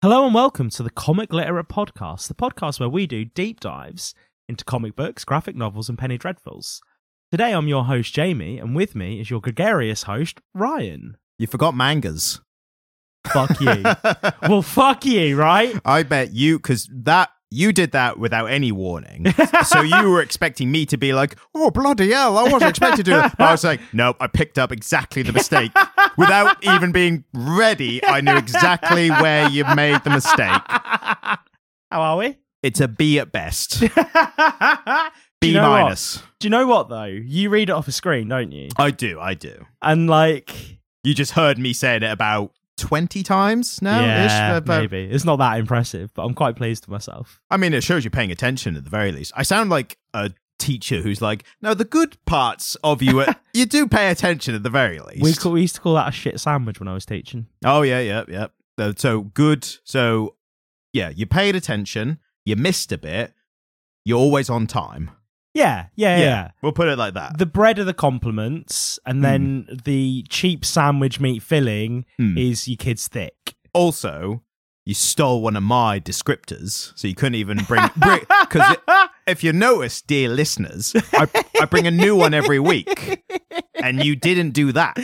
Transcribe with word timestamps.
Hello 0.00 0.24
and 0.24 0.32
welcome 0.32 0.70
to 0.70 0.84
the 0.84 0.90
Comic 0.90 1.32
Literate 1.32 1.66
Podcast, 1.66 2.28
the 2.28 2.34
podcast 2.34 2.78
where 2.78 2.88
we 2.88 3.04
do 3.04 3.24
deep 3.24 3.58
dives 3.58 4.14
into 4.48 4.64
comic 4.64 4.94
books, 4.94 5.24
graphic 5.24 5.56
novels, 5.56 5.88
and 5.88 5.98
penny 5.98 6.16
dreadfuls. 6.16 6.78
Today 7.32 7.50
I'm 7.52 7.66
your 7.66 7.84
host, 7.84 8.14
Jamie, 8.14 8.60
and 8.60 8.76
with 8.76 8.94
me 8.94 9.20
is 9.20 9.28
your 9.28 9.40
gregarious 9.40 10.04
host, 10.04 10.40
Ryan. 10.54 11.16
You 11.36 11.48
forgot 11.48 11.74
mangas. 11.74 12.40
Fuck 13.26 13.60
you. 13.60 13.82
well, 14.48 14.62
fuck 14.62 15.04
you, 15.04 15.36
right? 15.36 15.74
I 15.84 16.04
bet 16.04 16.32
you, 16.32 16.60
because 16.60 16.88
that 16.92 17.30
you 17.50 17.72
did 17.72 17.92
that 17.92 18.18
without 18.18 18.46
any 18.46 18.72
warning. 18.72 19.32
so 19.64 19.80
you 19.80 20.10
were 20.10 20.20
expecting 20.20 20.70
me 20.70 20.86
to 20.86 20.96
be 20.96 21.12
like, 21.12 21.36
"Oh 21.54 21.70
bloody 21.70 22.12
hell!" 22.12 22.36
I 22.36 22.44
wasn't 22.44 22.70
expecting 22.70 22.98
to 22.98 23.02
do 23.02 23.12
that. 23.12 23.36
But 23.38 23.48
I 23.48 23.52
was 23.52 23.64
like, 23.64 23.80
"Nope." 23.92 24.16
I 24.20 24.26
picked 24.26 24.58
up 24.58 24.70
exactly 24.70 25.22
the 25.22 25.32
mistake 25.32 25.72
without 26.18 26.56
even 26.64 26.92
being 26.92 27.24
ready. 27.32 28.04
I 28.04 28.20
knew 28.20 28.36
exactly 28.36 29.08
where 29.10 29.48
you 29.48 29.64
made 29.74 30.04
the 30.04 30.10
mistake. 30.10 30.60
How 31.90 32.02
are 32.02 32.16
we? 32.18 32.36
It's 32.62 32.80
a 32.80 32.88
B 32.88 33.18
at 33.18 33.32
best. 33.32 33.80
B 35.40 35.48
you 35.48 35.54
know 35.54 35.70
what? 35.70 35.82
minus. 35.84 36.22
Do 36.40 36.46
you 36.46 36.50
know 36.50 36.66
what 36.66 36.88
though? 36.88 37.04
You 37.04 37.48
read 37.50 37.70
it 37.70 37.72
off 37.72 37.86
a 37.88 37.92
screen, 37.92 38.28
don't 38.28 38.50
you? 38.52 38.68
I 38.76 38.90
do. 38.90 39.20
I 39.20 39.34
do. 39.34 39.64
And 39.80 40.10
like, 40.10 40.78
You 41.04 41.14
just 41.14 41.32
heard 41.32 41.58
me 41.58 41.72
saying 41.72 42.02
it 42.02 42.10
about 42.10 42.52
twenty 42.76 43.22
times 43.22 43.80
now. 43.80 44.00
yeah, 44.00 44.56
About- 44.56 44.80
maybe 44.80 45.04
it's 45.04 45.24
not 45.24 45.36
that 45.36 45.58
impressive, 45.58 46.12
but 46.14 46.24
I'm 46.24 46.34
quite 46.34 46.56
pleased 46.56 46.86
with 46.86 46.90
myself. 46.92 47.40
I 47.50 47.56
mean, 47.56 47.72
it 47.72 47.84
shows 47.84 48.02
you're 48.04 48.10
paying 48.10 48.32
attention 48.32 48.76
at 48.76 48.82
the 48.84 48.90
very 48.90 49.12
least. 49.12 49.32
I 49.36 49.44
sound 49.44 49.70
like 49.70 49.96
a 50.12 50.30
teacher 50.58 51.00
who's 51.02 51.20
like, 51.22 51.44
no, 51.62 51.74
the 51.74 51.84
good 51.84 52.16
parts 52.24 52.76
of 52.84 53.02
you, 53.02 53.20
are, 53.20 53.36
you 53.54 53.64
do 53.66 53.86
pay 53.88 54.10
attention 54.10 54.54
at 54.54 54.62
the 54.62 54.70
very 54.70 54.98
least. 55.00 55.22
We, 55.22 55.32
call, 55.34 55.52
we 55.52 55.60
used 55.62 55.76
to 55.76 55.80
call 55.80 55.94
that 55.94 56.08
a 56.08 56.12
shit 56.12 56.40
sandwich 56.40 56.80
when 56.80 56.88
I 56.88 56.94
was 56.94 57.06
teaching. 57.06 57.46
oh, 57.64 57.82
yeah, 57.82 58.00
yeah, 58.00 58.24
yeah. 58.28 58.46
Uh, 58.78 58.92
So 58.96 59.22
good. 59.22 59.66
So, 59.84 60.36
yeah, 60.92 61.10
you 61.10 61.26
paid 61.26 61.54
attention, 61.56 62.18
you 62.44 62.56
missed 62.56 62.92
a 62.92 62.98
bit, 62.98 63.32
you're 64.04 64.18
always 64.18 64.48
on 64.50 64.66
time. 64.66 65.10
Yeah, 65.54 65.86
yeah, 65.96 66.16
yeah. 66.18 66.22
yeah. 66.24 66.50
We'll 66.62 66.72
put 66.72 66.88
it 66.88 66.98
like 66.98 67.14
that. 67.14 67.38
The 67.38 67.46
bread 67.46 67.78
are 67.78 67.84
the 67.84 67.94
compliments, 67.94 68.98
and 69.04 69.24
then 69.24 69.66
the 69.84 70.24
cheap 70.28 70.64
sandwich 70.64 71.18
meat 71.20 71.42
filling 71.42 72.04
Hmm. 72.18 72.36
is 72.38 72.68
your 72.68 72.76
kid's 72.76 73.08
thick. 73.08 73.54
also, 73.74 74.42
you 74.88 74.94
stole 74.94 75.42
one 75.42 75.54
of 75.54 75.62
my 75.62 76.00
descriptors, 76.00 76.92
so 76.98 77.06
you 77.06 77.14
couldn't 77.14 77.34
even 77.34 77.58
bring. 77.64 77.82
Because 78.40 78.74
if 79.26 79.44
you 79.44 79.52
notice, 79.52 80.00
dear 80.00 80.30
listeners, 80.30 80.94
I, 81.12 81.28
I 81.60 81.66
bring 81.66 81.86
a 81.86 81.90
new 81.90 82.16
one 82.16 82.32
every 82.32 82.58
week, 82.58 83.22
and 83.74 84.02
you 84.02 84.16
didn't 84.16 84.52
do 84.52 84.72
that. 84.72 84.96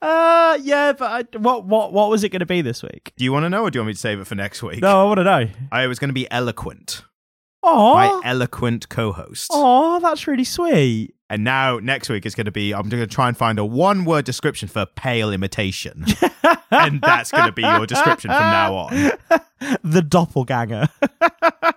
Uh, 0.00 0.58
yeah, 0.62 0.92
but 0.92 1.34
I, 1.34 1.38
what 1.38 1.64
what 1.64 1.92
what 1.92 2.08
was 2.08 2.22
it 2.22 2.28
going 2.28 2.38
to 2.38 2.46
be 2.46 2.62
this 2.62 2.84
week? 2.84 3.12
Do 3.16 3.24
you 3.24 3.32
want 3.32 3.42
to 3.44 3.50
know, 3.50 3.64
or 3.64 3.70
do 3.72 3.78
you 3.78 3.80
want 3.80 3.88
me 3.88 3.94
to 3.94 3.98
save 3.98 4.20
it 4.20 4.28
for 4.28 4.36
next 4.36 4.62
week? 4.62 4.80
No, 4.80 5.00
I 5.00 5.04
want 5.06 5.18
to 5.18 5.24
know. 5.24 5.48
I 5.72 5.88
was 5.88 5.98
going 5.98 6.10
to 6.10 6.14
be 6.14 6.30
eloquent, 6.30 7.02
Oh, 7.64 7.94
my 7.94 8.22
eloquent 8.24 8.88
co-host, 8.88 9.50
oh, 9.52 9.98
that's 9.98 10.28
really 10.28 10.44
sweet. 10.44 11.14
And 11.32 11.44
now 11.44 11.78
next 11.78 12.10
week 12.10 12.26
is 12.26 12.34
going 12.34 12.44
to 12.44 12.52
be. 12.52 12.74
I'm 12.74 12.90
going 12.90 13.02
to 13.02 13.06
try 13.06 13.26
and 13.26 13.34
find 13.34 13.58
a 13.58 13.64
one-word 13.64 14.26
description 14.26 14.68
for 14.68 14.84
pale 14.84 15.32
imitation, 15.32 16.04
and 16.70 17.00
that's 17.00 17.30
going 17.30 17.46
to 17.46 17.52
be 17.52 17.62
your 17.62 17.86
description 17.86 18.28
from 18.28 18.38
now 18.38 18.74
on. 18.74 19.12
the 19.82 20.02
doppelganger, 20.02 20.88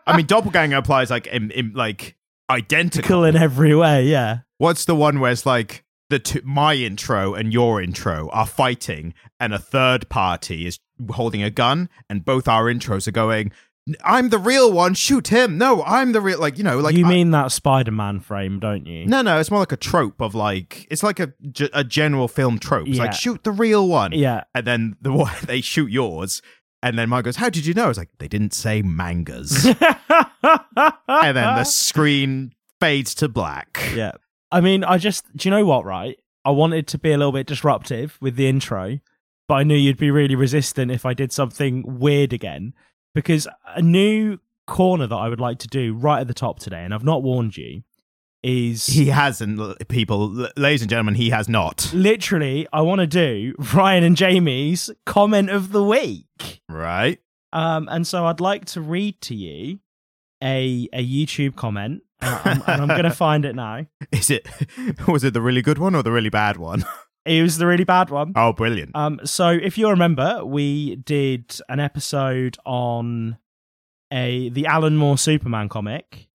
I 0.06 0.18
mean, 0.18 0.26
doppelganger 0.26 0.76
applies 0.76 1.10
like 1.10 1.28
in, 1.28 1.52
in 1.52 1.72
like 1.74 2.18
identical. 2.50 3.24
in 3.24 3.38
every 3.38 3.74
way. 3.74 4.04
Yeah. 4.04 4.40
What's 4.58 4.84
the 4.84 4.96
one 4.96 5.22
where 5.22 5.32
it's 5.32 5.46
like 5.46 5.86
the 6.10 6.20
two, 6.20 6.42
my 6.44 6.74
intro 6.74 7.34
and 7.34 7.54
your 7.54 7.82
intro 7.82 8.30
are 8.34 8.46
fighting, 8.46 9.14
and 9.40 9.54
a 9.54 9.60
third 9.60 10.10
party 10.10 10.68
is 10.68 10.80
holding 11.12 11.44
a 11.44 11.50
gun, 11.50 11.88
and 12.10 12.26
both 12.26 12.50
our 12.50 12.66
intros 12.66 13.08
are 13.08 13.12
going. 13.12 13.54
I'm 14.04 14.30
the 14.30 14.40
real 14.40 14.72
one. 14.72 14.96
Shoot 14.96 15.28
him. 15.28 15.58
No, 15.60 15.84
I'm 15.84 16.12
the 16.12 16.20
real. 16.22 16.40
Like 16.40 16.58
you 16.58 16.64
know, 16.64 16.80
like 16.80 16.96
you 16.96 17.06
I- 17.06 17.10
mean 17.10 17.32
that 17.32 17.52
Spider-Man 17.52 18.20
frame, 18.20 18.60
don't 18.60 18.86
you? 18.88 19.06
No, 19.06 19.22
no, 19.22 19.40
it's 19.40 19.52
more 19.52 19.60
like 19.60 19.72
a 19.72 19.78
trope 19.78 20.20
of 20.22 20.34
like 20.34 20.88
it's 20.90 21.04
like 21.04 21.20
a, 21.20 21.34
a 21.74 21.84
general 21.84 22.28
film 22.28 22.58
trope. 22.58 22.88
It's 22.88 22.98
Yeah. 22.98 23.04
like 23.04 23.14
shoot 23.14 23.44
the 23.44 23.52
real 23.52 23.88
one, 23.88 24.12
Yeah. 24.14 24.46
and 24.56 24.66
then 24.66 24.96
the 25.02 25.12
one 25.26 25.34
they 25.44 25.62
shoot 25.62 25.92
yours, 25.92 26.42
and 26.82 26.98
then 26.98 27.10
Mike 27.10 27.26
goes, 27.26 27.36
"How 27.36 27.50
did 27.50 27.66
you 27.68 27.74
know?" 27.76 27.86
I 27.86 27.88
was 27.90 27.98
like 28.00 28.10
they 28.18 28.28
didn't 28.28 28.54
say 28.56 28.82
mangas, 28.82 29.66
and 30.46 31.36
then 31.38 31.56
the 31.56 31.64
screen 31.64 32.54
fades 32.80 33.14
to 33.16 33.28
black. 33.30 33.80
Yeah. 33.96 34.14
I 34.52 34.62
mean, 34.62 34.84
I 34.84 34.98
just, 34.98 35.26
do 35.36 35.50
you 35.50 35.56
know 35.56 35.66
what, 35.66 35.86
right? 35.86 36.18
I 36.46 36.52
wanted 36.52 36.88
to 36.90 36.98
be 36.98 37.12
a 37.12 37.18
little 37.18 37.32
bit 37.32 37.48
disruptive 37.48 38.18
with 38.22 38.36
the 38.36 38.48
intro, 38.48 39.00
but 39.48 39.56
I 39.56 39.64
knew 39.64 39.76
you'd 39.76 39.98
be 39.98 40.12
really 40.12 40.36
resistant 40.36 40.92
if 40.92 41.06
I 41.06 41.14
did 41.14 41.32
something 41.32 42.00
weird 42.00 42.32
again. 42.32 42.74
Because 43.16 43.48
a 43.76 43.82
new 43.82 44.38
corner 44.68 45.08
that 45.08 45.16
I 45.16 45.30
would 45.30 45.40
like 45.40 45.58
to 45.60 45.68
do 45.68 45.94
right 45.96 46.20
at 46.20 46.28
the 46.28 46.34
top 46.34 46.60
today, 46.60 46.84
and 46.84 46.94
I've 46.94 47.04
not 47.04 47.24
warned 47.24 47.58
you, 47.58 47.82
is 48.44 48.86
He 48.86 49.08
hasn't, 49.08 49.88
people, 49.88 50.48
ladies 50.56 50.82
and 50.82 50.90
gentlemen, 50.90 51.16
he 51.16 51.32
has 51.32 51.50
not. 51.50 51.92
literally, 51.96 52.68
I 52.72 52.82
want 52.82 53.02
to 53.02 53.08
do 53.08 53.56
Ryan 53.74 54.04
and 54.04 54.16
Jamie's 54.16 54.92
comment 55.08 55.50
of 55.50 55.72
the 55.72 55.84
week. 55.84 56.62
Right? 56.70 57.20
Um, 57.54 57.88
and 57.90 58.06
so 58.06 58.26
I'd 58.26 58.42
like 58.42 58.66
to 58.66 58.82
read 58.82 59.20
to 59.22 59.34
you 59.34 59.80
a, 60.44 60.88
a 60.94 61.04
YouTube 61.04 61.56
comment, 61.56 62.04
and 62.22 62.40
I'm, 62.44 62.64
and 62.68 62.82
I'm 62.82 62.88
going 62.90 63.04
to 63.06 63.10
find 63.12 63.46
it 63.46 63.56
now. 63.56 63.86
Is 64.12 64.30
it? 64.30 64.48
Was 65.08 65.24
it 65.24 65.34
the 65.34 65.42
really 65.42 65.62
good 65.62 65.78
one 65.78 65.96
or 65.96 66.04
the 66.04 66.12
really 66.12 66.30
bad 66.30 66.58
one? 66.58 66.86
It 67.26 67.42
was 67.42 67.58
the 67.58 67.66
really 67.66 67.84
bad 67.84 68.12
one. 68.12 68.34
Oh, 68.36 68.54
brilliant! 68.54 68.96
Um, 68.96 69.20
so 69.24 69.50
if 69.50 69.78
you 69.78 69.90
remember, 69.90 70.46
we 70.46 70.98
did 70.98 71.60
an 71.68 71.80
episode 71.80 72.58
on 72.66 73.38
a 74.14 74.50
the 74.50 74.68
Alan 74.68 74.96
Moore 74.96 75.18
Superman 75.18 75.68
comic, 75.68 76.28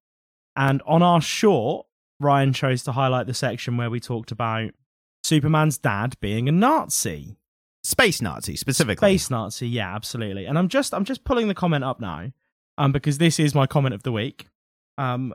and 0.56 0.82
on 0.86 1.02
our 1.02 1.20
short, 1.20 1.86
Ryan 2.18 2.52
chose 2.52 2.82
to 2.84 2.92
highlight 2.92 3.26
the 3.26 3.34
section 3.34 3.76
where 3.76 3.88
we 3.88 4.00
talked 4.00 4.32
about 4.32 4.72
Superman's 5.22 5.78
dad 5.78 6.16
being 6.20 6.48
a 6.48 6.52
Nazi, 6.52 7.36
Space 7.84 8.20
Nazi 8.20 8.56
specifically. 8.56 9.16
space 9.16 9.30
Nazi. 9.30 9.68
Yeah, 9.68 9.94
absolutely. 9.94 10.46
And 10.46 10.58
I'm 10.58 10.68
just 10.68 10.92
I'm 10.92 11.04
just 11.04 11.22
pulling 11.22 11.46
the 11.46 11.54
comment 11.54 11.84
up 11.84 12.00
now, 12.00 12.32
um, 12.78 12.90
because 12.90 13.18
this 13.18 13.38
is 13.38 13.54
my 13.54 13.66
comment 13.66 13.94
of 13.94 14.02
the 14.02 14.12
week. 14.12 14.48
Um, 14.98 15.34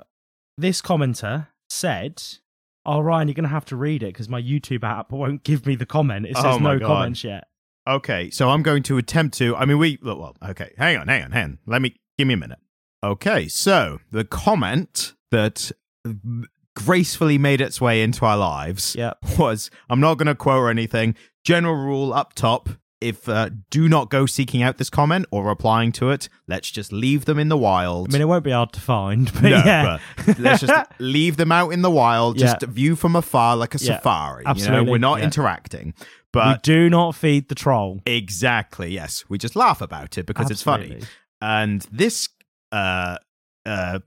this 0.58 0.82
commenter 0.82 1.48
said. 1.70 2.22
Oh 2.86 3.00
Ryan, 3.00 3.28
you're 3.28 3.36
gonna 3.36 3.48
have 3.48 3.66
to 3.66 3.76
read 3.76 4.04
it 4.04 4.08
because 4.08 4.30
my 4.30 4.42
YouTube 4.42 4.84
app 4.84 5.12
won't 5.12 5.44
give 5.44 5.66
me 5.66 5.76
the 5.76 5.86
comment. 5.86 6.26
It 6.26 6.36
says 6.36 6.46
Oh 6.46 6.58
no 6.58 6.78
God. 6.80 6.88
comments 6.88 7.24
yet. 7.24 7.46
Okay, 7.88 8.30
so 8.32 8.50
I'm 8.50 8.64
going 8.64 8.82
to 8.84 8.98
attempt 8.98 9.38
to. 9.38 9.56
I 9.56 9.66
mean, 9.66 9.78
we. 9.78 10.00
Well, 10.02 10.18
well, 10.18 10.36
okay, 10.50 10.72
hang 10.78 10.98
on, 10.98 11.08
hang 11.08 11.24
on, 11.24 11.32
hang 11.32 11.44
on. 11.44 11.60
Let 11.68 11.82
me 11.82 11.96
give 12.18 12.28
me 12.28 12.34
a 12.34 12.38
minute. 12.38 12.60
Okay, 13.04 13.48
so 13.48 14.00
the 14.12 14.24
comment 14.26 15.14
that 15.32 15.72
gracefully 16.76 17.38
made 17.38 17.62
its 17.62 17.80
way 17.80 18.02
into 18.02 18.26
our 18.26 18.38
lives 18.38 18.96
Yep. 18.96 19.18
was 19.40 19.70
I'm 19.90 20.00
not 20.00 20.16
going 20.18 20.28
to 20.28 20.36
quote 20.36 20.58
or 20.60 20.70
anything. 20.70 21.16
General 21.44 21.76
rule 21.76 22.14
up 22.14 22.34
top 22.34 22.70
if 23.02 23.28
uh, 23.30 23.50
do 23.70 23.88
not 23.90 24.10
go 24.10 24.26
seeking 24.26 24.64
out 24.64 24.78
this 24.78 24.90
comment 24.90 25.26
or 25.32 25.44
replying 25.46 25.92
to 25.94 26.10
it. 26.12 26.30
Let's 26.48 26.72
just 26.72 26.92
leave 26.94 27.26
them 27.26 27.38
in 27.38 27.50
the 27.50 27.58
wild. 27.58 28.10
I 28.10 28.14
mean, 28.14 28.22
it 28.22 28.28
won't 28.28 28.44
be 28.44 28.52
hard 28.52 28.72
to 28.74 28.80
find, 28.80 29.32
but 29.34 29.44
no, 29.44 29.50
yeah. 29.50 30.00
but 30.26 30.40
let's 30.40 30.62
just 30.62 30.92
leave 31.00 31.38
them 31.38 31.52
out 31.52 31.70
in 31.70 31.82
the 31.82 31.92
wild, 31.92 32.38
just 32.38 32.62
Yeah. 32.62 32.70
view 32.70 32.96
from 32.96 33.16
afar 33.16 33.56
like 33.58 33.76
a 33.76 33.78
Yeah, 33.80 33.98
safari. 33.98 34.42
You 34.42 34.46
know, 34.46 34.50
absolutely, 34.52 34.92
we're 34.92 34.98
not 34.98 35.20
yeah. 35.20 35.26
interacting. 35.26 35.94
we 36.00 36.06
But 36.32 36.64
do 36.64 36.90
not 36.90 37.16
feed 37.16 37.50
the 37.50 37.56
troll. 37.56 38.02
exactly, 38.06 38.92
yes. 38.92 39.24
We 39.30 39.38
just 39.38 39.56
laugh 39.56 39.82
about 39.82 40.18
it 40.18 40.26
because 40.26 40.50
it's 40.50 40.64
funny. 40.64 41.02
And 41.42 41.86
this 41.92 42.30
uh 42.72 43.18
uh 43.66 44.00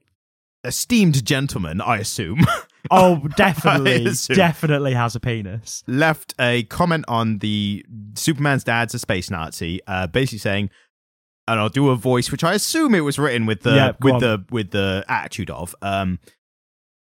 esteemed 0.64 1.24
gentleman, 1.24 1.80
I 1.80 1.98
assume, 1.98 2.40
Oh, 2.90 3.26
definitely, 3.36 4.08
definitely 4.34 4.94
has 4.94 5.14
a 5.16 5.20
penis. 5.20 5.82
left 5.86 6.34
a 6.40 6.62
comment 6.64 7.04
on 7.08 7.38
the 7.38 7.84
Superman's 8.14 8.64
dad's 8.64 8.94
a 8.94 8.98
space 8.98 9.30
Nazi, 9.30 9.80
uh, 9.86 10.06
basically 10.06 10.38
saying, 10.38 10.70
and 11.46 11.58
I'll 11.60 11.68
do 11.68 11.88
a 11.90 11.96
voice 11.96 12.30
which 12.30 12.44
I 12.44 12.54
assume 12.54 12.94
it 12.94 13.00
was 13.00 13.18
written 13.18 13.46
with 13.46 13.62
the 13.62 13.74
Yeah, 13.74 13.92
with 14.00 14.14
on. 14.14 14.20
the 14.20 14.44
with 14.50 14.70
the 14.70 15.04
attitude 15.08 15.50
of. 15.50 15.74
Um, 15.82 16.18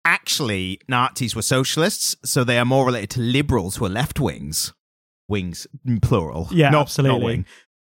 actually, 0.06 0.80
Nazis 0.88 1.36
were 1.36 1.42
socialists, 1.42 2.16
so 2.24 2.44
they 2.44 2.58
are 2.58 2.66
more 2.66 2.86
related 2.86 3.10
to 3.12 3.20
liberals 3.20 3.76
who 3.78 3.86
are 3.86 3.90
left 3.90 4.20
wings, 4.20 4.74
wings 5.28 5.68
mm, 5.86 6.02
plural, 6.02 6.48
Yeah, 6.52 6.70
not, 6.70 6.82
absolutely. 6.84 7.20
not 7.20 7.26
wing. 7.26 7.46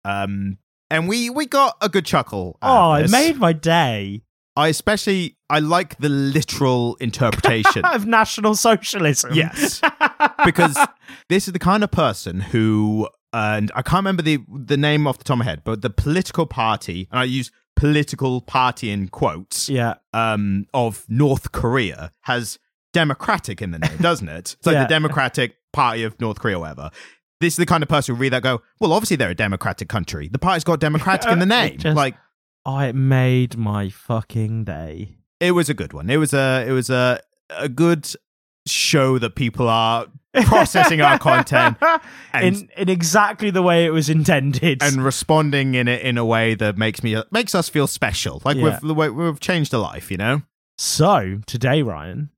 Um, 0.06 0.58
and 0.92 1.10
we 1.10 1.30
we 1.30 1.46
got 1.46 1.75
a 1.81 1.90
good 1.90 2.06
chuckle. 2.06 2.58
Oh, 2.62 2.94
of 2.94 3.06
it 3.06 3.12
made 3.12 3.38
my 3.38 3.54
day 3.54 4.22
I 4.56 4.69
especially 4.69 5.38
I 5.50 5.60
like 5.60 5.98
the 5.98 6.10
literal 6.10 6.96
interpretation. 7.02 7.84
of 7.94 8.06
National 8.06 8.56
Socialism. 8.56 9.34
Yes. 9.34 9.81
because 10.46 10.78
this 11.30 11.48
is 11.48 11.54
the 11.54 11.60
kind 11.60 11.84
of 11.84 11.92
person 11.92 12.40
who 12.40 13.07
and 13.34 13.72
I 13.75 13.81
can't 13.81 14.00
remember 14.00 14.22
the 14.24 14.40
the 14.50 14.78
name 14.78 15.07
off 15.07 15.18
the 15.18 15.24
top 15.25 15.36
of 15.36 15.40
my 15.40 15.46
head, 15.46 15.62
but 15.66 15.81
the 15.81 15.90
political 15.90 16.46
party, 16.46 17.07
and 17.12 17.19
I 17.19 17.25
use 17.25 17.52
political 17.75 18.40
party 18.40 18.90
in 18.90 19.10
quotes, 19.10 19.68
yeah, 19.68 19.96
um, 20.13 20.66
of 20.74 21.06
North 21.10 21.51
Korea 21.51 22.12
has 22.22 22.58
democratic 22.94 23.62
in 23.62 23.72
the 23.72 23.80
name, 23.80 23.98
doesn't 24.00 24.30
it? 24.30 24.56
It's 24.58 24.66
like 24.66 24.74
Yeah. 24.75 24.84
the 24.84 24.88
Democratic 24.90 25.58
Party 25.74 26.04
of 26.04 26.19
North 26.22 26.40
Korea, 26.40 26.56
or 26.56 26.62
whatever. 26.62 26.90
this 27.42 27.54
is 27.56 27.58
the 27.58 27.66
kind 27.66 27.84
of 27.84 27.90
person 27.90 28.16
who 28.16 28.22
read 28.22 28.31
that 28.31 28.42
go, 28.42 28.62
well, 28.80 28.94
obviously 28.94 29.18
they're 29.18 29.30
a 29.31 29.36
democratic 29.36 29.90
country. 29.90 30.30
The 30.30 30.40
party's 30.40 30.63
got 30.63 30.80
democratic 30.80 31.30
in 31.30 31.40
the 31.40 31.46
name. 31.46 31.78
just- 31.78 31.96
like 31.98 32.16
Oh, 32.66 32.80
it 32.80 32.96
made 32.96 33.58
my 33.58 33.90
fucking 33.90 34.64
day. 34.64 35.18
it 35.40 35.52
was 35.52 35.70
a 35.70 35.74
good 35.74 35.94
one. 35.94 36.10
It 36.10 36.18
was 36.18 36.34
a 36.34 36.66
it 36.68 36.72
was 36.72 36.90
a 36.90 37.20
a 37.52 37.70
good 37.70 38.08
show 38.68 39.20
that 39.20 39.36
people 39.36 39.70
are 39.70 40.08
processing 40.46 41.00
our 41.00 41.20
content 41.20 41.78
and 42.34 42.44
in 42.58 42.70
in 42.76 42.90
exactly 42.90 43.52
the 43.52 43.62
way 43.62 43.86
it 43.86 43.92
was 43.92 44.10
intended. 44.10 44.82
and 44.82 45.04
responding 45.04 45.76
in 45.76 45.88
it 45.88 46.02
in 46.02 46.18
a 46.18 46.26
way 46.26 46.56
that 46.56 46.76
makes 46.78 47.04
me 47.04 47.16
makes 47.32 47.54
us 47.54 47.70
feel 47.70 47.86
special. 47.88 48.42
Like 48.44 48.58
Yeah. 48.58 48.80
we've 48.82 48.98
we've 48.98 49.14
we've 49.16 49.40
changed 49.40 49.74
a 49.74 49.78
life, 49.78 50.10
you 50.10 50.18
know. 50.18 50.42
so 50.80 51.42
today, 51.46 51.84
Ryan, 51.84 52.32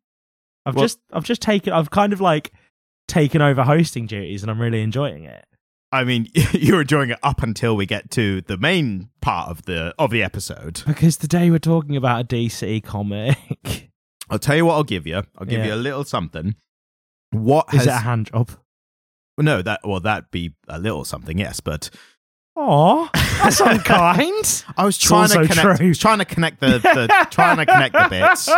I've 0.65 0.75
just 0.75 0.99
I've 1.13 1.23
just 1.23 1.41
taken 1.41 1.71
I've 1.71 1.89
kind 1.91 2.11
of 2.11 2.19
like 2.19 2.51
taken 3.07 3.41
over 3.41 3.63
hosting 3.63 4.05
duties, 4.05 4.43
and 4.43 4.51
I'm 4.51 4.59
really 4.59 4.81
enjoying 4.81 5.23
it. 5.23 5.45
I 5.91 6.03
mean, 6.03 6.27
you're 6.53 6.81
enjoying 6.81 7.11
it 7.11 7.19
up 7.23 7.41
until 7.43 7.75
we 7.75 7.85
get 7.85 8.11
to 8.11 8.41
the 8.41 8.57
main 8.57 9.09
part 9.21 9.49
of 9.49 9.63
the 9.63 9.93
of 9.97 10.11
the 10.11 10.21
episode. 10.23 10.83
Because 10.85 11.17
today 11.17 11.49
we're 11.49 11.59
talking 11.59 11.95
about 11.95 12.21
a 12.21 12.23
DC 12.27 12.83
comic. 12.83 13.37
I'll 14.29 14.39
tell 14.39 14.55
you 14.57 14.65
what 14.65 14.73
I'll 14.73 14.83
give 14.83 15.07
you. 15.07 15.23
I'll 15.37 15.45
give 15.45 15.59
Yeah. 15.59 15.67
you 15.67 15.73
a 15.73 15.75
little 15.75 16.03
something. 16.03 16.55
What 17.31 17.67
Is 17.73 17.79
has 17.79 17.87
it 17.87 17.89
a 17.91 17.97
hand 17.99 18.29
job? 18.33 18.51
no 19.39 19.61
that 19.61 19.79
well 19.83 19.99
that'd 19.99 20.31
be 20.31 20.55
a 20.67 20.79
little 20.79 21.05
something 21.05 21.37
yes, 21.37 21.59
but 21.59 21.89
Oh, 22.59 23.07
that's 23.13 23.59
unkind. 23.59 24.65
I 24.77 24.83
was 24.83 24.97
trying 24.97 25.29
to 25.29 25.47
connect. 25.47 25.77
true. 25.79 25.93
Trying 25.93 26.17
to 26.19 26.25
connect 26.25 26.59
the, 26.59 26.79
the 26.79 27.27
trying 27.29 27.57
to 27.57 27.65
connect 27.67 27.93
the 27.93 28.07
bits. 28.09 28.49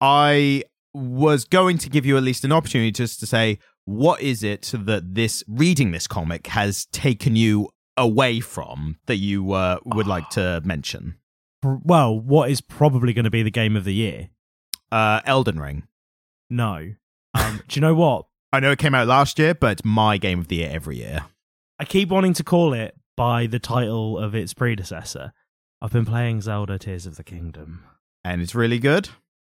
I 0.00 0.64
was 0.92 1.44
going 1.44 1.78
to 1.78 1.88
give 1.88 2.04
you 2.04 2.16
at 2.16 2.22
least 2.22 2.44
an 2.44 2.52
opportunity 2.52 2.90
just 2.90 3.20
to 3.20 3.26
say 3.26 3.58
what 3.90 4.20
is 4.20 4.44
it 4.44 4.72
that 4.72 5.16
this 5.16 5.42
reading 5.48 5.90
this 5.90 6.06
comic 6.06 6.46
has 6.46 6.86
taken 6.86 7.34
you 7.34 7.70
away 7.96 8.38
from 8.38 8.96
that 9.06 9.16
you 9.16 9.52
uh, 9.52 9.78
would 9.84 10.06
like 10.06 10.30
to 10.30 10.62
mention. 10.64 11.16
well, 11.62 12.18
what 12.18 12.50
is 12.50 12.60
probably 12.60 13.12
going 13.12 13.24
to 13.24 13.30
be 13.30 13.42
the 13.42 13.50
game 13.50 13.76
of 13.76 13.84
the 13.84 13.92
year? 13.92 14.30
Uh, 14.92 15.20
Elden 15.24 15.58
Ring. 15.58 15.88
No. 16.48 16.94
Um, 17.34 17.62
do 17.66 17.74
you 17.74 17.80
know 17.80 17.94
what? 17.94 18.26
I 18.52 18.60
know 18.60 18.70
it 18.70 18.78
came 18.78 18.94
out 18.94 19.08
last 19.08 19.38
year, 19.40 19.54
but 19.54 19.72
it's 19.72 19.84
my 19.84 20.18
game 20.18 20.38
of 20.38 20.46
the 20.48 20.56
year 20.56 20.70
every 20.72 20.98
year. 20.98 21.24
I 21.80 21.84
keep 21.84 22.10
wanting 22.10 22.34
to 22.34 22.44
call 22.44 22.72
it 22.72 22.94
by 23.16 23.46
the 23.46 23.58
title 23.58 24.18
of 24.18 24.36
its 24.36 24.54
predecessor. 24.54 25.32
I've 25.82 25.92
been 25.92 26.06
playing 26.06 26.42
Zelda 26.42 26.78
Tears 26.78 27.06
of 27.06 27.16
the 27.16 27.24
Kingdom. 27.24 27.84
and 28.22 28.40
it's 28.40 28.54
really 28.54 28.78
good. 28.78 29.08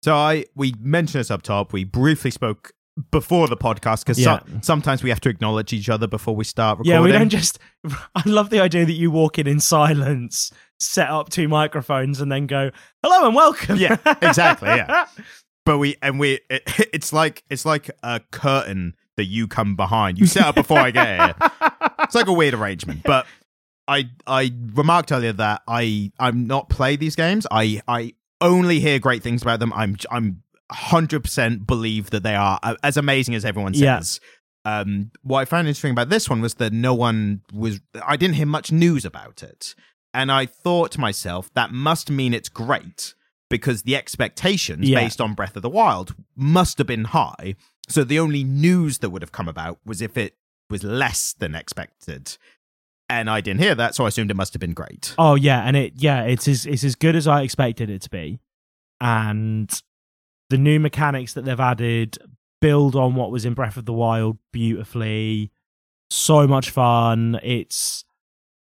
So 0.02 0.14
I 0.14 0.46
we 0.56 0.75
mentioned 0.81 1.20
this 1.20 1.31
up 1.31 1.42
top. 1.42 1.72
We 1.72 1.84
briefly 1.84 2.31
spoke 2.31 2.72
before 3.11 3.49
the 3.49 3.56
podcast 3.56 4.00
because 4.05 4.19
Yeah. 4.20 4.41
sometimes 4.62 5.02
we 5.02 5.11
have 5.11 5.20
to 5.23 5.29
acknowledge 5.29 5.73
each 5.73 5.88
other 5.88 6.06
before 6.06 6.37
we 6.37 6.44
start 6.44 6.79
recording. 6.79 6.93
Yeah, 6.93 7.00
we 7.00 7.12
don't 7.12 7.29
just. 7.29 7.58
I 8.14 8.23
love 8.25 8.50
the 8.50 8.61
idea 8.61 8.85
that 8.87 8.93
you 8.93 9.11
walk 9.11 9.38
in 9.38 9.46
in 9.46 9.61
silence, 9.61 10.52
set 10.79 11.08
up 11.11 11.29
two 11.31 11.49
microphones, 11.49 12.20
and 12.20 12.31
then 12.31 12.46
go, 12.46 12.70
"Hello 13.02 13.26
and 13.26 13.35
welcome." 13.35 13.76
Yeah, 13.79 13.96
exactly, 14.23 14.69
yeah. 14.69 15.06
but 15.67 15.79
we 15.79 15.96
and 16.02 16.20
we 16.20 16.41
it, 16.49 16.62
it's 16.93 17.12
like 17.12 17.43
it's 17.50 17.64
like 17.64 17.91
a 18.02 18.20
curtain 18.31 18.94
that 19.17 19.25
you 19.25 19.49
come 19.49 19.75
behind. 19.76 20.19
You 20.19 20.26
set 20.26 20.44
up 20.44 20.55
before 20.55 20.79
I 20.79 20.91
get 20.93 21.06
here. 21.20 21.50
It's 22.00 22.14
like 22.14 22.26
a 22.29 22.32
weird 22.32 22.55
arrangement. 22.55 23.02
But 23.05 23.26
I 23.88 24.08
I 24.26 24.52
remarked 24.75 25.11
earlier 25.11 25.32
that 25.32 25.62
I 25.67 26.12
I'm 26.20 26.46
not 26.46 26.69
play 26.69 26.94
these 26.96 27.17
games. 27.17 27.44
I 27.50 27.81
I 27.88 28.14
only 28.41 28.79
hear 28.79 28.99
great 29.00 29.23
things 29.25 29.43
about 29.43 29.58
them. 29.58 29.73
I'm 29.73 29.96
I'm 30.12 30.43
hundred 30.70 31.22
percent 31.22 31.66
believe 31.66 32.11
that 32.11 32.22
they 32.22 32.34
are 32.34 32.58
as 32.82 32.96
amazing 32.96 33.34
as 33.34 33.44
everyone 33.44 33.75
Yeah. 33.75 33.99
says. 33.99 34.20
Um, 34.66 35.11
what 35.22 35.40
I 35.40 35.44
found 35.44 35.69
interesting 35.69 35.90
about 35.90 36.08
this 36.08 36.31
one 36.31 36.40
was 36.40 36.55
that 36.55 36.72
no 36.72 36.94
one 36.94 37.43
was. 37.52 37.81
I 38.05 38.16
didn't 38.16 38.37
hear 38.37 38.46
much 38.46 38.72
news 38.72 39.05
about 39.05 39.43
it, 39.43 39.75
and 40.14 40.32
I 40.32 40.46
thought 40.46 40.90
to 40.93 41.00
myself 41.00 41.50
that 41.55 41.70
must 41.70 42.11
mean 42.11 42.32
it's 42.32 42.49
great 42.49 43.14
because 43.50 43.82
the 43.82 43.94
expectations 43.94 44.88
Yeah. 44.88 45.00
based 45.00 45.20
on 45.20 45.34
Breath 45.34 45.55
of 45.55 45.62
the 45.62 45.69
Wild 45.69 46.14
must 46.34 46.78
have 46.78 46.87
been 46.87 47.05
high. 47.05 47.56
So 47.88 48.02
the 48.05 48.19
only 48.19 48.43
news 48.43 48.99
that 48.99 49.10
would 49.10 49.20
have 49.20 49.32
come 49.32 49.49
about 49.49 49.78
was 49.84 50.00
if 50.00 50.17
it 50.17 50.34
was 50.70 50.82
less 50.82 51.34
than 51.34 51.55
expected. 51.55 52.38
And 53.10 53.28
I 53.28 53.43
didn't 53.43 53.60
hear 53.60 53.75
that, 53.75 53.94
so 53.94 54.06
I 54.06 54.08
assumed 54.08 54.31
it 54.31 54.34
must 54.34 54.55
have 54.55 54.60
been 54.60 54.72
great. 54.72 55.14
Oh 55.19 55.34
yeah, 55.34 55.60
and 55.60 55.76
it 55.76 55.93
yeah, 55.96 56.22
it's 56.22 56.49
as 56.49 56.64
it's 56.64 56.84
as 56.84 56.94
good 56.94 57.14
as 57.17 57.28
I 57.28 57.43
expected 57.43 57.90
it 57.90 58.00
to 58.00 58.08
be, 58.10 58.40
and 58.99 59.70
the 60.50 60.58
new 60.58 60.79
mechanics 60.81 61.32
that 61.35 61.44
they've 61.44 61.58
added 61.61 62.19
build 62.61 62.94
on 62.96 63.14
what 63.14 63.31
was 63.31 63.44
in 63.44 63.55
Breath 63.55 63.76
of 63.76 63.85
the 63.85 63.93
Wild 63.93 64.38
beautifully. 64.52 65.50
So 66.11 66.46
much 66.46 66.70
fun. 66.70 67.38
It's 67.43 68.05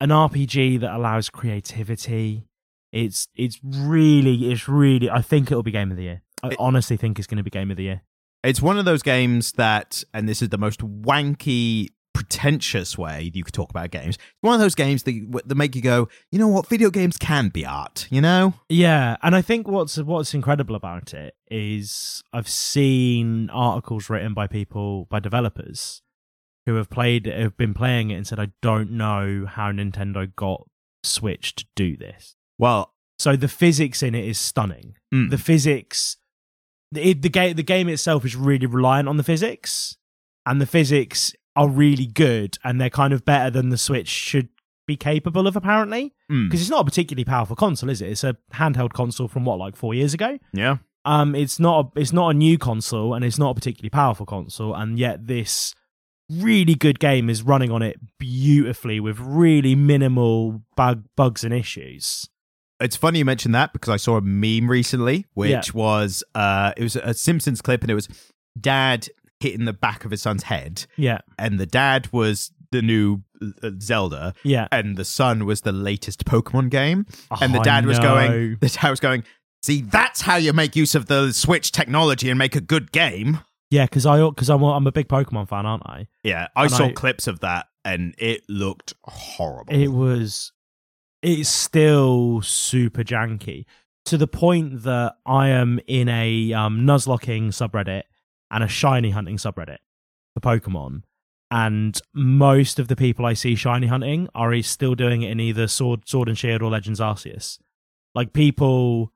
an 0.00 0.08
RPG 0.10 0.80
that 0.80 0.94
allows 0.94 1.28
creativity. 1.30 2.46
It's 2.92 3.28
it's 3.34 3.58
really 3.64 4.52
it's 4.52 4.68
really. 4.68 5.08
I 5.10 5.22
think 5.22 5.50
it'll 5.50 5.62
be 5.62 5.70
game 5.70 5.90
of 5.90 5.96
the 5.96 6.02
year. 6.04 6.22
I 6.42 6.48
It- 6.50 6.56
honestly 6.58 6.96
think 6.96 7.18
it's 7.18 7.26
going 7.28 7.38
to 7.38 7.42
be 7.44 7.50
game 7.50 7.70
of 7.70 7.76
the 7.76 7.84
year. 7.84 8.02
It's 8.44 8.60
one 8.60 8.76
of 8.76 8.84
those 8.84 9.02
games 9.02 9.52
that, 9.52 10.02
and 10.12 10.28
this 10.28 10.42
is 10.42 10.48
the 10.48 10.58
most 10.58 10.80
wanky, 10.80 11.88
pretentious 12.14 12.96
way 12.98 13.30
you 13.34 13.42
could 13.44 13.54
talk 13.54 13.70
about 13.70 13.90
games. 13.90 14.16
It's 14.16 14.24
one 14.42 14.54
of 14.54 14.60
those 14.60 14.74
games 14.74 15.02
that, 15.04 15.42
that 15.46 15.54
make 15.54 15.74
you 15.74 15.82
go, 15.82 16.08
you 16.30 16.38
know 16.38 16.48
what, 16.48 16.68
video 16.68 16.90
games 16.90 17.16
can 17.16 17.48
be 17.48 17.64
art, 17.64 18.06
you 18.10 18.20
know? 18.20 18.54
Yeah, 18.68 19.16
and 19.22 19.34
I 19.34 19.42
think 19.42 19.66
what's 19.68 19.96
what's 19.98 20.34
incredible 20.34 20.74
about 20.74 21.14
it 21.14 21.34
is 21.50 22.22
I've 22.32 22.48
seen 22.48 23.50
articles 23.50 24.08
written 24.10 24.34
by 24.34 24.46
people 24.46 25.06
by 25.10 25.20
developers 25.20 26.02
who 26.66 26.74
have 26.76 26.88
played 26.90 27.26
have 27.26 27.56
been 27.56 27.74
playing 27.74 28.10
it 28.10 28.16
and 28.16 28.26
said 28.26 28.38
I 28.38 28.48
don't 28.62 28.90
know 28.92 29.46
how 29.48 29.72
Nintendo 29.72 30.34
got 30.34 30.66
Switch 31.04 31.54
to 31.56 31.64
do 31.74 31.96
this. 31.96 32.36
Well, 32.58 32.92
So 33.18 33.34
the 33.36 33.48
physics 33.48 34.02
in 34.02 34.14
it 34.14 34.24
is 34.24 34.38
stunning. 34.38 34.94
mm, 35.12 35.30
The 35.30 35.38
physics 35.38 36.16
the, 36.92 37.14
the 37.14 37.28
game 37.30 37.56
the 37.56 37.62
game 37.62 37.88
itself 37.88 38.24
is 38.24 38.36
really 38.36 38.66
reliant 38.66 39.08
on 39.08 39.16
the 39.16 39.24
physics 39.24 39.96
and 40.46 40.60
the 40.60 40.66
physics 40.66 41.32
are 41.56 41.68
really 41.68 42.06
good 42.06 42.58
and 42.64 42.80
they're 42.80 42.90
kind 42.90 43.12
of 43.12 43.24
better 43.24 43.50
than 43.50 43.68
the 43.68 43.78
Switch 43.78 44.08
should 44.08 44.48
be 44.86 44.96
capable 44.96 45.46
of 45.46 45.54
apparently 45.54 46.12
mm, 46.30 46.48
because 46.48 46.60
it's 46.60 46.70
not 46.70 46.80
a 46.80 46.84
particularly 46.84 47.24
powerful 47.24 47.54
console, 47.56 47.88
is 47.90 48.02
it? 48.02 48.10
It's 48.10 48.24
a 48.24 48.36
handheld 48.54 48.92
console 48.92 49.28
from 49.28 49.44
what, 49.44 49.58
like 49.58 49.76
four 49.76 49.94
years 49.94 50.14
ago. 50.14 50.38
yeah. 50.52 50.78
Um, 51.04 51.34
it's 51.34 51.58
not 51.58 51.86
a, 51.96 52.00
it's 52.00 52.12
not 52.12 52.28
a 52.30 52.34
new 52.34 52.56
console, 52.58 53.12
and 53.14 53.24
it's 53.24 53.36
not 53.38 53.50
a 53.50 53.54
particularly 53.54 53.90
powerful 53.90 54.24
console, 54.24 54.72
and 54.72 54.98
yet 55.00 55.26
this 55.26 55.74
really 56.30 56.76
good 56.76 57.00
game 57.00 57.28
is 57.28 57.42
running 57.42 57.72
on 57.72 57.82
it 57.82 57.98
beautifully 58.20 59.00
with 59.00 59.18
really 59.18 59.74
minimal 59.74 60.62
bug 60.76 61.04
bugs 61.16 61.42
and 61.42 61.52
issues. 61.52 62.28
It's 62.80 62.94
funny 62.96 63.18
you 63.18 63.24
mentioned 63.24 63.52
that 63.54 63.72
because 63.72 63.88
I 63.88 63.96
saw 63.96 64.16
a 64.16 64.20
meme 64.20 64.70
recently, 64.70 65.26
which 65.34 65.50
Yeah. 65.50 65.62
was 65.74 66.22
uh, 66.36 66.72
it 66.76 66.82
was 66.84 66.94
a 66.96 67.14
Simpsons 67.14 67.60
clip, 67.60 67.82
and 67.82 67.90
it 67.90 67.94
was 67.96 68.08
dad 68.60 69.08
hitting 69.42 69.64
the 69.66 69.72
back 69.72 70.04
of 70.04 70.10
his 70.10 70.22
son's 70.22 70.44
head, 70.44 70.86
Yeah, 70.96 71.18
and 71.38 71.58
the 71.60 71.66
dad 71.66 72.08
was 72.12 72.52
the 72.70 72.80
new 72.82 73.22
uh, 73.62 73.70
Zelda, 73.80 74.32
yeah. 74.44 74.68
and 74.72 74.96
the 74.96 75.04
son 75.04 75.44
was 75.44 75.60
the 75.60 75.72
latest 75.72 76.24
Pokemon 76.24 76.70
game, 76.70 77.04
and 77.40 77.52
the 77.54 77.60
Oh, 77.60 77.64
dad 77.64 77.84
was 77.86 77.98
going, 77.98 78.56
the 78.60 78.68
dad 78.68 78.90
was 78.90 79.00
going. 79.00 79.24
See, 79.62 79.82
that's 79.82 80.22
how 80.22 80.36
you 80.36 80.52
make 80.52 80.74
use 80.74 80.94
of 80.94 81.06
the 81.06 81.32
Switch 81.32 81.70
technology 81.70 82.28
and 82.30 82.38
make 82.38 82.56
a 82.56 82.60
good 82.60 82.90
game. 82.92 83.40
yeah, 83.70 83.84
because 83.84 84.06
I 84.06 84.18
because 84.28 84.48
I'm 84.50 84.62
a- 84.62 84.72
I'm 84.72 84.86
a 84.86 84.92
big 84.92 85.08
Pokemon 85.08 85.48
fan, 85.48 85.66
aren't 85.66 85.86
I? 85.86 86.08
Yeah, 86.24 86.48
I 86.56 86.62
And 86.64 86.72
saw 86.72 86.84
I- 86.86 86.92
clips 86.92 87.26
of 87.26 87.40
that, 87.40 87.66
and 87.84 88.14
it 88.18 88.42
looked 88.48 88.94
horrible. 89.04 89.72
It 89.74 89.88
was 89.88 90.52
it's 91.22 91.48
still 91.48 92.42
super 92.42 93.04
janky 93.04 93.64
to 94.06 94.18
the 94.18 94.26
point 94.26 94.82
that 94.82 95.14
I 95.24 95.48
am 95.50 95.78
in 95.86 96.08
a 96.08 96.52
um, 96.52 96.80
Nuzlocking 96.80 97.48
subreddit 97.48 98.02
and 98.52 98.62
a 98.62 98.68
shiny 98.68 99.10
hunting 99.10 99.36
subreddit 99.38 99.78
for 100.34 100.40
Pokemon. 100.40 101.02
And 101.50 102.00
most 102.14 102.78
of 102.78 102.88
the 102.88 102.96
people 102.96 103.26
I 103.26 103.34
see 103.34 103.54
shiny 103.56 103.86
hunting 103.88 104.28
are 104.34 104.60
still 104.62 104.94
doing 104.94 105.22
it 105.22 105.30
in 105.30 105.40
either 105.40 105.66
Sword, 105.68 106.08
Sword 106.08 106.28
and 106.28 106.38
Shield 106.38 106.62
or 106.62 106.70
Legends 106.70 107.00
Arceus. 107.00 107.58
Like 108.14 108.32
people 108.32 109.12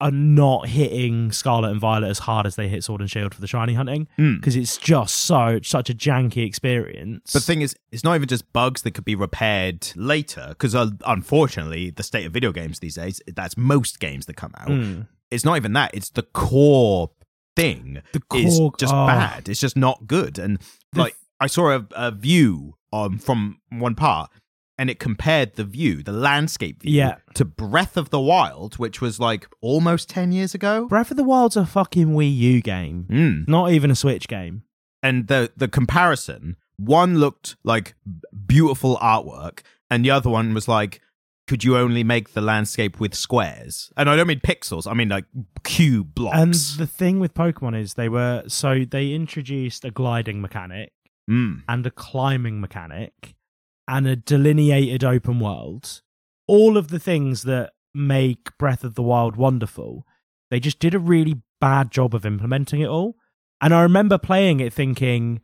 are 0.00 0.10
not 0.10 0.68
hitting 0.68 1.32
Scarlet 1.32 1.70
and 1.70 1.80
Violet 1.80 2.08
as 2.08 2.18
hard 2.20 2.44
as 2.46 2.54
they 2.56 2.68
hit 2.68 2.84
Sword 2.84 3.00
and 3.00 3.10
Shield 3.10 3.34
for 3.34 3.40
the 3.40 3.46
shiny 3.46 3.72
hunting 3.74 4.06
Mm. 4.18 4.36
because 4.38 4.54
it's 4.54 4.76
just 4.76 5.14
so 5.14 5.58
such 5.62 5.88
a 5.88 5.94
janky 5.94 6.44
experience. 6.46 7.32
But 7.32 7.40
the 7.42 7.46
thing 7.46 7.62
is, 7.62 7.74
it's 7.90 8.04
not 8.04 8.14
even 8.14 8.28
just 8.28 8.52
bugs 8.52 8.82
that 8.82 8.90
could 8.92 9.06
be 9.06 9.14
repaired 9.14 9.88
later, 9.96 10.48
because 10.50 10.74
uh, 10.74 10.90
unfortunately, 11.06 11.90
the 11.90 12.02
state 12.02 12.26
of 12.26 12.32
video 12.32 12.52
games 12.52 12.78
these 12.80 12.96
days, 12.96 13.22
that's 13.34 13.56
most 13.56 13.98
games 13.98 14.26
that 14.26 14.34
come 14.36 14.52
out. 14.58 14.68
Mm. 14.68 15.08
It's 15.30 15.44
not 15.46 15.56
even 15.56 15.72
that; 15.72 15.92
it's 15.94 16.10
the 16.10 16.22
core 16.24 17.10
thing 17.56 18.02
the 18.12 18.22
is 18.34 18.58
core- 18.58 18.72
just 18.78 18.94
oh. 18.94 19.06
bad. 19.06 19.48
It's 19.48 19.60
just 19.60 19.76
not 19.76 20.06
good. 20.06 20.38
And 20.38 20.58
The 20.92 21.00
like, 21.00 21.16
I 21.40 21.46
saw 21.48 21.70
a, 21.76 21.86
a 21.92 22.10
view 22.12 22.76
um, 22.92 23.18
from 23.18 23.58
one 23.70 23.94
part, 23.94 24.30
and 24.78 24.88
it 24.90 24.98
compared 24.98 25.54
the 25.56 25.64
view, 25.64 26.02
the 26.02 26.12
landscape 26.12 26.82
view, 26.82 26.92
Yeah. 26.92 27.16
to 27.34 27.44
Breath 27.44 27.96
of 27.96 28.10
the 28.10 28.20
Wild, 28.20 28.76
which 28.76 29.00
was 29.00 29.18
like 29.18 29.48
almost 29.62 30.08
ten 30.08 30.32
years 30.32 30.54
ago. 30.54 30.86
Breath 30.86 31.10
of 31.10 31.16
the 31.16 31.24
Wild's 31.24 31.56
a 31.56 31.66
fucking 31.66 32.08
Wii 32.08 32.36
U 32.36 32.60
game, 32.62 33.06
Mm. 33.10 33.48
not 33.48 33.72
even 33.72 33.90
a 33.90 33.96
Switch 33.96 34.28
game. 34.28 34.62
and 35.02 35.28
the 35.28 35.50
the 35.56 35.68
comparison 35.68 36.56
one 36.78 37.18
looked 37.18 37.56
like 37.64 37.94
beautiful 38.46 38.96
artwork, 38.98 39.60
and 39.90 40.04
the 40.04 40.10
other 40.10 40.28
one 40.30 40.52
was 40.54 40.68
like, 40.68 41.00
could 41.46 41.62
you 41.64 41.76
only 41.76 42.02
make 42.04 42.32
the 42.32 42.40
landscape 42.40 42.98
with 42.98 43.14
squares? 43.14 43.92
And 43.96 44.10
I 44.10 44.16
don't 44.16 44.26
mean 44.26 44.40
pixels, 44.40 44.90
I 44.90 44.94
mean 44.94 45.08
like 45.08 45.24
cube 45.64 46.14
blocks. 46.14 46.36
And 46.38 46.54
the 46.78 46.86
thing 46.86 47.20
with 47.20 47.34
Pokemon 47.34 47.80
is 47.80 47.94
they 47.94 48.08
were 48.08 48.42
so 48.48 48.84
they 48.84 49.12
introduced 49.12 49.84
a 49.84 49.90
gliding 49.90 50.40
mechanic 50.40 50.92
Mm. 51.28 51.62
and 51.68 51.84
a 51.84 51.90
climbing 51.90 52.60
mechanic 52.60 53.34
and 53.88 54.06
a 54.06 54.14
delineated 54.14 55.02
open 55.02 55.40
world. 55.40 56.02
All 56.46 56.76
of 56.76 56.88
the 56.88 57.00
things 57.00 57.42
that 57.42 57.72
make 57.92 58.56
Breath 58.58 58.84
of 58.84 58.94
the 58.94 59.02
Wild 59.02 59.34
wonderful. 59.36 60.06
They 60.52 60.60
just 60.60 60.78
did 60.78 60.94
a 60.94 61.00
really 61.00 61.42
bad 61.60 61.90
job 61.90 62.14
of 62.14 62.24
implementing 62.24 62.80
it 62.80 62.86
all. 62.88 63.16
And 63.60 63.74
I 63.74 63.82
remember 63.82 64.18
playing 64.18 64.60
it 64.60 64.72
thinking, 64.72 65.40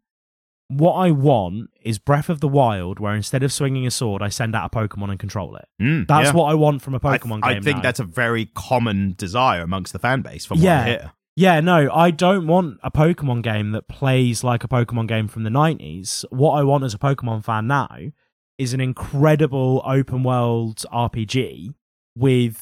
what 0.78 0.94
I 0.94 1.10
want 1.10 1.70
is 1.82 1.98
Breath 1.98 2.28
of 2.28 2.40
the 2.40 2.48
Wild, 2.48 2.98
where 2.98 3.14
instead 3.14 3.42
of 3.42 3.52
swinging 3.52 3.86
a 3.86 3.90
sword, 3.90 4.22
I 4.22 4.28
send 4.28 4.54
out 4.54 4.74
a 4.74 4.76
Pokemon 4.76 5.10
and 5.10 5.18
control 5.18 5.56
it. 5.56 5.66
Mm, 5.80 6.06
That's 6.06 6.28
yeah. 6.28 6.32
what 6.34 6.44
I 6.50 6.54
want 6.54 6.82
from 6.82 6.94
a 6.94 7.00
Pokemon 7.00 7.40
I 7.42 7.54
game. 7.54 7.60
I 7.62 7.64
think 7.64 7.76
now. 7.78 7.82
that's 7.82 8.00
a 8.00 8.04
very 8.04 8.46
common 8.54 9.14
desire 9.16 9.62
amongst 9.62 9.92
the 9.92 9.98
fan 9.98 10.22
base 10.22 10.44
from 10.46 10.58
Yeah. 10.58 10.78
what 10.78 10.86
I 10.86 10.90
hear. 10.90 11.12
Yeah, 11.34 11.60
no, 11.60 11.90
I 11.90 12.10
don't 12.10 12.46
want 12.46 12.78
a 12.82 12.90
Pokemon 12.90 13.42
game 13.42 13.72
that 13.72 13.88
plays 13.88 14.44
like 14.44 14.64
a 14.64 14.68
Pokemon 14.68 15.08
game 15.08 15.28
from 15.28 15.44
the 15.44 15.50
90s. 15.50 16.24
What 16.30 16.52
I 16.52 16.62
want 16.62 16.84
as 16.84 16.92
a 16.92 16.98
Pokemon 16.98 17.42
fan 17.44 17.66
now 17.66 17.88
is 18.58 18.74
an 18.74 18.80
incredible 18.82 19.82
open 19.86 20.22
world 20.24 20.84
RPG 20.92 21.72
with 22.14 22.60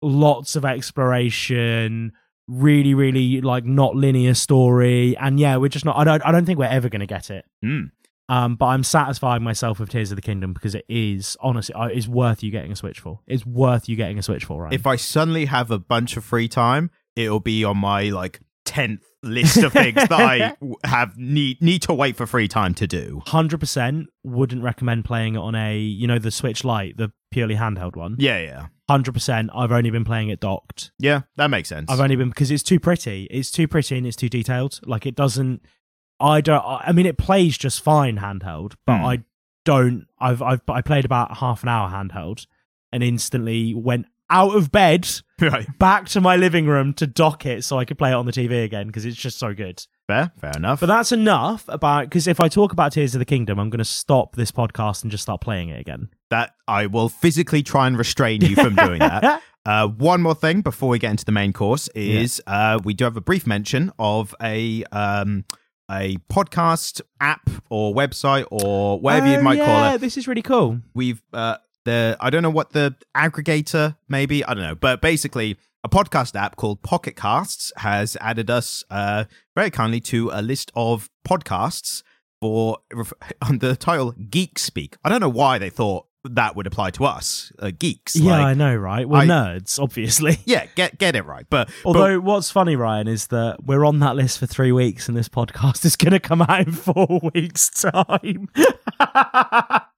lots 0.00 0.56
of 0.56 0.64
exploration, 0.64 2.12
really 2.48 2.94
really 2.94 3.40
like 3.40 3.64
not 3.64 3.94
linear 3.94 4.34
story. 4.34 5.16
And 5.16 5.38
yeah, 5.40 5.56
we're 5.56 5.68
just 5.68 5.84
not 5.84 5.96
I 5.96 6.04
don't 6.04 6.24
I 6.24 6.32
don't 6.32 6.46
think 6.46 6.58
we're 6.58 6.66
ever 6.66 6.88
going 6.88 7.00
to 7.00 7.06
get 7.06 7.30
it. 7.30 7.44
Mm. 7.64 7.90
Um, 8.28 8.56
but 8.56 8.66
I'm 8.66 8.82
satisfying 8.82 9.44
myself 9.44 9.78
with 9.78 9.90
Tears 9.90 10.10
of 10.10 10.16
the 10.16 10.22
Kingdom 10.22 10.52
because 10.52 10.74
it 10.74 10.84
is 10.88 11.36
honestly 11.40 11.74
uh, 11.74 11.86
it's 11.86 12.08
worth 12.08 12.42
you 12.42 12.50
getting 12.50 12.72
a 12.72 12.76
Switch 12.76 12.98
for. 12.98 13.20
It's 13.26 13.46
worth 13.46 13.88
you 13.88 13.96
getting 13.96 14.18
a 14.18 14.22
Switch 14.22 14.44
for, 14.44 14.62
right? 14.62 14.72
If 14.72 14.86
I 14.86 14.96
suddenly 14.96 15.44
have 15.44 15.70
a 15.70 15.78
bunch 15.78 16.16
of 16.16 16.24
free 16.24 16.48
time, 16.48 16.90
it'll 17.14 17.40
be 17.40 17.62
on 17.64 17.78
my 17.78 18.04
like 18.10 18.40
tenth 18.64 19.04
list 19.22 19.58
of 19.58 19.72
things 19.72 19.94
that 19.94 20.12
i 20.12 20.56
have 20.84 21.16
need 21.16 21.60
need 21.62 21.82
to 21.82 21.94
wait 21.94 22.16
for 22.16 22.26
free 22.26 22.48
time 22.48 22.74
to 22.74 22.86
do. 22.86 23.22
hundred 23.26 23.58
percent 23.58 24.08
wouldn't 24.24 24.62
recommend 24.62 25.04
playing 25.04 25.34
it 25.34 25.38
on 25.38 25.54
a 25.54 25.78
you 25.78 26.06
know 26.06 26.18
the 26.18 26.30
Switch 26.30 26.64
Lite, 26.64 26.96
the 26.96 27.12
purely 27.30 27.54
handheld 27.54 27.96
one. 27.96 28.16
Yeah, 28.18 28.38
yeah, 28.38 28.66
Hundred 28.88 29.12
percent. 29.12 29.50
I've 29.54 29.72
only 29.72 29.90
been 29.90 30.04
playing 30.04 30.28
it 30.28 30.38
docked. 30.40 30.92
yeah. 30.98 31.22
That 31.36 31.48
makes 31.48 31.68
sense. 31.68 31.90
I've 31.90 32.00
only 32.00 32.14
been 32.16 32.28
because 32.28 32.50
it's 32.52 32.62
too 32.62 32.78
pretty. 32.78 33.26
It's 33.30 33.50
too 33.50 33.66
pretty 33.66 33.98
and 33.98 34.06
it's 34.06 34.16
too 34.16 34.28
detailed. 34.28 34.78
Like 34.84 35.06
it 35.06 35.16
doesn't. 35.16 35.62
I 36.20 36.40
don't. 36.40 36.62
I 36.64 36.92
mean, 36.92 37.04
it 37.06 37.18
plays 37.18 37.58
just 37.58 37.82
fine 37.82 38.18
handheld, 38.18 38.74
but 38.86 38.98
Hmm. 38.98 39.04
I 39.04 39.22
don't. 39.64 40.06
I've 40.20 40.40
I've 40.40 40.60
I 40.68 40.82
played 40.82 41.04
about 41.04 41.38
half 41.38 41.62
an 41.64 41.68
hour 41.68 41.90
handheld, 41.90 42.46
and 42.92 43.02
instantly 43.02 43.74
went 43.74 44.06
out 44.30 44.54
of 44.56 44.70
bed 44.70 45.08
right. 45.40 45.66
back 45.78 46.08
to 46.10 46.20
my 46.20 46.36
living 46.36 46.66
room 46.66 46.92
to 46.94 47.06
dock 47.06 47.46
it 47.46 47.64
so 47.64 47.78
I 47.78 47.84
could 47.84 47.98
play 47.98 48.10
it 48.10 48.14
on 48.14 48.26
the 48.26 48.32
TV 48.32 48.64
again 48.64 48.86
because 48.86 49.04
it's 49.04 49.16
just 49.16 49.38
so 49.38 49.54
good. 49.54 49.84
Fair, 50.06 50.30
fair 50.40 50.52
enough. 50.56 50.80
But 50.80 50.86
that's 50.86 51.10
enough 51.12 51.64
about 51.68 52.04
because 52.04 52.26
if 52.28 52.40
I 52.40 52.48
talk 52.48 52.72
about 52.72 52.92
Tears 52.92 53.14
of 53.14 53.18
the 53.18 53.24
Kingdom, 53.24 53.58
I'm 53.58 53.70
going 53.70 53.78
to 53.78 53.84
stop 53.84 54.36
this 54.36 54.52
podcast 54.52 55.02
and 55.02 55.10
just 55.10 55.22
start 55.22 55.40
playing 55.40 55.68
it 55.70 55.80
again. 55.80 56.10
that 56.30 56.54
I 56.68 56.86
will 56.86 57.08
physically 57.08 57.62
try 57.62 57.86
and 57.86 57.98
restrain 57.98 58.40
you 58.40 58.54
from 58.56 58.74
doing 58.76 58.98
that. 59.00 59.42
Uh, 59.66 59.88
one 59.88 60.22
more 60.22 60.32
thing 60.36 60.60
before 60.60 60.88
we 60.88 60.96
get 60.96 61.10
into 61.10 61.24
the 61.24 61.32
main 61.32 61.52
course 61.52 61.88
is 61.88 62.40
uh, 62.46 62.78
we 62.84 62.94
do 62.94 63.02
have 63.02 63.16
a 63.16 63.20
brief 63.20 63.48
mention 63.48 63.90
of 63.98 64.32
a 64.40 64.84
um, 64.92 65.44
a 65.90 66.16
podcast 66.30 67.00
app 67.20 67.50
or 67.68 67.92
website 67.92 68.46
or 68.52 69.00
whatever 69.00 69.26
you 69.26 69.38
Oh, 69.38 69.42
might 69.42 69.58
call 69.58 69.92
it. 69.94 70.00
This 70.00 70.16
is 70.16 70.28
really 70.28 70.40
cool. 70.42 70.78
We've 70.94 71.20
uh, 71.32 71.56
the 71.86 72.16
I 72.20 72.28
don't 72.28 72.42
know 72.42 72.50
what 72.50 72.72
the 72.72 72.94
aggregator 73.16 73.96
maybe 74.08 74.44
I 74.44 74.52
don't 74.52 74.62
know, 74.62 74.74
but 74.74 75.00
basically 75.00 75.56
a 75.82 75.88
podcast 75.88 76.34
app 76.36 76.56
called 76.56 76.82
Pocket 76.82 77.16
Casts 77.16 77.72
has 77.78 78.16
added 78.20 78.50
us 78.50 78.84
uh, 78.90 79.24
very 79.54 79.70
kindly 79.70 80.00
to 80.00 80.30
a 80.32 80.42
list 80.42 80.70
of 80.74 81.08
podcasts 81.26 82.02
for 82.40 82.78
under 83.42 83.68
the 83.68 83.76
title 83.76 84.12
Geek 84.12 84.58
Speak. 84.58 84.96
I 85.04 85.08
don't 85.08 85.20
know 85.20 85.28
why 85.28 85.58
they 85.58 85.70
thought 85.70 86.06
that 86.24 86.56
would 86.56 86.66
apply 86.66 86.90
to 86.90 87.04
us, 87.04 87.52
uh, 87.60 87.70
geeks. 87.76 88.16
Yeah, 88.16 88.34
I 88.34 88.54
know, 88.54 88.74
right? 88.74 89.08
We're 89.08 89.18
I- 89.18 89.26
nerds, 89.26 89.78
obviously. 89.78 90.38
yeah, 90.44 90.66
get 90.74 90.98
get 90.98 91.14
it 91.14 91.24
right. 91.24 91.46
But 91.48 91.68
but 91.68 91.88
Although, 91.88 92.20
what's 92.20 92.50
funny, 92.50 92.76
Ryan, 92.76 93.08
is 93.08 93.28
that 93.28 93.64
we're 93.64 93.84
on 93.84 94.00
that 94.00 94.16
list 94.16 94.38
for 94.38 94.46
three 94.46 94.72
weeks, 94.72 95.08
and 95.08 95.16
this 95.16 95.28
podcast 95.28 95.84
is 95.86 95.96
going 95.96 96.12
to 96.12 96.20
come 96.20 96.42
out 96.42 96.66
in 96.66 96.72
four 96.72 97.20
weeks' 97.32 97.70
time. 97.70 98.48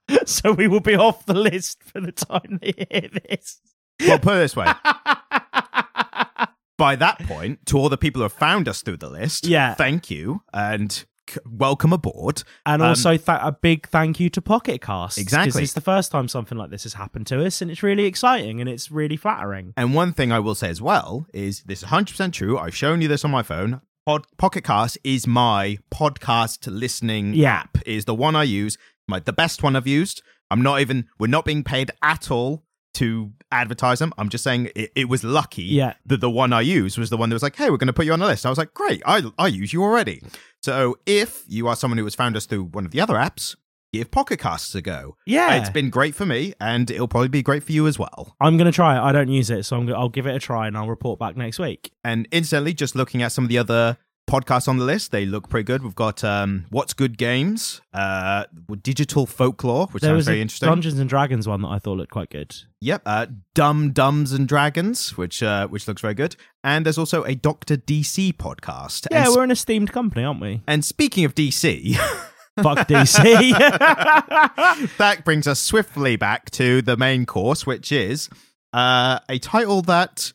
so 0.27 0.53
we 0.53 0.69
will 0.69 0.81
be 0.81 0.95
off 0.97 1.27
the 1.27 1.35
list 1.35 1.83
for 1.85 2.01
the 2.01 2.13
time 2.13 2.59
they 2.63 2.73
hear 2.91 3.09
this. 3.29 3.61
well, 4.07 4.19
put 4.19 4.35
it 4.37 4.39
this 4.39 4.57
way. 4.57 4.67
By 6.77 6.95
that 6.95 7.19
point, 7.25 7.67
to 7.67 7.77
all 7.79 7.89
the 7.89 7.97
people 7.99 8.21
who 8.21 8.25
have 8.25 8.33
found 8.33 8.69
us 8.69 8.83
through 8.83 8.99
the 8.99 9.11
list, 9.11 9.47
Yeah. 9.49 9.75
thank 9.75 10.11
you 10.13 10.43
and 10.55 10.93
c- 11.29 11.41
welcome 11.45 11.93
aboard. 11.93 12.45
And 12.65 12.81
Um, 12.81 12.91
also, 12.91 13.17
th- 13.17 13.27
a 13.43 13.51
big 13.61 13.89
thank 13.89 14.21
you 14.21 14.31
to 14.31 14.41
Pocket 14.41 14.81
Cast. 14.81 15.19
Exactly. 15.19 15.65
it's 15.65 15.73
the 15.73 15.81
first 15.81 16.13
time 16.13 16.29
something 16.29 16.57
like 16.57 16.71
this 16.71 16.85
has 16.85 16.93
happened 16.95 17.27
to 17.29 17.45
us, 17.45 17.61
and 17.61 17.69
it's 17.69 17.83
really 17.83 18.05
exciting 18.05 18.61
and 18.61 18.71
it's 18.71 18.93
really 18.93 19.17
flattering. 19.17 19.73
And 19.77 19.93
one 19.93 20.13
thing 20.13 20.31
I 20.31 20.39
will 20.39 20.55
say 20.55 20.69
as 20.71 20.81
well 20.81 21.27
is 21.35 21.65
this 21.65 21.83
is 21.83 21.89
100% 21.89 22.33
true. 22.33 22.57
I've 22.57 22.77
shown 22.77 23.03
you 23.03 23.09
this 23.09 23.25
on 23.25 23.33
my 23.33 23.43
phone. 23.43 23.81
Pod- 24.07 24.27
Pocket 24.39 24.63
Cast 24.63 24.99
is 25.03 25.27
my 25.27 25.79
podcast 25.93 26.69
listening 26.71 27.35
Yeah. 27.35 27.57
app. 27.57 27.79
It 27.85 27.89
is 27.89 28.05
the 28.05 28.15
one 28.15 28.37
I 28.37 28.45
use, 28.45 28.79
my 29.09 29.21
the 29.21 29.33
best 29.33 29.63
one 29.63 29.75
I've 29.77 29.87
used. 29.87 30.23
I'm 30.51 30.63
not 30.63 30.81
even 30.81 31.07
we're 31.19 31.27
not 31.27 31.45
being 31.45 31.65
paid 31.65 31.91
at 32.03 32.31
all 32.31 32.65
to 32.95 33.31
advertise 33.53 33.99
them. 33.99 34.13
I'm 34.19 34.29
just 34.29 34.43
saying 34.45 34.71
it, 34.75 34.91
it 34.97 35.09
was 35.09 35.23
lucky 35.23 35.63
Yeah. 35.63 35.95
that 36.07 36.21
the 36.21 36.31
one 36.31 36.53
I 36.53 36.63
used 36.63 36.99
was 36.99 37.11
the 37.11 37.17
one 37.17 37.29
that 37.29 37.35
was 37.35 37.43
like, 37.43 37.57
"Hey, 37.57 37.71
we're 37.71 37.77
going 37.77 37.87
to 37.89 37.93
put 37.93 38.07
you 38.07 38.13
on 38.13 38.19
the 38.19 38.27
list." 38.27 38.45
I 38.47 38.49
was 38.49 38.59
like, 38.59 38.75
"Great, 38.75 39.03
I 39.07 39.23
I 39.39 39.47
use 39.49 39.73
you 39.73 39.83
already." 39.83 40.23
So 40.63 40.99
if 41.07 41.45
you 41.47 41.69
are 41.69 41.77
someone 41.77 41.99
who 41.99 42.05
has 42.05 42.15
found 42.15 42.37
us 42.37 42.47
through 42.47 42.65
one 42.65 42.85
of 42.85 42.91
the 42.91 43.01
other 43.01 43.15
apps, 43.15 43.55
give 43.93 44.11
Pocket 44.11 44.39
Casts 44.41 44.75
a 44.75 44.83
go. 44.83 45.17
Yeah. 45.27 45.55
It's 45.57 45.71
been 45.71 45.91
great 45.91 46.15
for 46.15 46.27
me, 46.27 46.55
and 46.61 46.91
it'll 46.91 47.09
probably 47.09 47.29
be 47.29 47.43
great 47.43 47.63
for 47.63 47.73
you 47.73 47.87
as 47.87 47.99
well. 47.99 48.35
I'm 48.41 48.57
going 48.57 48.67
to 48.67 48.73
try 48.73 48.97
it. 48.97 49.01
I 49.01 49.13
don't 49.13 49.29
use 49.29 49.51
it, 49.51 49.65
so 49.65 49.77
I'm 49.77 49.87
go- 49.87 49.95
I'll 49.95 50.09
give 50.09 50.27
it 50.27 50.35
a 50.35 50.39
try 50.41 50.67
and 50.67 50.77
I'll 50.77 50.89
report 50.89 51.19
back 51.21 51.37
next 51.37 51.59
week. 51.59 51.93
And 52.03 52.27
instantly, 52.33 52.73
just 52.75 52.97
looking 52.97 53.23
at 53.23 53.33
some 53.33 53.45
of 53.45 53.49
the 53.51 53.59
other 53.59 53.99
podcasts 54.29 54.69
on 54.69 54.77
the 54.77 54.85
list, 54.85 55.11
they 55.11 55.27
look 55.27 55.49
pretty 55.49 55.65
good. 55.65 55.83
We've 55.83 55.95
got 55.95 56.23
um, 56.23 56.67
What's 56.71 56.95
Good 56.95 57.19
Games, 57.19 57.81
uh, 57.93 58.45
Digital 58.83 59.27
Folklore, 59.27 59.89
which 59.89 60.03
there 60.03 60.15
sounds 60.15 60.27
very 60.27 60.39
a 60.39 60.43
interesting. 60.43 60.69
Dungeons 60.69 60.99
and 60.99 61.09
Dragons 61.09 61.49
one 61.49 61.63
that 61.63 61.69
I 61.69 61.79
thought 61.79 61.97
looked 61.97 62.13
quite 62.13 62.31
good. 62.31 62.55
Yep, 62.81 63.03
uh, 63.07 63.27
Dumb 63.55 63.93
Dumbs 63.93 64.33
and 64.33 64.47
Dragons, 64.47 65.17
which 65.17 65.43
uh, 65.43 65.67
which 65.67 65.89
looks 65.89 66.03
very 66.03 66.15
good. 66.15 66.37
And 66.63 66.87
there's 66.87 66.99
also 66.99 67.25
a 67.25 67.35
Doctor 67.35 67.77
DC 67.77 68.35
podcast. 68.35 69.09
Yeah, 69.11 69.27
and, 69.27 69.35
we're 69.35 69.43
an 69.45 69.51
esteemed 69.51 69.93
company, 69.93 70.25
aren't 70.25 70.41
we? 70.41 70.63
and 70.69 70.85
speaking 70.85 71.25
of 71.25 71.35
DC, 71.35 71.97
Fuck 72.63 72.89
DC. 72.89 73.23
that 74.99 75.25
brings 75.25 75.47
us 75.47 75.61
swiftly 75.61 76.17
back 76.17 76.51
to 76.53 76.83
the 76.83 76.97
main 76.97 77.27
course, 77.27 77.67
which 77.67 77.93
is 77.93 78.29
uh, 78.73 79.21
a 79.29 79.39
title 79.39 79.83
that, 79.83 80.33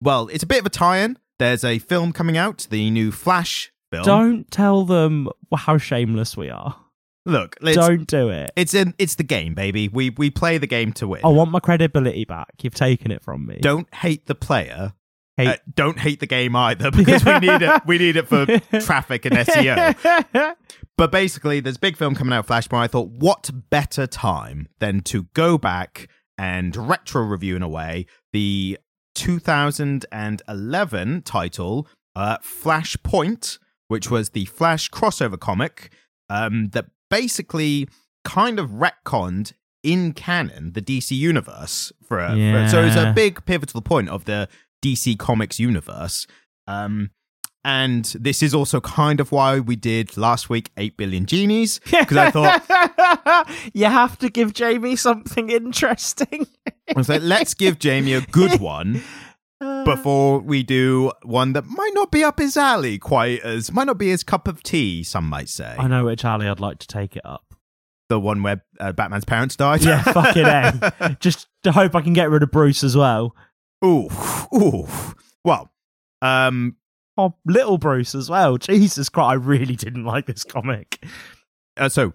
well, 0.00 0.28
it's 0.28 0.42
a 0.42 0.46
bit 0.46 0.60
of 0.60 0.66
a 0.66 0.70
tie-in. 0.70 1.18
There's 1.40 1.64
a 1.64 1.78
film 1.80 2.12
coming 2.12 2.36
out, 2.36 2.66
the 2.70 2.90
new 2.90 3.10
Flash 3.10 3.72
film. 3.90 4.04
Don't 4.04 4.50
tell 4.50 4.84
them 4.84 5.28
how 5.56 5.76
shameless 5.78 6.36
we 6.36 6.50
are. 6.50 6.76
Look, 7.26 7.56
Don't 7.60 8.06
do 8.06 8.28
it. 8.30 8.50
it's 8.56 8.72
in 8.74 8.94
it's 8.98 9.16
the 9.16 9.22
game, 9.24 9.54
baby. 9.54 9.88
We 9.88 10.10
we 10.10 10.30
play 10.30 10.58
the 10.58 10.66
game 10.66 10.92
to 10.94 11.08
win. 11.08 11.20
I 11.24 11.28
want 11.28 11.50
my 11.50 11.60
credibility 11.60 12.24
back. 12.24 12.48
You've 12.62 12.74
taken 12.74 13.10
it 13.10 13.22
from 13.22 13.46
me. 13.46 13.58
Don't 13.60 13.92
hate 13.94 14.26
the 14.26 14.34
player. 14.34 14.92
Hate- 15.36 15.48
Uh, 15.48 15.56
don't 15.74 15.98
hate 15.98 16.20
the 16.20 16.26
game 16.26 16.54
either 16.56 16.90
because 17.00 17.24
we 17.24 17.38
need 17.40 17.62
it. 17.62 17.82
We 17.86 17.98
need 17.98 18.16
it 18.16 18.26
for 18.28 18.46
traffic 18.80 19.24
and 19.26 19.34
SEO. 19.36 20.54
But 20.96 21.10
basically, 21.10 21.60
there's 21.60 21.76
a 21.76 21.80
big 21.80 21.96
film 21.96 22.14
coming 22.14 22.34
out, 22.34 22.46
Flashpoint. 22.46 22.80
I 22.80 22.86
thought, 22.86 23.08
what 23.08 23.48
better 23.70 24.06
time 24.06 24.68
than 24.80 25.00
to 25.04 25.22
go 25.32 25.56
back 25.56 26.08
and 26.36 26.76
retro 26.76 27.22
review 27.22 27.56
in 27.56 27.62
a 27.62 27.68
way 27.68 28.04
the 28.34 28.78
2011 29.14 31.22
title, 31.22 31.88
uh, 32.16 32.38
Flashpoint, 32.38 33.58
which 33.88 34.10
was 34.10 34.30
the 34.30 34.46
Flash 34.46 34.90
crossover 34.90 35.38
comic 35.38 35.92
um, 36.28 36.68
that 36.68 36.86
basically 37.08 37.88
kind 38.24 38.58
of 38.58 38.70
retconned 38.70 39.52
in 39.82 40.12
canon 40.12 40.72
the 40.72 40.82
DC 40.82 41.16
universe 41.16 41.90
for, 42.02 42.18
a, 42.18 42.34
for 42.52 42.68
so 42.68 42.84
it's 42.84 42.96
a 42.96 43.12
big 43.14 43.44
pivotal 43.46 43.80
point 43.80 44.10
of 44.10 44.26
the 44.26 44.46
DC 44.84 45.18
Comics 45.18 45.58
universe. 45.58 46.26
Um, 46.66 47.10
and 47.64 48.04
this 48.18 48.42
is 48.42 48.54
also 48.54 48.80
kind 48.80 49.20
of 49.20 49.32
why 49.32 49.58
we 49.60 49.76
did 49.76 50.16
last 50.16 50.48
week 50.48 50.70
8 50.76 50.96
billion 50.96 51.26
genies 51.26 51.78
because 51.90 52.16
I 52.16 52.30
thought 52.30 53.46
you 53.74 53.84
have 53.86 54.18
to 54.20 54.30
give 54.30 54.54
Jamie 54.54 54.96
something 54.96 55.50
interesting. 55.50 56.46
I 56.66 56.92
was 56.96 57.08
like 57.08 57.22
let's 57.22 57.54
give 57.54 57.78
Jamie 57.78 58.14
a 58.14 58.22
good 58.22 58.60
one 58.62 59.02
before 59.84 60.38
we 60.38 60.62
do 60.62 61.12
one 61.22 61.52
that 61.52 61.66
might 61.66 61.90
not 61.92 62.10
be 62.10 62.24
up 62.24 62.38
his 62.38 62.56
alley 62.56 62.98
quite 62.98 63.40
as 63.42 63.70
might 63.70 63.84
not 63.86 63.98
be 63.98 64.08
his 64.08 64.22
cup 64.24 64.48
of 64.48 64.62
tea. 64.62 65.02
Some 65.02 65.28
might 65.28 65.48
say 65.50 65.74
I 65.78 65.86
know 65.86 66.04
which 66.06 66.24
alley 66.24 66.48
I'd 66.48 66.60
like 66.60 66.78
to 66.78 66.86
take 66.86 67.14
it 67.14 67.22
up. 67.26 67.44
the 68.08 68.18
one 68.18 68.42
where 68.42 68.64
uh, 68.80 68.92
Batman's 68.92 69.26
parents 69.26 69.56
died. 69.56 69.82
Yeah, 69.84 70.02
fucking 70.02 70.46
A. 70.46 71.16
Just 71.20 71.48
to 71.64 71.72
hope 71.72 71.94
I 71.94 72.00
can 72.00 72.14
get 72.14 72.30
rid 72.30 72.42
of 72.42 72.50
Bruce 72.50 72.82
as 72.82 72.96
well. 72.96 73.36
ooh, 73.84 74.08
ooh. 74.54 74.86
Well, 75.44 75.70
um, 76.22 76.76
Oh, 77.20 77.34
little 77.44 77.76
Bruce 77.76 78.14
as 78.14 78.30
well. 78.30 78.56
Jesus 78.56 79.08
Christ, 79.10 79.30
I 79.30 79.34
really 79.34 79.76
didn't 79.76 80.04
like 80.04 80.24
this 80.26 80.42
comic. 80.44 81.04
uh, 81.76 81.88
so 81.90 82.14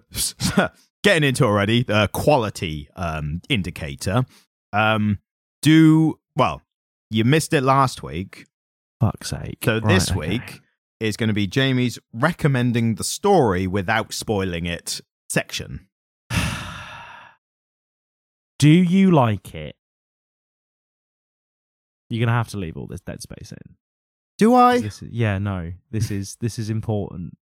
getting 1.04 1.28
into 1.28 1.44
already 1.44 1.82
the 1.84 2.08
quality 2.12 2.88
um 2.96 3.40
indicator. 3.48 4.24
Um, 4.72 5.18
do 5.62 6.18
well. 6.34 6.62
You 7.10 7.24
missed 7.24 7.52
it 7.52 7.62
last 7.62 8.02
week, 8.02 8.46
Fuck's 9.00 9.30
sake. 9.30 9.58
so 9.64 9.74
Right, 9.74 9.86
this 9.86 10.10
okay. 10.10 10.18
week 10.18 10.60
is 10.98 11.16
going 11.16 11.28
to 11.28 11.34
be 11.34 11.46
Jamie's 11.46 11.98
recommending 12.12 12.96
the 12.96 13.04
story 13.04 13.66
without 13.68 14.12
spoiling 14.12 14.66
it 14.66 15.00
section. 15.30 15.86
Do 18.58 18.68
you 18.70 19.10
like 19.12 19.54
it? 19.54 19.76
You're 22.08 22.24
gonna 22.24 22.36
have 22.36 22.48
to 22.48 22.56
leave 22.56 22.76
all 22.76 22.86
this 22.86 23.00
dead 23.00 23.20
space 23.20 23.52
in. 23.52 23.76
Do 24.38 24.54
I? 24.54 24.80
This 24.80 25.02
is, 25.02 25.08
yeah, 25.10 25.38
no. 25.38 25.72
This 25.90 26.10
is 26.10 26.36
this 26.40 26.58
is 26.58 26.70
important. 26.70 27.36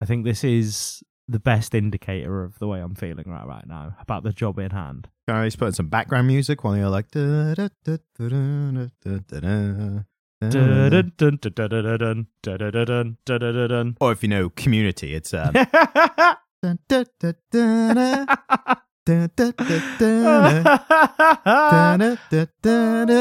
I 0.00 0.06
think 0.06 0.24
this 0.24 0.44
is 0.44 1.02
the 1.28 1.38
best 1.40 1.74
indicator 1.74 2.44
of 2.44 2.58
the 2.58 2.68
way 2.68 2.80
I'm 2.80 2.94
feeling 2.94 3.24
right 3.26 3.46
right 3.46 3.66
now 3.66 3.96
about 4.00 4.22
the 4.22 4.32
job 4.32 4.58
in 4.58 4.70
hand. 4.70 5.08
Can 5.28 5.36
I 5.36 5.46
just 5.46 5.58
put 5.58 5.74
some 5.74 5.88
background 5.88 6.26
music 6.28 6.62
while 6.64 6.76
you're 6.76 6.88
like. 6.88 7.10
da, 7.10 7.54
da, 7.54 7.68
da, 7.84 7.96
da, 8.16 8.28
da, 8.28 8.88
da, 9.02 9.18
da, 9.36 9.40
da. 9.40 10.00
Or 14.00 14.12
if 14.12 14.22
you 14.22 14.28
know 14.28 14.50
Community, 14.50 15.14
it's 15.14 15.34
um, 15.34 15.52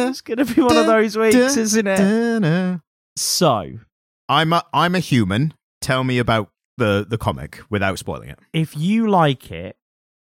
It's 0.10 0.22
gonna 0.22 0.46
be 0.46 0.62
one 0.62 0.76
of 0.78 0.86
those 0.88 1.18
weeks, 1.18 1.36
isn't 1.58 1.88
it? 1.88 2.82
So, 3.16 3.80
I'm 4.30 4.54
a 4.54 4.64
I'm 4.74 4.96
a 4.96 5.00
human. 5.00 5.54
Tell 5.82 6.04
me 6.04 6.18
about 6.20 6.50
the 6.78 7.06
the 7.08 7.18
comic 7.18 7.62
without 7.70 7.98
spoiling 8.00 8.30
it. 8.30 8.40
if 8.54 8.76
you 8.76 9.10
like 9.10 9.52
it 9.52 9.78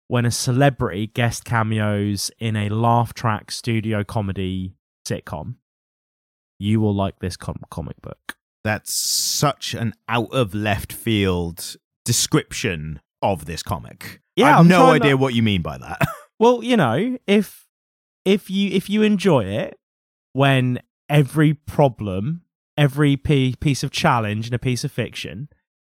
when 0.08 0.24
a 0.24 0.30
celebrity 0.30 1.06
guest 1.06 1.44
cameos 1.44 2.30
in 2.38 2.56
a 2.56 2.68
laugh 2.68 3.12
track 3.14 3.50
studio 3.50 4.02
comedy 4.02 4.74
sitcom, 5.06 5.56
you 6.58 6.80
will 6.80 6.94
like 6.94 7.18
this 7.20 7.36
com- 7.36 7.62
comic 7.70 8.00
book. 8.02 8.36
That's 8.64 8.92
such 8.92 9.74
an 9.74 9.94
out 10.08 10.32
of 10.32 10.54
left 10.54 10.92
field 10.92 11.76
description 12.04 13.00
of 13.22 13.44
this 13.44 13.62
comic. 13.62 14.20
Yeah, 14.36 14.46
I 14.46 14.48
have 14.50 14.58
I'm 14.60 14.68
no 14.68 14.78
trying 14.86 15.00
to- 15.00 15.04
idea 15.06 15.16
what 15.16 15.34
you 15.34 15.42
mean 15.42 15.62
by 15.62 15.78
that. 15.78 16.00
Well, 16.40 16.64
you 16.64 16.78
know, 16.78 17.18
if 17.26 17.66
if 18.24 18.48
you 18.48 18.70
if 18.70 18.88
you 18.88 19.02
enjoy 19.02 19.44
it 19.44 19.78
when 20.32 20.80
every 21.06 21.52
problem, 21.52 22.40
every 22.80 23.14
piece 23.14 23.82
of 23.82 23.90
challenge 23.90 24.48
in 24.48 24.54
a 24.54 24.58
piece 24.58 24.84
of 24.84 24.90
fiction 24.90 25.50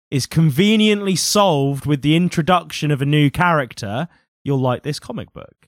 is 0.09 0.25
conveniently 0.25 1.17
solved 1.17 1.85
with 1.85 2.01
the 2.01 2.15
introduction 2.15 2.91
of 2.91 3.01
a 3.01 3.05
new 3.05 3.29
character, 3.29 4.07
you'll 4.45 4.57
like 4.57 4.83
this 4.83 4.97
comic 4.97 5.33
book. 5.33 5.67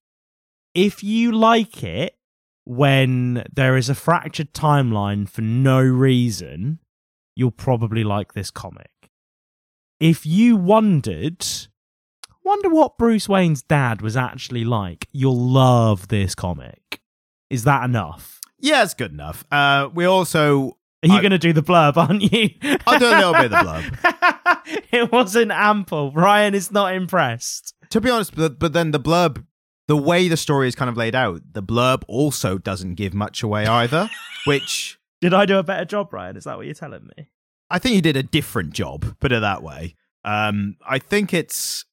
If 0.74 1.04
you 1.04 1.34
like 1.34 1.84
it 1.84 2.16
when 2.64 3.44
there 3.54 3.76
is 3.76 3.90
a 3.90 3.96
fractured 3.96 4.54
timeline 4.54 5.28
for 5.28 5.42
no 5.42 5.82
reason, 5.82 6.80
you'll 7.36 7.52
probably 7.52 8.06
like 8.06 8.32
this 8.34 8.50
comic. 8.50 8.92
If 10.00 10.26
you 10.26 10.56
wondered, 10.56 11.46
wonder 12.46 12.70
what 12.70 12.98
Bruce 12.98 13.28
Wayne's 13.28 13.62
dad 13.62 14.02
was 14.02 14.16
actually 14.16 14.64
like, 14.64 15.10
you'll 15.12 15.38
love 15.38 16.08
this 16.08 16.34
comic. 16.34 17.02
Is 17.50 17.66
that 17.66 17.84
enough? 17.84 18.40
yeah, 18.62 18.84
it's 18.84 18.94
good 18.94 19.12
enough. 19.12 19.46
Uh, 19.52 19.90
we 19.94 20.06
also 20.06 20.78
Are 21.04 21.08
you 21.08 21.16
I- 21.16 21.22
going 21.22 21.32
to 21.32 21.38
do 21.38 21.54
the 21.54 21.64
blurb, 21.64 21.98
aren't 21.98 22.22
you? 22.22 22.50
I'll 22.86 23.00
do 23.00 23.06
a 23.06 23.16
little 23.16 23.34
bit 23.34 23.46
of 23.46 23.52
the 23.52 23.58
blurb. 23.58 24.84
it 24.92 25.12
wasn't 25.12 25.52
ample. 25.52 26.12
Ryan 26.12 26.54
is 26.56 26.72
not 26.72 26.94
impressed. 26.94 27.74
to 27.92 28.02
be 28.02 28.10
honest, 28.10 28.36
but, 28.36 28.60
but 28.60 28.74
then 28.74 28.92
the 28.92 29.00
blurb, 29.00 29.46
the 29.88 29.96
way 29.98 30.28
the 30.28 30.38
story 30.38 30.68
is 30.68 30.76
kind 30.76 30.90
of 30.90 30.98
laid 30.98 31.16
out, 31.16 31.42
the 31.54 31.64
blurb 31.64 32.04
also 32.08 32.58
doesn't 32.58 32.96
give 32.96 33.14
much 33.14 33.42
away 33.44 33.66
either, 33.66 34.10
which 34.46 35.00
Did 35.22 35.34
I 35.34 35.46
do 35.46 35.58
a 35.58 35.64
better 35.64 35.86
job, 35.86 36.12
Ryan? 36.14 36.36
Is 36.38 36.44
that 36.44 36.58
what 36.58 36.66
you're 36.66 36.76
telling 36.76 37.10
me? 37.18 37.30
I 37.70 37.80
think 37.80 37.96
you 37.96 38.02
did 38.02 38.18
a 38.18 38.24
different 38.24 38.74
job, 38.74 39.16
put 39.20 39.32
it 39.32 39.42
that 39.42 39.64
way. 39.64 39.96
Um, 40.26 40.76
I 40.88 41.00
think 41.00 41.34
it's, 41.34 41.86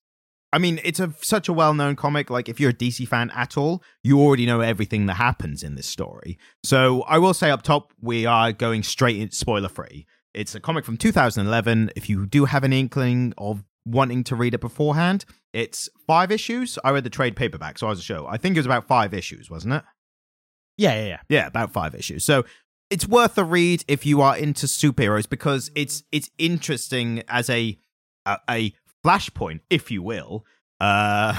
I 0.53 0.59
mean, 0.59 0.81
it's 0.85 1.01
a 1.01 1.13
such 1.21 1.49
a 1.49 1.53
well 1.53 1.75
known 1.75 1.97
comic. 1.97 2.31
Like, 2.31 2.49
if 2.49 2.61
you're 2.61 2.71
a 2.71 2.75
DC 2.75 3.07
fan 3.09 3.31
at 3.35 3.57
all, 3.57 3.83
you 4.03 4.21
already 4.21 4.47
know 4.47 4.61
everything 4.61 5.07
that 5.07 5.15
happens 5.15 5.63
in 5.63 5.75
this 5.75 5.87
story. 5.87 6.39
So, 6.63 7.03
I 7.03 7.19
will 7.19 7.35
say 7.35 7.51
up 7.51 7.63
top, 7.63 7.93
we 8.01 8.27
are 8.27 8.53
going 8.53 8.83
straight 8.83 9.21
in 9.21 9.31
spoiler 9.31 9.69
free. 9.69 10.07
It's 10.35 10.55
a 10.55 10.61
comic 10.61 10.85
from 10.85 10.97
2011. 10.97 11.91
If 11.97 12.09
you 12.09 12.27
do 12.27 12.45
have 12.45 12.63
an 12.63 12.73
inkling 12.73 13.33
of 13.39 13.65
wanting 13.87 14.25
to 14.25 14.37
read 14.37 14.55
it 14.55 14.61
beforehand, 14.61 15.25
it's 15.53 15.89
five 16.07 16.31
issues. 16.31 16.79
I 16.85 16.91
read 16.91 17.05
the 17.05 17.11
trade 17.11 17.37
paperback, 17.37 17.79
so 17.79 17.87
I 17.87 17.91
was 17.91 18.01
a 18.01 18.03
show. 18.03 18.27
I 18.27 18.37
think 18.37 18.57
it 18.57 18.59
was 18.59 18.67
about 18.67 18.87
five 18.87 19.15
issues, 19.15 19.51
wasn't 19.51 19.75
it? 19.75 19.83
Yeah, 20.77 20.95
yeah, 20.95 21.07
yeah. 21.07 21.21
Yeah, 21.29 21.47
about 21.47 21.73
five 21.73 21.95
issues. 21.95 22.25
So 22.25 22.45
it's 22.91 23.09
worth 23.09 23.39
a 23.39 23.45
read 23.45 23.85
if 23.89 24.05
you 24.05 24.21
are 24.21 24.37
into 24.37 24.67
superheroes 24.67 25.29
because 25.29 25.71
it's 25.75 26.03
it's 26.13 26.31
interesting 26.39 27.23
as 27.29 27.49
a 27.49 27.79
a, 28.27 28.39
a 28.51 28.75
flashpoint, 29.05 29.61
if 29.71 29.91
you 29.91 30.03
will. 30.03 30.45
Uh, 30.81 31.35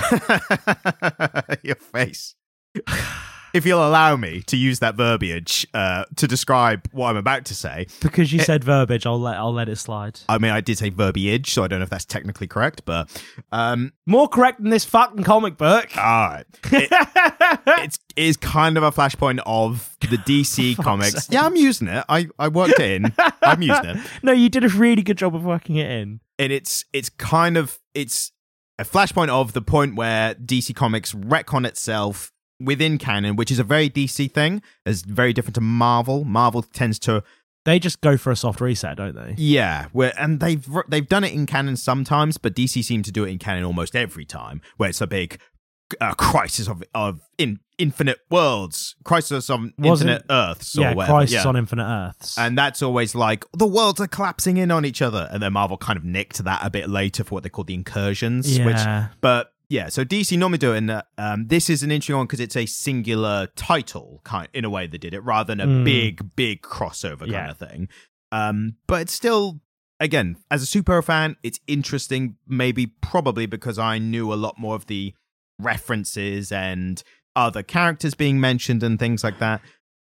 your 1.63 1.75
face. 1.75 2.35
If 3.53 3.65
you'll 3.65 3.85
allow 3.87 4.15
me 4.15 4.41
to 4.47 4.57
use 4.57 4.79
that 4.79 4.95
verbiage 4.95 5.65
uh, 5.73 6.05
to 6.17 6.27
describe 6.27 6.87
what 6.91 7.09
I'm 7.09 7.17
about 7.17 7.45
to 7.45 7.55
say, 7.55 7.87
Because 8.01 8.31
you 8.33 8.39
It- 8.41 8.45
said 8.45 8.63
verbiage, 8.63 9.05
I'll 9.05 9.19
let 9.19 9.37
I'll 9.37 9.53
let 9.53 9.69
it 9.69 9.77
slide. 9.77 10.19
I 10.29 10.37
mean, 10.37 10.51
I 10.51 10.61
did 10.61 10.77
say 10.77 10.89
verbiage, 10.89 11.51
so 11.53 11.63
I 11.63 11.67
don't 11.67 11.79
know 11.79 11.83
if 11.83 11.89
that's 11.89 12.05
technically 12.05 12.47
correct, 12.47 12.83
but 12.85 13.09
um, 13.51 13.93
More 14.05 14.27
correct 14.27 14.61
than 14.61 14.69
this 14.69 14.85
fucking 14.85 15.23
comic 15.23 15.57
book. 15.57 15.87
all 15.97 16.03
right. 16.29 16.45
It, 16.71 16.89
it's 17.83 17.99
it 18.15 18.23
is 18.25 18.37
kind 18.37 18.77
of 18.77 18.83
a 18.83 18.91
flashpoint 18.91 19.39
of 19.45 19.95
the 20.01 20.17
DC 20.17 20.75
comics. 20.77 21.13
sake. 21.25 21.33
Yeah, 21.33 21.45
I'm 21.45 21.55
using 21.55 21.87
it. 21.87 22.03
I, 22.09 22.27
I 22.39 22.47
worked 22.47 22.79
it 22.79 23.01
in. 23.03 23.13
I'm 23.41 23.61
using 23.61 23.85
it. 23.85 23.97
no, 24.23 24.31
you 24.31 24.49
did 24.49 24.63
a 24.63 24.69
really 24.69 25.03
good 25.03 25.17
job 25.17 25.35
of 25.35 25.43
working 25.45 25.75
it 25.77 25.89
in. 25.89 26.19
and 26.39 26.51
it's 26.51 26.85
it's 26.93 27.09
kind 27.09 27.57
of 27.57 27.79
it's 27.93 28.31
a 28.79 28.83
flashpoint 28.83 29.29
of 29.29 29.53
the 29.53 29.61
point 29.61 29.95
where 29.95 30.35
DC 30.35 30.75
Comics 30.75 31.13
retcon 31.13 31.65
itself 31.65 32.31
within 32.59 32.97
canon, 32.97 33.35
which 33.35 33.51
is 33.51 33.59
a 33.59 33.63
very 33.63 33.89
DC 33.89 34.31
thing. 34.31 34.61
It's 34.85 35.01
very 35.01 35.33
different 35.33 35.55
to 35.55 35.61
Marvel. 35.61 36.23
Marvel 36.25 36.63
tends 36.63 36.97
to 36.99 37.23
They 37.65 37.79
just 37.79 38.01
go 38.01 38.17
for 38.17 38.31
a 38.31 38.35
soft 38.35 38.61
reset, 38.61 38.97
don't 38.97 39.15
they? 39.15 39.35
yeah, 39.37 39.87
where 39.91 40.13
and 40.17 40.39
they've 40.39 40.65
they've 40.87 41.07
done 41.07 41.23
it 41.23 41.33
in 41.33 41.45
canon 41.45 41.75
sometimes, 41.77 42.37
but 42.37 42.55
DC 42.55 42.83
seem 42.83 43.03
to 43.03 43.11
do 43.11 43.23
it 43.25 43.29
in 43.29 43.37
canon 43.39 43.63
almost 43.63 43.95
every 43.95 44.25
time, 44.25 44.61
where 44.77 44.89
it's 44.89 45.01
a 45.01 45.07
big 45.07 45.39
uh, 46.01 46.13
crisis 46.15 46.67
of 46.67 46.83
of 46.93 47.21
in 47.37 47.59
infinite 47.77 48.17
worlds, 48.31 48.95
crisis 49.03 49.49
on 49.51 49.71
Wasn't- 49.77 50.09
infinite 50.09 50.25
Earths, 50.31 50.77
or 50.77 50.81
yeah, 50.81 50.93
whatever. 50.95 51.13
Crisis 51.13 51.33
yeah. 51.43 51.47
on 51.47 51.55
Infinite 51.55 51.85
Earths. 51.85 52.37
And 52.37 52.57
that's 52.57 52.81
always 52.81 53.13
like 53.13 53.45
the 53.53 53.67
worlds 53.67 54.01
are 54.01 54.07
collapsing 54.07 54.57
in 54.57 54.71
on 54.71 54.83
each 54.83 55.01
other, 55.01 55.29
and 55.31 55.43
then 55.43 55.53
Marvel 55.53 55.77
kind 55.77 55.95
of 55.97 56.03
nicked 56.03 56.43
that 56.43 56.61
a 56.65 56.69
bit 56.69 56.89
later 56.89 57.23
for 57.23 57.35
what 57.35 57.43
they 57.43 57.49
call 57.49 57.65
the 57.65 57.73
incursions. 57.75 58.59
Which, 58.59 58.77
but 59.21 59.53
yeah, 59.69 59.89
so 59.89 60.03
DC 60.05 60.37
normally 60.37 60.57
do 60.59 60.73
it, 60.73 60.77
and 60.77 60.91
uh, 60.91 61.01
um, 61.17 61.47
this 61.47 61.69
is 61.69 61.83
an 61.83 61.91
interesting 61.91 62.15
one 62.15 62.25
because 62.25 62.39
it's 62.39 62.55
a 62.55 62.65
singular 62.65 63.47
title, 63.55 64.21
kind 64.23 64.47
in 64.53 64.63
a 64.65 64.69
way 64.69 64.87
they 64.87 64.97
did 64.97 65.13
it, 65.13 65.19
rather 65.21 65.53
than 65.55 65.59
a 65.59 65.67
Mm. 65.67 65.83
big, 65.83 66.35
big 66.35 66.61
crossover 66.61 67.19
kind 67.19 67.31
Yeah. 67.31 67.51
of 67.51 67.57
thing. 67.57 67.89
Um, 68.31 68.75
but 68.87 69.01
it's 69.01 69.13
still, 69.13 69.61
again, 69.99 70.37
as 70.51 70.63
a 70.63 70.65
superhero 70.65 71.03
fan, 71.03 71.35
it's 71.43 71.59
interesting. 71.67 72.37
Maybe, 72.47 72.87
probably 72.87 73.45
because 73.45 73.77
I 73.79 73.97
knew 73.99 74.33
a 74.33 74.35
lot 74.35 74.57
more 74.57 74.75
of 74.75 74.85
the 74.87 75.13
references 75.59 76.51
and 76.51 77.03
other 77.35 77.63
characters 77.63 78.13
being 78.15 78.39
mentioned 78.39 78.83
and 78.83 78.97
things 78.99 79.23
like 79.23 79.39
that. 79.39 79.61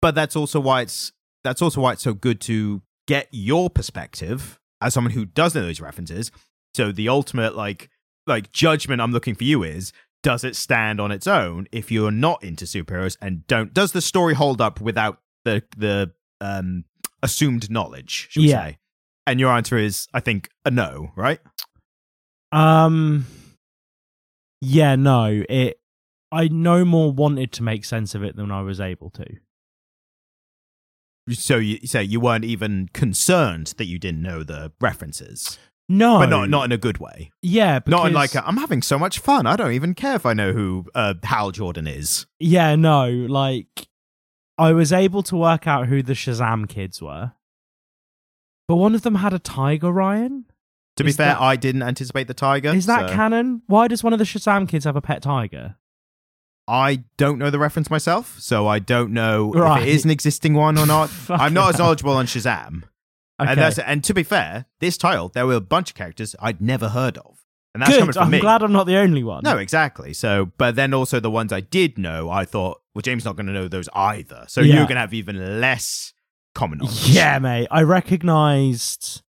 But 0.02 0.16
that's 0.16 0.36
also 0.36 0.60
why 0.60 0.82
it's 0.82 1.12
that's 1.44 1.62
also 1.62 1.82
why 1.82 1.94
it's 1.94 2.04
so 2.04 2.14
good 2.14 2.42
to 2.42 2.82
get 3.08 3.28
your 3.32 3.70
perspective 3.70 4.60
as 4.82 4.94
someone 4.96 5.14
who 5.14 5.26
does 5.26 5.54
know 5.56 5.62
those 5.62 5.80
references. 5.82 6.32
So 6.74 6.92
the 6.92 7.08
ultimate 7.10 7.56
like 7.56 7.90
like 8.28 8.52
judgment 8.52 9.02
I'm 9.02 9.12
looking 9.12 9.36
for 9.36 9.44
you 9.44 9.64
is 9.64 9.94
does 10.24 10.44
it 10.44 10.56
stand 10.56 11.00
on 11.00 11.12
its 11.12 11.28
own 11.28 11.68
if 11.72 11.92
you're 11.92 12.12
not 12.12 12.44
into 12.44 12.66
superheroes 12.66 13.16
and 13.22 13.46
don't 13.48 13.74
does 13.74 13.92
the 13.92 14.02
story 14.02 14.34
hold 14.34 14.60
up 14.62 14.82
without 14.82 15.20
the 15.44 15.64
the 15.78 16.12
um 16.42 16.86
assumed 17.22 17.70
knowledge, 17.70 18.28
should 18.32 18.42
we 18.42 18.50
Yeah. 18.50 18.66
say? 18.66 18.78
And 19.28 19.40
your 19.40 19.52
answer 19.52 19.78
is 19.78 20.08
I 20.14 20.20
think 20.20 20.50
a 20.66 20.72
no, 20.72 21.12
right? 21.16 21.40
Um 22.52 23.26
Yeah, 24.62 24.96
no. 24.96 25.44
It 25.50 25.80
I 26.32 26.48
no 26.50 26.84
more 26.86 27.12
wanted 27.12 27.52
to 27.54 27.64
make 27.64 27.86
sense 27.86 28.16
of 28.16 28.24
it 28.24 28.36
than 28.36 28.52
I 28.52 28.62
was 28.62 28.80
able 28.82 29.10
to. 29.12 29.26
So 31.32 31.58
you 31.58 31.80
say 31.88 32.04
you 32.04 32.20
weren't 32.20 32.46
even 32.46 32.90
concerned 32.94 33.74
that 33.78 33.86
you 33.86 33.98
didn't 33.98 34.22
know 34.22 34.44
the 34.44 34.72
references, 34.80 35.58
No, 35.88 36.18
but 36.20 36.30
not 36.30 36.50
not 36.50 36.66
in 36.66 36.72
a 36.72 36.78
good 36.78 36.98
way. 36.98 37.32
yeah, 37.44 37.80
Not 37.86 38.08
in 38.08 38.14
like 38.14 38.36
i 38.36 38.42
I'm 38.42 38.58
having 38.58 38.82
so 38.82 38.98
much 38.98 39.20
fun. 39.20 39.46
I 39.46 39.56
don't 39.56 39.74
even 39.74 39.94
care 39.94 40.16
if 40.16 40.26
I 40.26 40.34
know 40.34 40.52
who 40.52 40.86
uh, 40.96 41.14
Hal 41.24 41.52
Jordan 41.52 41.86
is. 41.88 42.26
yeah, 42.40 42.76
no, 42.76 43.08
like 43.10 43.88
I 44.58 44.72
was 44.74 44.92
able 44.92 45.22
to 45.24 45.36
work 45.36 45.68
out 45.68 45.88
who 45.88 46.02
the 46.02 46.14
Shazam 46.14 46.68
kids 46.68 47.02
were, 47.04 47.34
but 48.68 48.78
one 48.78 48.96
of 48.96 49.04
them 49.04 49.16
had 49.16 49.34
a 49.34 49.40
tiger. 49.40 49.92
Ryan, 49.92 50.46
To 50.98 51.04
be 51.04 51.12
Is 51.12 51.18
fair, 51.18 51.28
that- 51.34 51.42
I 51.42 51.56
didn't 51.56 51.84
anticipate 51.84 52.28
the 52.28 52.34
tiger. 52.34 52.70
is 52.74 52.88
that 52.88 53.10
so 53.10 53.16
canon? 53.16 53.62
Why 53.68 53.88
does 53.88 54.04
one 54.04 54.14
of 54.14 54.18
the 54.20 54.26
Shazam 54.26 54.68
kids 54.68 54.86
have 54.86 54.96
a 54.96 55.02
pet 55.02 55.22
tiger? 55.22 55.76
I 56.68 57.04
don't 57.18 57.38
know 57.38 57.52
the 57.52 57.60
reference 57.60 57.92
myself, 57.92 58.38
so 58.40 58.66
I 58.66 58.80
don't 58.80 59.12
know 59.12 59.52
Right. 59.54 59.84
if 59.84 59.88
it 59.88 59.92
is 59.94 60.04
an 60.06 60.10
existing 60.10 60.56
one 60.56 60.80
or 60.80 60.88
not. 60.88 61.12
I'm 61.30 61.54
not 61.54 61.76
as 61.76 61.78
knowledgeable 61.80 62.14
on 62.14 62.26
Shazam. 62.26 62.84
Okay. 63.42 63.52
And, 63.52 63.60
that's, 63.60 63.80
and 63.80 64.04
to 64.06 64.14
be 64.14 64.24
fair, 64.24 64.66
this 64.80 64.98
title, 64.98 65.30
there 65.30 65.46
were 65.46 65.56
a 65.56 65.62
bunch 65.62 65.90
of 65.92 65.96
characters 65.96 66.36
I'd 66.40 66.62
never 66.62 66.90
heard 66.90 67.18
of. 67.18 67.40
And 67.74 67.82
that's 67.82 67.92
coming 67.92 68.06
Good. 68.06 68.14
from 68.14 68.24
I'm 68.24 68.32
me. 68.32 68.40
glad 68.40 68.64
I'm 68.64 68.72
not 68.72 68.86
the 68.88 68.96
only 68.96 69.24
one. 69.24 69.42
No, 69.44 69.58
exactly. 69.58 70.14
So, 70.14 70.52
but 70.58 70.76
then 70.78 70.94
also 70.94 71.20
the 71.20 71.30
ones 71.30 71.52
I 71.52 71.60
did 71.60 71.98
know, 71.98 72.30
I 72.30 72.46
thought, 72.46 72.82
well, 72.94 73.02
James 73.02 73.26
not 73.26 73.36
going 73.36 73.48
to 73.48 73.52
know 73.52 73.68
those 73.68 73.90
either. 73.94 74.46
So 74.48 74.62
Yeah. 74.62 74.76
you're 74.76 74.84
going 74.86 74.96
to 74.96 75.02
have 75.02 75.14
even 75.14 75.60
less 75.60 76.14
common 76.54 76.78
knowledge. 76.80 77.10
Yeah, 77.10 77.38
mate. 77.40 77.68
I 77.70 77.82
recognized. 77.82 79.22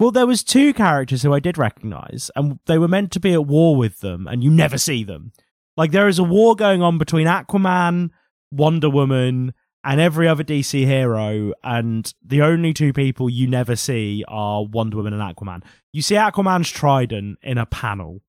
Well, 0.00 0.10
there 0.12 0.26
was 0.26 0.42
two 0.44 0.72
characters 0.72 1.22
who 1.22 1.34
I 1.34 1.40
did 1.40 1.58
recognize, 1.58 2.30
and 2.36 2.58
they 2.66 2.78
were 2.78 2.88
meant 2.88 3.10
to 3.12 3.20
be 3.20 3.32
at 3.34 3.44
war 3.46 3.76
with 3.76 4.00
them, 4.00 4.26
and 4.26 4.42
you 4.42 4.50
never 4.50 4.78
see 4.78 5.04
them. 5.04 5.32
Like 5.76 5.90
there 5.90 6.08
is 6.08 6.18
a 6.18 6.24
war 6.24 6.54
going 6.56 6.82
on 6.82 6.98
between 6.98 7.26
Aquaman, 7.26 8.10
Wonder 8.50 8.88
Woman, 8.88 9.52
and 9.84 10.00
every 10.00 10.28
other 10.28 10.44
DC 10.44 10.84
hero, 10.84 11.52
and 11.62 12.12
the 12.24 12.42
only 12.42 12.72
two 12.72 12.92
people 12.92 13.30
you 13.30 13.46
never 13.46 13.76
see 13.76 14.24
are 14.28 14.64
Wonder 14.64 14.96
Woman 14.96 15.14
and 15.14 15.22
Aquaman. 15.22 15.62
You 15.92 16.02
see 16.02 16.16
Aquaman's 16.16 16.70
trident 16.70 17.38
in 17.42 17.58
a 17.58 17.66
panel 17.66 18.20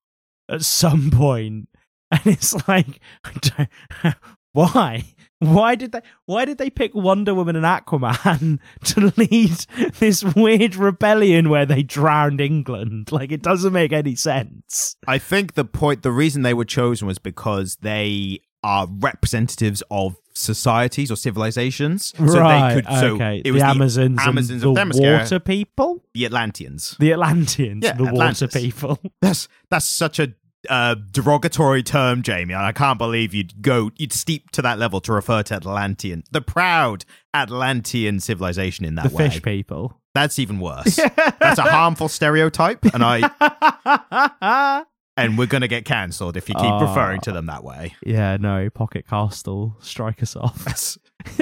at 0.50 0.64
some 0.64 1.12
point, 1.14 1.70
and 2.12 2.22
it's 2.26 2.68
like, 2.68 3.00
why? 4.54 5.04
Why 5.40 5.76
did 5.76 5.94
they? 5.94 6.02
Why 6.26 6.44
did 6.44 6.58
they 6.58 6.70
pick 6.70 6.94
Wonder 6.94 7.34
Woman 7.34 7.56
and 7.56 7.66
Aquaman 7.66 8.60
to 8.86 9.14
lead 9.16 9.52
this 10.00 10.22
weird 10.22 10.76
rebellion 10.76 11.50
where 11.50 11.66
they 11.66 11.82
drowned 11.82 12.42
England? 12.42 13.12
Like 13.12 13.32
it 13.32 13.42
doesn't 13.42 13.72
make 13.72 13.94
any 13.94 14.16
sense. 14.16 14.98
I 15.08 15.18
think 15.18 15.54
the 15.54 15.64
point, 15.64 16.04
the 16.04 16.12
reason 16.12 16.42
they 16.42 16.54
were 16.54 16.66
chosen 16.66 17.08
was 17.08 17.20
because 17.20 17.78
they 17.78 18.42
are 18.64 18.88
representatives 18.90 19.82
of 19.90 20.18
societies 20.40 21.12
or 21.12 21.16
civilizations. 21.16 22.14
So 22.18 22.24
right? 22.40 22.76
they 22.76 22.82
could, 22.82 22.92
so 23.00 23.16
okay. 23.16 23.38
it 23.40 23.44
the 23.44 23.52
was 23.52 23.64
Amazons, 23.64 24.20
Amazons 24.22 24.62
the 24.62 24.74
Themyscira. 24.74 25.20
water 25.20 25.40
people, 25.40 26.04
the 26.14 26.26
Atlanteans. 26.26 26.96
the 27.00 27.12
Atlanteans, 27.14 27.84
Yeah, 27.84 27.94
the 27.94 28.06
Atlantis. 28.06 28.42
water 28.42 28.60
people. 28.60 29.00
That's 29.22 29.48
that's 29.70 29.86
such 29.86 30.20
a 30.20 30.34
uh, 30.70 30.96
derogatory 31.12 31.84
term, 31.84 32.22
Jamie. 32.22 32.54
I 32.54 32.72
can't 32.74 32.98
believe 32.98 33.34
you'd 33.34 33.62
go 33.62 33.92
you'd 33.98 34.12
steep 34.14 34.52
to 34.52 34.62
that 34.62 34.78
level 34.80 35.00
to 35.02 35.14
refer 35.14 35.42
to 35.44 35.56
Atlantean, 35.56 36.24
the 36.32 36.42
proud 36.42 37.06
Atlantean 37.34 38.20
civilization 38.20 38.86
in 38.86 38.96
that 38.96 39.10
the 39.10 39.16
way. 39.16 39.30
fish 39.30 39.42
people. 39.42 40.00
That's 40.16 40.40
even 40.40 40.60
worse. 40.60 40.96
That's 41.40 41.60
a 41.60 41.64
harmful 41.64 42.10
stereotype, 42.10 42.84
and 42.94 43.04
I 43.06 44.84
and 45.20 45.38
we're 45.38 45.48
gonna 45.48 45.68
get 45.68 45.86
cancelled 45.86 46.36
if 46.38 46.50
you 46.50 46.56
keep 46.56 46.64
Oh. 46.66 46.82
referring 46.88 47.22
to 47.22 47.32
them 47.32 47.46
that 47.48 47.64
way. 47.64 47.96
yeah, 48.06 48.38
no, 48.38 48.70
Pocket 48.70 49.08
Castle, 49.08 49.76
strike 49.80 50.22
us 50.24 50.36
off. 50.36 50.66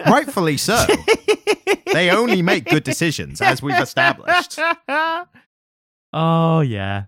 Rightfully 0.05 0.57
so. 0.57 0.85
they 1.93 2.09
only 2.09 2.41
make 2.41 2.65
good 2.65 2.83
decisions, 2.83 3.41
as 3.41 3.61
we've 3.61 3.79
established. 3.79 4.59
oh 6.13 6.61
yeah. 6.61 7.05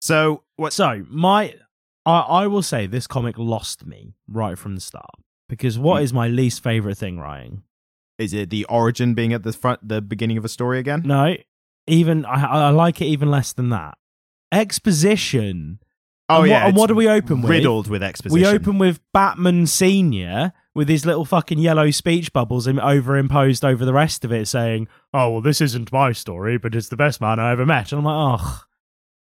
So 0.00 0.42
what? 0.56 0.72
So 0.72 1.04
my, 1.08 1.54
I, 2.04 2.18
I 2.20 2.46
will 2.46 2.62
say 2.62 2.86
this 2.86 3.06
comic 3.06 3.38
lost 3.38 3.86
me 3.86 4.14
right 4.28 4.58
from 4.58 4.74
the 4.74 4.80
start 4.80 5.10
because 5.48 5.78
what 5.78 5.98
Hmm. 5.98 6.04
is 6.04 6.12
my 6.12 6.28
least 6.28 6.62
favorite 6.62 6.96
thing 6.98 7.18
writing? 7.18 7.62
Is 8.18 8.32
it 8.32 8.48
the 8.50 8.64
origin 8.66 9.14
being 9.14 9.32
at 9.34 9.42
the 9.42 9.52
front, 9.52 9.86
the 9.86 10.00
beginning 10.00 10.38
of 10.38 10.44
a 10.44 10.48
story 10.48 10.78
again? 10.78 11.02
No, 11.04 11.36
even 11.86 12.24
I, 12.24 12.44
I 12.46 12.70
like 12.70 13.00
it 13.02 13.06
even 13.06 13.30
less 13.30 13.52
than 13.52 13.68
that. 13.70 13.98
Exposition. 14.52 15.80
Oh 16.28 16.42
and 16.42 16.50
yeah. 16.50 16.60
What, 16.60 16.68
and 16.68 16.76
what 16.76 16.86
do 16.88 16.94
we 16.94 17.08
open 17.08 17.42
with? 17.42 17.50
riddled 17.50 17.88
with 17.88 18.02
exposition. 18.02 18.40
We 18.40 18.46
open 18.46 18.78
with 18.78 19.00
Batman 19.12 19.66
Senior 19.66 20.52
with 20.74 20.88
his 20.88 21.06
little 21.06 21.24
fucking 21.24 21.58
yellow 21.58 21.90
speech 21.90 22.32
bubbles 22.32 22.66
im- 22.66 22.76
overimposed 22.76 23.64
over 23.64 23.84
the 23.84 23.92
rest 23.92 24.24
of 24.24 24.32
it, 24.32 24.46
saying, 24.46 24.88
"Oh 25.14 25.30
well, 25.30 25.40
this 25.40 25.60
isn't 25.60 25.92
my 25.92 26.12
story, 26.12 26.58
but 26.58 26.74
it's 26.74 26.88
the 26.88 26.96
best 26.96 27.20
man 27.20 27.38
I 27.38 27.52
ever 27.52 27.64
met." 27.64 27.92
And 27.92 28.00
I'm 28.00 28.04
like, 28.04 28.40
"Oh, 28.40 28.62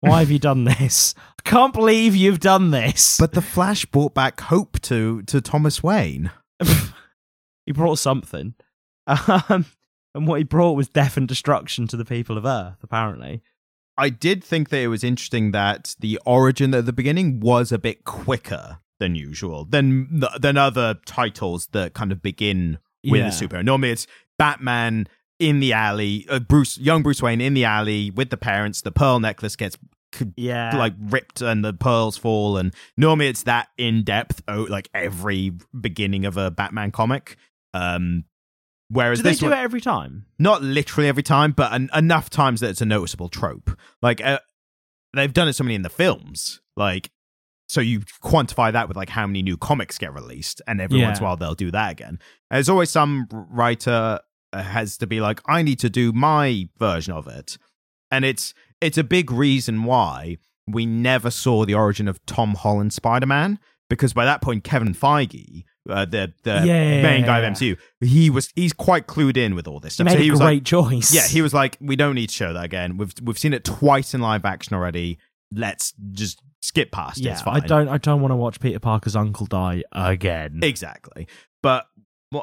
why 0.01 0.19
have 0.19 0.31
you 0.31 0.39
done 0.39 0.63
this? 0.79 1.13
I 1.39 1.49
can't 1.49 1.73
believe 1.73 2.15
you've 2.15 2.39
done 2.39 2.71
this." 2.71 3.17
But 3.19 3.33
the 3.33 3.41
Flash 3.41 3.85
brought 3.85 4.13
back 4.15 4.41
hope 4.41 4.79
to 4.81 5.21
to 5.23 5.41
Thomas 5.41 5.83
Wayne. 5.83 6.31
he 7.65 7.71
brought 7.71 7.99
something, 7.99 8.55
um, 9.07 9.65
and 10.15 10.27
what 10.27 10.39
he 10.39 10.43
brought 10.43 10.73
was 10.73 10.89
death 10.89 11.17
and 11.17 11.27
destruction 11.27 11.87
to 11.87 11.97
the 11.97 12.05
people 12.05 12.37
of 12.37 12.45
Earth. 12.45 12.77
Apparently, 12.81 13.43
I 13.97 14.09
did 14.09 14.43
think 14.43 14.69
that 14.69 14.79
it 14.79 14.87
was 14.87 15.03
interesting 15.03 15.51
that 15.51 15.95
the 15.99 16.19
origin 16.25 16.73
at 16.73 16.85
the 16.85 16.93
beginning 16.93 17.39
was 17.39 17.71
a 17.71 17.77
bit 17.77 18.03
quicker 18.03 18.79
than 18.99 19.15
usual 19.15 19.65
than 19.65 20.23
than 20.39 20.57
other 20.57 20.95
titles 21.05 21.67
that 21.73 21.93
kind 21.93 22.11
of 22.11 22.21
begin 22.21 22.79
with 23.03 23.21
Yeah. 23.21 23.27
a 23.27 23.31
superhero. 23.31 23.63
Normally, 23.63 23.91
it's 23.91 24.07
Batman 24.37 25.07
in 25.39 25.59
the 25.59 25.73
alley, 25.73 26.25
uh, 26.29 26.39
Bruce, 26.39 26.77
young 26.77 27.03
Bruce 27.03 27.21
Wayne 27.21 27.41
in 27.41 27.53
the 27.53 27.65
alley 27.65 28.09
with 28.11 28.29
the 28.29 28.37
parents. 28.37 28.81
The 28.81 28.91
pearl 28.91 29.19
necklace 29.19 29.55
gets 29.55 29.77
yeah, 30.37 30.75
like 30.77 30.93
ripped 30.99 31.41
and 31.41 31.63
the 31.63 31.73
pearls 31.73 32.17
fall, 32.17 32.57
and 32.57 32.73
normally 32.95 33.27
it's 33.27 33.43
that 33.43 33.67
in 33.77 34.03
depth. 34.03 34.41
Oh, 34.47 34.65
like 34.69 34.87
every 34.93 35.51
beginning 35.79 36.25
of 36.25 36.37
a 36.37 36.51
Batman 36.51 36.91
comic. 36.91 37.35
Um, 37.73 38.23
whereas 38.89 39.19
do 39.19 39.23
they 39.23 39.29
this 39.31 39.39
do 39.39 39.45
one, 39.47 39.53
it 39.57 39.61
every 39.61 39.81
time? 39.81 40.25
not 40.39 40.61
literally 40.61 41.07
every 41.07 41.23
time, 41.23 41.51
but 41.51 41.71
en- 41.73 41.89
enough 41.93 42.29
times 42.29 42.59
that 42.61 42.69
it's 42.69 42.81
a 42.81 42.85
noticeable 42.85 43.29
trope. 43.29 43.71
Like 44.01 44.23
uh, 44.23 44.39
they've 45.13 45.33
done 45.33 45.47
it 45.47 45.53
so 45.53 45.63
many 45.63 45.75
in 45.75 45.81
the 45.81 45.89
films, 45.89 46.61
like 46.75 47.09
so 47.67 47.81
you 47.81 48.01
quantify 48.23 48.71
that 48.73 48.87
with 48.87 48.95
like 48.97 49.09
how 49.09 49.25
many 49.25 49.41
new 49.41 49.57
comics 49.57 49.97
get 49.97 50.13
released, 50.13 50.61
and 50.67 50.79
every 50.81 50.99
Yeah. 50.99 51.07
once 51.07 51.19
in 51.19 51.23
a 51.23 51.27
while 51.27 51.37
they'll 51.37 51.55
do 51.55 51.71
that 51.71 51.91
again. 51.91 52.19
There's 52.51 52.69
always 52.69 52.89
some 52.91 53.27
writer 53.31 54.19
uh, 54.53 54.61
has 54.63 54.97
to 54.99 55.07
be 55.07 55.19
like, 55.19 55.41
I 55.47 55.63
need 55.63 55.79
to 55.79 55.89
do 55.89 56.11
my 56.13 56.69
version 56.77 57.13
of 57.13 57.27
it, 57.27 57.57
and 58.11 58.23
it's 58.23 58.53
it's 58.81 58.97
a 58.97 59.03
big 59.03 59.31
reason 59.31 59.83
why 59.83 60.37
we 60.67 60.85
never 60.85 61.29
saw 61.31 61.65
the 61.65 61.73
origin 61.75 62.07
of 62.07 62.23
Tom 62.25 62.55
Holland 62.55 62.91
Spider 62.93 63.25
Man 63.27 63.59
because 63.89 64.13
by 64.13 64.25
that 64.25 64.41
point 64.41 64.63
Kevin 64.63 64.93
Feige. 64.93 65.63
Uh, 65.89 66.05
the 66.05 66.33
the 66.43 66.63
Yeah, 66.65 67.01
main 67.03 67.25
guy 67.25 67.39
of 67.39 67.53
MCU, 67.53 67.77
he 68.01 68.29
was 68.29 68.51
he's 68.55 68.73
quite 68.73 69.05
clued 69.07 69.37
in 69.37 69.53
with 69.55 69.67
all 69.67 69.79
this 69.79 69.93
He 69.93 70.03
stuff. 70.03 70.05
made 70.05 70.13
so 70.13 70.19
a 70.19 70.23
he 70.23 70.31
was 70.31 70.39
great 70.39 70.47
like, 70.55 70.63
choice. 70.63 71.13
yeah, 71.13 71.27
he 71.27 71.41
was 71.41 71.53
like, 71.53 71.77
we 71.79 71.95
don't 71.95 72.15
need 72.15 72.29
to 72.29 72.35
show 72.35 72.53
that 72.53 72.63
again. 72.65 72.97
We've 72.97 73.13
we've 73.21 73.37
seen 73.37 73.53
it 73.53 73.63
twice 73.63 74.13
in 74.13 74.21
live 74.21 74.45
action 74.45 74.75
already. 74.75 75.19
Let's 75.53 75.93
just 76.11 76.41
skip 76.61 76.91
past 76.91 77.19
it. 77.19 77.25
yeah. 77.25 77.33
It's 77.33 77.41
fine. 77.43 77.61
I 77.61 77.65
don't. 77.67 77.87
I 77.87 77.97
don't 77.99 78.21
want 78.21 78.31
to 78.31 78.35
watch 78.35 78.59
Peter 78.59 78.79
Parker's 78.79 79.15
uncle 79.15 79.45
die 79.45 79.83
again. 79.91 80.59
exactly. 80.63 81.27
But 81.61 81.87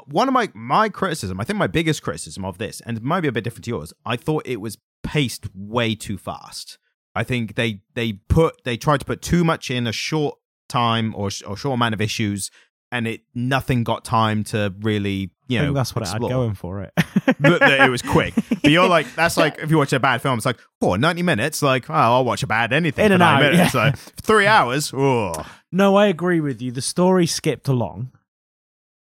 one 0.07 0.29
of 0.29 0.35
my 0.35 0.49
my 0.55 0.89
criticism, 0.89 1.41
I 1.41 1.45
think 1.45 1.59
my 1.59 1.67
biggest 1.67 2.03
criticism 2.03 2.45
of 2.45 2.59
this, 2.59 2.81
and 2.83 2.97
it 2.97 3.03
might 3.03 3.21
be 3.23 3.29
a 3.29 3.33
bit 3.33 3.45
different 3.45 3.65
to 3.65 3.71
yours, 3.71 3.93
I 4.07 4.17
thought 4.17 4.43
it 4.47 4.61
was 4.61 4.79
paced 5.03 5.49
way 5.55 5.95
too 5.97 6.17
fast. 6.17 6.79
I 7.15 7.25
think 7.25 7.57
they 7.57 7.81
they 7.95 8.15
put 8.29 8.63
they 8.65 8.77
tried 8.77 9.01
to 9.01 9.05
put 9.07 9.21
too 9.21 9.43
much 9.45 9.71
in 9.71 9.87
a 9.87 9.93
short 9.93 10.39
time 10.69 11.13
or 11.17 11.29
or 11.47 11.57
short 11.57 11.75
amount 11.75 11.93
of 11.95 12.01
issues, 12.01 12.51
and 12.93 13.09
it 13.09 13.23
nothing 13.35 13.83
got 13.83 14.05
time 14.05 14.45
to 14.45 14.73
really 14.83 15.31
you 15.49 15.59
I 15.59 15.65
know 15.65 15.73
that's 15.73 15.95
what 15.95 16.07
it 16.07 16.09
had 16.11 16.21
going 16.21 16.55
for 16.55 16.83
it. 16.83 16.93
But 17.41 17.63
it 17.63 17.91
was 17.91 18.03
quick. 18.03 18.35
But 18.63 18.71
you're 18.71 18.89
like, 18.89 19.13
that's 19.17 19.37
like 19.37 19.59
if 19.59 19.71
you 19.73 19.79
watch 19.79 19.93
a 19.93 19.99
bad 19.99 20.23
film, 20.23 20.37
it's 20.39 20.47
like, 20.47 20.59
oh, 20.81 20.95
90 20.95 21.23
minutes. 21.23 21.63
Like, 21.63 21.91
oh, 21.91 21.95
I'll 21.95 22.25
watch 22.25 22.45
a 22.45 22.47
bad 22.47 22.73
anything 22.73 23.05
In 23.05 23.09
for 23.11 23.15
and 23.15 23.21
90 23.21 23.51
minutes. 23.51 23.75
yeah. 23.75 23.81
Like, 23.87 23.97
three 23.97 24.47
hours. 24.47 24.93
Oh, 24.95 25.33
No, 25.73 25.97
I 25.97 26.07
agree 26.07 26.41
with 26.41 26.63
you. 26.63 26.71
The 26.71 26.81
story 26.81 27.27
skipped 27.27 27.67
along. 27.67 28.13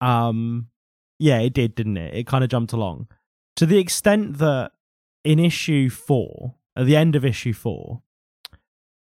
Um, 0.01 0.67
yeah, 1.19 1.39
it 1.39 1.53
did, 1.53 1.75
didn't 1.75 1.97
it? 1.97 2.15
It 2.15 2.25
kind 2.27 2.43
of 2.43 2.49
jumped 2.49 2.73
along 2.73 3.07
to 3.57 3.65
the 3.67 3.77
extent 3.77 4.39
that 4.39 4.71
in 5.23 5.37
issue 5.37 5.89
four, 5.89 6.55
at 6.75 6.85
the 6.87 6.95
end 6.95 7.15
of 7.15 7.23
issue 7.23 7.53
four, 7.53 8.01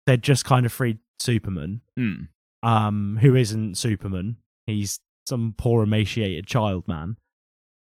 they'd 0.06 0.22
just 0.22 0.46
kind 0.46 0.66
of 0.66 0.72
freed 0.72 1.00
Superman, 1.20 1.82
Hmm. 1.98 2.14
um, 2.62 3.18
who 3.22 3.36
isn't 3.36 3.76
Superman. 3.78 4.38
He's 4.68 5.00
some 5.26 5.54
poor 5.58 5.84
emaciated 5.84 6.48
child 6.48 6.88
man. 6.88 7.18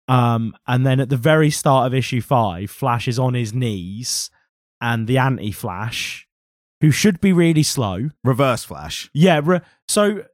Um, 0.08 0.54
and 0.66 0.84
then 0.86 1.00
at 1.00 1.08
the 1.08 1.16
very 1.16 1.50
start 1.50 1.86
of 1.86 1.94
issue 1.94 2.20
five, 2.20 2.70
Flash 2.70 3.08
is 3.08 3.18
on 3.18 3.34
his 3.34 3.54
knees, 3.54 4.30
and 4.80 5.06
the 5.06 5.18
anti-Flash, 5.18 6.26
who 6.80 6.90
should 6.90 7.20
be 7.20 7.32
really 7.32 7.62
slow, 7.62 8.10
Reverse 8.24 8.64
Flash. 8.64 9.08
yeah, 9.14 9.40
re- 9.42 9.60
so 9.88 10.24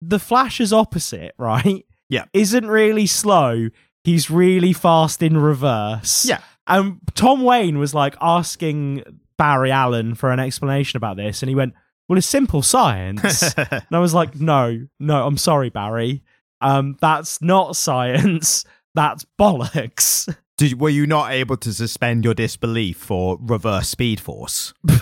the 0.00 0.20
Flash 0.20 0.60
is 0.60 0.72
opposite, 0.72 1.34
right? 1.38 1.84
Yeah. 2.08 2.24
Isn't 2.32 2.68
really 2.68 3.06
slow. 3.06 3.68
he's 4.04 4.30
really 4.30 4.72
fast 4.72 5.22
in 5.22 5.36
reverse. 5.36 6.24
Yeah. 6.24 6.40
And 6.66 6.98
Tom 7.14 7.42
Wayne 7.42 7.78
was 7.78 7.94
like 7.94 8.16
asking 8.20 9.02
Barry 9.36 9.70
Allen 9.70 10.14
for 10.14 10.30
an 10.30 10.40
explanation 10.40 10.96
about 10.96 11.16
this, 11.16 11.42
and 11.42 11.48
he 11.50 11.54
went, 11.54 11.74
Well, 12.08 12.18
it's 12.18 12.26
simple 12.26 12.62
science. 12.62 13.54
and 13.56 13.84
I 13.92 13.98
was 13.98 14.14
like, 14.14 14.36
No, 14.36 14.86
no, 14.98 15.26
I'm 15.26 15.36
sorry, 15.36 15.70
Barry. 15.70 16.22
Um, 16.60 16.96
that's 17.00 17.40
not 17.40 17.76
science. 17.76 18.64
That's 18.94 19.24
bollocks. 19.38 20.34
Did, 20.56 20.80
were 20.80 20.90
you 20.90 21.06
not 21.06 21.30
able 21.30 21.56
to 21.58 21.72
suspend 21.72 22.24
your 22.24 22.34
disbelief 22.34 22.96
for 22.96 23.38
reverse 23.40 23.88
speed 23.88 24.18
force? 24.18 24.74
Is 24.88 24.98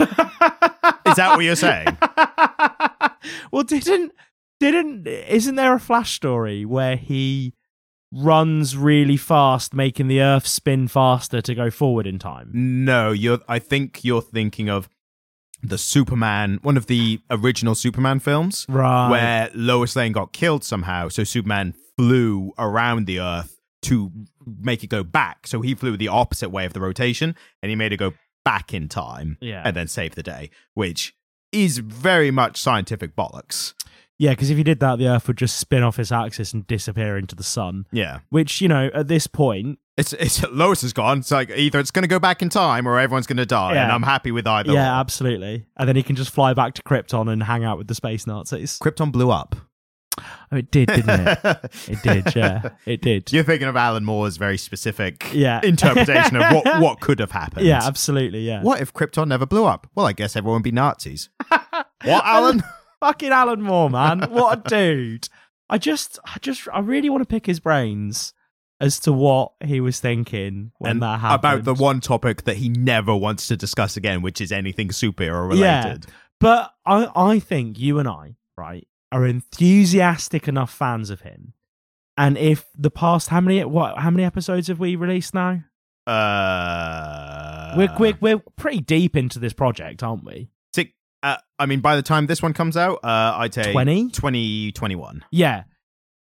that 1.16 1.32
what 1.34 1.44
you're 1.44 1.56
saying? 1.56 1.96
well, 3.50 3.62
didn't 3.62 4.12
didn't 4.60 5.06
isn't 5.06 5.54
there 5.54 5.74
a 5.74 5.80
flash 5.80 6.14
story 6.14 6.66
where 6.66 6.96
he 6.96 7.54
runs 8.12 8.76
really 8.76 9.16
fast, 9.16 9.72
making 9.72 10.08
the 10.08 10.20
Earth 10.20 10.46
spin 10.46 10.88
faster 10.88 11.40
to 11.40 11.54
go 11.54 11.70
forward 11.70 12.06
in 12.06 12.18
time? 12.18 12.50
No, 12.52 13.12
you're. 13.12 13.38
I 13.48 13.58
think 13.58 14.04
you're 14.04 14.22
thinking 14.22 14.68
of 14.68 14.90
the 15.62 15.78
Superman, 15.78 16.58
one 16.62 16.76
of 16.76 16.86
the 16.86 17.20
original 17.30 17.74
Superman 17.74 18.18
films, 18.20 18.66
Right. 18.68 19.08
where 19.10 19.50
Lois 19.54 19.96
Lane 19.96 20.12
got 20.12 20.32
killed 20.32 20.62
somehow. 20.64 21.08
So 21.08 21.24
Superman 21.24 21.74
flew 21.96 22.52
around 22.58 23.06
the 23.06 23.20
Earth 23.20 23.58
to 23.82 24.10
make 24.46 24.84
it 24.84 24.88
go 24.88 25.02
back. 25.02 25.46
So 25.46 25.60
he 25.60 25.74
flew 25.74 25.96
the 25.96 26.08
opposite 26.08 26.50
way 26.50 26.64
of 26.66 26.72
the 26.72 26.80
rotation, 26.80 27.34
and 27.62 27.70
he 27.70 27.76
made 27.76 27.92
it 27.92 27.96
go 27.98 28.12
back 28.44 28.72
in 28.74 28.88
time, 28.88 29.38
Yeah. 29.40 29.62
and 29.64 29.74
then 29.74 29.88
save 29.88 30.14
the 30.14 30.22
day, 30.22 30.50
which 30.74 31.14
is 31.52 31.78
very 31.78 32.30
much 32.30 32.58
scientific 32.60 33.16
bollocks. 33.16 33.74
Yeah, 34.18 34.30
because 34.30 34.50
if 34.50 34.56
you 34.58 34.64
did 34.64 34.80
that, 34.80 34.98
the 34.98 35.08
Earth 35.08 35.26
would 35.28 35.36
just 35.36 35.56
spin 35.56 35.82
off 35.82 35.98
its 35.98 36.10
axis 36.12 36.52
and 36.54 36.66
disappear 36.66 37.16
into 37.18 37.34
the 37.34 37.42
sun. 37.42 37.86
Yeah. 37.92 38.20
Which 38.30 38.60
you 38.60 38.68
know, 38.68 38.88
at 38.94 39.08
this 39.08 39.26
point, 39.26 39.78
It's, 39.96 40.12
it's 40.12 40.42
Lois 40.50 40.82
is 40.84 40.92
gone. 40.92 41.18
It's 41.20 41.30
like 41.30 41.50
either 41.50 41.78
it's 41.78 41.90
going 41.90 42.02
to 42.02 42.08
go 42.08 42.18
back 42.18 42.42
in 42.42 42.48
time 42.50 42.86
or 42.86 42.98
everyone's 42.98 43.26
going 43.26 43.38
to 43.38 43.46
die, 43.46 43.74
Yeah. 43.74 43.84
and 43.84 43.92
I'm 43.92 44.02
happy 44.02 44.30
with 44.30 44.46
either. 44.46 44.72
yeah, 44.72 44.94
or. 44.96 45.00
absolutely. 45.00 45.66
And 45.76 45.88
then 45.88 45.96
he 45.96 46.02
can 46.02 46.16
just 46.16 46.30
fly 46.30 46.52
back 46.54 46.74
to 46.74 46.82
Krypton 46.82 47.30
and 47.32 47.42
hang 47.42 47.64
out 47.64 47.78
with 47.78 47.88
the 47.88 47.94
space 47.94 48.26
Nazis. 48.26 48.78
Krypton 48.78 49.10
blew 49.10 49.30
up. 49.30 49.56
Oh, 50.18 50.56
it 50.56 50.70
did, 50.70 50.88
didn't 50.88 51.10
it? 51.28 51.38
It 51.88 52.02
did. 52.02 52.34
Yeah, 52.36 52.70
it 52.86 53.02
did. 53.02 53.32
You're 53.32 53.44
thinking 53.44 53.68
of 53.68 53.76
Alan 53.76 54.04
Moore's 54.04 54.36
very 54.38 54.56
specific 54.58 55.30
Yeah. 55.32 55.60
interpretation 55.64 56.36
of 56.36 56.54
what, 56.54 56.64
what 56.82 57.00
could 57.00 57.18
have 57.18 57.32
happened. 57.32 57.66
Yeah, 57.66 57.80
absolutely. 57.82 58.40
Yeah. 58.40 58.62
What 58.62 58.80
if 58.80 58.92
Krypton 58.94 59.28
never 59.28 59.44
blew 59.46 59.64
up? 59.64 59.86
Well, 59.94 60.06
I 60.06 60.12
guess 60.12 60.36
everyone 60.36 60.58
would 60.58 60.64
be 60.64 60.72
Nazis. 60.72 61.28
what, 61.48 61.86
Alan? 62.04 62.62
Fucking 63.00 63.30
Alan 63.30 63.60
Moore, 63.62 63.90
man. 63.90 64.20
What 64.30 64.58
a 64.66 64.68
dude. 64.68 65.28
I 65.68 65.78
just, 65.78 66.18
I 66.24 66.38
just, 66.40 66.66
I 66.72 66.78
really 66.80 67.10
want 67.10 67.22
to 67.22 67.26
pick 67.26 67.44
his 67.46 67.60
brains 67.60 68.32
as 68.80 69.00
to 69.00 69.12
what 69.12 69.52
he 69.64 69.80
was 69.80 70.00
thinking 70.00 70.72
when 70.78 70.90
And 70.92 71.02
that 71.02 71.20
happened. 71.20 71.38
about 71.38 71.64
the 71.64 71.74
one 71.82 72.00
topic 72.00 72.44
that 72.44 72.56
he 72.56 72.68
never 72.68 73.14
wants 73.16 73.46
to 73.48 73.56
discuss 73.56 73.96
again, 73.96 74.22
which 74.22 74.40
is 74.40 74.52
anything 74.52 74.88
superhero 74.88 75.48
related. 75.48 76.06
But 76.40 76.72
I, 76.84 77.10
I 77.16 77.38
think 77.38 77.78
you 77.78 77.98
and 77.98 78.06
I, 78.08 78.36
right, 78.56 78.86
are 79.10 79.26
enthusiastic 79.26 80.46
enough 80.46 80.70
fans 80.72 81.08
of 81.10 81.22
him. 81.22 81.54
And 82.18 82.36
if 82.36 82.66
the 82.76 82.90
past, 82.90 83.28
how 83.28 83.40
many, 83.40 83.64
what, 83.64 83.98
how 83.98 84.10
many 84.10 84.24
episodes 84.24 84.68
have 84.68 84.78
we 84.78 84.96
released 84.96 85.32
now? 85.34 85.62
Uh, 86.06 87.74
we're, 87.76 87.94
we're, 87.98 88.18
we're 88.20 88.42
pretty 88.56 88.80
deep 88.80 89.16
into 89.16 89.38
this 89.38 89.52
project, 89.52 90.02
aren't 90.02 90.24
we? 90.24 90.48
Six, 90.74 90.92
uh, 91.22 91.36
I 91.58 91.66
mean, 91.66 91.80
by 91.80 91.96
the 91.96 92.02
time 92.02 92.26
this 92.26 92.42
one 92.42 92.52
comes 92.52 92.76
out, 92.76 93.00
uh, 93.02 93.34
I'd 93.38 93.54
say 93.54 93.72
20? 93.72 94.10
20, 94.10 94.72
21. 94.72 95.24
Yeah. 95.30 95.64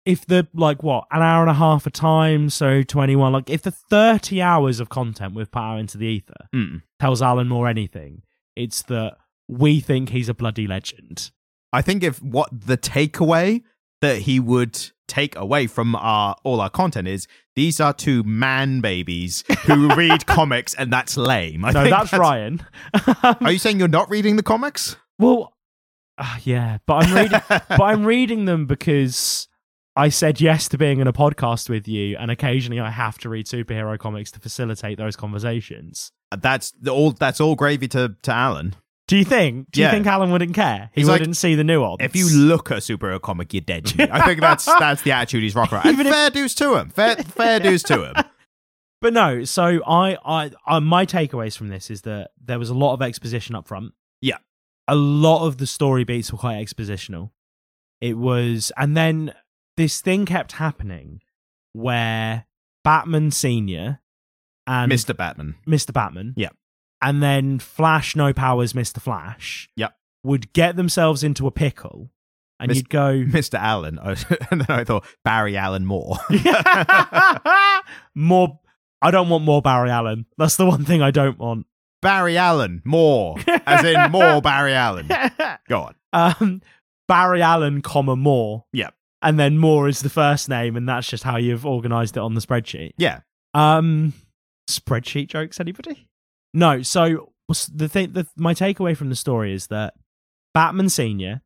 If 0.07 0.27
the, 0.27 0.47
like, 0.53 0.83
what, 0.83 1.07
an 1.11 1.23
hour 1.23 1.40
and 1.43 1.51
a 1.51 1.55
half 1.55 1.87
a 1.87 1.90
time, 1.90 2.51
so 2.51 2.83
21, 2.83 3.33
like, 3.33 3.49
if 3.49 3.62
the 3.62 3.71
30 3.71 4.43
hours 4.43 4.79
of 4.81 4.88
content 4.90 5.35
we've 5.35 5.51
put 5.51 5.61
out 5.61 5.79
into 5.79 5.97
the 5.99 6.07
ether 6.07 6.49
Mm. 6.55 6.83
tells 7.01 7.23
Alan 7.23 7.49
Moore 7.49 7.69
anything, 7.69 8.23
it's 8.55 8.83
that 8.83 9.17
we 9.49 9.81
think 9.81 10.11
he's 10.11 10.29
a 10.29 10.35
bloody 10.35 10.67
legend. 10.67 11.31
I 11.73 11.81
think 11.83 12.03
if 12.03 12.23
what 12.23 12.49
the 12.53 12.77
takeaway 12.79 13.62
that 14.01 14.19
he 14.23 14.38
would 14.38 14.79
take 15.09 15.35
away 15.37 15.67
from 15.67 15.95
our 15.97 16.37
all 16.45 16.61
our 16.61 16.71
content 16.71 17.09
is 17.09 17.27
these 17.57 17.81
are 17.81 17.93
two 17.93 18.23
man 18.23 18.81
babies 18.81 19.43
who 19.67 19.95
read 19.97 20.25
comics 20.27 20.75
and 20.75 20.93
that's 20.93 21.17
lame. 21.17 21.64
I 21.64 21.73
no, 21.73 21.83
think 21.83 21.95
that's, 21.97 22.12
Ryan. 22.12 22.64
Are 23.40 23.53
you 23.53 23.59
saying 23.59 23.79
you're 23.79 23.88
not 23.88 24.09
reading 24.11 24.37
the 24.37 24.43
comics? 24.43 24.97
well, 25.19 25.53
uh, 26.19 26.37
yeah, 26.45 26.79
but 26.87 27.05
I'm 27.07 27.14
reading, 27.14 27.40
but 27.49 27.81
I'm 27.81 28.05
reading 28.05 28.45
them 28.45 28.67
because 28.67 29.49
I 29.96 30.09
said 30.09 30.40
yes 30.40 30.68
to 30.70 30.78
being 30.78 30.98
in 31.00 31.07
a 31.07 31.12
podcast 31.12 31.68
with 31.68 31.87
you, 31.87 32.16
and 32.16 32.30
occasionally 32.30 32.80
I 32.80 32.90
have 32.90 33.18
to 33.18 33.28
read 33.28 33.46
superhero 33.46 33.98
comics 33.98 34.30
to 34.33 34.40
facilitate 34.40 34.98
those 34.98 35.14
conversations. 35.16 36.11
Uh, 36.33 36.37
that's 36.37 36.72
the 36.72 36.90
all. 36.92 37.12
That's 37.12 37.40
all 37.40 37.54
gravy 37.54 37.88
to 37.88 38.16
to 38.22 38.30
Alan. 38.33 38.74
Do 39.07 39.16
you 39.18 39.24
think? 39.24 39.70
Do 39.70 39.80
Yeah. 39.80 39.88
you 39.88 39.92
think 39.92 40.07
Alan 40.07 40.30
wouldn't 40.33 40.54
care? 40.54 40.90
He 40.94 41.02
He's 41.02 41.11
wouldn't 41.11 41.37
see 41.37 41.54
the 41.54 41.62
nuance. 41.62 41.98
If 42.00 42.16
you 42.16 42.26
look 42.28 42.70
at 42.70 42.78
a 42.78 42.80
superhero 42.80 43.20
comic, 43.20 43.52
you're 43.52 43.61
dead 43.61 43.85
to 43.87 43.98
me. 43.98 44.09
I 44.11 44.24
think 44.26 44.40
that's 44.40 44.64
that's 44.78 45.02
the 45.02 45.12
attitude 45.12 45.42
he's 45.42 45.54
rocking. 45.54 45.78
Even 45.92 46.07
if- 46.07 46.12
fair 46.12 46.30
dues 46.30 46.54
to 46.57 46.76
him. 46.76 46.88
Fair 46.88 47.16
fair 47.16 47.61
dues 47.61 47.83
to 47.85 48.04
him. 48.11 48.14
But 49.00 49.12
no, 49.12 49.44
so 49.44 49.83
I, 49.87 50.16
I, 50.24 50.50
I, 50.66 50.78
my 50.78 51.04
takeaways 51.04 51.59
from 51.59 51.68
this 51.68 51.90
is 51.90 52.02
that 52.02 52.30
there 52.42 52.59
was 52.59 52.70
a 52.70 52.74
lot 52.74 52.94
of 52.94 53.02
exposition 53.02 53.54
up 53.54 53.68
front. 53.68 53.92
Yeah. 54.22 54.38
A 54.88 54.94
lot 54.94 55.46
of 55.46 55.59
the 55.59 55.66
story 55.66 56.04
beats 56.04 56.33
were 56.33 56.38
quite 56.38 56.64
expositional. 56.66 57.28
It 58.00 58.16
was, 58.16 58.72
and 58.78 58.96
then 58.96 59.35
this 59.77 60.01
thing 60.01 60.27
kept 60.27 60.53
happening 60.53 61.21
where 61.73 62.47
Batman 62.85 63.31
Senior 63.31 64.01
and 64.67 64.91
Mr. 64.91 65.17
Batman. 65.17 65.57
Mr. 65.67 65.93
Batman, 65.93 66.35
Yeah. 66.37 66.51
and 67.03 67.23
then 67.23 67.59
Flash 67.59 68.15
No 68.17 68.33
Powers, 68.33 68.73
Mr. 68.73 69.01
Flash, 69.01 69.69
Yeah. 69.77 69.89
would 70.23 70.53
get 70.53 70.77
themselves 70.77 71.23
into 71.25 71.47
a 71.47 71.51
pickle, 71.51 72.11
and 72.61 72.69
Mis- 72.69 72.79
you'd 72.79 72.89
go, 72.91 73.13
Mr. 73.27 73.55
Allen. 73.59 73.99
And 74.51 74.61
then 74.61 74.67
I 74.71 74.85
thought 74.85 75.05
Barry 75.25 75.57
Allen 75.57 75.85
Moore. 75.87 76.17
more. 78.15 78.61
I 79.03 79.11
don't 79.11 79.29
want 79.29 79.45
more 79.45 79.61
Barry 79.61 79.91
Allen. 79.91 80.25
That's 80.39 80.57
the 80.57 80.65
one 80.67 80.85
thing 80.85 81.03
I 81.03 81.11
don't 81.11 81.39
want. 81.39 81.67
Barry 82.01 82.37
Allen 82.37 82.81
more, 82.85 83.37
As 83.67 83.85
in 83.85 84.11
more 84.11 84.41
Barry 84.43 84.75
Allen. 84.75 85.09
Go 85.69 85.81
on. 85.81 85.95
um, 86.13 86.63
Barry 87.09 87.43
Allen, 87.43 87.83
comma 87.83 88.15
more. 88.17 88.65
Yeah. 88.73 88.91
And 89.25 89.41
then 89.41 89.59
Moore 89.59 89.89
is 89.89 90.03
the 90.03 90.11
first 90.11 90.51
name, 90.51 90.77
and 90.77 90.87
that's 90.87 91.09
just 91.09 91.25
how 91.25 91.39
you've 91.39 91.65
organized 91.65 92.17
it 92.17 92.21
on 92.21 92.35
the 92.35 92.43
spreadsheet. 92.43 92.93
Yeah. 92.99 93.21
Um, 93.55 94.13
spreadsheet 94.69 95.29
jokes, 95.29 95.59
anybody? 95.59 96.09
No. 96.53 96.83
So 96.83 97.33
the 97.73 97.89
thing, 97.89 98.13
the, 98.13 98.27
my 98.37 98.53
takeaway 98.53 98.95
from 98.95 99.09
the 99.09 99.17
story 99.17 99.55
is 99.55 99.69
that 99.69 99.95
Batman 100.53 100.91
Senior 100.91 101.41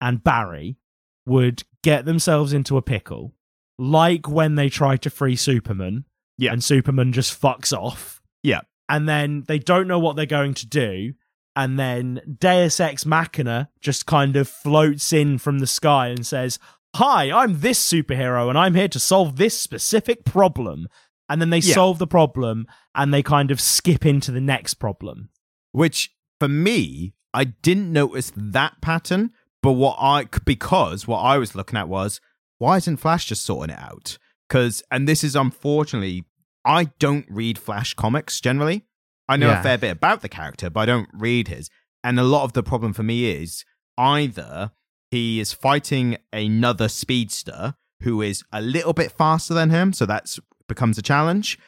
and 0.00 0.24
Barry 0.24 0.78
would 1.26 1.62
get 1.84 2.06
themselves 2.06 2.54
into 2.54 2.78
a 2.78 2.82
pickle, 2.82 3.34
like 3.78 4.26
when 4.26 4.54
they 4.54 4.70
tried 4.70 5.02
to 5.02 5.10
free 5.10 5.36
Superman. 5.36 6.06
Yeah. 6.38 6.52
And 6.52 6.64
Superman 6.64 7.12
just 7.12 7.38
fucks 7.38 7.76
off. 7.76 8.22
Yeah. 8.42 8.62
And 8.88 9.06
then 9.06 9.44
they 9.46 9.58
don't 9.58 9.86
know 9.86 9.98
what 9.98 10.16
they're 10.16 10.24
going 10.24 10.54
to 10.54 10.66
do. 10.66 11.12
And 11.54 11.78
then 11.78 12.36
Deus 12.38 12.80
Ex 12.80 13.04
Machina 13.04 13.68
just 13.80 14.06
kind 14.06 14.36
of 14.36 14.48
floats 14.48 15.12
in 15.12 15.36
from 15.36 15.58
the 15.58 15.66
sky 15.66 16.08
and 16.08 16.26
says, 16.26 16.58
Hi, 16.96 17.30
I'm 17.30 17.60
this 17.60 17.78
superhero 17.84 18.48
and 18.48 18.58
I'm 18.58 18.74
here 18.74 18.88
to 18.88 18.98
solve 19.00 19.36
this 19.36 19.58
specific 19.58 20.24
problem. 20.24 20.88
And 21.28 21.40
then 21.40 21.50
they 21.50 21.58
Yeah. 21.58 21.74
solve 21.74 21.98
the 21.98 22.06
problem 22.08 22.66
and 22.94 23.14
they 23.14 23.22
kind 23.22 23.50
of 23.52 23.60
skip 23.60 24.04
into 24.04 24.32
the 24.32 24.40
next 24.40 24.74
problem. 24.74 25.30
Which 25.72 26.10
for 26.40 26.48
me, 26.48 27.14
I 27.32 27.44
didn't 27.44 27.92
notice 27.92 28.32
that 28.36 28.80
pattern, 28.80 29.30
but 29.62 29.72
what 29.72 29.96
I 30.00 30.24
because 30.44 31.06
what 31.06 31.20
I 31.20 31.38
was 31.38 31.54
looking 31.54 31.78
at 31.78 31.88
was 31.88 32.20
why 32.58 32.76
isn't 32.78 32.96
Flash 32.96 33.26
just 33.26 33.44
sorting 33.44 33.74
it 33.74 33.80
out? 33.80 34.18
Because 34.48 34.82
and 34.90 35.06
this 35.06 35.22
is 35.22 35.36
unfortunately, 35.36 36.24
I 36.64 36.84
don't 36.98 37.26
read 37.30 37.56
Flash 37.58 37.94
comics 37.94 38.40
generally. 38.40 38.84
I 39.28 39.36
know 39.36 39.46
Yeah. 39.50 39.60
a 39.60 39.62
fair 39.62 39.78
bit 39.78 39.92
about 39.92 40.22
the 40.22 40.28
character, 40.28 40.68
but 40.70 40.80
I 40.80 40.86
don't 40.86 41.08
read 41.12 41.46
his. 41.46 41.70
And 42.02 42.18
a 42.18 42.24
lot 42.24 42.42
of 42.42 42.54
the 42.54 42.64
problem 42.64 42.92
for 42.92 43.04
me 43.04 43.26
is 43.30 43.64
either 43.96 44.72
he 45.10 45.40
is 45.40 45.52
fighting 45.52 46.16
another 46.32 46.88
speedster 46.88 47.74
who 48.02 48.22
is 48.22 48.42
a 48.52 48.60
little 48.62 48.92
bit 48.92 49.12
faster 49.12 49.52
than 49.54 49.70
him, 49.70 49.92
so 49.92 50.06
that 50.06 50.38
becomes 50.68 50.96
a 50.98 51.02
challenge, 51.02 51.58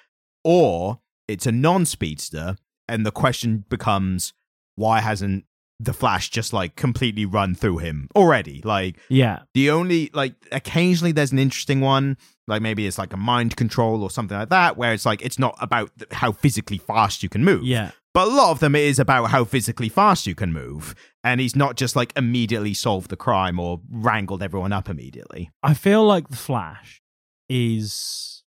or 0.45 1.01
it's 1.29 1.47
a 1.47 1.53
non-speedster, 1.53 2.57
and 2.89 3.05
the 3.07 3.11
question 3.11 3.65
becomes 3.69 4.33
why 4.77 5.01
hasn't 5.01 5.45
the 5.79 5.93
Flash 5.93 6.31
just 6.31 6.53
like 6.53 6.77
completely 6.77 7.27
run 7.27 7.55
through 7.55 7.79
him 7.79 8.09
already? 8.15 8.61
Like 8.65 8.97
Yeah. 9.09 9.41
the 9.55 9.71
only 9.71 10.11
like 10.15 10.35
occasionally 10.53 11.13
there's 11.13 11.33
an 11.33 11.39
interesting 11.39 11.81
one, 11.81 12.17
like 12.47 12.63
maybe 12.63 12.87
it's 12.87 12.99
like 12.99 13.13
a 13.13 13.17
mind 13.17 13.57
control 13.57 14.03
or 14.03 14.11
something 14.11 14.37
like 14.39 14.51
that, 14.51 14.77
where 14.77 14.93
it's 14.93 15.05
like 15.05 15.23
it's 15.23 15.39
not 15.39 15.57
about 15.61 15.91
how 16.13 16.33
physically 16.33 16.79
fast 16.79 17.23
you 17.23 17.29
can 17.29 17.45
move. 17.45 17.65
Yeah. 17.65 17.91
But 18.15 18.29
a 18.29 18.31
lot 18.31 18.51
of 18.51 18.61
them 18.61 18.75
it 18.75 18.83
is 18.83 18.99
about 18.99 19.31
how 19.31 19.45
physically 19.45 19.89
fast 19.89 20.27
you 20.27 20.35
can 20.35 20.53
move. 20.53 20.95
And 21.25 21.41
he's 21.41 21.57
not 21.57 21.77
just 21.77 21.97
like 21.97 22.13
immediately 22.17 22.75
solved 22.75 23.09
the 23.11 23.17
crime 23.17 23.59
or 23.59 23.81
wrangled 23.91 24.43
everyone 24.43 24.73
up 24.73 24.89
immediately. 24.91 25.51
I 25.63 25.73
feel 25.75 26.05
like 26.05 26.29
the 26.29 26.37
Flash 26.37 27.01
is 27.49 28.43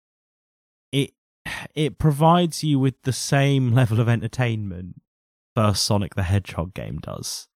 it 0.91 1.13
it 1.75 1.99
provides 1.99 2.63
you 2.65 2.79
with 2.79 2.95
the 3.03 3.13
same 3.13 3.73
level 3.73 4.01
of 4.01 4.09
entertainment 4.09 5.01
first 5.55 5.85
Sonic 5.85 6.15
the 6.15 6.23
Hedgehog 6.23 6.73
game 6.75 6.99
does, 6.99 7.49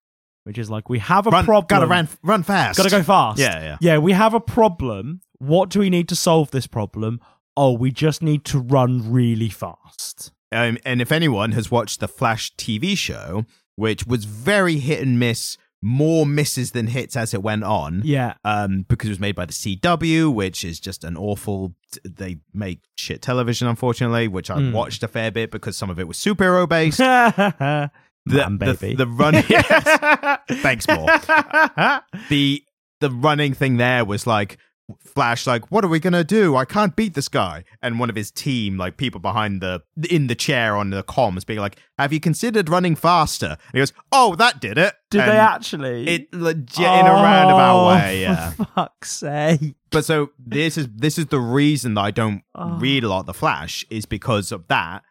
which 0.44 0.58
is 0.58 0.68
like 0.70 0.88
we 0.88 0.98
have 0.98 1.26
a 1.26 1.30
Run, 1.30 1.44
problem. 1.44 1.66
gotta 1.68 1.86
run, 1.86 2.08
run 2.22 2.42
fast. 2.42 2.76
Gotta 2.76 2.90
go 2.90 3.02
fast. 3.02 3.38
Yeah, 3.38 3.60
yeah. 3.62 3.76
Yeah, 3.80 3.98
we 3.98 4.12
have 4.12 4.34
a 4.34 4.40
problem. 4.40 5.22
What 5.38 5.70
do 5.70 5.80
we 5.80 5.90
need 5.90 6.08
to 6.10 6.16
solve 6.16 6.50
this 6.50 6.66
problem? 6.66 7.20
Oh, 7.56 7.72
we 7.72 7.90
just 7.90 8.22
need 8.22 8.44
to 8.46 8.58
run 8.58 9.10
really 9.10 9.48
fast. 9.48 10.30
Um, 10.52 10.78
and 10.84 11.00
if 11.02 11.10
anyone 11.12 11.52
has 11.52 11.70
watched 11.70 12.00
the 12.00 12.08
Flash 12.08 12.54
TV 12.56 12.96
show, 12.96 13.44
which 13.74 14.06
was 14.06 14.24
very 14.24 14.78
hit 14.78 15.00
and 15.02 15.18
miss, 15.18 15.58
more 15.82 16.24
misses 16.24 16.70
than 16.72 16.86
hits 16.88 17.16
as 17.16 17.34
it 17.34 17.42
went 17.42 17.62
on. 17.64 18.00
Yeah. 18.04 18.34
Um, 18.44 18.86
because 18.88 19.08
it 19.08 19.12
was 19.12 19.20
made 19.20 19.34
by 19.36 19.44
the 19.46 19.52
CW, 19.52 20.32
which 20.32 20.64
is 20.64 20.80
just 20.80 21.04
an 21.04 21.16
awful. 21.16 21.74
They 22.04 22.38
make 22.54 22.80
shit 22.96 23.22
television, 23.22 23.68
unfortunately, 23.68 24.28
which 24.28 24.50
I 24.50 24.56
Mm. 24.58 24.72
watched 24.72 25.02
a 25.02 25.08
fair 25.08 25.30
bit 25.30 25.50
because 25.50 25.76
some 25.76 25.90
of 25.90 25.98
it 26.00 26.08
was 26.08 26.16
superhero 26.16 26.68
based. 26.68 26.98
Man, 28.28 28.58
the, 28.58 28.74
baby. 28.74 28.96
the 28.96 29.06
run, 29.06 29.34
yes. 29.48 30.40
Thanks, 30.62 30.88
more. 30.88 31.06
the 32.28 32.62
the 33.00 33.10
running 33.10 33.54
thing 33.54 33.76
there 33.76 34.04
was 34.04 34.26
like 34.26 34.58
Flash, 35.00 35.48
like, 35.48 35.70
what 35.72 35.84
are 35.84 35.88
we 35.88 35.98
gonna 35.98 36.22
do? 36.22 36.54
I 36.54 36.64
can't 36.64 36.94
beat 36.94 37.14
this 37.14 37.28
guy. 37.28 37.64
And 37.82 37.98
one 37.98 38.08
of 38.08 38.14
his 38.14 38.30
team, 38.30 38.76
like 38.76 38.96
people 38.96 39.18
behind 39.20 39.60
the 39.60 39.82
in 40.08 40.28
the 40.28 40.36
chair 40.36 40.76
on 40.76 40.90
the 40.90 41.02
comms, 41.02 41.44
being 41.44 41.58
like, 41.58 41.76
"Have 41.98 42.12
you 42.12 42.20
considered 42.20 42.68
running 42.68 42.94
faster?" 42.94 43.46
And 43.46 43.72
he 43.72 43.78
goes, 43.80 43.92
"Oh, 44.12 44.36
that 44.36 44.60
did 44.60 44.78
it." 44.78 44.94
Did 45.10 45.22
And 45.22 45.30
they 45.32 45.36
actually? 45.38 46.06
It 46.06 46.32
legit 46.32 46.78
in 46.78 47.06
a 47.06 47.10
oh, 47.10 47.22
roundabout 47.22 47.80
Oh, 47.80 47.88
way, 47.88 48.20
yeah. 48.22 48.50
For 48.50 48.64
fuck's 48.64 49.10
sake. 49.10 49.74
But 49.90 50.04
so 50.04 50.30
this 50.38 50.78
is 50.78 50.86
this 50.94 51.18
is 51.18 51.26
the 51.26 51.40
reason 51.40 51.94
that 51.94 52.02
I 52.02 52.10
don't 52.12 52.42
Oh. 52.54 52.78
read 52.78 53.02
a 53.02 53.08
lot 53.08 53.20
of 53.20 53.26
the 53.26 53.34
Flash 53.34 53.84
is 53.90 54.06
because 54.06 54.52
of 54.52 54.68
that. 54.68 55.02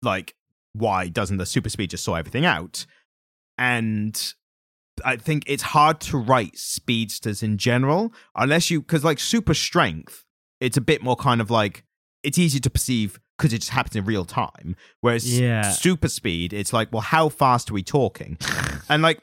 Like, 0.00 0.36
why 0.74 1.08
doesn't 1.08 1.38
the 1.38 1.46
super 1.46 1.70
speed 1.70 1.90
just 1.90 2.04
sort 2.04 2.20
everything 2.20 2.44
out? 2.44 2.86
And 3.58 4.16
I 5.04 5.16
think 5.16 5.44
it's 5.46 5.62
hard 5.62 6.00
to 6.02 6.16
write 6.18 6.56
speedsters 6.58 7.42
in 7.42 7.58
general 7.58 8.12
unless 8.36 8.70
you 8.70 8.80
because 8.80 9.04
like 9.04 9.18
super 9.18 9.54
strength, 9.54 10.24
it's 10.60 10.76
a 10.76 10.80
bit 10.80 11.02
more 11.02 11.16
kind 11.16 11.40
of 11.40 11.50
like 11.50 11.84
it's 12.22 12.38
easy 12.38 12.60
to 12.60 12.70
perceive 12.70 13.18
because 13.36 13.52
it 13.52 13.58
just 13.58 13.70
happens 13.70 13.96
in 13.96 14.04
real 14.04 14.24
time. 14.24 14.76
Whereas 15.00 15.38
Yeah. 15.38 15.62
super 15.70 16.08
speed, 16.08 16.52
it's 16.52 16.72
like, 16.72 16.92
well, 16.92 17.02
how 17.02 17.28
fast 17.28 17.70
are 17.70 17.74
we 17.74 17.82
talking? 17.82 18.38
and 18.88 19.02
like, 19.02 19.20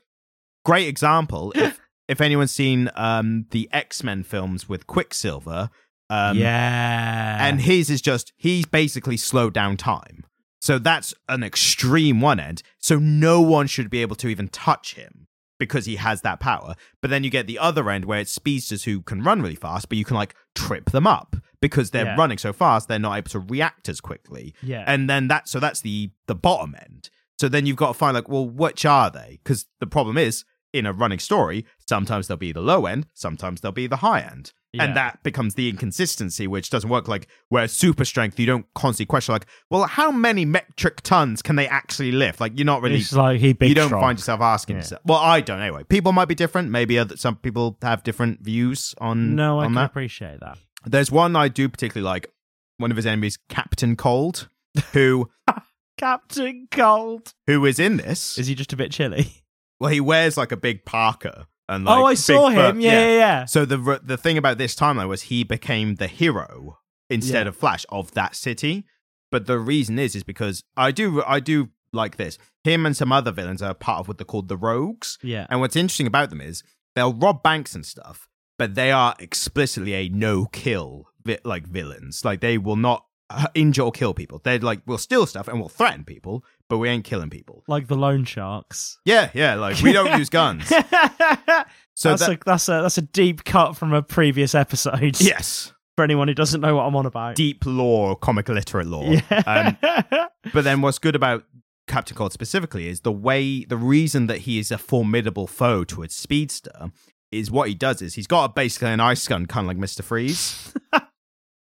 great 0.66 0.88
example. 0.88 1.52
If 1.56 1.80
if 2.08 2.20
anyone's 2.22 2.52
seen 2.52 2.90
um 2.96 3.46
the 3.52 3.70
X 3.72 4.04
Men 4.04 4.24
films 4.24 4.68
with 4.68 4.88
Quicksilver, 4.88 5.70
um, 6.10 6.38
yeah. 6.38 7.38
and 7.48 7.62
his 7.62 7.90
is 7.90 8.02
just 8.02 8.34
he's 8.36 8.66
basically 8.66 9.18
slowed 9.18 9.54
down 9.54 9.78
time. 9.78 10.26
So 10.60 10.78
that's 10.78 11.14
an 11.28 11.44
extreme 11.44 12.22
one 12.22 12.40
end. 12.40 12.62
So 12.80 13.00
no 13.00 13.42
one 13.42 13.66
should 13.66 13.90
be 13.90 14.02
able 14.02 14.16
to 14.18 14.28
even 14.28 14.48
touch 14.50 14.94
him 14.94 15.28
because 15.62 15.86
he 15.86 15.96
has 15.98 16.22
that 16.24 16.40
power. 16.40 16.76
But 17.02 17.10
then 17.12 17.24
you 17.24 17.30
get 17.30 17.46
the 17.48 17.60
other 17.60 17.90
end 17.90 18.06
where 18.06 18.20
it's 18.20 18.32
speedsters 18.34 18.84
who 18.84 19.02
can 19.02 19.22
run 19.24 19.42
really 19.42 19.56
fast, 19.56 19.88
but 19.90 19.98
you 19.98 20.04
can 20.04 20.18
like 20.18 20.36
trip 20.56 20.90
them 20.92 21.06
up 21.08 21.36
because 21.62 21.92
they're 21.92 22.06
Yeah. 22.06 22.16
running 22.18 22.40
so 22.40 22.52
fast 22.52 22.88
they're 22.88 23.00
not 23.00 23.18
able 23.18 23.30
to 23.30 23.40
react 23.40 23.88
as 23.88 24.02
quickly. 24.02 24.54
yeah. 24.64 24.84
And 24.88 25.10
then 25.10 25.28
that 25.30 25.48
so 25.48 25.60
that's 25.60 25.82
the 25.82 26.10
the 26.28 26.36
bottom 26.36 26.76
end. 26.88 27.10
So 27.40 27.48
then 27.48 27.66
you've 27.66 27.78
got 27.78 27.90
to 27.90 27.94
find 27.94 28.14
like, 28.16 28.28
well, 28.28 28.48
which 28.48 28.86
are 28.86 29.10
they? 29.10 29.40
Because 29.44 29.66
the 29.80 29.88
problem 29.88 30.18
is 30.18 30.44
in 30.74 30.86
a 30.86 30.94
running 30.94 31.20
story, 31.20 31.66
sometimes 31.88 32.28
they'll 32.28 32.38
be 32.38 32.52
the 32.52 32.62
low 32.62 32.86
end, 32.86 33.06
sometimes 33.14 33.62
they'll 33.62 33.72
be 33.72 33.88
the 33.88 33.98
high 33.98 34.22
end. 34.22 34.52
Yeah. 34.74 34.84
And 34.86 34.96
that 34.96 35.22
becomes 35.22 35.56
the 35.56 35.68
inconsistency, 35.68 36.48
which 36.48 36.70
doesn't 36.70 36.90
work. 36.90 37.08
Like 37.10 37.28
where 37.50 37.68
super 37.68 38.06
strength, 38.06 38.40
you 38.40 38.46
don't 38.46 38.66
constantly 38.74 39.08
question 39.08 39.34
like, 39.34 39.46
well, 39.70 39.84
how 39.84 40.12
many 40.12 40.46
metric 40.46 41.02
tons 41.02 41.42
can 41.42 41.58
they 41.58 41.68
actually 41.68 42.14
lift? 42.14 42.40
Like 42.40 42.54
you're 42.58 42.66
not 42.66 42.82
really 42.82 43.00
it's 43.00 43.12
like 43.12 43.42
he 43.42 43.52
big 43.52 43.68
you 43.70 43.76
don't 43.76 43.88
strong. 43.88 44.02
find 44.02 44.18
yourself 44.18 44.40
asking 44.40 44.78
Yeah. 44.78 44.82
yourself. 44.82 45.02
Well, 45.06 45.20
I 45.20 45.42
don't 45.42 45.60
anyway. 45.60 45.84
People 45.84 46.14
might 46.14 46.30
be 46.30 46.36
different. 46.36 46.70
Maybe 46.70 46.98
other, 46.98 47.18
some 47.18 47.36
people 47.36 47.78
have 47.82 48.04
different 48.04 48.42
views 48.42 48.96
on 49.00 49.36
No, 49.36 49.60
I 49.60 49.66
on 49.66 49.68
can 49.72 49.74
that. 49.76 49.86
appreciate 49.90 50.40
that. 50.40 50.58
There's 50.86 51.12
one 51.12 51.36
I 51.36 51.50
do 51.50 51.68
particularly 51.68 52.06
like. 52.10 52.32
One 52.78 52.90
of 52.92 52.98
his 52.98 53.06
enemies, 53.06 53.38
Captain 53.50 53.96
Cold, 53.98 54.48
who 54.94 55.30
Captain 55.98 56.68
Cold. 56.72 57.34
who 57.48 57.66
is 57.66 57.80
in 57.80 57.98
this. 57.98 58.38
Is 58.38 58.48
he 58.48 58.56
just 58.56 58.74
a 58.74 58.78
bit 58.78 58.92
chilly? 58.92 59.44
well, 59.80 59.92
he 59.92 60.00
wears 60.00 60.38
like 60.38 60.52
a 60.52 60.58
big 60.58 60.86
parka 60.86 61.48
and 61.72 61.88
oh, 61.88 61.92
like 61.92 62.00
oh, 62.02 62.06
I 62.06 62.14
saw 62.14 62.50
him. 62.50 62.80
Yeah, 62.80 62.92
yeah, 63.02 63.18
yeah. 63.18 63.46
So 63.46 63.66
the 63.66 64.00
the 64.04 64.18
thing 64.18 64.38
about 64.38 64.58
this 64.58 64.76
timeline 64.76 65.08
was 65.08 65.24
he 65.24 65.44
became 65.44 65.96
the 65.96 66.08
hero 66.08 66.78
instead 67.10 67.44
Yeah. 67.46 67.50
of 67.50 67.56
Flash 67.56 67.86
of 67.90 68.12
that 68.12 68.36
city. 68.36 68.86
But 69.32 69.46
the 69.48 69.58
reason 69.60 69.98
is 69.98 70.16
is 70.16 70.24
because 70.24 70.64
I 70.76 70.92
do 70.92 71.24
I 71.26 71.40
do 71.40 71.70
like 71.94 72.18
this. 72.18 72.38
Him 72.64 72.86
and 72.86 72.96
some 72.96 73.12
other 73.12 73.32
villains 73.32 73.62
are 73.62 73.74
part 73.74 74.00
of 74.02 74.08
what 74.08 74.18
they're 74.18 74.26
called 74.26 74.48
the 74.50 74.58
Rogues. 74.58 75.18
Yeah. 75.24 75.48
And 75.50 75.60
what's 75.62 75.76
interesting 75.76 76.08
about 76.08 76.30
them 76.30 76.42
is 76.42 76.64
they'll 76.96 77.14
rob 77.14 77.42
banks 77.44 77.74
and 77.76 77.86
stuff, 77.86 78.28
but 78.60 78.76
they 78.76 78.92
are 78.92 79.16
explicitly 79.20 79.94
a 79.94 80.10
no 80.10 80.46
kill 80.46 81.08
vi- 81.26 81.40
like 81.44 81.66
villains. 81.68 82.24
Like 82.26 82.42
they 82.42 82.58
will 82.58 82.76
not 82.76 83.06
injure 83.54 83.84
or 83.84 83.92
kill 83.92 84.14
people. 84.14 84.40
They're 84.44 84.60
like 84.60 84.82
we'll 84.86 84.98
steal 84.98 85.26
stuff 85.26 85.48
and 85.48 85.60
we'll 85.60 85.70
threaten 85.70 86.04
people, 86.04 86.44
but 86.70 86.78
we 86.78 86.90
ain't 86.90 87.04
killing 87.04 87.30
people. 87.30 87.64
Like 87.68 87.88
the 87.88 87.96
loan 87.96 88.24
sharks. 88.26 89.00
Yeah, 89.06 89.30
yeah. 89.34 89.56
Like 89.56 89.82
we 89.82 89.94
don't 89.94 90.18
use 90.18 90.30
guns. 90.30 90.72
So 91.94 92.10
that's 92.10 92.26
that, 92.26 92.32
a 92.32 92.40
that's 92.46 92.70
a 92.70 92.82
that's 92.82 92.98
a 92.98 93.02
deep 93.04 93.44
cut 93.44 93.76
from 93.76 93.94
a 93.94 94.02
previous 94.02 94.56
episode. 94.56 95.20
yes, 95.22 95.74
For 95.98 96.04
anyone 96.04 96.28
who 96.30 96.34
doesn't 96.34 96.62
know 96.62 96.78
what 96.78 96.84
I'm 96.84 96.96
on 96.96 97.06
about. 97.06 97.36
deep 97.36 97.64
lore, 97.66 98.16
comic 98.16 98.50
literate 98.50 98.88
lore. 98.88 99.14
Yeah. 99.30 99.76
Um, 99.84 100.28
But 100.54 100.64
then 100.64 100.82
what's 100.82 100.98
good 100.98 101.16
about 101.16 101.44
Captain 101.88 102.16
Cold 102.18 102.34
specifically 102.34 102.88
is 102.88 103.02
the 103.02 103.12
way, 103.12 103.66
the 103.66 103.78
reason 103.78 104.26
that 104.28 104.40
he 104.40 104.58
is 104.58 104.72
a 104.72 104.78
formidable 104.80 105.46
foe 105.46 105.84
to 105.84 106.02
a 106.02 106.10
speedster 106.10 106.90
is 107.32 107.52
what 107.52 107.68
he 107.68 107.76
does 107.76 108.02
is 108.02 108.16
he's 108.16 108.26
got 108.26 108.56
basically 108.56 108.90
an 108.90 109.00
ice 109.00 109.28
gun, 109.28 109.46
kind 109.46 109.66
of 109.66 109.68
like 109.68 109.78
Mr. 109.78 110.04
Freeze, 110.04 110.74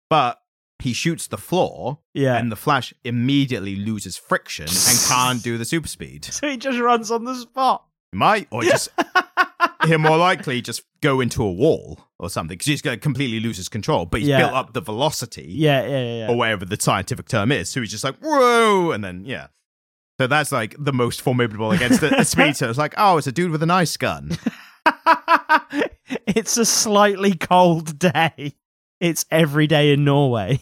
but 0.08 0.40
he 0.82 0.92
shoots 0.92 1.26
the 1.26 1.38
floor 1.38 1.98
yeah. 2.14 2.36
and 2.36 2.50
the 2.52 2.56
Flash 2.56 2.92
immediately 3.04 3.76
loses 3.76 4.16
friction 4.16 4.66
and 4.68 4.98
can't 5.08 5.42
do 5.42 5.56
the 5.58 5.64
super 5.64 5.88
speed. 5.88 6.24
so 6.24 6.48
he 6.48 6.56
just 6.56 6.78
runs 6.78 7.10
on 7.10 7.24
the 7.24 7.34
spot. 7.34 7.84
He 8.12 8.18
might, 8.18 8.46
or 8.50 8.62
just, 8.62 8.88
he'll 9.86 9.98
more 9.98 10.16
likely 10.18 10.60
just 10.60 10.82
go 11.00 11.20
into 11.20 11.42
a 11.42 11.50
wall 11.50 11.98
or 12.18 12.28
something 12.28 12.54
because 12.54 12.66
he's 12.66 12.82
going 12.82 12.96
to 12.98 13.00
completely 13.00 13.40
lose 13.40 13.56
his 13.56 13.68
control, 13.68 14.04
but 14.06 14.20
he's 14.20 14.28
Yeah. 14.28 14.38
built 14.38 14.52
up 14.52 14.72
the 14.74 14.80
velocity 14.82 15.46
Yeah, 15.48 15.86
yeah, 15.86 16.14
yeah. 16.18 16.28
or 16.28 16.36
whatever 16.36 16.64
the 16.64 16.76
scientific 16.78 17.26
term 17.28 17.50
is. 17.52 17.68
So 17.70 17.80
he's 17.80 17.90
just 17.90 18.04
like, 18.04 18.16
whoa, 18.18 18.90
and 18.90 19.02
then 19.02 19.24
yeah. 19.24 19.46
So 20.20 20.26
that's 20.26 20.52
like 20.52 20.76
the 20.78 20.92
most 20.92 21.22
formidable 21.22 21.70
against 21.72 22.02
a, 22.02 22.20
a 22.20 22.24
speedster. 22.24 22.68
It's 22.68 22.78
like, 22.78 22.94
oh, 22.98 23.16
it's 23.16 23.26
a 23.26 23.32
dude 23.32 23.50
with 23.50 23.62
an 23.62 23.70
ice 23.70 23.96
gun. 23.96 24.36
it's 26.26 26.56
a 26.56 26.64
slightly 26.64 27.34
cold 27.34 27.98
day. 27.98 28.54
It's 29.00 29.24
every 29.30 29.66
day 29.66 29.92
in 29.92 30.04
Norway. 30.04 30.60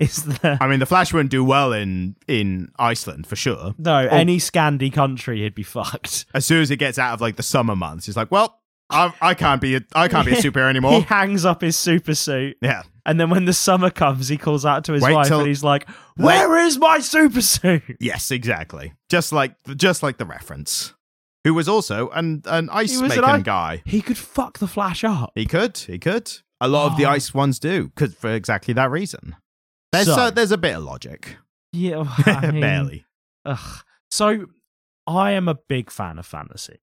Is 0.00 0.24
the 0.24 0.58
I 0.60 0.66
mean, 0.66 0.80
the 0.80 0.86
Flash 0.86 1.12
wouldn't 1.12 1.30
do 1.30 1.44
well 1.44 1.72
in 1.72 2.16
in 2.26 2.72
Iceland 2.78 3.26
for 3.26 3.36
sure. 3.36 3.74
no 3.78 3.96
any 3.98 4.38
Scandi 4.38 4.92
country 4.92 5.42
he'd 5.42 5.54
be 5.54 5.62
fucked. 5.62 6.24
As 6.34 6.44
soon 6.46 6.62
as 6.62 6.70
it 6.70 6.76
gets 6.78 6.98
out 6.98 7.14
of 7.14 7.20
like 7.20 7.36
the 7.36 7.42
summer 7.42 7.76
months, 7.76 8.06
he's 8.06 8.16
like, 8.16 8.30
well, 8.30 8.58
I, 8.88 9.12
I 9.20 9.34
can't 9.34 9.60
be 9.60 9.76
a 9.76 9.82
I 9.94 10.08
can't 10.08 10.26
be 10.26 10.32
a 10.32 10.36
superhero 10.42 10.68
anymore. 10.70 10.92
He 10.92 11.00
hangs 11.02 11.44
up 11.44 11.60
his 11.60 11.76
super 11.78 12.14
suit, 12.14 12.56
Yeah, 12.60 12.82
and 13.06 13.20
then 13.20 13.30
when 13.30 13.44
the 13.44 13.52
summer 13.52 13.90
comes, 13.90 14.28
he 14.28 14.36
calls 14.36 14.64
out 14.66 14.84
to 14.86 14.92
his 14.94 15.02
Wait 15.02 15.14
wife, 15.14 15.28
till- 15.28 15.40
and 15.40 15.48
he's 15.48 15.62
like, 15.62 15.88
"Where 16.16 16.58
is 16.58 16.78
my 16.78 16.98
super 17.00 17.40
suit?" 17.42 17.82
yes, 18.00 18.30
exactly. 18.30 18.94
Just 19.08 19.32
like 19.32 19.54
just 19.76 20.02
like 20.02 20.16
the 20.18 20.26
reference. 20.26 20.94
Who 21.44 21.54
was 21.54 21.68
also 21.68 22.08
an 22.10 22.42
an 22.46 22.68
ice 22.70 23.00
making 23.00 23.22
i- 23.24 23.40
guy. 23.40 23.82
He 23.86 24.02
could 24.02 24.18
fuck 24.18 24.58
the 24.58 24.66
Flash 24.66 25.04
up. 25.04 25.32
He 25.34 25.46
could, 25.46 25.76
he 25.78 25.98
could. 25.98 26.32
A 26.62 26.68
lot 26.68 26.90
of 26.92 26.98
the 26.98 27.06
Oh. 27.06 27.10
ice 27.10 27.32
ones 27.32 27.58
do, 27.58 27.88
because 27.94 28.14
for 28.14 28.30
exactly 28.34 28.74
that 28.74 28.90
reason. 28.90 29.36
There's 29.92 30.06
So- 30.06 30.14
uh, 30.14 30.30
there's 30.30 30.52
a 30.52 30.58
bit 30.58 30.76
of 30.76 30.82
logic, 30.84 31.36
Yeah, 31.72 32.04
I 32.26 32.50
mean, 32.50 32.60
barely. 32.60 33.04
Ugh. 33.44 33.84
So, 34.10 34.46
I 35.06 35.32
am 35.32 35.48
a 35.48 35.54
big 35.54 35.90
fan 35.90 36.18
of 36.18 36.26
fantasy 36.26 36.78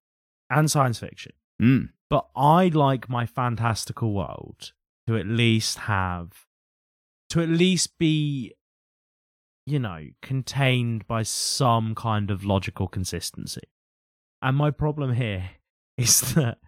and 0.49 0.69
science 0.71 0.99
fiction, 0.99 1.33
Mm. 1.61 1.89
but 2.09 2.27
I 2.35 2.67
like 2.69 3.09
my 3.09 3.25
fantastical 3.25 4.13
world 4.13 4.73
to 5.07 5.17
at 5.17 5.25
least 5.27 5.77
have, 5.79 6.45
to 7.29 7.41
at 7.41 7.49
least 7.49 7.97
be, 7.97 8.53
you 9.65 9.79
know, 9.79 10.07
contained 10.21 11.07
by 11.07 11.23
some 11.23 11.95
kind 11.95 12.29
of 12.31 12.43
logical 12.43 12.87
consistency. 12.87 13.61
And 14.41 14.55
my 14.57 14.71
problem 14.71 15.13
here 15.13 15.51
is 15.97 16.33
that 16.35 16.59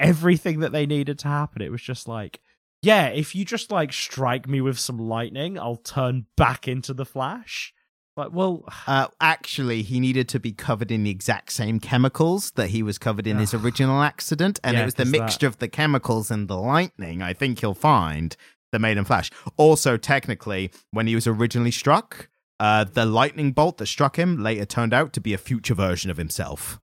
everything 0.00 0.60
that 0.60 0.72
they 0.72 0.86
needed 0.86 1.18
to 1.20 1.28
happen, 1.28 1.62
it 1.62 1.70
was 1.70 1.82
just 1.82 2.08
like, 2.08 2.40
yeah, 2.84 3.06
if 3.08 3.34
you 3.34 3.44
just 3.44 3.70
like 3.72 3.92
strike 3.92 4.48
me 4.48 4.60
with 4.60 4.78
some 4.78 4.98
lightning, 4.98 5.58
I'll 5.58 5.76
turn 5.76 6.26
back 6.36 6.68
into 6.68 6.92
the 6.94 7.04
Flash. 7.04 7.72
Like, 8.16 8.32
well, 8.32 8.64
Uh, 8.86 9.08
actually, 9.20 9.82
he 9.82 9.98
needed 10.00 10.28
to 10.30 10.38
be 10.40 10.52
covered 10.52 10.90
in 10.92 11.02
the 11.04 11.10
exact 11.10 11.52
same 11.52 11.80
chemicals 11.80 12.52
that 12.52 12.68
he 12.70 12.82
was 12.82 12.98
covered 12.98 13.26
in 13.26 13.38
his 13.38 13.52
original 13.62 14.02
accident, 14.02 14.60
and 14.62 14.74
Yeah, 14.76 14.82
it 14.82 14.84
was 14.86 14.94
the 14.94 15.04
'cause 15.04 15.12
that- 15.12 15.18
mixture 15.20 15.46
of 15.46 15.58
the 15.58 15.68
chemicals 15.68 16.30
and 16.30 16.46
the 16.48 16.56
lightning. 16.56 17.22
I 17.22 17.32
think 17.32 17.60
you'll 17.62 17.74
find 17.74 18.36
that 18.72 18.78
made 18.80 18.96
him 18.96 19.04
flash. 19.04 19.30
Also, 19.56 19.96
technically, 19.96 20.70
when 20.90 21.06
he 21.06 21.14
was 21.14 21.26
originally 21.26 21.70
struck, 21.70 22.28
uh, 22.60 22.84
the 22.84 23.04
lightning 23.06 23.52
bolt 23.52 23.78
that 23.78 23.86
struck 23.86 24.16
him 24.16 24.42
later 24.42 24.64
turned 24.64 24.92
out 24.94 25.12
to 25.12 25.20
be 25.20 25.32
a 25.34 25.38
future 25.38 25.74
version 25.74 26.10
of 26.10 26.16
himself. 26.16 26.80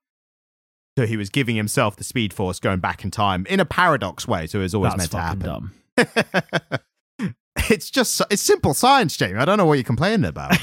So 0.98 1.06
he 1.06 1.16
was 1.18 1.30
giving 1.30 1.56
himself 1.56 1.96
the 1.96 2.04
speed 2.04 2.34
force 2.34 2.60
going 2.60 2.80
back 2.82 3.04
in 3.06 3.12
time 3.12 3.46
in 3.50 3.60
a 3.62 3.66
paradox 3.66 4.28
way. 4.28 4.48
So 4.48 4.60
it 4.60 4.64
was 4.64 4.76
always 4.76 4.92
That's 4.92 5.00
meant 5.00 5.12
to 5.12 5.18
happen. 5.20 5.40
dumb. 5.40 5.72
it's 7.70 7.90
just 7.90 8.22
it's 8.30 8.42
simple 8.42 8.74
science, 8.74 9.18
Jamie. 9.18 9.38
I 9.38 9.46
don't 9.46 9.58
know 9.58 9.66
what 9.66 9.76
you're 9.76 9.84
complaining 9.84 10.26
about. 10.26 10.56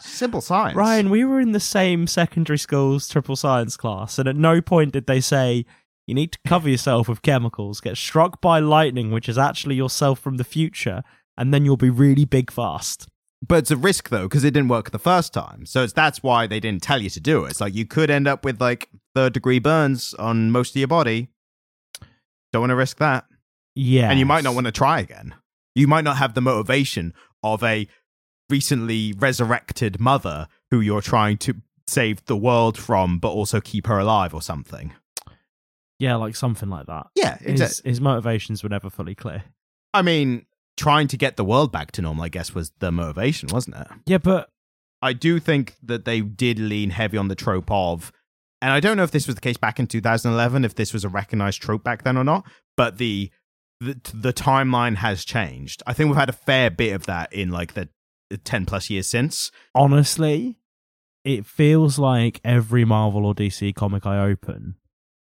simple 0.02 0.40
science. 0.40 0.76
Ryan, 0.76 1.10
we 1.10 1.24
were 1.24 1.40
in 1.40 1.52
the 1.52 1.60
same 1.60 2.06
secondary 2.06 2.58
school's 2.58 3.08
triple 3.08 3.36
science 3.36 3.76
class, 3.76 4.18
and 4.18 4.28
at 4.28 4.36
no 4.36 4.60
point 4.60 4.92
did 4.92 5.06
they 5.06 5.20
say 5.20 5.64
you 6.06 6.14
need 6.14 6.32
to 6.32 6.38
cover 6.46 6.68
yourself 6.68 7.08
with 7.08 7.22
chemicals, 7.22 7.80
get 7.80 7.96
struck 7.96 8.40
by 8.40 8.60
lightning, 8.60 9.10
which 9.10 9.28
is 9.28 9.38
actually 9.38 9.74
yourself 9.74 10.18
from 10.18 10.36
the 10.36 10.44
future, 10.44 11.02
and 11.36 11.52
then 11.52 11.64
you'll 11.64 11.76
be 11.76 11.90
really 11.90 12.24
big 12.24 12.50
fast. 12.50 13.08
But 13.46 13.58
it's 13.58 13.70
a 13.70 13.76
risk 13.76 14.08
though 14.08 14.24
because 14.24 14.44
it 14.44 14.52
didn't 14.52 14.68
work 14.68 14.90
the 14.90 14.98
first 14.98 15.32
time. 15.32 15.66
So 15.66 15.82
it's 15.82 15.92
that's 15.92 16.22
why 16.22 16.46
they 16.46 16.60
didn't 16.60 16.82
tell 16.82 17.02
you 17.02 17.10
to 17.10 17.20
do 17.20 17.44
it. 17.44 17.50
It's 17.50 17.60
like 17.60 17.74
you 17.74 17.86
could 17.86 18.10
end 18.10 18.26
up 18.26 18.44
with 18.44 18.60
like 18.60 18.88
third 19.14 19.34
degree 19.34 19.58
burns 19.58 20.14
on 20.14 20.50
most 20.50 20.70
of 20.70 20.76
your 20.76 20.88
body. 20.88 21.28
Don't 22.52 22.62
want 22.62 22.70
to 22.70 22.76
risk 22.76 22.98
that. 22.98 23.26
Yeah. 23.76 24.10
And 24.10 24.18
you 24.18 24.26
might 24.26 24.42
not 24.42 24.54
want 24.54 24.66
to 24.66 24.72
try 24.72 24.98
again. 25.00 25.34
You 25.74 25.86
might 25.86 26.04
not 26.04 26.16
have 26.16 26.34
the 26.34 26.40
motivation 26.40 27.14
of 27.44 27.62
a 27.62 27.86
recently 28.50 29.12
resurrected 29.12 30.00
mother 30.00 30.48
who 30.70 30.80
you're 30.80 31.02
trying 31.02 31.36
to 31.38 31.54
save 31.86 32.24
the 32.24 32.36
world 32.36 32.76
from, 32.78 33.18
but 33.18 33.28
also 33.28 33.60
keep 33.60 33.86
her 33.86 33.98
alive 33.98 34.34
or 34.34 34.42
something. 34.42 34.92
Yeah, 35.98 36.16
like 36.16 36.34
something 36.34 36.68
like 36.68 36.86
that. 36.86 37.06
Yeah, 37.14 37.38
His, 37.38 37.80
his 37.84 38.00
motivations 38.00 38.62
were 38.62 38.68
never 38.68 38.90
fully 38.90 39.14
clear. 39.14 39.44
I 39.94 40.02
mean, 40.02 40.46
trying 40.76 41.08
to 41.08 41.16
get 41.16 41.36
the 41.36 41.44
world 41.44 41.72
back 41.72 41.92
to 41.92 42.02
normal, 42.02 42.24
I 42.24 42.28
guess, 42.28 42.54
was 42.54 42.72
the 42.80 42.92
motivation, 42.92 43.48
wasn't 43.50 43.76
it? 43.76 43.86
Yeah, 44.06 44.18
but 44.18 44.50
I 45.00 45.12
do 45.12 45.38
think 45.38 45.76
that 45.82 46.04
they 46.04 46.20
did 46.20 46.58
lean 46.58 46.90
heavy 46.90 47.16
on 47.16 47.28
the 47.28 47.34
trope 47.34 47.70
of, 47.70 48.12
and 48.60 48.72
I 48.72 48.80
don't 48.80 48.96
know 48.96 49.04
if 49.04 49.10
this 49.10 49.26
was 49.26 49.36
the 49.36 49.40
case 49.40 49.56
back 49.56 49.78
in 49.78 49.86
2011, 49.86 50.64
if 50.64 50.74
this 50.74 50.92
was 50.92 51.04
a 51.04 51.08
recognized 51.08 51.62
trope 51.62 51.84
back 51.84 52.02
then 52.02 52.16
or 52.16 52.24
not, 52.24 52.44
but 52.76 52.98
the 52.98 53.30
the, 53.80 53.98
the 54.14 54.32
timeline 54.32 54.96
has 54.96 55.24
changed. 55.24 55.82
I 55.86 55.92
think 55.92 56.08
we've 56.08 56.16
had 56.18 56.28
a 56.28 56.32
fair 56.32 56.70
bit 56.70 56.92
of 56.94 57.06
that 57.06 57.32
in 57.32 57.50
like 57.50 57.74
the, 57.74 57.88
the 58.30 58.38
10 58.38 58.66
plus 58.66 58.90
years 58.90 59.06
since. 59.06 59.50
honestly, 59.74 60.58
it 61.24 61.44
feels 61.46 61.98
like 61.98 62.40
every 62.44 62.84
Marvel 62.84 63.26
or 63.26 63.34
DC 63.34 63.74
comic 63.74 64.06
I 64.06 64.18
open, 64.18 64.76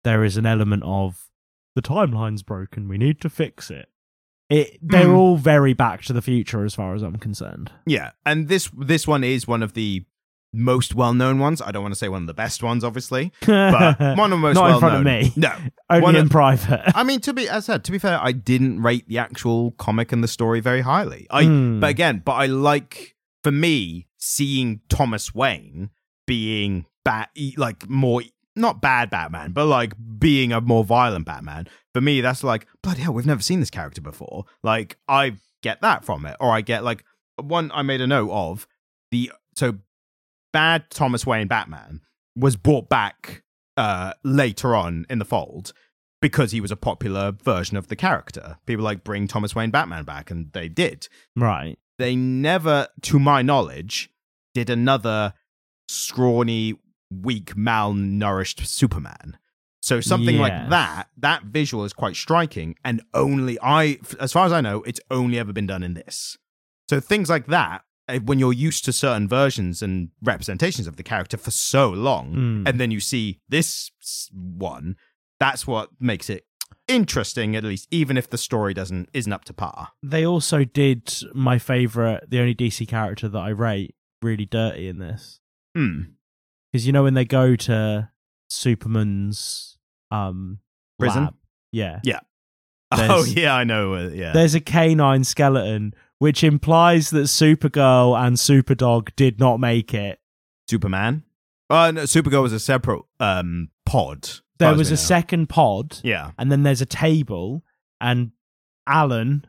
there 0.04 0.24
is 0.24 0.38
an 0.38 0.46
element 0.46 0.84
of 0.86 1.30
the 1.76 1.82
timeline's 1.82 2.44
broken. 2.44 2.88
We 2.88 2.98
need 2.98 3.22
to 3.22 3.30
fix 3.30 3.70
it. 3.70 3.90
It 4.50 4.78
they're 4.82 5.06
Mm. 5.08 5.16
all 5.18 5.38
very 5.38 5.74
Back 5.74 6.02
to 6.04 6.14
the 6.14 6.22
Future 6.22 6.66
as 6.66 6.76
far 6.76 6.94
as 6.94 7.02
I'm 7.02 7.16
concerned. 7.18 7.72
Yeah, 7.86 8.12
and 8.26 8.48
this 8.50 8.70
this 8.78 9.08
one 9.08 9.24
is 9.24 9.48
one 9.48 9.64
of 9.64 9.74
the 9.74 10.04
most 10.54 10.94
well 10.96 11.14
known 11.14 11.40
ones. 11.40 11.62
I 11.62 11.72
don't 11.72 11.82
want 11.82 11.94
to 11.94 11.98
say 12.00 12.08
one 12.10 12.22
of 12.22 12.28
the 12.28 12.34
best 12.34 12.62
ones, 12.64 12.84
obviously, 12.84 13.32
but 13.46 14.00
one 14.00 14.20
of 14.20 14.30
the 14.32 14.38
most 14.38 14.56
Not 14.56 14.64
well 14.66 14.74
in 14.76 14.80
front 14.80 14.96
of 14.98 15.04
me. 15.04 15.34
No, 15.36 15.52
Only 15.90 16.04
one 16.04 16.16
in 16.16 16.26
of- 16.26 16.32
private. 16.32 16.92
I 16.96 17.04
mean, 17.04 17.20
to 17.22 17.34
be 17.34 17.50
as 17.50 17.68
I 17.70 17.74
said, 17.74 17.84
to 17.86 17.92
be 17.92 17.98
fair, 18.00 18.20
I 18.22 18.32
didn't 18.32 18.82
rate 18.82 19.08
the 19.08 19.18
actual 19.18 19.72
comic 19.72 20.12
and 20.12 20.24
the 20.24 20.28
story 20.28 20.60
very 20.60 20.82
highly. 20.82 21.28
I, 21.32 21.44
Hmm. 21.46 21.80
but 21.80 21.90
again, 21.90 22.22
but 22.24 22.34
I 22.34 22.46
like 22.46 23.16
for 23.44 23.52
me 23.52 24.08
seeing 24.18 24.82
Thomas 24.90 25.34
Wayne 25.36 25.90
being 26.28 26.86
bad, 27.04 27.28
like 27.58 27.90
more 27.90 28.22
not 28.56 28.82
bad 28.82 29.10
Batman, 29.10 29.52
but 29.52 29.66
like 29.66 29.94
being 30.20 30.52
a 30.54 30.62
more 30.62 30.84
violent 30.84 31.26
Batman. 31.26 31.68
For 31.94 32.02
me, 32.02 32.22
that's 32.22 32.44
like 32.44 32.68
bloody 32.82 33.02
hell, 33.02 33.14
we've 33.14 33.26
never 33.26 33.42
seen 33.42 33.60
this 33.60 33.70
character 33.72 34.02
before. 34.02 34.46
Like 34.62 34.98
I 35.08 35.34
get 35.64 35.82
that 35.82 36.06
from 36.06 36.26
it, 36.26 36.38
or 36.40 36.52
I 36.52 36.62
get 36.62 36.84
like 36.84 37.04
one 37.42 37.72
I 37.74 37.82
made 37.82 38.00
a 38.02 38.08
note 38.08 38.30
of 38.32 38.68
the 39.12 39.32
so 39.56 39.76
bad 40.54 40.90
Thomas 40.90 41.26
Wayne 41.26 41.48
Batman 41.48 42.02
was 42.36 42.56
brought 42.56 42.88
back 42.88 43.44
uh 43.76 44.14
later 44.24 44.76
on 44.76 45.06
in 45.10 45.20
the 45.20 45.26
fold 45.26 45.74
because 46.24 46.54
he 46.54 46.62
was 46.62 46.72
a 46.72 46.78
popular 46.78 47.34
version 47.34 47.76
of 47.76 47.90
the 47.90 47.98
character. 47.98 48.58
People 48.66 48.86
like 48.86 49.04
bring 49.04 49.28
Thomas 49.28 49.54
Wayne 49.54 49.72
Batman 49.72 50.06
back, 50.06 50.32
and 50.32 50.54
they 50.54 50.70
did. 50.70 51.10
right. 51.36 51.78
They 52.00 52.16
never, 52.16 52.88
to 53.04 53.20
my 53.20 53.42
knowledge, 53.44 54.10
did 54.56 54.70
another 54.70 55.34
scrawny, 55.88 56.76
weak, 57.12 57.56
malnourished 57.56 58.66
Superman. 58.66 59.38
So 59.82 60.00
something 60.00 60.38
like 60.38 60.70
that, 60.70 61.10
that 61.18 61.44
visual 61.44 61.84
is 61.84 61.92
quite 61.92 62.16
striking, 62.16 62.76
and 62.86 63.04
only 63.14 63.60
I, 63.62 64.00
as 64.20 64.32
far 64.32 64.46
as 64.46 64.54
I 64.54 64.62
know, 64.62 64.82
it's 64.84 65.02
only 65.12 65.38
ever 65.38 65.52
been 65.52 65.68
done 65.68 65.84
in 65.84 65.94
this. 65.94 66.38
So 66.90 67.02
things 67.02 67.30
like 67.30 67.48
that, 67.48 67.84
when 68.24 68.38
you're 68.40 68.54
used 68.54 68.84
to 68.86 68.94
certain 68.94 69.28
versions 69.28 69.82
and 69.82 70.10
representations 70.22 70.88
of 70.88 70.98
the 70.98 71.04
character 71.04 71.38
for 71.38 71.52
so 71.52 71.90
long, 71.90 72.34
Mm. 72.34 72.68
and 72.70 72.80
then 72.80 72.92
you 72.92 73.00
see 73.00 73.40
this 73.50 73.92
one, 74.32 74.96
that's 75.40 75.66
what 75.66 75.90
makes 76.00 76.30
it 76.30 76.46
interesting, 76.88 77.56
at 77.56 77.64
least, 77.64 77.88
even 77.92 78.18
if 78.18 78.30
the 78.30 78.38
story 78.38 78.74
doesn't 78.74 79.10
isn't 79.14 79.32
up 79.32 79.46
to 79.46 79.54
par. 79.54 79.90
They 80.04 80.26
also 80.26 80.64
did 80.66 81.14
my 81.34 81.58
favorite, 81.60 82.30
the 82.30 82.40
only 82.40 82.54
DC 82.56 82.86
character 82.88 83.30
that 83.30 83.40
I 83.40 83.50
rate, 83.50 83.96
really 84.22 84.46
dirty 84.46 84.88
in 84.90 84.98
this. 85.00 85.40
Hmm. 85.76 86.02
Because 86.72 86.86
you 86.86 86.92
know 86.92 87.04
when 87.04 87.14
they 87.14 87.26
go 87.26 87.56
to 87.56 88.10
Superman's 88.50 89.78
um 90.12 90.60
Prison? 91.00 91.24
lab? 91.26 91.36
yeah, 91.72 92.00
Oh 92.92 92.98
There's- 92.98 93.34
yeah, 93.34 93.56
I 93.56 93.64
know. 93.64 93.96
Uh, 93.96 94.10
yeah, 94.14 94.34
there's 94.34 94.54
a 94.56 94.60
canine 94.60 95.24
skeleton, 95.24 95.94
which 96.20 96.44
implies 96.44 97.10
that 97.12 97.24
Supergirl 97.24 98.18
and 98.18 98.38
Superdog 98.38 99.10
did 99.16 99.40
not 99.40 99.60
make 99.60 99.94
it. 99.94 100.20
Superman. 100.70 101.24
Uh, 101.70 101.92
no, 101.92 102.04
Supergirl 102.04 102.42
was 102.44 102.54
a 102.54 102.60
separate 102.60 103.02
um 103.20 103.70
pod. 103.86 104.30
There 104.60 104.76
was 104.76 104.90
a 104.90 104.94
know. 104.94 104.96
second 104.98 105.50
pod, 105.50 106.00
Yeah, 106.04 106.32
and 106.38 106.52
then 106.52 106.64
there's 106.64 106.82
a 106.82 106.86
table, 106.86 107.64
and 108.00 108.32
Alan, 108.88 109.46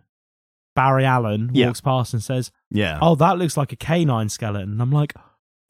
Barry 0.75 1.05
Allen, 1.05 1.51
Yeah. 1.53 1.67
walks 1.67 1.81
past 1.81 2.13
and 2.15 2.23
says, 2.23 2.51
yeah. 2.71 2.99
"Oh, 3.01 3.15
that 3.17 3.39
looks 3.39 3.57
like 3.57 3.73
a 3.73 3.77
canine 3.77 4.29
skeleton." 4.29 4.73
And 4.73 4.83
I'm 4.83 4.91
like, 4.91 5.15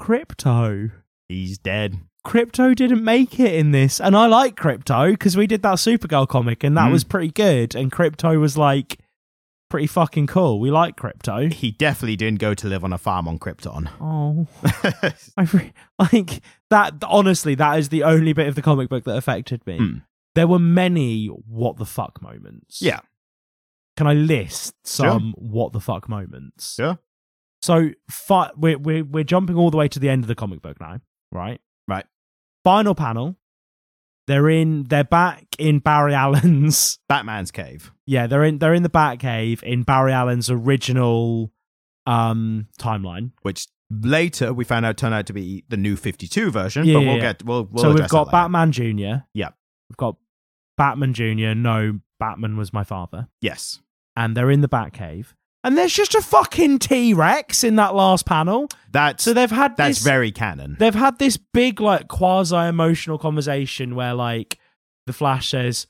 "Krypto." 0.00 0.92
He's 1.28 1.58
dead. 1.58 1.98
Krypto 2.26 2.74
didn't 2.74 3.04
make 3.04 3.38
it 3.38 3.54
in 3.54 3.72
this, 3.72 4.00
and 4.00 4.16
I 4.16 4.26
like 4.26 4.56
Krypto 4.56 5.10
because 5.10 5.36
we 5.36 5.46
did 5.46 5.62
that 5.62 5.74
Supergirl 5.76 6.26
comic, 6.28 6.64
and 6.64 6.76
that 6.76 6.88
Mhm. 6.88 6.92
was 6.92 7.04
pretty 7.04 7.30
good. 7.30 7.74
And 7.74 7.92
Krypto 7.92 8.38
was 8.40 8.56
like 8.56 8.98
pretty 9.74 9.86
fucking 9.88 10.28
cool. 10.28 10.60
We 10.60 10.70
like 10.70 10.94
Krypto. 10.96 11.52
He 11.52 11.72
definitely 11.72 12.14
didn't 12.14 12.38
go 12.38 12.54
to 12.54 12.68
live 12.68 12.84
on 12.84 12.92
a 12.92 12.98
farm 12.98 13.26
on 13.26 13.40
Krypton. 13.40 13.90
Oh, 14.00 14.46
I 15.36 15.42
re- 15.52 15.72
like 15.98 16.42
that. 16.70 16.94
Honestly, 17.02 17.56
that 17.56 17.80
is 17.80 17.88
the 17.88 18.04
only 18.04 18.32
bit 18.32 18.46
of 18.46 18.54
the 18.54 18.62
comic 18.62 18.88
book 18.88 19.02
that 19.02 19.16
affected 19.16 19.66
me. 19.66 19.78
Hmm. 19.78 19.96
There 20.36 20.46
were 20.46 20.60
many 20.60 21.26
what 21.26 21.76
the 21.76 21.84
fuck 21.86 22.22
moments. 22.22 22.80
yeah, 22.80 23.00
Can 23.96 24.06
I 24.06 24.12
list 24.14 24.74
Sure. 24.86 25.06
some 25.08 25.34
what 25.36 25.72
the 25.72 25.80
fuck 25.80 26.08
moments? 26.08 26.74
Sure. 26.76 27.00
So 27.60 27.90
fi- 28.08 28.50
we're, 28.56 28.78
we're 28.78 29.02
we're 29.04 29.24
jumping 29.24 29.56
all 29.56 29.72
the 29.72 29.76
way 29.76 29.88
to 29.88 29.98
the 29.98 30.08
end 30.08 30.22
of 30.22 30.28
the 30.28 30.34
comic 30.36 30.62
book 30.62 30.80
now, 30.80 31.00
right? 31.32 31.60
Right. 31.88 32.04
Final 32.62 32.94
panel. 32.94 33.36
They're 34.26 34.48
in. 34.48 34.84
They're 34.84 35.04
back 35.04 35.44
in 35.58 35.78
Barry 35.80 36.14
Allen's. 36.14 36.98
Batman's 37.08 37.50
cave. 37.50 37.92
Yeah, 38.06 38.26
they're 38.26 38.44
in. 38.44 38.58
They're 38.58 38.74
in 38.74 38.82
the 38.82 38.88
Batcave 38.90 39.62
in 39.62 39.82
Barry 39.82 40.12
Allen's 40.12 40.50
original 40.50 41.52
um 42.06 42.68
timeline. 42.78 43.30
which 43.42 43.66
later 43.90 44.52
we 44.52 44.62
found 44.64 44.84
out 44.84 44.96
turned 44.98 45.14
out 45.14 45.24
to 45.26 45.32
be 45.32 45.64
the 45.70 45.76
new 45.76 45.96
52 45.96 46.50
version 46.50 46.84
Yeah, 46.84 46.94
but 46.94 47.00
yeah, 47.00 47.06
we'll 47.06 47.16
yeah. 47.16 47.22
get 47.22 47.44
we'll, 47.44 47.64
we'll 47.70 47.82
so 47.84 47.92
we've 47.92 48.08
got. 48.08 48.30
Batman 48.30 48.72
Junior. 48.72 49.24
Yeah. 49.32 49.50
We've 49.88 49.96
got 49.96 50.16
Batman 50.76 51.14
Junior. 51.14 51.54
No, 51.54 52.00
Batman 52.20 52.56
was 52.56 52.72
my 52.72 52.84
father, 52.84 53.28
yes 53.40 53.80
and 54.16 54.36
they're 54.36 54.50
in 54.50 54.60
the 54.60 54.68
Batcave. 54.68 55.34
And 55.64 55.76
there's 55.78 55.92
just 55.94 56.14
a 56.14 56.20
fucking 56.20 56.78
T 56.78 57.14
Rex 57.14 57.64
in 57.64 57.76
that 57.76 57.94
last 57.94 58.26
panel. 58.26 58.68
that's 58.92 59.24
So 59.24 59.32
they've 59.32 59.50
had 59.50 59.76
that's 59.76 59.98
this 59.98 60.04
very 60.04 60.30
canon 60.30 60.76
they've 60.78 60.94
had 60.94 61.18
this 61.18 61.36
big 61.36 61.80
like 61.80 62.06
quasi 62.08 62.54
emotional 62.56 63.18
conversation 63.18 63.94
where 63.96 64.14
like 64.14 64.58
the 65.06 65.12
Flash 65.12 65.48
says, 65.48 65.86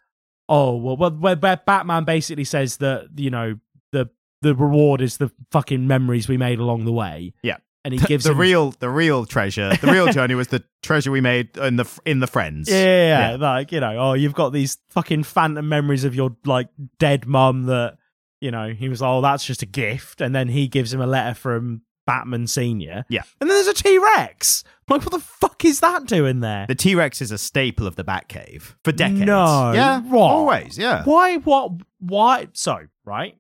"Oh 0.49 0.77
well," 0.77 0.97
well 0.97 1.11
where, 1.11 1.37
where 1.37 1.57
Batman 1.57 2.05
basically 2.05 2.45
says 2.45 2.79
that 2.79 3.09
you 3.17 3.31
know 3.31 3.59
the 3.93 4.09
the 4.43 4.55
reward 4.55 5.01
is 5.01 5.17
the 5.19 5.31
fucking 5.51 5.87
memories 5.87 6.29
we 6.29 6.37
made 6.37 6.59
along 6.61 6.85
the 6.85 6.93
way. 6.93 7.35
Yeah. 7.43 7.57
and 7.85 7.93
he 7.93 8.01
gives 8.07 8.25
the 8.25 8.31
him, 8.33 8.39
real 8.39 8.71
the 8.79 8.89
real 8.89 9.27
treasure 9.27 9.75
the 9.77 9.93
real 9.93 10.07
journey 10.13 10.35
was 10.35 10.49
the 10.49 10.63
treasure 10.83 11.11
we 11.11 11.21
made 11.21 11.57
in 11.59 11.77
the 11.77 11.87
in 12.07 12.21
the 12.21 12.27
friends 12.27 12.71
Yeah, 12.71 12.77
yeah, 12.77 13.07
yeah, 13.09 13.31
Yeah. 13.33 13.37
like 13.37 13.73
you 13.73 13.81
know, 13.81 13.99
oh, 13.99 14.13
you've 14.15 14.35
got 14.35 14.53
these 14.53 14.79
fucking 14.91 15.25
phantom 15.25 15.69
memories 15.69 16.05
of 16.05 16.15
your 16.15 16.35
like 16.45 16.69
dead 16.99 17.27
mum 17.27 17.65
that 17.65 17.99
you 18.45 18.51
know. 18.51 18.69
He 18.69 18.89
was, 18.89 19.01
like, 19.01 19.09
oh, 19.11 19.21
that's 19.23 19.45
just 19.45 19.63
a 19.63 19.67
gift, 19.67 20.21
and 20.21 20.35
then 20.35 20.49
he 20.49 20.69
gives 20.69 20.93
him 20.93 21.01
a 21.01 21.07
letter 21.07 21.35
from 21.35 21.83
Batman 22.07 22.47
Senior. 22.47 23.05
Yeah. 23.09 23.23
and 23.41 23.49
then 23.49 23.57
there's 23.57 23.67
a 23.67 23.83
T 23.83 23.99
Rex. 23.99 24.63
Like, 24.89 25.01
what 25.03 25.13
the 25.13 25.19
fuck 25.19 25.65
is 25.65 25.81
that 25.81 26.05
doing 26.07 26.41
there? 26.41 26.67
the 26.69 26.75
t-rex 26.75 27.23
is 27.23 27.31
a 27.31 27.39
staple 27.39 27.87
of 27.87 27.97
the 27.97 28.05
batcave 28.05 28.75
for 28.85 28.93
decades 28.93 29.21
No, 29.23 29.73
yeah 29.73 30.01
what? 30.03 30.31
always 30.31 30.77
yeah 30.77 31.03
Why? 31.05 31.37
What? 31.39 31.73
Why? 32.01 32.49
So, 32.53 32.81
right? 33.07 33.35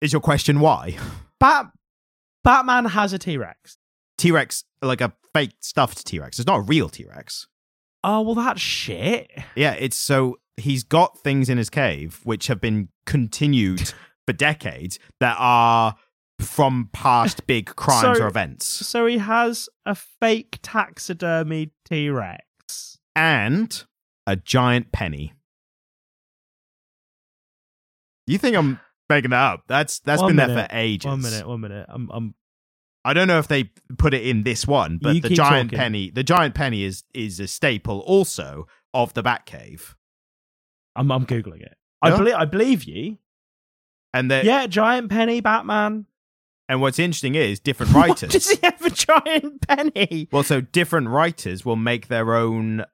is 0.00 0.10
your 0.14 0.22
question 0.22 0.60
why 0.60 0.96
Bat 1.38 1.66
Batman 2.44 2.86
has 2.86 3.12
a 3.12 3.18
T 3.18 3.36
Rex. 3.36 3.76
T 4.16 4.30
Rex, 4.32 4.64
like 4.80 5.02
a 5.02 5.12
fake 5.34 5.52
stuffed 5.60 6.06
T 6.06 6.18
Rex. 6.18 6.38
It's 6.38 6.46
not 6.46 6.56
a 6.60 6.62
real 6.62 6.88
T 6.88 7.04
Rex. 7.04 7.46
Oh 8.02 8.22
well, 8.22 8.34
that's 8.34 8.60
shit. 8.62 9.30
Yeah, 9.54 9.72
it's 9.74 9.96
so 9.98 10.38
he's 10.56 10.82
got 10.82 11.18
things 11.18 11.50
in 11.50 11.58
his 11.58 11.68
cave 11.68 12.20
which 12.24 12.46
have 12.46 12.60
been 12.62 12.88
continued 13.04 13.92
for 14.30 14.36
decades 14.36 14.98
that 15.18 15.36
are 15.38 15.96
from 16.40 16.88
past 16.92 17.46
big 17.46 17.66
crimes 17.76 18.18
So- 18.18 18.24
or 18.24 18.28
events. 18.28 18.66
So 18.66 19.06
he 19.06 19.18
has 19.18 19.68
a 19.84 19.94
fake 19.94 20.58
taxidermy 20.62 21.72
T 21.84 22.08
Rex. 22.10 22.98
And 23.16 23.84
a 24.26 24.36
giant 24.36 24.92
penny. 24.92 25.32
You 28.26 28.38
think 28.38 28.56
I'm 28.56 28.78
making 29.08 29.30
that 29.30 29.52
up? 29.54 29.64
That's 29.66 29.98
that's 30.00 30.22
One 30.22 30.30
been 30.30 30.36
minute, 30.36 30.54
there 30.54 30.68
for 30.68 30.76
ages. 30.76 31.06
One 31.06 31.22
minute, 31.22 31.48
one 31.48 31.60
minute. 31.60 31.86
I'm, 31.88 32.08
I'm 32.12 32.34
I 33.04 33.12
don't 33.12 33.26
know 33.28 33.38
if 33.38 33.48
they 33.48 33.70
put 33.98 34.14
it 34.14 34.24
in 34.26 34.44
this 34.44 34.66
one, 34.66 34.98
but 35.02 35.16
You 35.16 35.20
the 35.20 35.30
giant 35.30 35.70
talking. 35.70 35.78
penny, 35.78 36.10
the 36.10 36.22
giant 36.22 36.54
penny 36.54 36.84
is 36.84 37.02
is 37.14 37.40
a 37.40 37.48
staple 37.48 38.00
also 38.00 38.66
of 38.94 39.12
the 39.14 39.22
Batcave. 39.22 39.94
I'm, 40.94 41.10
I'm 41.10 41.26
googling 41.26 41.62
it. 41.62 41.76
I 42.02 42.16
believe, 42.16 42.34
I 42.34 42.44
believe 42.44 42.84
you. 42.84 43.18
And 44.12 44.30
the 44.30 44.42
Yeah, 44.44 44.66
giant 44.66 45.10
penny 45.10 45.40
Batman. 45.40 46.06
and 46.68 46.80
what's 46.80 46.98
interesting 46.98 47.34
is 47.34 47.60
different 47.60 47.92
writers. 47.94 48.30
does 48.30 48.50
he 48.50 48.58
have 48.62 48.84
a 48.84 48.90
giant 48.90 49.66
penny? 49.68 50.28
Well, 50.32 50.42
so 50.42 50.60
different 50.60 51.08
writers 51.08 51.64
will 51.64 51.76
make 51.76 52.08
their 52.08 52.34
own 52.34 52.84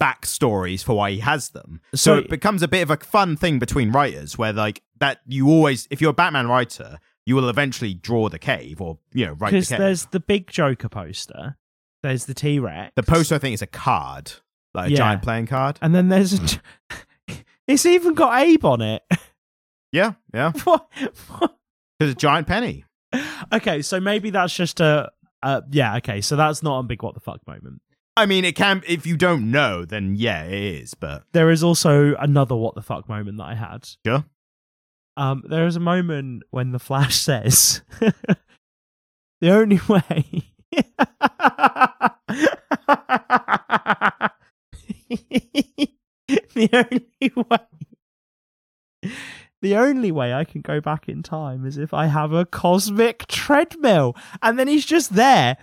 backstories 0.00 0.82
for 0.82 0.94
why 0.96 1.10
he 1.12 1.18
has 1.20 1.50
them. 1.50 1.80
So, 1.94 1.96
So- 1.96 2.18
it 2.18 2.30
becomes 2.30 2.62
a 2.62 2.68
bit 2.68 2.82
of 2.82 2.90
a 2.90 2.96
fun 2.96 3.36
thing 3.36 3.58
between 3.58 3.92
writers 3.92 4.38
where 4.38 4.52
like 4.52 4.82
that 4.98 5.20
you 5.26 5.48
always 5.48 5.86
if 5.90 6.00
you're 6.00 6.10
a 6.10 6.14
Batman 6.14 6.48
writer, 6.48 6.98
you 7.26 7.34
will 7.36 7.48
eventually 7.48 7.92
draw 7.94 8.28
the 8.28 8.38
cave 8.38 8.80
or 8.80 8.98
you 9.12 9.26
know, 9.26 9.32
write 9.32 9.50
the 9.50 9.56
Because 9.58 9.68
cave. 9.68 9.78
there's 9.78 10.06
the 10.06 10.20
big 10.20 10.48
Joker 10.50 10.88
poster. 10.88 11.56
There's 12.02 12.24
the 12.26 12.34
T 12.34 12.58
Rex. 12.58 12.92
The 12.96 13.02
poster 13.02 13.34
I 13.34 13.38
think 13.38 13.54
is 13.54 13.62
a 13.62 13.66
card. 13.66 14.32
Like 14.74 14.88
a 14.88 14.90
Yeah. 14.92 14.96
giant 14.96 15.22
playing 15.22 15.46
card. 15.46 15.78
and 15.82 15.94
then 15.94 16.08
there's 16.08 16.34
a. 16.34 16.60
It's 17.66 17.84
even 17.84 18.14
got 18.14 18.40
Abe 18.40 18.64
on 18.64 18.80
it. 18.80 19.02
Yeah, 19.92 20.12
yeah. 20.34 20.52
There's 21.98 22.12
a 22.12 22.14
giant 22.14 22.46
penny. 22.46 22.84
Okay, 23.52 23.82
so 23.82 24.00
maybe 24.00 24.30
that's 24.30 24.54
just 24.54 24.80
a. 24.80 25.10
Uh, 25.42 25.62
yeah, 25.70 25.96
okay, 25.96 26.20
so 26.20 26.36
that's 26.36 26.62
not 26.62 26.80
a 26.80 26.82
big 26.82 27.02
what 27.02 27.14
the 27.14 27.20
fuck 27.20 27.40
moment. 27.46 27.80
I 28.16 28.26
mean 28.26 28.44
it 28.44 28.56
can 28.56 28.82
if 28.88 29.06
you 29.06 29.16
don't 29.16 29.52
know, 29.52 29.84
then 29.84 30.16
yeah, 30.16 30.42
it 30.42 30.52
is, 30.82 30.94
but 30.94 31.22
There 31.32 31.50
is 31.50 31.62
also 31.62 32.16
another 32.16 32.56
what 32.56 32.74
the 32.74 32.82
fuck 32.82 33.08
moment 33.08 33.38
that 33.38 33.44
I 33.44 33.54
had. 33.54 33.88
Sure. 34.04 34.24
Um, 35.16 35.44
there 35.48 35.66
is 35.66 35.76
a 35.76 35.80
moment 35.80 36.42
when 36.50 36.72
the 36.72 36.80
Flash 36.80 37.14
says, 37.20 37.82
"The 39.40 39.50
only 39.50 39.80
way." 39.88 40.52
the 46.54 46.68
only 46.72 47.32
way. 47.34 47.87
The 49.60 49.76
only 49.76 50.12
way 50.12 50.32
I 50.32 50.44
can 50.44 50.60
go 50.60 50.80
back 50.80 51.08
in 51.08 51.22
time 51.22 51.66
is 51.66 51.76
if 51.78 51.92
I 51.92 52.06
have 52.06 52.32
a 52.32 52.44
cosmic 52.44 53.26
treadmill. 53.26 54.16
And 54.42 54.58
then 54.58 54.68
he's 54.68 54.86
just 54.86 55.14
there 55.14 55.56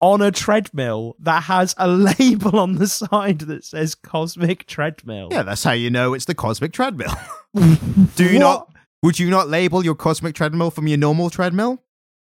on 0.00 0.20
a 0.22 0.30
treadmill 0.30 1.16
that 1.18 1.44
has 1.44 1.74
a 1.78 1.88
label 2.18 2.58
on 2.58 2.74
the 2.76 2.86
side 2.86 3.40
that 3.40 3.64
says 3.64 3.94
cosmic 3.94 4.66
treadmill. 4.66 5.28
yeah, 5.32 5.42
that's 5.42 5.64
how 5.64 5.72
you 5.72 5.90
know 5.90 6.14
it's 6.14 6.24
the 6.26 6.34
cosmic 6.34 6.72
treadmill. 6.72 7.12
Do 7.54 8.24
you 8.24 8.34
What? 8.34 8.40
not 8.40 8.68
would 9.02 9.18
you 9.18 9.28
not 9.30 9.48
label 9.48 9.84
your 9.84 9.96
cosmic 9.96 10.34
treadmill 10.36 10.70
from 10.70 10.86
your 10.86 10.98
normal 10.98 11.28
treadmill? 11.28 11.82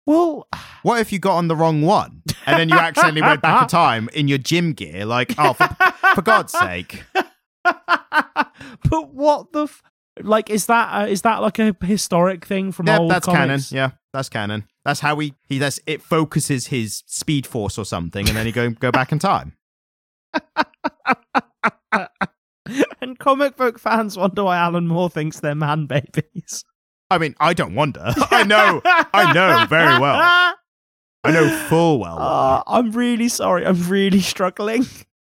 Well, 0.06 0.46
What 0.82 1.00
if 1.00 1.12
you 1.12 1.18
got 1.18 1.36
on 1.36 1.48
the 1.48 1.56
wrong 1.56 1.82
one 1.82 2.22
and 2.46 2.58
then 2.58 2.68
you 2.68 2.76
accidentally 2.76 3.22
went 3.22 3.42
back 3.42 3.62
in 3.62 3.68
time 3.80 4.08
in 4.12 4.28
your 4.28 4.38
gym 4.38 4.72
gear? 4.72 5.04
Like, 5.04 5.34
oh, 5.38 5.52
for, 5.52 5.68
for 6.14 6.22
God's 6.22 6.52
sake. 6.52 7.02
but 7.64 9.14
what 9.14 9.52
the 9.52 9.64
f- 9.64 9.82
like 10.22 10.50
is 10.50 10.66
that 10.66 10.88
uh, 11.02 11.06
is 11.06 11.22
that 11.22 11.40
like 11.42 11.58
a 11.58 11.76
historic 11.82 12.44
thing 12.44 12.72
from 12.72 12.86
Yeah, 12.86 12.98
old 12.98 13.10
that's 13.10 13.26
comics? 13.26 13.70
canon. 13.70 13.90
Yeah, 13.92 13.96
that's 14.12 14.28
canon. 14.28 14.64
That's 14.84 15.00
how 15.00 15.14
we 15.14 15.34
he 15.48 15.58
that's 15.58 15.80
it 15.86 16.02
focuses 16.02 16.66
his 16.68 17.02
speed 17.06 17.46
force 17.46 17.78
or 17.78 17.84
something, 17.84 18.28
and 18.28 18.36
then 18.36 18.46
he 18.46 18.52
go 18.52 18.70
go 18.70 18.90
back 18.90 19.12
in 19.12 19.18
time. 19.18 19.56
and 23.00 23.18
comic 23.18 23.56
book 23.56 23.78
fans 23.78 24.16
wonder 24.16 24.44
why 24.44 24.56
Alan 24.56 24.86
Moore 24.86 25.10
thinks 25.10 25.40
they're 25.40 25.54
man 25.54 25.86
babies. 25.86 26.64
I 27.10 27.18
mean, 27.18 27.34
I 27.40 27.54
don't 27.54 27.74
wonder. 27.74 28.04
I 28.30 28.44
know, 28.44 28.80
I 28.84 29.32
know 29.32 29.66
very 29.66 29.98
well. 29.98 30.54
I 31.22 31.32
know 31.32 31.48
full 31.68 31.98
well. 31.98 32.18
Uh, 32.20 32.62
I'm 32.66 32.92
really 32.92 33.28
sorry. 33.28 33.66
I'm 33.66 33.82
really 33.88 34.20
struggling. 34.20 34.86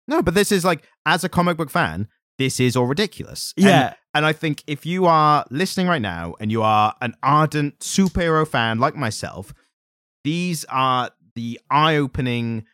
No, 0.07 0.21
but 0.21 0.33
this 0.35 0.51
is 0.51 0.63
like, 0.63 0.83
as 1.05 1.23
a 1.23 1.29
comic 1.29 1.57
book 1.57 1.69
fan, 1.71 2.07
this 2.37 2.59
is 2.59 2.75
all 2.75 2.85
ridiculous. 2.85 3.53
Yeah. 3.55 3.93
And, 4.13 4.25
I 4.25 4.33
think 4.33 4.63
if 4.67 4.85
you 4.85 5.05
are 5.05 5.45
listening 5.49 5.87
right 5.87 6.01
now 6.01 6.35
and 6.39 6.51
you 6.51 6.61
are 6.61 6.95
an 7.01 7.15
ardent 7.23 7.79
superhero 7.79 8.47
fan 8.47 8.79
like 8.79 8.95
myself, 8.95 9.53
these 10.23 10.65
are 10.65 11.09
the 11.35 11.59
eye 11.69 11.95
opening 11.95 12.65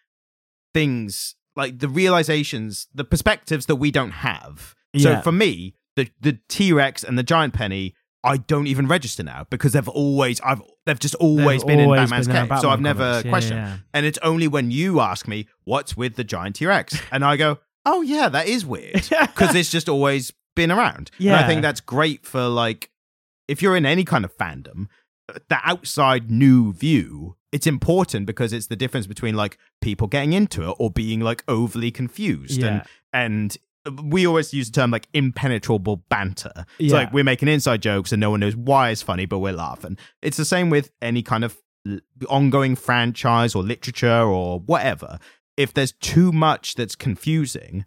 things, 0.74 1.36
like 1.55 1.80
the 1.80 1.88
realizations, 1.88 2.88
the 2.93 3.03
perspectives 3.03 3.68
that 3.68 3.78
we 3.78 3.89
don't 3.91 4.12
have. 4.12 4.76
So 4.97 5.22
for 5.22 5.32
me, 5.32 5.76
the, 5.95 6.10
the 6.20 6.39
T 6.49 6.74
Rex 6.74 7.03
and 7.03 7.18
the 7.18 7.24
giant 7.24 7.53
penny, 7.53 7.95
I 8.24 8.38
don't 8.38 8.68
even 8.68 8.88
register 8.88 9.24
now 9.24 9.45
because 9.49 9.74
they've 9.74 9.88
always, 9.88 10.41
I've, 10.41 10.62
they've 10.86 10.99
just 10.99 11.16
always 11.16 11.62
They've 11.62 11.78
been 11.78 11.86
always 11.86 11.99
in 11.99 12.03
Batman's 12.05 12.28
been 12.28 12.36
cave. 12.36 12.49
Batman 12.49 12.62
so 12.62 12.70
I've 12.70 12.82
never 12.82 13.03
comics. 13.03 13.26
Yeah, 13.26 13.32
questioned. 13.32 13.60
yeah. 13.60 13.78
And 13.93 14.05
it's 14.05 14.20
only 14.24 14.47
when 14.47 14.72
you 14.72 14.99
ask 14.99 15.28
me, 15.28 15.47
what's 15.64 15.95
with 15.95 16.16
the 16.16 16.24
giant 16.24 16.57
T 16.57 16.66
Rex? 16.66 16.99
And 17.12 17.24
I 17.24 17.38
go, 17.38 17.60
oh, 17.90 18.02
yeah, 18.02 18.30
that 18.30 18.48
is 18.48 18.66
weird. 18.66 19.08
Because 19.22 19.56
it's 19.56 19.72
just 19.72 19.90
always 19.90 20.32
been 20.56 20.72
around. 20.72 21.12
And 21.20 21.30
I 21.32 21.48
think 21.48 21.62
that's 21.62 21.82
great 21.82 22.26
for, 22.26 22.48
like, 22.48 22.90
if 23.48 23.62
you're 23.62 23.76
in 23.76 23.86
any 23.86 24.04
kind 24.04 24.24
of 24.26 24.36
fandom, 24.38 24.88
uh, 25.30 25.40
the 25.50 25.60
outside 25.64 26.30
new 26.30 26.74
view, 26.74 27.36
it's 27.52 27.66
important 27.68 28.26
because 28.26 28.54
it's 28.54 28.68
the 28.68 28.76
difference 28.76 29.08
between, 29.08 29.36
like, 29.36 29.58
people 29.82 30.08
getting 30.08 30.34
into 30.34 30.70
it 30.70 30.76
or 30.80 30.92
being, 30.92 31.20
like, 31.20 31.44
overly 31.48 31.92
confused. 31.92 32.62
Yeah. 32.62 32.84
And, 33.14 33.58
and 33.86 34.12
we 34.12 34.28
always 34.28 34.54
use 34.54 34.70
the 34.70 34.76
term, 34.82 34.92
like, 34.92 35.08
impenetrable 35.14 35.98
banter. 36.10 36.66
It's 36.78 36.92
Yeah. 36.92 36.98
like 37.00 37.14
we're 37.14 37.24
making 37.24 37.48
inside 37.48 37.82
jokes 37.82 38.12
and 38.12 38.20
no 38.20 38.30
one 38.30 38.40
knows 38.42 38.56
why 38.56 38.90
it's 38.90 39.02
funny, 39.02 39.26
but 39.26 39.40
we're 39.40 39.54
laughing. 39.54 39.98
It's 40.22 40.38
the 40.38 40.46
same 40.46 40.70
with 40.70 40.92
any 41.02 41.22
kind 41.24 41.44
of 41.44 41.58
ongoing 42.28 42.76
franchise 42.76 43.56
or 43.56 43.64
literature 43.64 44.22
or 44.24 44.60
whatever. 44.60 45.18
If 45.60 45.74
there's 45.74 45.91
too 45.91 46.32
much 46.32 46.76
that's 46.76 46.95
confusing, 46.95 47.84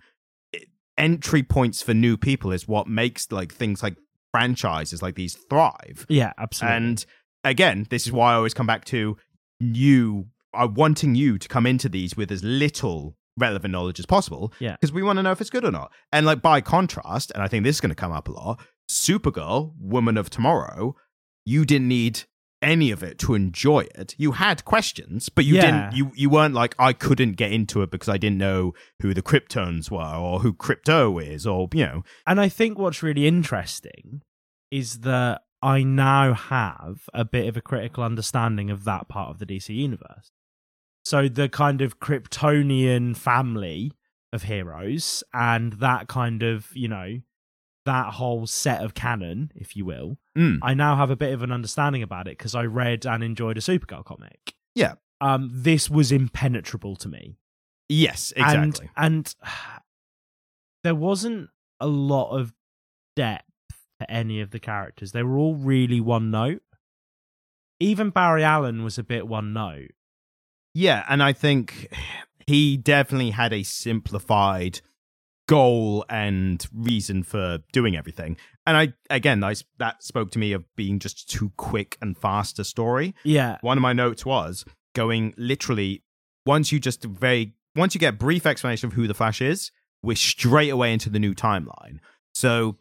entry 0.99 1.43
points 1.43 1.81
for 1.81 1.95
new 1.95 2.18
people 2.18 2.53
is 2.53 2.68
what 2.68 2.87
makes 2.87 3.33
like 3.33 3.53
things 3.53 3.83
like 3.83 3.97
franchises 4.31 5.01
like 5.01 5.14
these 5.14 5.35
thrive. 5.49 6.05
Yeah, 6.11 6.35
absolutely. 6.37 6.77
And 6.77 7.07
again, 7.45 7.87
this 7.89 8.07
is 8.07 8.12
why 8.12 8.33
I 8.33 8.35
always 8.35 8.53
come 8.53 8.66
back 8.66 8.85
to 8.87 9.16
you 9.59 10.27
are 10.53 10.68
wanting 10.68 11.14
you 11.14 11.39
to 11.39 11.49
come 11.49 11.66
into 11.66 11.89
these 11.89 12.14
with 12.14 12.31
as 12.31 12.45
little 12.45 13.16
relevant 13.39 13.73
knowledge 13.73 13.99
as 13.99 14.05
possible. 14.05 14.53
Yeah. 14.59 14.73
Because 14.73 14.93
we 14.93 15.03
want 15.03 15.16
to 15.16 15.23
know 15.23 15.33
if 15.33 15.41
it's 15.41 15.49
good 15.49 15.64
or 15.64 15.70
not. 15.70 15.93
And 16.12 16.27
like 16.27 16.43
by 16.43 16.61
contrast, 16.61 17.33
and 17.35 17.43
I 17.43 17.49
think 17.49 17.64
this 17.64 17.77
is 17.77 17.81
going 17.81 17.89
to 17.89 17.95
come 17.95 18.12
up 18.12 18.29
a 18.29 18.33
lot, 18.33 18.61
Supergirl, 18.91 19.73
Woman 19.81 20.18
of 20.18 20.29
Tomorrow, 20.29 20.95
you 21.47 21.64
didn't 21.64 21.89
need 21.89 22.25
any 22.63 22.91
of 22.91 23.03
it 23.03 23.19
to 23.21 23.35
enjoy 23.35 23.81
it. 23.95 24.15
You 24.19 24.33
had 24.33 24.65
questions, 24.65 25.29
but 25.29 25.45
you 25.45 25.57
Yeah. 25.57 25.91
didn't 25.91 25.97
you 25.97 26.13
you 26.15 26.31
weren't 26.31 26.55
like 26.55 26.75
I 26.79 26.93
couldn't 26.93 27.33
get 27.33 27.53
into 27.53 27.83
it 27.83 27.91
because 27.91 28.09
I 28.09 28.17
didn't 28.17 28.39
know 28.39 28.73
who 29.01 29.13
the 29.13 29.23
Kryptons 29.23 29.91
were 29.91 30.15
or 30.17 30.41
who 30.41 30.53
Krypto 30.55 31.23
is 31.23 31.47
or 31.47 31.69
you 31.75 31.85
know. 31.87 32.05
And 32.27 32.41
I 32.41 32.49
think 32.49 32.79
what's 32.79 33.03
really 33.03 33.27
interesting 33.27 34.23
is 34.71 35.01
that 35.01 35.43
I 35.61 35.83
now 35.83 36.33
have 36.35 37.09
a 37.15 37.25
bit 37.25 37.47
of 37.49 37.57
a 37.57 37.61
critical 37.61 38.03
understanding 38.03 38.71
of 38.71 38.85
that 38.85 39.09
part 39.09 39.31
of 39.31 39.39
the 39.39 39.47
DC 39.47 39.75
universe. 39.75 40.31
So 41.05 41.29
the 41.29 41.49
kind 41.49 41.81
of 41.83 42.01
Kryptonian 42.01 43.17
family 43.17 43.93
of 44.33 44.45
heroes 44.45 45.23
and 45.35 45.75
that 45.75 46.09
kind 46.09 46.43
of, 46.43 46.69
you 46.75 46.89
know, 46.89 47.19
that 47.85 48.14
whole 48.14 48.47
set 48.47 48.83
of 48.83 48.95
canon, 48.95 49.51
if 49.55 49.76
you 49.76 49.85
will, 49.85 50.18
Mm. 50.37 50.61
I 50.62 50.72
now 50.72 50.97
have 50.97 51.11
a 51.11 51.16
bit 51.16 51.35
of 51.35 51.43
an 51.43 51.53
understanding 51.53 52.03
about 52.03 52.26
it 52.26 52.39
because 52.39 52.55
I 52.55 52.64
read 52.64 53.05
and 53.05 53.22
enjoyed 53.22 53.59
a 53.59 53.61
Supergirl 53.61 54.05
comic. 54.05 54.55
Yeah. 54.74 54.95
Um, 55.20 55.51
this 55.53 55.91
was 55.91 56.11
impenetrable 56.11 56.97
to 56.97 57.09
me. 57.09 57.37
Yes, 57.89 58.33
exactly. 58.35 58.89
And, 58.97 59.14
and 59.16 59.35
there 60.85 60.95
wasn't 60.95 61.51
a 61.80 61.87
lot 61.87 62.30
of 62.30 62.55
depth 63.14 63.45
to 64.01 64.11
any 64.11 64.41
of 64.41 64.51
the 64.53 64.59
characters. 64.59 65.12
They 65.12 65.22
were 65.22 65.37
all 65.37 65.55
really 65.55 66.01
one 66.01 66.30
note. 66.30 66.62
Even 67.78 68.11
Barry 68.11 68.43
Allen 68.45 68.85
was 68.85 68.97
a 68.99 69.03
bit 69.05 69.28
one 69.28 69.53
note. 69.53 69.91
Yeah, 70.74 71.05
and 71.09 71.22
I 71.22 71.33
think 71.35 71.89
he 72.47 72.76
definitely 72.76 73.30
had 73.30 73.53
a 73.53 73.62
simplified 73.64 74.80
goal 75.53 76.05
and 76.09 76.67
reason 76.75 77.23
for 77.23 77.59
doing 77.73 77.97
everything. 77.97 78.37
And 78.67 78.77
I 78.77 78.93
again, 79.11 79.43
I, 79.45 79.55
that 79.79 80.03
spoke 80.03 80.31
to 80.33 80.39
me 80.39 80.53
of 80.53 80.65
being 80.77 80.99
just 80.99 81.29
too 81.29 81.53
quick 81.57 81.99
and 82.01 82.17
fast 82.17 82.59
a 82.59 82.65
story. 82.65 83.15
Yeah. 83.25 83.59
One 83.61 83.77
of 83.79 83.83
my 83.83 83.93
notes 83.93 84.25
was 84.25 84.65
going 84.95 85.35
literally 85.37 86.03
once 86.47 86.73
you 86.73 86.79
just 86.81 87.05
very 87.05 87.55
once 87.77 87.95
you 87.95 87.99
get 87.99 88.15
a 88.15 88.17
brief 88.17 88.45
explanation 88.47 88.87
of 88.89 88.93
who 88.95 89.07
the 89.07 89.15
Flash 89.15 89.41
is, 89.41 89.71
we're 90.03 90.17
straight 90.17 90.71
away 90.71 90.93
into 90.93 91.09
the 91.11 91.19
new 91.19 91.35
timeline. 91.35 91.99
So 92.35 92.77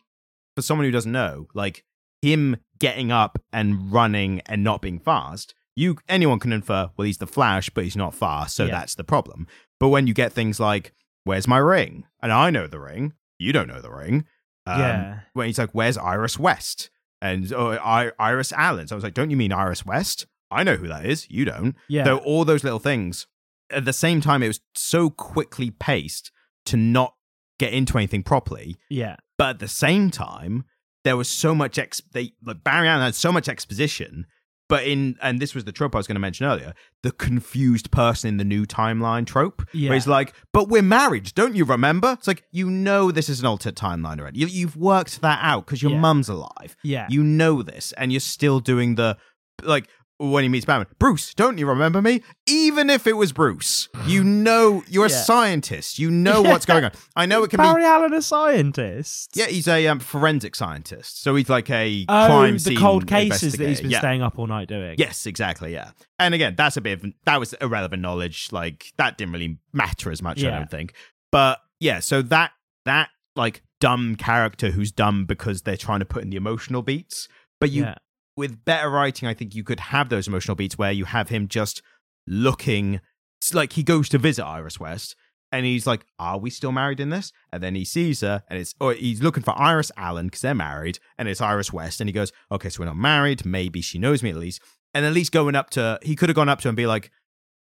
for 0.55 0.61
someone 0.61 0.85
who 0.85 0.91
doesn't 0.91 1.11
know, 1.11 1.47
like 1.53 1.83
him 2.21 2.57
getting 2.79 3.11
up 3.11 3.39
and 3.53 3.91
running 3.91 4.41
and 4.47 4.63
not 4.63 4.81
being 4.81 4.99
fast, 4.99 5.53
you 5.75 5.97
anyone 6.09 6.39
can 6.39 6.51
infer, 6.53 6.89
well, 6.97 7.05
he's 7.05 7.17
the 7.19 7.27
Flash, 7.27 7.69
but 7.69 7.83
he's 7.85 7.95
not 7.95 8.13
fast, 8.13 8.55
so 8.55 8.65
Yeah. 8.65 8.71
that's 8.71 8.95
the 8.95 9.03
problem. 9.03 9.47
But 9.79 9.89
when 9.89 10.07
you 10.07 10.13
get 10.13 10.33
things 10.33 10.59
like, 10.59 10.93
"Where's 11.23 11.47
my 11.47 11.57
ring?" 11.57 12.05
and 12.21 12.31
I 12.31 12.49
know 12.49 12.67
the 12.67 12.79
ring, 12.79 13.13
you 13.39 13.51
don't 13.53 13.67
know 13.67 13.81
the 13.81 13.91
ring. 13.91 14.25
Um, 14.67 14.79
Yeah. 14.79 15.19
When 15.33 15.47
he's 15.47 15.57
like, 15.59 15.71
"Where's 15.71 15.97
Iris 15.97 16.37
West?" 16.39 16.89
and 17.21 17.51
oh, 17.53 17.71
I, 17.73 18.11
Iris 18.19 18.51
Allen, 18.53 18.87
so 18.87 18.95
I 18.95 18.97
was 18.97 19.03
like, 19.03 19.13
"Don't 19.13 19.29
you 19.31 19.37
mean 19.37 19.51
Iris 19.51 19.85
West?" 19.85 20.27
I 20.49 20.63
know 20.63 20.75
who 20.75 20.87
that 20.87 21.05
is. 21.05 21.27
You 21.29 21.45
don't. 21.45 21.75
Yeah. 21.87 22.03
So 22.03 22.17
all 22.17 22.45
those 22.45 22.63
little 22.63 22.79
things. 22.79 23.25
At 23.71 23.85
the 23.85 23.93
same 23.93 24.19
time, 24.19 24.43
it 24.43 24.47
was 24.49 24.59
so 24.75 25.09
quickly 25.09 25.71
paced 25.71 26.29
to 26.65 26.75
not 26.77 27.15
get 27.57 27.73
into 27.73 27.97
anything 27.97 28.21
properly. 28.23 28.77
yeah. 28.89 29.15
But 29.37 29.49
at 29.51 29.59
the 29.59 29.67
same 29.67 30.11
time, 30.11 30.65
there 31.03 31.17
was 31.17 31.27
so 31.29 31.55
much 31.55 31.79
ex. 31.79 32.01
They 32.11 32.33
like 32.43 32.63
Barry 32.63 32.87
Allen 32.87 33.05
had 33.05 33.15
so 33.15 33.31
much 33.31 33.47
exposition. 33.49 34.27
But 34.71 34.85
in 34.87 35.17
and 35.21 35.39
this 35.41 35.53
was 35.53 35.65
the 35.65 35.71
trope 35.71 35.93
I 35.95 35.99
was 35.99 36.07
going 36.07 36.15
to 36.15 36.19
mention 36.27 36.45
earlier, 36.47 36.73
the 37.03 37.11
confused 37.11 37.91
person 37.91 38.29
in 38.29 38.37
the 38.37 38.45
new 38.45 38.65
timeline 38.65 39.25
trope, 39.25 39.61
Yeah. 39.73 39.89
where 39.89 39.95
he's 39.97 40.07
like, 40.07 40.33
"But 40.53 40.69
we're 40.69 40.81
married, 40.81 41.33
don't 41.35 41.55
you 41.55 41.65
remember?" 41.65 42.13
It's 42.13 42.25
like 42.27 42.43
you 42.51 42.69
know 42.69 43.11
this 43.11 43.27
is 43.29 43.41
an 43.41 43.45
alternate 43.47 43.75
timeline 43.75 44.19
already. 44.19 44.39
You, 44.39 44.47
you've 44.47 44.77
worked 44.77 45.19
that 45.21 45.39
out 45.43 45.65
because 45.65 45.81
your 45.83 45.91
Yeah. 45.91 45.99
mum's 45.99 46.29
alive. 46.29 46.75
Yeah. 46.83 47.05
You 47.09 47.21
know 47.23 47.61
this, 47.61 47.91
and 47.97 48.11
you're 48.13 48.21
still 48.21 48.59
doing 48.61 48.95
the 48.95 49.17
like 49.63 49.87
when 50.29 50.43
he 50.43 50.49
meets 50.49 50.65
Batman. 50.65 50.87
Bruce, 50.99 51.33
don't 51.33 51.57
you 51.57 51.67
remember 51.67 52.01
me? 52.01 52.21
Even 52.47 52.89
if 52.89 53.07
it 53.07 53.13
was 53.13 53.31
Bruce, 53.33 53.89
you 54.05 54.23
know 54.23 54.83
you're 54.87 55.07
a 55.07 55.09
scientist. 55.09 55.97
You 55.97 56.11
know 56.11 56.41
what's 56.43 56.65
going 56.65 56.83
on. 56.83 56.91
I 57.15 57.25
know 57.25 57.43
it 57.43 57.49
can 57.49 57.57
be 57.57 57.63
Barry 57.63 57.83
Allen, 57.83 58.13
a 58.13 58.21
scientist. 58.21 59.31
yeah, 59.35 59.47
he's 59.47 59.67
a 59.67 59.87
um, 59.87 59.99
forensic 59.99 60.55
scientist. 60.55 61.21
So 61.23 61.35
he's 61.35 61.49
like 61.49 61.69
a 61.69 62.05
Oh, 62.07 62.25
crime 62.27 62.59
scene 62.59 62.75
the 62.75 62.79
cold 62.79 63.07
cases 63.07 63.53
that 63.53 63.67
he's 63.67 63.81
been 63.81 63.89
yeah. 63.89 63.99
staying 63.99 64.21
up 64.21 64.37
all 64.37 64.47
night 64.47 64.67
doing. 64.67 64.95
Yes, 64.97 65.25
exactly. 65.25 65.73
Yeah, 65.73 65.91
and 66.19 66.33
again, 66.33 66.55
that's 66.55 66.77
a 66.77 66.81
bit 66.81 67.03
of 67.03 67.11
that 67.25 67.39
was 67.39 67.53
irrelevant 67.53 68.01
knowledge. 68.01 68.49
Like 68.51 68.93
that 68.97 69.17
didn't 69.17 69.33
really 69.33 69.57
matter 69.73 70.11
as 70.11 70.21
much. 70.21 70.43
I 70.43 70.51
don't 70.51 70.69
think. 70.69 70.93
But 71.31 71.59
yeah, 71.79 71.99
so 71.99 72.21
that 72.23 72.51
that 72.85 73.09
like 73.35 73.63
dumb 73.79 74.15
character 74.15 74.69
who's 74.71 74.91
dumb 74.91 75.25
because 75.25 75.63
they're 75.63 75.77
trying 75.77 75.99
to 75.99 76.05
put 76.05 76.21
in 76.23 76.29
the 76.29 76.37
emotional 76.37 76.83
beats, 76.83 77.27
but 77.59 77.71
you 77.71 77.83
yeah. 77.83 77.95
With 78.35 78.63
better 78.65 78.89
writing, 78.89 79.27
I 79.27 79.33
think 79.33 79.55
you 79.55 79.63
could 79.63 79.79
have 79.79 80.09
those 80.09 80.27
emotional 80.27 80.55
beats 80.55 80.77
where 80.77 80.91
you 80.91 81.05
have 81.05 81.29
him 81.29 81.47
just 81.47 81.81
looking 82.27 83.01
it's 83.41 83.55
like 83.55 83.73
he 83.73 83.81
goes 83.81 84.07
to 84.09 84.19
visit 84.19 84.45
Iris 84.45 84.79
West 84.79 85.15
and 85.51 85.65
he's 85.65 85.87
like, 85.87 86.05
Are 86.19 86.37
we 86.37 86.51
still 86.51 86.71
married 86.71 86.99
in 86.99 87.09
this? 87.09 87.31
And 87.51 87.61
then 87.61 87.73
he 87.73 87.83
sees 87.83 88.21
her 88.21 88.43
and 88.47 88.59
it's, 88.59 88.75
or 88.79 88.93
he's 88.93 89.21
looking 89.21 89.41
for 89.41 89.59
Iris 89.59 89.91
Allen 89.97 90.27
because 90.27 90.41
they're 90.41 90.53
married 90.53 90.99
and 91.17 91.27
it's 91.27 91.41
Iris 91.41 91.73
West. 91.73 91.99
And 91.99 92.07
he 92.07 92.13
goes, 92.13 92.31
Okay, 92.51 92.69
so 92.69 92.81
we're 92.81 92.85
not 92.85 92.97
married. 92.97 93.43
Maybe 93.43 93.81
she 93.81 93.97
knows 93.97 94.21
me 94.21 94.29
at 94.29 94.35
least. 94.35 94.61
And 94.93 95.05
at 95.05 95.13
least 95.13 95.31
going 95.31 95.55
up 95.55 95.71
to, 95.71 95.97
he 96.03 96.15
could 96.15 96.29
have 96.29 96.35
gone 96.35 96.49
up 96.49 96.59
to 96.59 96.65
her 96.65 96.69
and 96.69 96.77
be 96.77 96.85
like, 96.85 97.11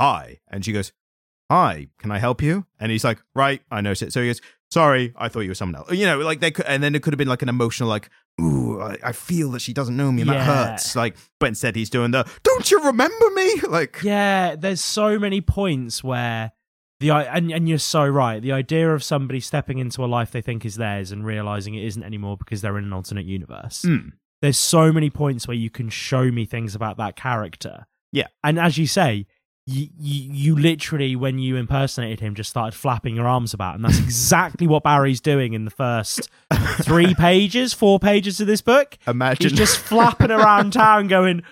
Hi. 0.00 0.40
And 0.48 0.64
she 0.64 0.72
goes, 0.72 0.92
Hi, 1.48 1.88
can 1.98 2.10
I 2.10 2.18
help 2.18 2.42
you? 2.42 2.66
And 2.80 2.90
he's 2.90 3.04
like, 3.04 3.22
Right, 3.36 3.62
I 3.70 3.80
know. 3.80 3.94
So 3.94 4.20
he 4.20 4.28
goes, 4.28 4.40
Sorry, 4.70 5.14
I 5.16 5.28
thought 5.28 5.40
you 5.40 5.50
were 5.50 5.54
someone 5.54 5.76
else. 5.76 5.92
You 5.92 6.06
know, 6.06 6.18
like 6.18 6.40
they 6.40 6.50
could, 6.50 6.66
and 6.66 6.82
then 6.82 6.96
it 6.96 7.04
could 7.04 7.14
have 7.14 7.18
been 7.18 7.28
like 7.28 7.42
an 7.42 7.48
emotional, 7.48 7.88
like, 7.88 8.10
Ooh, 8.40 8.67
I, 8.80 8.96
I 9.02 9.12
feel 9.12 9.50
that 9.52 9.60
she 9.60 9.72
doesn't 9.72 9.96
know 9.96 10.12
me 10.12 10.22
and 10.22 10.30
that 10.30 10.44
hurts. 10.44 10.96
Like, 10.96 11.16
but 11.38 11.46
instead 11.46 11.76
he's 11.76 11.90
doing 11.90 12.10
the, 12.10 12.28
Don't 12.42 12.70
you 12.70 12.82
remember 12.82 13.30
me? 13.30 13.48
Like, 13.68 14.02
Yeah, 14.02 14.56
there's 14.56 14.80
so 14.80 15.18
many 15.18 15.40
points 15.40 16.02
where 16.02 16.52
the 17.00 17.10
and 17.10 17.50
and 17.52 17.68
you're 17.68 17.78
so 17.78 18.06
right. 18.06 18.40
The 18.40 18.52
idea 18.52 18.92
of 18.92 19.04
somebody 19.04 19.40
stepping 19.40 19.78
into 19.78 20.04
a 20.04 20.06
life 20.06 20.30
they 20.30 20.40
think 20.40 20.64
is 20.64 20.76
theirs 20.76 21.12
and 21.12 21.24
realizing 21.24 21.74
it 21.74 21.84
isn't 21.84 22.02
anymore 22.02 22.36
because 22.36 22.60
they're 22.60 22.78
in 22.78 22.84
an 22.84 22.92
alternate 22.92 23.26
universe. 23.26 23.82
Mm. 23.82 24.12
There's 24.40 24.58
so 24.58 24.92
many 24.92 25.10
points 25.10 25.46
where 25.46 25.56
you 25.56 25.70
can 25.70 25.90
show 25.90 26.30
me 26.30 26.44
things 26.44 26.74
about 26.74 26.96
that 26.96 27.14
character. 27.14 27.86
Yeah. 28.12 28.28
and 28.42 28.58
as 28.58 28.78
you 28.78 28.86
say. 28.86 29.26
You, 29.70 29.88
you, 30.00 30.32
you 30.32 30.56
literally, 30.56 31.14
when 31.14 31.38
you 31.38 31.56
impersonated 31.56 32.20
him, 32.20 32.34
just 32.34 32.48
started 32.48 32.74
flapping 32.74 33.14
your 33.14 33.28
arms 33.28 33.52
about, 33.52 33.74
and 33.74 33.84
that's 33.84 33.98
exactly 34.02 34.66
what 34.66 34.82
Barry's 34.82 35.20
doing 35.20 35.52
in 35.52 35.66
the 35.66 35.70
first 35.70 36.30
three 36.80 37.14
pages, 37.18 37.74
four 37.74 37.98
pages 37.98 38.40
of 38.40 38.46
this 38.46 38.62
book. 38.62 38.96
imagine. 39.06 39.50
He's 39.50 39.58
just 39.58 39.76
flapping 39.86 40.30
around 40.30 40.72
town, 40.72 41.06
going, 41.06 41.42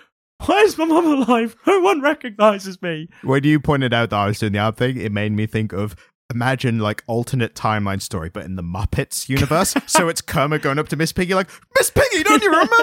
"Where's 0.43 0.79
my 0.79 0.85
mum 0.85 1.05
alive? 1.05 1.55
No 1.67 1.79
one 1.81 2.01
recognizes 2.01 2.81
me." 2.81 3.07
when 3.21 3.43
you 3.43 3.59
pointed 3.59 3.93
out 3.93 4.09
that 4.09 4.17
I 4.17 4.25
was 4.25 4.39
doing 4.39 4.53
the 4.53 4.59
other 4.59 4.75
thing, 4.75 4.97
it 4.97 5.11
made 5.11 5.31
me 5.31 5.45
think 5.45 5.71
of 5.71 5.95
imagine 6.31 6.79
like 6.79 7.03
alternate 7.05 7.53
timeline 7.53 8.01
story, 8.01 8.29
but 8.29 8.45
in 8.45 8.55
the 8.55 8.63
Muppets 8.63 9.29
universe. 9.29 9.75
so 9.85 10.09
it's 10.09 10.21
Kermit 10.21 10.63
going 10.63 10.79
up 10.79 10.87
to 10.89 10.95
Miss 10.95 11.13
Piggy, 11.13 11.35
like, 11.35 11.49
Miss 11.77 11.91
Piggy, 11.91 12.23
don't 12.23 12.41
you 12.41 12.49
remember 12.49 12.77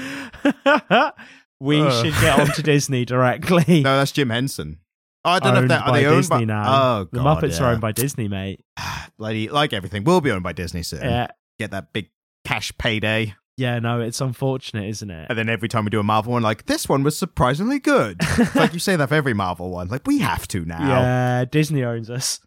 me? 0.00 0.13
we 1.60 1.80
Ugh. 1.80 2.04
should 2.04 2.20
get 2.20 2.38
onto 2.38 2.62
Disney 2.62 3.04
directly. 3.04 3.64
no, 3.82 3.98
that's 3.98 4.12
Jim 4.12 4.30
Henson. 4.30 4.80
Oh, 5.24 5.30
I 5.30 5.38
don't 5.38 5.54
know 5.54 5.62
if 5.62 5.68
that 5.68 5.86
are 5.86 5.92
they 5.92 6.06
owned 6.06 6.18
Disney 6.18 6.38
by 6.38 6.44
now. 6.44 6.64
Oh, 6.66 7.04
God, 7.04 7.10
the 7.12 7.20
Muppets 7.20 7.58
yeah. 7.58 7.66
are 7.66 7.72
owned 7.72 7.80
by 7.80 7.92
Disney, 7.92 8.28
mate. 8.28 8.60
bloody 9.18 9.48
like 9.48 9.72
everything. 9.72 10.04
Will 10.04 10.20
be 10.20 10.30
owned 10.30 10.42
by 10.42 10.52
Disney 10.52 10.82
soon. 10.82 11.02
Yeah, 11.02 11.28
Get 11.58 11.70
that 11.70 11.92
big 11.92 12.10
cash 12.44 12.76
payday, 12.76 13.34
yeah. 13.56 13.78
No, 13.78 14.00
it's 14.00 14.20
unfortunate, 14.20 14.88
isn't 14.88 15.10
it? 15.10 15.26
and 15.28 15.38
then 15.38 15.48
every 15.48 15.68
time 15.68 15.84
we 15.84 15.90
do 15.90 16.00
a 16.00 16.02
Marvel 16.02 16.32
one, 16.32 16.42
like 16.42 16.66
this 16.66 16.88
one 16.88 17.02
was 17.02 17.16
surprisingly 17.16 17.78
good. 17.78 18.20
Like 18.54 18.72
you 18.72 18.78
say 18.78 18.94
that 18.96 19.08
for 19.08 19.14
every 19.14 19.34
Marvel 19.34 19.70
one. 19.70 19.88
Like 19.88 20.06
we 20.06 20.18
have 20.18 20.46
to 20.48 20.64
now. 20.64 20.86
Yeah, 20.86 21.44
Disney 21.44 21.82
owns 21.82 22.10
us. 22.10 22.40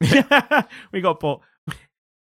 we 0.92 1.02
got 1.02 1.20
bought. 1.20 1.42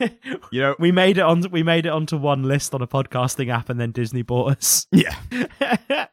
You 0.52 0.60
know. 0.60 0.74
we 0.78 0.92
made 0.92 1.18
it 1.18 1.22
on. 1.22 1.42
We 1.50 1.62
made 1.62 1.86
it 1.86 1.90
onto 1.90 2.16
one 2.16 2.42
list 2.42 2.74
on 2.74 2.82
a 2.82 2.86
podcasting 2.86 3.48
app, 3.52 3.68
and 3.70 3.80
then 3.80 3.92
Disney 3.92 4.22
bought 4.22 4.56
us. 4.58 4.86
Yeah. 4.92 5.16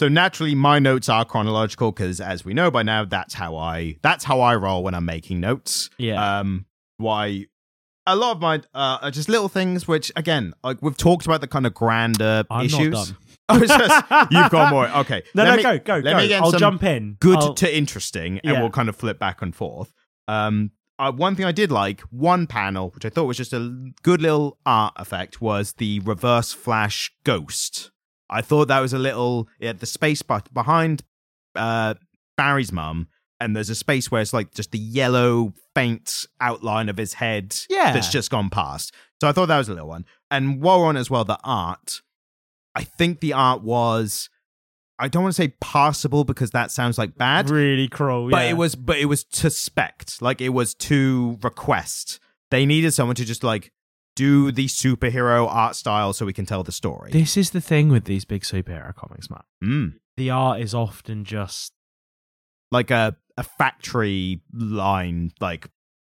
So 0.00 0.06
naturally, 0.06 0.54
my 0.54 0.78
notes 0.78 1.08
are 1.08 1.24
chronological 1.24 1.90
because, 1.90 2.20
as 2.20 2.44
we 2.44 2.54
know 2.54 2.70
by 2.70 2.84
now, 2.84 3.04
that's 3.04 3.34
how 3.34 3.56
I 3.56 3.96
that's 4.00 4.24
how 4.24 4.40
I 4.40 4.54
roll 4.54 4.84
when 4.84 4.94
I'm 4.94 5.04
making 5.04 5.40
notes. 5.40 5.90
yeah, 5.98 6.38
Um, 6.38 6.66
why 6.98 7.46
a 8.06 8.14
lot 8.14 8.36
of 8.36 8.40
my 8.40 8.62
uh, 8.72 8.98
are 9.02 9.10
just 9.10 9.28
little 9.28 9.48
things, 9.48 9.88
which 9.88 10.12
again, 10.14 10.54
like 10.62 10.80
we've 10.82 10.96
talked 10.96 11.26
about 11.26 11.40
the 11.40 11.48
kind 11.48 11.66
of 11.66 11.74
grander 11.74 12.44
I'm 12.48 12.66
issues. 12.66 12.90
not 12.90 13.06
done. 13.08 13.16
Oh, 13.50 13.56
it's 13.60 13.74
just- 13.76 14.04
you've 14.30 14.50
got 14.50 14.70
more. 14.70 14.88
Okay, 14.88 15.22
No, 15.34 15.42
Let 15.42 15.50
no, 15.50 15.56
me- 15.56 15.62
go, 15.64 15.78
go, 15.78 15.94
let 15.94 16.12
go. 16.12 16.16
me 16.18 16.28
get 16.28 16.42
I'll 16.42 16.50
some 16.52 16.60
jump 16.60 16.84
in. 16.84 17.16
Good 17.18 17.38
I'll- 17.38 17.54
to 17.54 17.76
interesting, 17.76 18.38
and 18.44 18.52
Yeah. 18.54 18.60
we'll 18.60 18.70
kind 18.70 18.88
of 18.88 18.94
flip 18.94 19.18
back 19.18 19.42
and 19.42 19.52
forth. 19.52 19.92
Um, 20.28 20.70
uh, 20.98 21.12
one 21.12 21.36
thing 21.36 21.44
I 21.46 21.52
did 21.52 21.70
like, 21.70 22.00
one 22.10 22.46
panel, 22.46 22.90
which 22.90 23.04
I 23.04 23.08
thought 23.08 23.24
was 23.24 23.36
just 23.36 23.52
a 23.52 23.92
good 24.02 24.20
little 24.20 24.58
art 24.66 24.94
effect, 24.96 25.40
was 25.40 25.74
the 25.74 26.00
reverse 26.00 26.52
flash 26.52 27.12
ghost. 27.24 27.90
I 28.30 28.42
thought 28.42 28.68
that 28.68 28.80
was 28.80 28.92
a 28.92 28.98
little 28.98 29.48
yeah, 29.60 29.72
the 29.72 29.86
space 29.86 30.22
behind 30.22 31.02
uh, 31.54 31.94
Barry's 32.36 32.72
mum, 32.72 33.08
and 33.40 33.54
there's 33.54 33.70
a 33.70 33.74
space 33.74 34.10
where 34.10 34.20
it's 34.20 34.32
like 34.32 34.52
just 34.52 34.72
the 34.72 34.78
yellow 34.78 35.54
faint 35.74 36.26
outline 36.40 36.88
of 36.88 36.96
his 36.96 37.14
head 37.14 37.56
Yeah. 37.70 37.92
that's 37.92 38.10
just 38.10 38.30
gone 38.30 38.50
past. 38.50 38.92
So 39.20 39.28
I 39.28 39.32
thought 39.32 39.46
that 39.46 39.58
was 39.58 39.68
a 39.68 39.74
little 39.74 39.88
one. 39.88 40.04
And 40.30 40.60
while 40.60 40.80
we're 40.80 40.86
on 40.86 40.96
as 40.96 41.10
well, 41.10 41.24
the 41.24 41.38
art, 41.44 42.02
I 42.74 42.84
think 42.84 43.20
the 43.20 43.32
art 43.32 43.62
was. 43.62 44.28
I 44.98 45.08
don't 45.08 45.22
want 45.22 45.34
to 45.34 45.42
say 45.42 45.54
passable 45.60 46.24
because 46.24 46.50
that 46.50 46.70
sounds 46.70 46.98
like 46.98 47.16
bad, 47.16 47.50
really 47.50 47.88
cruel. 47.88 48.30
but 48.30 48.44
yeah. 48.44 48.50
it 48.50 48.56
was 48.56 48.74
but 48.74 48.98
it 48.98 49.06
was 49.06 49.24
to 49.24 49.50
spect 49.50 50.20
like 50.20 50.40
it 50.40 50.50
was 50.50 50.74
to 50.74 51.38
request 51.42 52.18
they 52.50 52.66
needed 52.66 52.92
someone 52.92 53.14
to 53.16 53.24
just 53.24 53.44
like 53.44 53.72
do 54.16 54.50
the 54.50 54.66
superhero 54.66 55.46
art 55.48 55.76
style 55.76 56.12
so 56.12 56.26
we 56.26 56.32
can 56.32 56.44
tell 56.44 56.64
the 56.64 56.72
story 56.72 57.10
This 57.12 57.36
is 57.36 57.50
the 57.50 57.60
thing 57.60 57.88
with 57.88 58.04
these 58.04 58.24
big 58.24 58.42
superhero 58.42 58.92
comics, 58.94 59.30
Matt. 59.30 59.44
Mm. 59.62 59.94
The 60.16 60.30
art 60.30 60.60
is 60.60 60.74
often 60.74 61.24
just 61.24 61.72
like 62.72 62.90
a 62.90 63.16
a 63.36 63.44
factory 63.44 64.40
line 64.52 65.30
like 65.40 65.68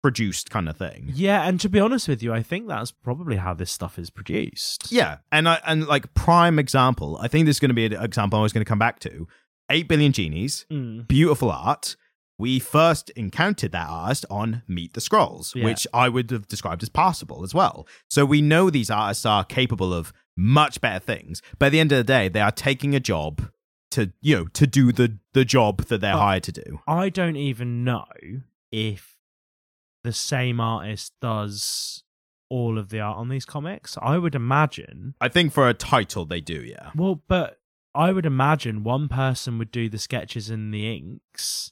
produced 0.03 0.51
kind 0.51 0.67
of 0.69 0.75
thing 0.77 1.09
yeah. 1.15 1.47
And 1.47 1.59
to 1.61 1.69
be 1.69 1.79
honest 1.79 2.07
with 2.07 2.21
you, 2.21 2.33
I 2.33 2.43
think 2.43 2.67
that's 2.67 2.91
probably 2.91 3.37
how 3.37 3.53
this 3.53 3.71
stuff 3.71 3.97
is 3.97 4.09
produced. 4.09 4.91
yeah 4.91 5.17
and 5.31 5.47
i 5.49 5.59
and 5.65 5.87
like 5.87 6.13
prime 6.13 6.59
example 6.59 7.17
i 7.21 7.27
think 7.29 7.45
this 7.45 7.55
is 7.55 7.59
going 7.61 7.69
to 7.69 7.73
be 7.75 7.85
an 7.85 7.93
example 7.93 8.37
i 8.37 8.41
was 8.41 8.51
going 8.53 8.63
to 8.65 8.69
come 8.69 8.77
back 8.79 8.99
to 8.99 9.27
8 9.69 9.87
billion 9.87 10.11
genies 10.11 10.65
Mm. 10.69 11.07
beautiful 11.07 11.49
art 11.51 11.95
we 12.37 12.59
first 12.59 13.11
encountered 13.11 13.71
that 13.71 13.87
artist 13.87 14.25
on 14.29 14.63
Meet 14.67 14.93
the 14.95 15.01
Scrolls, 15.01 15.53
Yeah. 15.55 15.65
which 15.65 15.85
I 15.93 16.09
would 16.09 16.31
have 16.31 16.47
described 16.47 16.81
as 16.81 16.89
passable 16.89 17.43
as 17.43 17.53
well. 17.53 17.87
So 18.09 18.25
we 18.25 18.41
know 18.41 18.71
these 18.71 18.89
artists 18.89 19.23
are 19.23 19.45
capable 19.45 19.93
of 19.93 20.11
much 20.35 20.81
better 20.81 20.97
things. 20.99 21.43
But 21.59 21.67
at 21.67 21.71
the 21.73 21.79
end 21.79 21.91
of 21.91 21.99
the 21.99 22.03
day, 22.03 22.29
they 22.29 22.41
are 22.41 22.51
taking 22.51 22.95
a 22.95 22.99
job 22.99 23.51
to, 23.91 24.11
you 24.19 24.35
know, 24.35 24.45
to 24.47 24.65
do 24.65 24.91
the 24.91 25.19
the 25.33 25.45
job 25.45 25.83
that 25.85 26.01
they're 26.01 26.13
But- 26.13 26.19
hired 26.27 26.43
to 26.45 26.51
do. 26.51 26.79
I 26.87 27.09
don't 27.09 27.35
even 27.35 27.83
know 27.83 28.05
if 28.71 29.12
the 30.03 30.13
same 30.13 30.59
artist 30.59 31.13
does 31.21 32.03
all 32.49 32.77
of 32.77 32.89
the 32.89 32.99
art 32.99 33.17
on 33.17 33.29
these 33.29 33.45
comics. 33.45 33.97
I 34.01 34.17
would 34.17 34.35
imagine. 34.35 35.15
I 35.19 35.27
think 35.29 35.53
for 35.53 35.67
a 35.67 35.73
title 35.73 36.25
they 36.25 36.41
do, 36.41 36.61
yeah. 36.63 36.91
Well, 36.95 37.21
but 37.27 37.59
I 37.95 38.11
would 38.11 38.25
imagine 38.25 38.83
one 38.83 39.07
person 39.07 39.57
would 39.57 39.71
do 39.71 39.89
the 39.89 39.97
sketches 39.97 40.49
and 40.49 40.73
the 40.73 40.95
inks, 40.95 41.71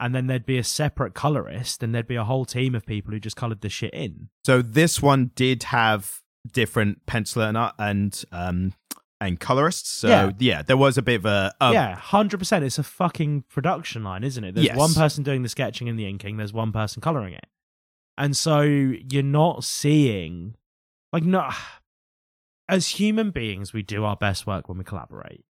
and 0.00 0.14
then 0.14 0.26
there'd 0.26 0.46
be 0.46 0.58
a 0.58 0.64
separate 0.64 1.14
colorist, 1.14 1.82
and 1.82 1.94
there'd 1.94 2.06
be 2.08 2.16
a 2.16 2.24
whole 2.24 2.44
team 2.44 2.74
of 2.74 2.84
people 2.86 3.12
who 3.12 3.20
just 3.20 3.36
colored 3.36 3.60
the 3.62 3.68
shit 3.68 3.94
in. 3.94 4.28
So 4.44 4.60
this 4.62 5.00
one 5.02 5.30
did 5.34 5.64
have 5.64 6.20
different 6.52 7.04
penciler 7.06 7.48
and 7.48 7.56
art 7.58 7.74
and 7.78 8.24
um 8.32 8.72
and 9.20 9.40
colorists. 9.40 9.88
So 9.90 10.08
Yeah. 10.08 10.30
yeah, 10.38 10.62
there 10.62 10.76
was 10.76 10.96
a 10.96 11.02
bit 11.02 11.16
of 11.16 11.26
a, 11.26 11.52
a 11.60 11.72
yeah, 11.72 11.96
hundred 11.96 12.38
percent. 12.38 12.64
It's 12.64 12.78
a 12.78 12.82
fucking 12.84 13.44
production 13.50 14.04
line, 14.04 14.22
isn't 14.24 14.44
it? 14.44 14.54
There's 14.54 14.66
Yes. 14.68 14.76
one 14.76 14.94
person 14.94 15.24
doing 15.24 15.42
the 15.42 15.48
sketching 15.48 15.88
and 15.88 15.98
the 15.98 16.08
inking. 16.08 16.36
There's 16.36 16.52
one 16.52 16.70
person 16.72 17.00
coloring 17.02 17.34
it, 17.34 17.46
and 18.18 18.36
so 18.36 18.60
you're 18.62 19.22
not 19.22 19.64
seeing, 19.64 20.56
like, 21.12 21.24
not 21.24 21.54
as 22.68 22.88
human 22.88 23.30
beings, 23.30 23.72
we 23.72 23.82
do 23.82 24.04
our 24.04 24.16
best 24.16 24.46
work 24.46 24.68
when 24.68 24.76
we 24.76 24.84
collaborate. 24.84 25.44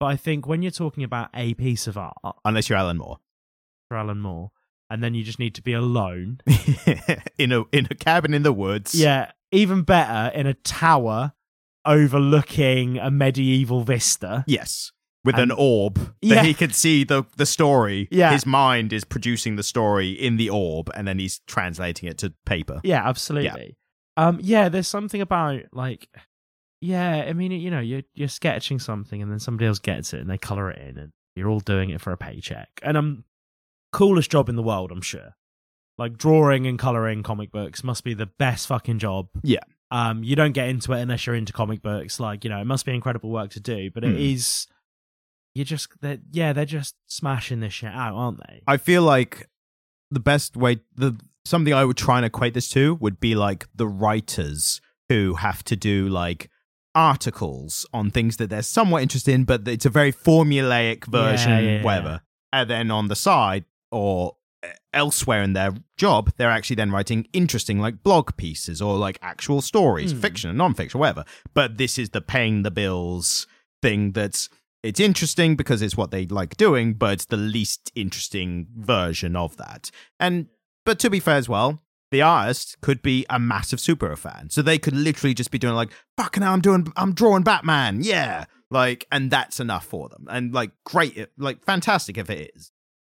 But 0.00 0.06
I 0.06 0.16
think 0.16 0.46
when 0.46 0.62
you're 0.62 0.70
talking 0.72 1.04
about 1.04 1.28
a 1.34 1.54
piece 1.54 1.86
of 1.86 1.96
art 1.96 2.16
unless 2.44 2.68
you're 2.68 2.78
Alan 2.78 2.98
Moore. 2.98 3.18
for 3.88 3.96
Alan 3.96 4.20
Moore, 4.20 4.50
and 4.90 5.02
then 5.02 5.14
you 5.14 5.22
just 5.22 5.38
need 5.38 5.54
to 5.54 5.62
be 5.62 5.72
alone, 5.72 6.40
in 7.38 7.52
a 7.52 7.64
in 7.72 7.86
a 7.90 7.94
cabin 7.94 8.34
in 8.34 8.42
the 8.42 8.52
woods. 8.52 8.94
yeah, 8.94 9.30
even 9.52 9.82
better 9.82 10.36
in 10.36 10.46
a 10.46 10.54
tower 10.54 11.32
overlooking 11.84 12.98
a 12.98 13.10
medieval 13.10 13.82
vista. 13.82 14.44
Yes. 14.46 14.92
With 15.26 15.34
And- 15.34 15.50
an 15.50 15.56
orb 15.58 15.94
that 15.96 16.14
Yeah. 16.22 16.42
he 16.44 16.54
could 16.54 16.74
see 16.74 17.04
the 17.04 17.24
the 17.36 17.44
story. 17.46 18.08
Yeah. 18.10 18.32
His 18.32 18.46
mind 18.46 18.92
is 18.92 19.04
producing 19.04 19.56
the 19.56 19.62
story 19.62 20.10
in 20.10 20.36
the 20.38 20.48
orb 20.48 20.88
and 20.94 21.06
then 21.06 21.18
he's 21.18 21.40
translating 21.46 22.08
it 22.08 22.16
to 22.18 22.32
paper. 22.46 22.80
Yeah, 22.84 23.06
absolutely. 23.06 23.76
Um, 24.16 24.38
yeah, 24.40 24.70
there's 24.70 24.88
something 24.88 25.20
about 25.20 25.60
like, 25.72 26.08
yeah, 26.80 27.24
I 27.28 27.32
mean, 27.32 27.52
you 27.52 27.70
know, 27.70 27.80
you're 27.80 28.02
you're 28.14 28.28
sketching 28.28 28.78
something 28.78 29.20
and 29.20 29.30
then 29.30 29.38
somebody 29.38 29.66
else 29.66 29.78
gets 29.78 30.14
it 30.14 30.20
and 30.20 30.30
they 30.30 30.38
color 30.38 30.70
it 30.70 30.78
in 30.88 30.96
and 30.98 31.12
you're 31.34 31.50
all 31.50 31.60
doing 31.60 31.90
it 31.90 32.00
for 32.00 32.12
a 32.12 32.16
paycheck. 32.16 32.68
And 32.82 32.96
um, 32.96 33.24
coolest 33.92 34.30
job 34.30 34.48
in 34.48 34.56
the 34.56 34.62
world, 34.62 34.90
I'm 34.92 35.02
sure. 35.02 35.34
Like 35.98 36.16
drawing 36.18 36.66
and 36.66 36.78
coloring 36.78 37.22
comic 37.22 37.50
books 37.50 37.82
must 37.82 38.04
be 38.04 38.14
the 38.14 38.26
best 38.26 38.66
fucking 38.68 38.98
job. 38.98 39.28
Yeah. 39.42 39.60
Um, 39.90 40.22
you 40.24 40.34
don't 40.36 40.52
get 40.52 40.68
into 40.68 40.92
it 40.92 41.00
unless 41.00 41.26
you're 41.26 41.36
into 41.36 41.52
comic 41.52 41.80
books. 41.80 42.18
Like, 42.20 42.44
you 42.44 42.50
know, 42.50 42.60
it 42.60 42.64
must 42.66 42.84
be 42.84 42.94
incredible 42.94 43.30
work 43.30 43.50
to 43.52 43.60
do, 43.60 43.90
but 43.90 44.04
it 44.04 44.10
Hmm. 44.12 44.18
is. 44.18 44.66
You 45.56 45.64
just, 45.64 45.88
they're, 46.02 46.18
yeah, 46.32 46.52
they're 46.52 46.64
just 46.66 46.94
smashing 47.06 47.60
this 47.60 47.72
shit 47.72 47.90
out, 47.90 48.14
aren't 48.14 48.38
they? 48.46 48.62
I 48.66 48.76
feel 48.76 49.02
like 49.02 49.48
the 50.10 50.20
best 50.20 50.56
way 50.56 50.80
the 50.94 51.18
something 51.44 51.72
I 51.72 51.84
would 51.84 51.96
try 51.96 52.16
and 52.18 52.26
equate 52.26 52.54
this 52.54 52.68
to 52.70 52.94
would 52.96 53.20
be 53.20 53.34
like 53.34 53.66
the 53.74 53.86
writers 53.86 54.80
who 55.08 55.34
have 55.36 55.62
to 55.64 55.76
do 55.76 56.08
like 56.08 56.50
articles 56.94 57.86
on 57.92 58.10
things 58.10 58.36
that 58.38 58.50
they're 58.50 58.62
somewhat 58.62 59.02
interested 59.02 59.32
in, 59.34 59.44
but 59.44 59.66
it's 59.68 59.86
a 59.86 59.90
very 59.90 60.12
formulaic 60.12 61.04
version, 61.06 61.50
Yeah, 61.52 61.58
yeah, 61.60 61.76
yeah. 61.78 61.82
whatever. 61.84 62.20
And 62.52 62.70
then 62.70 62.90
on 62.90 63.08
the 63.08 63.16
side 63.16 63.64
or 63.92 64.36
elsewhere 64.92 65.42
in 65.42 65.52
their 65.52 65.74
job, 65.96 66.32
they're 66.36 66.50
actually 66.50 66.76
then 66.76 66.90
writing 66.90 67.28
interesting 67.32 67.78
like 67.80 68.02
blog 68.02 68.36
pieces 68.36 68.82
or 68.82 68.96
like 68.96 69.18
actual 69.22 69.60
stories, 69.60 70.12
Hmm. 70.12 70.20
fiction 70.20 70.50
and 70.50 70.58
non-fiction, 70.58 70.98
whatever. 70.98 71.24
But 71.54 71.76
this 71.78 71.98
is 71.98 72.10
the 72.10 72.20
paying 72.20 72.62
the 72.62 72.70
bills 72.70 73.46
thing 73.82 74.12
that's 74.12 74.48
it's 74.86 75.00
interesting 75.00 75.56
because 75.56 75.82
it's 75.82 75.96
what 75.96 76.10
they 76.10 76.26
like 76.26 76.56
doing, 76.56 76.94
but 76.94 77.12
it's 77.12 77.24
the 77.24 77.36
least 77.36 77.90
interesting 77.94 78.68
version 78.76 79.36
of 79.36 79.56
that. 79.56 79.90
And 80.20 80.46
but 80.84 80.98
to 81.00 81.10
be 81.10 81.20
fair 81.20 81.36
as 81.36 81.48
well, 81.48 81.82
the 82.10 82.22
artist 82.22 82.80
could 82.80 83.02
be 83.02 83.26
a 83.28 83.38
massive 83.38 83.80
superhero 83.80 84.16
fan. 84.16 84.50
So 84.50 84.62
they 84.62 84.78
could 84.78 84.94
literally 84.94 85.34
just 85.34 85.50
be 85.50 85.58
doing 85.58 85.74
like, 85.74 85.90
fucking 86.16 86.42
hell, 86.42 86.52
I'm 86.52 86.60
doing 86.60 86.92
I'm 86.96 87.12
drawing 87.12 87.42
Batman, 87.42 88.00
yeah. 88.02 88.44
Like, 88.70 89.06
and 89.12 89.30
that's 89.30 89.60
enough 89.60 89.84
for 89.84 90.08
them. 90.08 90.26
And 90.30 90.54
like 90.54 90.70
great 90.84 91.26
like 91.36 91.64
fantastic 91.64 92.18
if 92.18 92.30
it 92.30 92.52
is. 92.54 92.70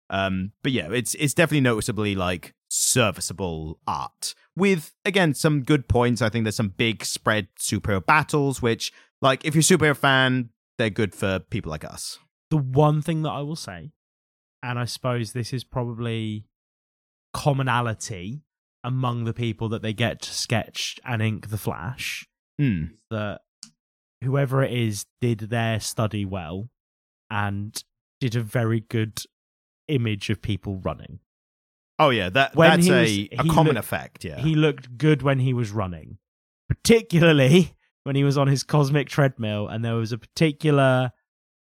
Um, 0.10 0.52
but 0.64 0.72
yeah, 0.72 0.92
it's 0.92 1.16
it's 1.16 1.34
definitely 1.34 1.62
noticeably 1.62 2.16
like 2.16 2.54
serviceable 2.70 3.80
art 3.88 4.34
with 4.56 4.94
again 5.04 5.34
some 5.34 5.64
good 5.64 5.88
points. 5.88 6.22
I 6.22 6.30
think 6.30 6.46
there's 6.46 6.56
some 6.56 6.70
big 6.70 7.04
spread 7.04 7.48
superhero 7.60 8.06
battles, 8.06 8.62
which 8.62 8.94
like 9.22 9.44
if 9.46 9.56
you're 9.56 9.62
a 9.62 9.64
superhero 9.64 9.98
fan, 9.98 10.50
they're 10.78 10.90
good 10.90 11.14
for 11.16 11.40
people 11.40 11.70
like 11.72 11.84
us. 11.86 12.20
the 12.52 12.58
one 12.58 13.02
thing 13.02 13.24
that 13.24 13.32
I 13.32 13.42
will 13.42 13.56
say, 13.56 13.92
and 14.62 14.78
I 14.78 14.86
suppose 14.86 15.34
this 15.34 15.52
is 15.54 15.64
probably 15.64 16.46
commonality 17.34 18.42
among 18.84 19.26
the 19.26 19.34
people 19.34 19.68
that 19.70 19.82
they 19.82 19.94
get 19.94 20.22
to 20.22 20.32
sketch 20.34 20.98
and 21.04 21.22
ink 21.22 21.50
the 21.50 21.58
Flash, 21.58 22.28
Hmm. 22.60 22.86
that 23.10 23.42
whoever 24.24 24.64
it 24.64 24.72
is 24.72 25.06
did 25.22 25.40
their 25.40 25.80
study 25.80 26.24
well 26.24 26.70
and 27.30 27.84
did 28.22 28.36
a 28.36 28.42
very 28.42 28.80
good 28.80 29.20
image 29.88 30.30
of 30.30 30.42
people 30.42 30.78
running. 30.78 31.20
Oh 32.00 32.10
yeah, 32.12 32.30
that 32.30 32.56
When 32.56 32.70
that's 32.70 32.88
a, 32.90 33.02
was- 33.02 33.40
a 33.48 33.50
common 33.52 33.76
looked- 33.76 33.80
effect. 33.86 34.24
Yeah, 34.26 34.40
He 34.40 34.56
looked 34.56 34.98
good 34.98 35.22
when 35.22 35.40
he 35.40 35.54
was 35.54 35.72
running, 35.72 36.18
particularly 36.70 37.75
when 38.06 38.16
he 38.16 38.24
was 38.24 38.38
on 38.38 38.48
his 38.48 38.64
cosmic 38.64 39.10
treadmill, 39.10 39.68
and 39.68 39.84
there 39.84 39.96
was 39.96 40.12
a 40.14 40.18
particular 40.18 41.12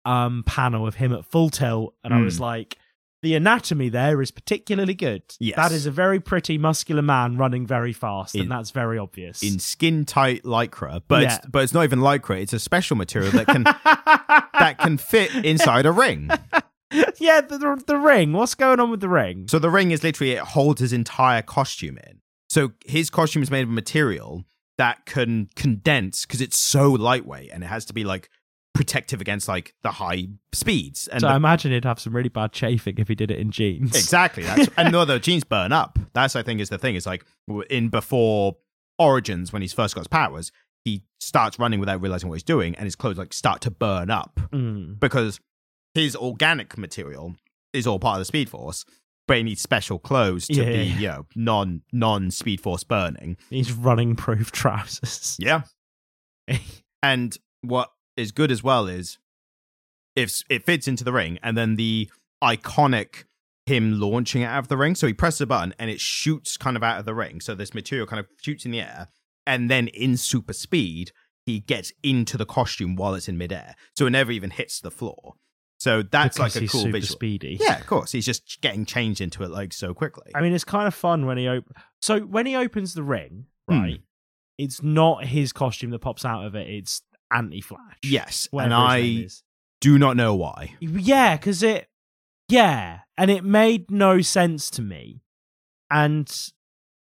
um 0.04 0.42
panel 0.46 0.86
of 0.86 0.94
him 0.94 1.12
at 1.12 1.24
full 1.26 1.50
tilt, 1.50 1.94
and 2.02 2.14
I 2.14 2.20
was 2.22 2.38
Mm. 2.38 2.40
like, 2.40 2.78
the 3.20 3.34
anatomy 3.34 3.88
there 3.88 4.22
is 4.22 4.30
particularly 4.30 4.94
good. 4.94 5.22
Yes. 5.40 5.56
That 5.56 5.72
is 5.72 5.86
a 5.86 5.90
very 5.90 6.20
pretty 6.20 6.56
muscular 6.56 7.02
man 7.02 7.36
running 7.36 7.66
very 7.66 7.92
fast, 7.92 8.36
In- 8.36 8.42
and 8.42 8.50
that's 8.50 8.70
very 8.70 8.96
obvious. 8.96 9.42
in 9.42 9.58
skin 9.58 10.04
tight 10.04 10.44
lycra, 10.44 11.02
but 11.08 11.22
Yeah. 11.22 11.36
it's, 11.36 11.46
but 11.46 11.64
it's 11.64 11.74
not 11.74 11.82
even 11.82 11.98
lycra. 11.98 12.40
It's 12.40 12.52
a 12.52 12.60
special 12.60 12.96
material 12.96 13.32
that 13.32 13.46
can 13.48 13.64
that 14.58 14.76
can 14.78 14.96
fit 14.98 15.34
inside 15.44 15.84
a 15.84 15.92
ring. 15.92 16.30
yeah, 17.18 17.40
the, 17.40 17.58
the 17.58 17.82
the 17.88 17.96
ring. 17.96 18.32
What's 18.32 18.54
going 18.54 18.78
on 18.80 18.90
with 18.90 19.00
the 19.00 19.08
ring? 19.08 19.46
So 19.48 19.58
the 19.58 19.70
ring 19.70 19.90
is 19.90 20.04
literally 20.04 20.32
it 20.34 20.38
holds 20.38 20.80
his 20.80 20.92
entire 20.92 21.42
costume 21.42 21.98
in. 21.98 22.20
So 22.48 22.72
his 22.86 23.10
costume 23.10 23.42
is 23.42 23.50
made 23.50 23.62
of 23.64 23.68
material 23.68 24.44
that 24.78 25.04
can 25.06 25.48
condense 25.56 26.24
because 26.24 26.40
it's 26.40 26.56
so 26.56 26.90
lightweight 26.92 27.50
and 27.52 27.62
it 27.62 27.66
has 27.66 27.84
to 27.86 27.92
be 27.92 28.04
like 28.04 28.30
protective 28.74 29.20
against 29.20 29.48
like 29.48 29.74
the 29.82 29.90
high 29.90 30.28
speeds. 30.52 31.08
And 31.08 31.20
So 31.20 31.26
the- 31.26 31.32
I 31.32 31.36
imagine 31.36 31.72
he'd 31.72 31.84
have 31.84 31.98
some 31.98 32.14
really 32.14 32.28
bad 32.28 32.52
chafing 32.52 32.94
if 32.98 33.08
he 33.08 33.14
did 33.16 33.30
it 33.30 33.38
in 33.38 33.50
jeans. 33.50 33.96
Exactly. 33.96 34.44
That's 34.44 34.68
and 34.76 34.92
no, 34.92 35.04
the 35.04 35.18
jeans 35.18 35.42
burn 35.44 35.72
up. 35.72 35.98
That's 36.14 36.36
I 36.36 36.42
think 36.42 36.60
is 36.60 36.68
the 36.68 36.78
thing. 36.78 36.94
Is 36.94 37.06
like 37.06 37.24
in 37.70 37.88
before 37.88 38.56
Origins 38.98 39.52
when 39.52 39.62
he's 39.62 39.72
first 39.72 39.94
got 39.94 40.02
his 40.02 40.08
powers, 40.08 40.52
he 40.84 41.02
starts 41.20 41.58
running 41.58 41.80
without 41.80 42.00
realizing 42.00 42.28
what 42.28 42.36
he's 42.36 42.42
doing, 42.44 42.74
and 42.76 42.84
his 42.84 42.94
clothes 42.96 43.18
like 43.18 43.32
start 43.32 43.60
to 43.62 43.70
burn 43.70 44.10
up 44.10 44.38
Mm. 44.52 44.98
because 45.00 45.40
his 45.94 46.14
organic 46.14 46.78
material 46.78 47.34
is 47.72 47.86
all 47.86 47.98
part 47.98 48.16
of 48.16 48.20
the 48.20 48.24
Speed 48.26 48.48
Force, 48.48 48.84
but 49.28 49.36
he 49.36 49.44
needs 49.44 49.62
special 49.62 50.00
clothes 50.00 50.48
to 50.48 50.54
Yeah, 50.54 50.64
be 50.64 50.78
yeah. 50.84 50.98
you 50.98 51.06
know 51.08 51.26
non 51.36 51.82
non 51.92 52.30
Speed 52.32 52.60
Force 52.60 52.82
burning. 52.82 53.36
He's 53.50 53.70
running 53.72 54.16
proof 54.16 54.50
trousers. 54.50 55.36
Yeah. 55.40 55.62
And 57.02 57.36
what 57.62 57.90
is 58.16 58.32
good 58.32 58.50
as 58.50 58.62
well 58.62 58.88
is 58.88 59.18
if 60.16 60.42
it 60.50 60.64
fits 60.66 60.88
into 60.88 61.04
the 61.04 61.12
ring, 61.12 61.38
and 61.42 61.56
then 61.56 61.76
the 61.76 62.10
iconic 62.42 63.24
him 63.66 64.00
launching 64.00 64.40
it 64.42 64.46
out 64.46 64.60
of 64.60 64.68
the 64.68 64.76
ring. 64.78 64.94
So 64.94 65.06
he 65.06 65.12
presses 65.12 65.42
a 65.42 65.46
button 65.46 65.74
and 65.78 65.90
it 65.90 66.00
shoots 66.00 66.56
kind 66.56 66.74
of 66.74 66.82
out 66.82 66.98
of 66.98 67.04
the 67.04 67.14
ring. 67.14 67.38
So 67.42 67.54
this 67.54 67.74
material 67.74 68.06
kind 68.06 68.18
of 68.18 68.26
shoots 68.40 68.64
in 68.64 68.70
the 68.70 68.80
air, 68.80 69.08
and 69.46 69.70
then 69.70 69.88
in 69.88 70.16
super 70.16 70.54
speed, 70.54 71.12
he 71.44 71.60
gets 71.60 71.92
into 72.02 72.36
the 72.38 72.46
costume 72.46 72.96
while 72.96 73.14
it's 73.14 73.28
in 73.28 73.36
midair. 73.38 73.74
So 73.96 74.06
it 74.06 74.10
never 74.10 74.32
even 74.32 74.50
hits 74.50 74.80
the 74.80 74.90
floor. 74.90 75.34
So 75.78 76.02
that's 76.02 76.36
because 76.36 76.56
like 76.56 76.64
a 76.64 76.68
cool 76.68 76.80
super 76.82 76.92
visual. 76.98 77.12
speedy. 77.16 77.56
Yeah, 77.60 77.78
of 77.78 77.86
course. 77.86 78.10
He's 78.12 78.26
just 78.26 78.60
getting 78.60 78.84
changed 78.84 79.20
into 79.20 79.42
it 79.44 79.50
like 79.50 79.72
so 79.72 79.94
quickly. 79.94 80.32
I 80.34 80.40
mean, 80.40 80.52
it's 80.52 80.64
kind 80.64 80.88
of 80.88 80.94
fun 80.94 81.24
when 81.26 81.38
he 81.38 81.46
op- 81.48 81.72
So 82.02 82.20
when 82.20 82.46
he 82.46 82.56
opens 82.56 82.94
the 82.94 83.02
ring, 83.02 83.46
Hmm. 83.68 83.80
right? 83.80 84.00
It's 84.58 84.82
not 84.82 85.26
his 85.26 85.52
costume 85.52 85.90
that 85.90 86.00
pops 86.00 86.24
out 86.24 86.44
of 86.44 86.56
it. 86.56 86.68
It's 86.68 87.02
anti-Flash. 87.32 87.98
yes, 88.02 88.48
whatever 88.50 88.74
and 88.74 88.82
I 88.82 89.28
do 89.80 89.98
not 89.98 90.16
know 90.16 90.34
why. 90.34 90.74
Yeah, 90.80 91.36
because 91.36 91.62
it. 91.62 91.88
Yeah, 92.48 93.00
and 93.16 93.30
it 93.30 93.44
made 93.44 93.90
no 93.90 94.20
sense 94.22 94.70
to 94.70 94.82
me, 94.82 95.20
and 95.90 96.28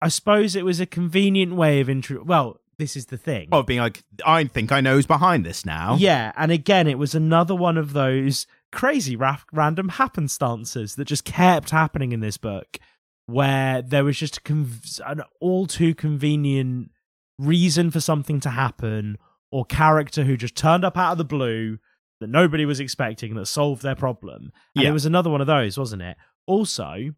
I 0.01 0.09
suppose 0.09 0.57
it 0.57 0.64
was 0.64 0.81
a 0.81 0.87
convenient 0.87 1.55
way 1.55 1.81
of 1.81 1.89
intro. 1.91 2.25
Well, 2.25 2.61
this 2.79 2.97
is 2.97 3.07
the 3.07 3.16
thing. 3.18 3.49
Of 3.53 3.66
being 3.66 3.81
like, 3.81 4.03
I 4.27 4.45
think 4.45 4.72
I 4.72 4.81
know 4.81 4.95
who's 4.97 5.07
behind 5.07 5.45
this 5.47 5.64
now. 5.64 5.97
Yeah, 5.99 6.33
and 6.37 6.51
again, 6.51 6.87
it 6.89 6.99
was 6.99 7.14
another 7.14 7.55
one 7.55 7.77
of 7.77 7.93
those 7.93 8.47
crazy 8.75 9.16
ra- 9.16 9.39
random 9.53 9.89
happenstances 9.91 10.97
that 10.97 11.07
just 11.07 11.25
kept 11.25 11.70
happening 11.70 12.12
in 12.12 12.20
this 12.20 12.37
book, 12.37 12.79
where 13.27 13.81
there 13.83 14.05
was 14.05 14.18
just 14.18 14.39
a 14.39 14.41
conv- 14.41 15.01
an 15.07 15.22
all 15.41 15.66
too 15.66 15.95
convenient 15.95 16.91
reason 17.39 17.91
for 17.91 18.01
something 18.01 18.41
to 18.41 18.51
happen, 18.51 19.16
or 19.51 19.64
character 19.64 20.25
who 20.25 20.37
just 20.37 20.57
turned 20.57 20.85
up 20.85 20.97
out 20.99 21.12
of 21.12 21.18
the 21.18 21.25
blue 21.25 21.79
that 22.20 22.29
nobody 22.29 22.64
was 22.64 22.81
expecting 22.81 23.35
that 23.35 23.47
solved 23.47 23.83
their 23.83 23.95
problem. 23.97 24.53
And 24.77 24.85
Yeah. 24.85 24.91
it 24.91 24.93
was 24.93 25.07
another 25.07 25.31
one 25.31 25.41
of 25.41 25.47
those, 25.47 25.77
wasn't 25.79 26.03
it? 26.03 26.16
Also, 26.47 27.14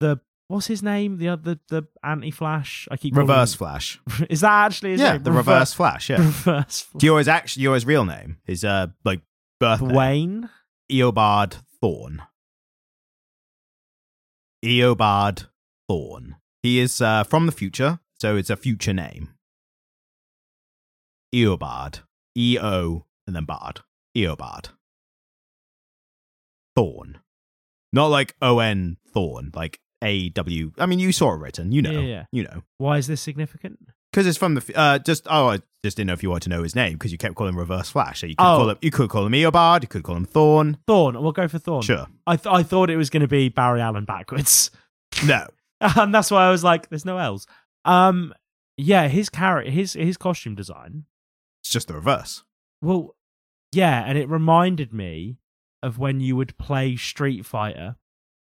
the 0.00 0.20
what's 0.48 0.66
his 0.66 0.82
name? 0.82 1.18
The 1.18 1.28
other 1.28 1.58
the 1.68 1.84
anti 2.04 2.30
Flash. 2.30 2.88
I 2.90 2.96
keep 2.96 3.16
Reverse 3.16 3.54
him- 3.54 3.58
Flash. 3.58 4.00
Is 4.30 4.40
that 4.40 4.66
actually 4.66 4.92
his 4.92 5.00
Yeah, 5.00 5.12
name? 5.12 5.22
the 5.22 5.32
Reverse 5.32 5.72
Flash. 5.72 6.10
Yeah. 6.10 6.16
Reverse 6.18 6.86
Do 6.96 7.06
you 7.06 7.12
know 7.12 7.18
his 7.18 7.28
actually 7.28 7.64
know 7.64 7.74
real 7.86 8.04
name? 8.04 8.38
His 8.44 8.64
uh 8.64 8.88
like 9.04 9.20
birth 9.62 9.80
name? 9.80 9.96
Wayne. 9.96 10.50
Eobard 10.90 11.62
Thawne. 11.82 12.26
Eobard 14.64 15.46
Thawne. 15.88 16.34
He 16.62 16.80
is 16.80 17.00
uh, 17.00 17.24
from 17.24 17.46
the 17.46 17.52
future, 17.52 18.00
so 18.20 18.36
it's 18.36 18.50
a 18.50 18.56
future 18.56 18.92
name. 18.92 19.30
Eobard. 21.34 22.00
E 22.36 22.58
O 22.60 23.06
and 23.26 23.36
then 23.36 23.44
Bard. 23.44 23.80
Eobard. 24.16 24.70
Thawne. 26.76 27.16
Not 27.92 28.06
like 28.06 28.34
O 28.42 28.58
N 28.58 28.96
Thorn, 29.12 29.50
like 29.54 29.78
A 30.02 30.30
W. 30.30 30.72
I 30.78 30.86
mean, 30.86 30.98
you 30.98 31.12
saw 31.12 31.34
it 31.34 31.38
written. 31.38 31.72
You 31.72 31.82
know. 31.82 31.90
Yeah, 31.90 32.00
yeah. 32.00 32.24
You 32.32 32.44
know. 32.44 32.62
Why 32.78 32.98
is 32.98 33.06
this 33.06 33.20
significant? 33.20 33.78
Because 34.12 34.26
it's 34.26 34.36
from 34.38 34.54
the 34.54 34.72
uh, 34.74 34.98
just 34.98 35.26
oh 35.30 35.48
I 35.48 35.60
just 35.82 35.96
didn't 35.96 36.08
know 36.08 36.12
if 36.12 36.22
you 36.22 36.28
wanted 36.30 36.44
to 36.44 36.50
know 36.50 36.62
his 36.62 36.74
name 36.76 36.92
because 36.94 37.12
you 37.12 37.18
kept 37.18 37.34
calling 37.34 37.56
Reverse 37.56 37.88
Flash. 37.90 38.20
So 38.20 38.26
you 38.26 38.36
could 38.36 38.44
Oh. 38.44 38.56
call 38.58 38.70
him 38.70 38.78
you 38.82 38.90
could 38.90 39.08
call 39.10 39.24
him 39.26 39.32
Eobard, 39.32 39.82
you 39.82 39.88
could 39.88 40.02
call 40.02 40.16
him 40.16 40.26
Thawne. 40.26 40.76
Thawne. 40.86 41.20
We'll 41.22 41.32
go 41.32 41.48
for 41.48 41.58
Thawne. 41.58 41.82
Sure. 41.82 42.06
I 42.26 42.36
th- 42.36 42.52
I 42.54 42.62
thought 42.62 42.90
it 42.90 42.96
was 42.96 43.08
going 43.10 43.22
to 43.22 43.28
be 43.28 43.48
Barry 43.48 43.80
Allen 43.80 44.04
backwards, 44.04 44.70
No. 45.26 45.46
and 45.80 46.14
that's 46.14 46.30
why 46.30 46.46
I 46.46 46.50
was 46.50 46.62
like, 46.62 46.88
"There's 46.90 47.04
no 47.06 47.16
L's." 47.18 47.46
Um, 47.84 48.32
yeah, 48.76 49.08
his 49.08 49.28
character, 49.30 49.70
his 49.70 49.94
his 49.94 50.16
costume 50.16 50.54
design. 50.54 51.04
It's 51.62 51.70
just 51.72 51.88
the 51.88 51.94
reverse. 51.94 52.42
Well, 52.82 53.16
yeah, 53.72 54.04
and 54.06 54.18
it 54.18 54.28
reminded 54.28 54.92
me 54.92 55.38
of 55.82 55.98
when 55.98 56.20
you 56.20 56.36
would 56.36 56.56
play 56.58 56.96
Street 56.96 57.44
Fighter 57.46 57.96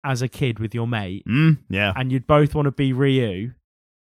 as 0.04 0.22
a 0.22 0.28
kid 0.28 0.58
with 0.58 0.74
your 0.74 0.86
mate, 0.88 1.24
Mm, 1.28 1.58
yeah. 1.68 1.92
and 1.94 2.10
you'd 2.10 2.26
both 2.26 2.54
want 2.54 2.66
to 2.66 2.72
be 2.72 2.92
Ryu, 2.92 3.52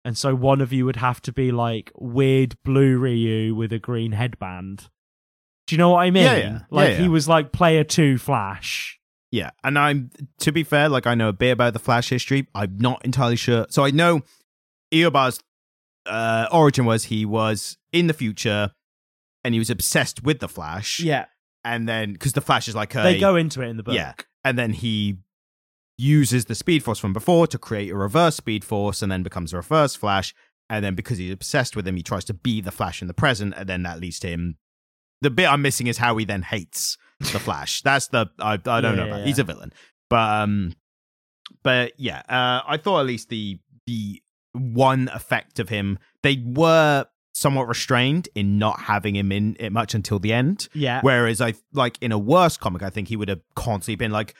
and 0.09 0.17
so 0.17 0.33
one 0.33 0.59
of 0.59 0.73
you 0.73 0.85
would 0.85 0.95
have 0.95 1.21
to 1.21 1.31
be 1.31 1.51
like 1.51 1.91
weird 1.95 2.55
blue 2.63 2.97
Ryu 2.97 3.53
with 3.53 3.71
a 3.71 3.77
green 3.77 4.13
headband. 4.13 4.89
Do 5.67 5.75
you 5.75 5.77
know 5.77 5.91
what 5.91 5.99
I 5.99 6.09
mean? 6.09 6.23
Yeah, 6.23 6.35
yeah. 6.35 6.59
Like 6.71 6.89
Yeah, 6.89 6.97
he 7.01 7.07
was 7.07 7.29
like 7.29 7.51
player 7.51 7.83
two 7.83 8.17
Flash. 8.17 8.99
Yeah. 9.29 9.51
And 9.63 9.77
I'm 9.77 10.09
to 10.39 10.51
be 10.51 10.63
fair, 10.63 10.89
like 10.89 11.05
I 11.05 11.13
know 11.13 11.29
a 11.29 11.33
bit 11.33 11.51
about 11.51 11.73
the 11.73 11.79
Flash 11.79 12.09
history. 12.09 12.47
I'm 12.55 12.79
not 12.79 13.05
entirely 13.05 13.35
sure. 13.35 13.67
So 13.69 13.85
I 13.85 13.91
know 13.91 14.21
Eobard's 14.91 15.43
uh, 16.07 16.47
origin 16.51 16.85
was 16.85 17.03
he 17.03 17.23
was 17.23 17.77
in 17.93 18.07
the 18.07 18.13
future 18.15 18.71
and 19.43 19.53
he 19.53 19.59
was 19.59 19.69
obsessed 19.69 20.23
with 20.23 20.39
the 20.39 20.47
Flash. 20.47 20.99
Yeah, 21.01 21.25
And 21.63 21.87
then 21.87 22.13
because 22.13 22.33
the 22.33 22.41
Flash 22.41 22.67
is 22.67 22.73
like 22.73 22.95
a 22.95 23.03
they 23.03 23.19
go 23.19 23.35
into 23.35 23.61
it 23.61 23.67
in 23.67 23.77
the 23.77 23.83
book. 23.83 23.93
Yeah. 23.93 24.13
And 24.43 24.57
then 24.57 24.73
he 24.73 25.19
uses 25.99 26.45
the 26.45 26.55
Speed 26.55 26.83
Force 26.83 26.97
from 26.99 27.13
before 27.13 27.45
to 27.47 27.57
create 27.57 27.91
a 27.91 27.95
reverse 27.95 28.35
Speed 28.37 28.63
Force 28.63 29.01
and 29.01 29.11
then 29.11 29.21
becomes 29.23 29.53
a 29.53 29.57
reverse 29.57 29.95
Flash. 29.95 30.33
And 30.69 30.85
then 30.85 30.95
because 30.95 31.17
he's 31.17 31.33
obsessed 31.33 31.75
with 31.75 31.87
him, 31.87 31.95
he 31.95 32.03
tries 32.03 32.25
to 32.25 32.33
be 32.33 32.61
the 32.61 32.71
Flash 32.71 33.01
in 33.01 33.07
the 33.07 33.13
present. 33.13 33.53
And 33.57 33.67
then 33.67 33.83
that 33.83 33.99
leads 33.99 34.19
to 34.19 34.27
him. 34.29 34.57
The 35.21 35.29
bit 35.29 35.47
I'm 35.51 35.61
missing 35.61 35.87
is 35.87 35.97
how 35.97 36.15
he 36.17 36.25
then 36.25 36.43
hates 36.43 36.97
the 37.19 37.39
Flash. 37.39 37.81
That's 37.83 38.07
the 38.07 38.27
I, 38.39 38.53
I 38.53 38.57
don't 38.57 38.83
Yeah, 38.83 38.91
know 38.91 39.05
yeah, 39.05 39.15
about. 39.15 39.27
He's 39.27 39.39
a 39.39 39.43
villain, 39.43 39.73
but 40.09 40.43
um, 40.43 40.73
but 41.63 41.93
yeah, 41.97 42.19
uh, 42.29 42.61
I 42.65 42.77
thought 42.77 43.01
at 43.01 43.05
least 43.05 43.29
the 43.29 43.59
the 43.85 44.21
one 44.53 45.09
effect 45.13 45.59
of 45.59 45.69
him 45.69 45.99
they 46.23 46.41
were 46.45 47.05
somewhat 47.33 47.67
restrained 47.67 48.27
in 48.35 48.57
not 48.57 48.79
having 48.81 49.15
him 49.15 49.31
in 49.31 49.55
it 49.59 49.71
much 49.71 49.93
until 49.93 50.19
the 50.19 50.33
end. 50.33 50.67
yeah. 50.73 50.99
Whereas 51.01 51.39
I 51.41 51.53
like 51.73 51.97
in 52.01 52.11
a 52.11 52.17
worse 52.17 52.57
comic, 52.57 52.83
I 52.83 52.89
think 52.89 53.07
he 53.07 53.15
would 53.15 53.29
have 53.29 53.39
constantly 53.55 53.95
been 53.95 54.11
like, 54.11 54.35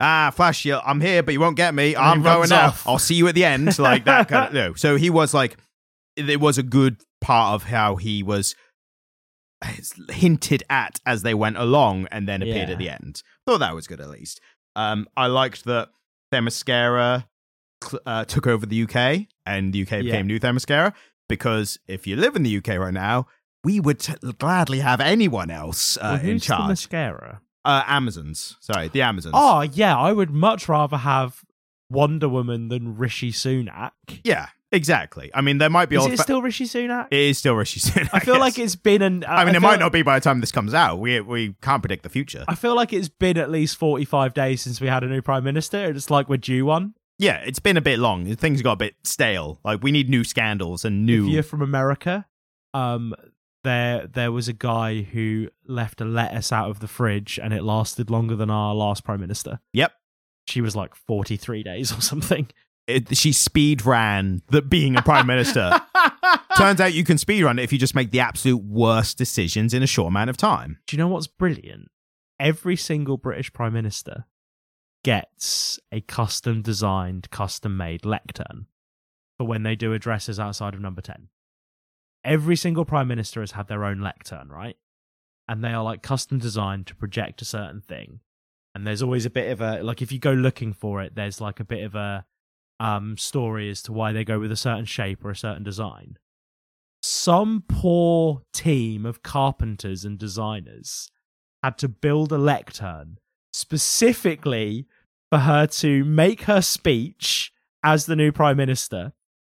"Ah, 0.00 0.30
Flash, 0.34 0.64
you, 0.64 0.76
I'm 0.76 1.00
here, 1.00 1.22
but 1.22 1.32
you 1.34 1.40
won't 1.40 1.56
get 1.56 1.74
me. 1.74 1.94
And 1.94 2.04
I'm 2.04 2.22
going 2.22 2.52
off. 2.52 2.86
I'll 2.86 2.98
see 2.98 3.14
you 3.14 3.28
at 3.28 3.34
the 3.34 3.44
end." 3.44 3.78
Like 3.78 4.04
that 4.04 4.28
kind 4.28 4.48
of 4.48 4.52
no. 4.54 4.74
So 4.74 4.96
he 4.96 5.10
was 5.10 5.32
like, 5.34 5.56
it 6.16 6.40
was 6.40 6.58
a 6.58 6.62
good 6.62 6.96
part 7.20 7.54
of 7.54 7.64
how 7.64 7.96
he 7.96 8.22
was 8.22 8.54
hinted 10.10 10.62
at 10.68 11.00
as 11.06 11.22
they 11.22 11.34
went 11.34 11.56
along, 11.56 12.06
and 12.10 12.28
then 12.28 12.42
appeared 12.42 12.68
Yeah. 12.68 12.72
at 12.74 12.78
the 12.78 12.90
end. 12.90 13.22
Thought 13.46 13.58
that 13.58 13.74
was 13.74 13.86
good 13.86 14.00
at 14.00 14.10
least. 14.10 14.40
Um, 14.76 15.06
I 15.16 15.26
liked 15.28 15.64
that 15.64 15.88
Themyscira 16.32 17.24
uh, 18.06 18.24
took 18.24 18.46
over 18.46 18.66
the 18.66 18.82
UK, 18.82 19.26
and 19.46 19.72
the 19.72 19.82
UK 19.82 19.90
Yeah. 19.92 20.02
became 20.02 20.26
New 20.26 20.40
Themyscira. 20.40 20.92
Because 21.28 21.78
if 21.88 22.06
you 22.06 22.16
live 22.16 22.36
in 22.36 22.42
the 22.42 22.56
UK 22.58 22.76
right 22.78 22.92
now, 22.92 23.26
we 23.62 23.80
would 23.80 23.98
t- 24.00 24.12
gladly 24.38 24.80
have 24.80 25.00
anyone 25.00 25.50
else 25.50 25.96
uh, 25.96 26.18
Well, 26.22 26.30
in 26.30 26.38
charge. 26.38 26.68
mascara? 26.68 27.40
Uh, 27.64 27.82
Amazons, 27.86 28.56
sorry, 28.60 28.88
the 28.88 29.02
Amazons. 29.02 29.34
Oh 29.36 29.62
yeah, 29.62 29.96
I 29.96 30.12
would 30.12 30.30
much 30.30 30.68
rather 30.68 30.96
have 30.98 31.42
Wonder 31.90 32.28
Woman 32.28 32.68
than 32.68 32.96
Rishi 32.96 33.30
Sunak. 33.32 33.92
yeah, 34.24 34.48
exactly. 34.72 35.30
I 35.34 35.40
mean, 35.40 35.58
there 35.58 35.70
might 35.70 35.88
be 35.88 35.96
Is 35.96 36.06
it 36.06 36.16
fa- 36.16 36.22
still 36.22 36.42
Rishi 36.42 36.64
Sunak? 36.64 37.08
it 37.10 37.18
is 37.18 37.38
still 37.38 37.54
Rishi 37.54 37.80
Sunak. 37.80 38.10
I 38.12 38.20
feel 38.20 38.38
like 38.38 38.58
it's 38.58 38.76
been 38.76 39.02
an. 39.02 39.24
I 39.28 39.44
mean, 39.44 39.50
it 39.54 39.60
feel- 39.60 39.68
might 39.70 39.78
not 39.80 39.92
be 39.92 40.02
by 40.02 40.18
the 40.18 40.24
time 40.24 40.40
this 40.40 40.52
comes 40.52 40.74
out. 40.74 40.98
We 40.98 41.20
we 41.20 41.54
can't 41.62 41.82
predict 41.82 42.02
the 42.02 42.08
future. 42.08 42.44
I 42.48 42.54
feel 42.54 42.74
like 42.74 42.92
it's 42.92 43.08
been 43.08 43.38
at 43.38 43.50
least 43.50 43.76
forty-five 43.76 44.34
days 44.34 44.62
since 44.62 44.80
we 44.80 44.88
had 44.88 45.04
a 45.04 45.06
new 45.06 45.22
prime 45.22 45.44
minister. 45.44 45.84
It's 45.90 46.10
like 46.10 46.28
we're 46.28 46.36
due 46.38 46.64
one. 46.66 46.94
yeah, 47.18 47.36
it's 47.46 47.60
been 47.60 47.76
a 47.76 47.80
bit 47.82 47.98
long. 47.98 48.34
Things 48.36 48.60
got 48.62 48.72
a 48.72 48.76
bit 48.76 48.94
stale. 49.04 49.60
Like 49.64 49.82
we 49.82 49.92
need 49.92 50.08
new 50.10 50.24
scandals 50.24 50.84
and 50.84 51.02
If 51.02 51.06
new. 51.06 51.26
you're 51.28 51.42
from 51.44 51.62
America, 51.62 52.26
um, 52.72 53.14
there 53.64 54.06
there 54.06 54.30
was 54.30 54.46
a 54.46 54.52
guy 54.52 55.02
who 55.02 55.48
left 55.66 56.00
a 56.00 56.04
lettuce 56.04 56.52
out 56.52 56.70
of 56.70 56.80
the 56.80 56.86
fridge, 56.86 57.40
and 57.42 57.52
it 57.52 57.64
lasted 57.64 58.10
longer 58.10 58.36
than 58.36 58.50
our 58.50 58.74
last 58.74 59.04
prime 59.04 59.20
minister. 59.20 59.60
Yep. 59.72 59.92
She 60.46 60.60
was 60.60 60.76
like 60.76 60.94
forty-three 60.94 61.62
days 61.64 61.92
or 61.92 62.00
something. 62.00 62.48
It, 62.86 63.16
she 63.16 63.32
speed 63.32 63.84
ran 63.84 64.42
the 64.48 64.62
being 64.62 64.94
a 64.94 65.02
prime 65.02 65.26
minister. 65.26 65.80
Turns 66.56 66.80
out 66.80 66.92
you 66.92 67.02
can 67.02 67.18
speed 67.18 67.42
run 67.42 67.58
it 67.58 67.62
if 67.62 67.72
you 67.72 67.78
just 67.78 67.94
make 67.94 68.10
the 68.10 68.20
absolute 68.20 68.62
worst 68.62 69.16
decisions 69.16 69.72
in 69.72 69.82
a 69.82 69.86
short 69.86 70.08
amount 70.08 70.30
of 70.30 70.36
time. 70.36 70.78
Do 70.86 70.94
you 70.94 71.02
know 71.02 71.08
what's 71.08 71.26
brilliant? 71.26 71.88
Every 72.38 72.76
single 72.76 73.16
British 73.16 73.52
Prime 73.52 73.72
Minister 73.72 74.26
gets 75.02 75.80
a 75.90 76.02
custom 76.02 76.60
designed, 76.62 77.30
custom 77.30 77.76
made 77.76 78.04
lectern 78.04 78.66
for 79.38 79.46
when 79.46 79.62
they 79.62 79.74
do 79.74 79.92
addresses 79.92 80.38
outside 80.38 80.74
of 80.74 80.80
number 80.80 81.00
10. 81.00 81.28
Every 82.24 82.56
single 82.56 82.84
Prime 82.84 83.08
Minister 83.08 83.40
has 83.40 83.52
had 83.52 83.68
their 83.68 83.84
own 83.84 84.00
lectern, 84.00 84.48
right? 84.48 84.76
And 85.48 85.62
they 85.62 85.72
are 85.72 85.84
like 85.84 86.02
custom 86.02 86.38
designed 86.38 86.86
to 86.86 86.94
project 86.94 87.42
a 87.42 87.44
certain 87.44 87.80
thing. 87.80 88.20
And 88.74 88.86
there's 88.86 89.02
always 89.02 89.26
a 89.26 89.30
bit 89.30 89.50
of 89.52 89.60
a, 89.60 89.82
like, 89.82 90.02
if 90.02 90.10
you 90.10 90.18
go 90.18 90.32
looking 90.32 90.72
for 90.72 91.02
it, 91.02 91.14
there's 91.14 91.40
like 91.40 91.60
a 91.60 91.64
bit 91.64 91.84
of 91.84 91.94
a 91.94 92.24
um, 92.80 93.16
story 93.16 93.70
as 93.70 93.82
to 93.82 93.92
why 93.92 94.12
they 94.12 94.24
go 94.24 94.40
with 94.40 94.50
a 94.50 94.56
certain 94.56 94.84
shape 94.84 95.24
or 95.24 95.30
a 95.30 95.36
certain 95.36 95.62
design. 95.62 96.18
Some 97.02 97.64
poor 97.68 98.42
team 98.52 99.04
of 99.04 99.22
carpenters 99.22 100.04
and 100.04 100.18
designers 100.18 101.10
had 101.62 101.78
to 101.78 101.88
build 101.88 102.32
a 102.32 102.38
lectern 102.38 103.18
specifically 103.52 104.86
for 105.30 105.40
her 105.40 105.66
to 105.66 106.04
make 106.04 106.42
her 106.42 106.60
speech 106.60 107.52
as 107.82 108.06
the 108.06 108.16
new 108.16 108.32
prime 108.32 108.56
minister, 108.56 109.12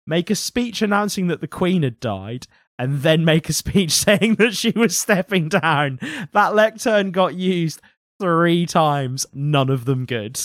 make 0.07 0.29
a 0.29 0.35
speech 0.35 0.81
announcing 0.81 1.27
that 1.27 1.41
the 1.41 1.47
queen 1.47 1.83
had 1.83 1.99
died, 1.99 2.47
and 2.77 3.01
then 3.01 3.25
make 3.25 3.49
a 3.49 3.53
speech 3.53 3.91
saying 3.91 4.35
that 4.35 4.55
she 4.55 4.71
was 4.71 4.97
stepping 4.97 5.49
down. 5.49 5.99
That 6.33 6.55
lectern 6.55 7.11
got 7.11 7.35
used 7.35 7.81
three 8.19 8.65
times, 8.65 9.25
none 9.33 9.69
of 9.69 9.85
them 9.85 10.05
good. 10.05 10.39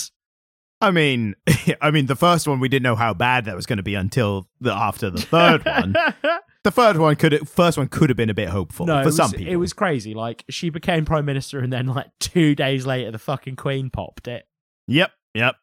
I 0.81 0.91
mean, 0.91 1.35
I 1.81 1.91
mean, 1.91 2.07
the 2.07 2.15
first 2.15 2.47
one 2.47 2.59
we 2.59 2.69
didn't 2.69 2.83
know 2.83 2.95
how 2.95 3.13
bad 3.13 3.45
that 3.45 3.55
was 3.55 3.65
going 3.65 3.77
to 3.77 3.83
be 3.83 3.95
until 3.95 4.47
the 4.59 4.73
after 4.73 5.09
the 5.09 5.21
third 5.21 5.65
one. 5.65 5.95
The 6.63 6.69
third 6.69 6.97
one 6.97 7.15
could, 7.15 7.49
first 7.49 7.75
one 7.75 7.87
could 7.87 8.11
have 8.11 8.17
been 8.17 8.29
a 8.29 8.35
bit 8.35 8.49
hopeful 8.49 8.85
no, 8.85 8.99
for 8.99 9.05
was, 9.05 9.15
some 9.15 9.31
people. 9.31 9.51
it 9.51 9.55
was 9.55 9.73
crazy. 9.73 10.13
Like 10.13 10.43
she 10.47 10.69
became 10.69 11.05
prime 11.05 11.25
minister, 11.25 11.57
and 11.57 11.73
then 11.73 11.87
like 11.87 12.11
two 12.19 12.53
days 12.53 12.85
later, 12.85 13.09
the 13.09 13.17
fucking 13.17 13.55
queen 13.55 13.89
popped 13.89 14.27
it. 14.27 14.47
Yep, 14.87 15.11
yep. 15.33 15.55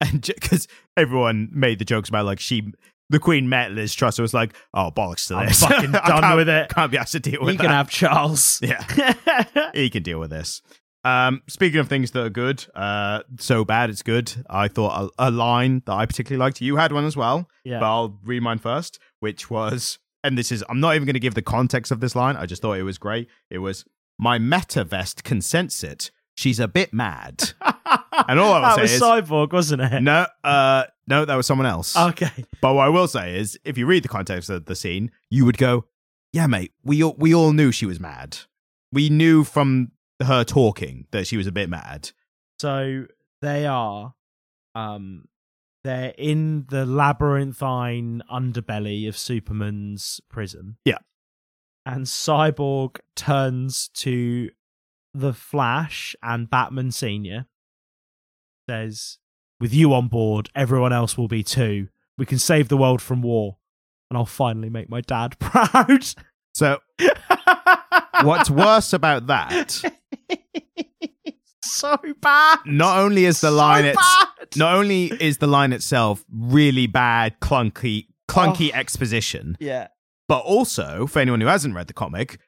And 0.00 0.22
because 0.22 0.68
everyone 0.96 1.50
made 1.52 1.78
the 1.78 1.84
jokes 1.84 2.08
about 2.08 2.24
like 2.24 2.40
she, 2.40 2.72
the 3.12 3.20
Queen 3.20 3.48
met 3.48 3.70
Liz 3.72 3.94
Truss, 3.94 4.18
and 4.18 4.24
was 4.24 4.34
like, 4.34 4.54
"Oh 4.74 4.90
bollocks 4.90 5.28
to 5.28 5.36
I'm 5.36 5.46
this! 5.46 5.60
fucking 5.64 5.92
done 5.92 6.36
with 6.36 6.48
it. 6.48 6.70
Can't 6.70 6.90
be 6.90 6.98
asked 6.98 7.12
to 7.12 7.20
deal 7.20 7.40
with 7.42 7.52
You 7.52 7.58
that." 7.58 7.64
can 7.64 7.72
have 7.72 7.88
Charles. 7.88 8.58
yeah, 8.62 9.70
he 9.74 9.90
can 9.90 10.02
deal 10.02 10.18
with 10.18 10.30
this. 10.30 10.62
Um, 11.04 11.42
speaking 11.48 11.78
of 11.78 11.88
things 11.88 12.12
that 12.12 12.24
are 12.24 12.30
good, 12.30 12.64
uh, 12.74 13.22
so 13.38 13.64
bad 13.64 13.90
it's 13.90 14.02
good. 14.02 14.32
I 14.48 14.68
thought 14.68 15.12
a, 15.18 15.28
a 15.28 15.30
line 15.30 15.82
that 15.86 15.92
I 15.92 16.06
particularly 16.06 16.38
liked. 16.40 16.60
You 16.60 16.76
had 16.76 16.92
one 16.92 17.04
as 17.04 17.16
well, 17.16 17.48
yeah. 17.64 17.80
but 17.80 17.86
I'll 17.86 18.18
read 18.24 18.42
mine 18.42 18.58
first, 18.58 18.98
which 19.20 19.50
was, 19.50 19.98
and 20.24 20.38
this 20.38 20.50
is, 20.52 20.64
I'm 20.68 20.80
not 20.80 20.94
even 20.94 21.04
going 21.04 21.14
to 21.14 21.20
give 21.20 21.34
the 21.34 21.42
context 21.42 21.92
of 21.92 22.00
this 22.00 22.16
line. 22.16 22.36
I 22.36 22.46
just 22.46 22.62
thought 22.62 22.74
it 22.74 22.84
was 22.84 22.98
great. 22.98 23.28
It 23.50 23.58
was, 23.58 23.84
"My 24.18 24.38
meta 24.38 24.84
vest 24.84 25.24
consents 25.24 25.84
it. 25.84 26.10
She's 26.42 26.60
a 26.60 26.68
bit 26.68 26.92
mad." 26.92 27.52
And 28.28 28.38
all 28.38 28.52
I 28.52 28.58
will 28.60 28.62
that 28.68 28.74
say 28.76 28.82
was 28.82 28.92
is- 28.92 29.02
Cyborg, 29.02 29.52
wasn't 29.52 29.82
it? 29.82 30.02
no, 30.02 30.26
uh, 30.44 30.84
no, 31.08 31.24
that 31.24 31.34
was 31.34 31.46
someone 31.46 31.66
else. 31.66 31.96
Okay. 31.96 32.30
But 32.60 32.74
what 32.74 32.86
I 32.86 32.88
will 32.88 33.08
say 33.08 33.36
is, 33.38 33.58
if 33.64 33.76
you 33.76 33.86
read 33.86 34.04
the 34.04 34.08
context 34.08 34.48
of 34.48 34.66
the 34.66 34.76
scene, 34.76 35.10
you 35.30 35.44
would 35.44 35.58
go, 35.58 35.86
"Yeah, 36.32 36.46
mate, 36.46 36.72
we 36.84 37.02
all, 37.02 37.14
we 37.18 37.34
all 37.34 37.52
knew 37.52 37.72
she 37.72 37.86
was 37.86 37.98
mad. 37.98 38.38
We 38.92 39.08
knew 39.08 39.44
from 39.44 39.92
her 40.22 40.44
talking 40.44 41.06
that 41.10 41.26
she 41.26 41.36
was 41.36 41.46
a 41.46 41.52
bit 41.52 41.68
mad." 41.68 42.10
So 42.60 43.06
they 43.40 43.66
are 43.66 44.14
um 44.74 45.26
they're 45.84 46.14
in 46.16 46.66
the 46.68 46.86
labyrinthine 46.86 48.22
underbelly 48.30 49.08
of 49.08 49.16
Superman's 49.18 50.20
prison. 50.28 50.76
Yeah. 50.84 50.98
And 51.84 52.06
Cyborg 52.06 52.98
turns 53.16 53.88
to 53.94 54.50
the 55.14 55.32
Flash 55.32 56.14
and 56.22 56.48
Batman 56.48 56.90
Senior. 56.90 57.46
Says, 58.68 59.18
"With 59.60 59.74
you 59.74 59.92
on 59.94 60.08
board, 60.08 60.48
everyone 60.54 60.92
else 60.92 61.16
will 61.18 61.28
be 61.28 61.42
too. 61.42 61.88
We 62.16 62.26
can 62.26 62.38
save 62.38 62.68
the 62.68 62.76
world 62.76 63.02
from 63.02 63.22
war, 63.22 63.56
and 64.10 64.16
I'll 64.16 64.24
finally 64.26 64.70
make 64.70 64.88
my 64.88 65.00
dad 65.00 65.36
proud." 65.40 66.04
So 66.54 66.78
what's 68.22 68.50
worse 68.50 68.92
about 68.92 69.26
that? 69.28 69.70
so 71.64 71.96
bad. 72.20 72.58
Not 72.66 72.98
only 72.98 73.24
is 73.24 73.40
the 73.40 73.48
So 73.48 73.54
line 73.56 73.84
it's 73.86 74.56
not 74.56 74.74
only 74.74 75.06
is 75.06 75.38
the 75.38 75.46
line 75.46 75.72
itself 75.72 76.24
really 76.30 76.86
bad, 76.86 77.40
clunky, 77.40 78.06
clunky 78.28 78.70
Oh. 78.72 78.78
exposition, 78.78 79.56
Yeah. 79.60 79.88
but 80.28 80.40
also 80.40 81.06
for 81.06 81.20
anyone 81.20 81.40
who 81.40 81.46
hasn't 81.46 81.74
read 81.74 81.86
the 81.86 81.94
comic, 81.94 82.38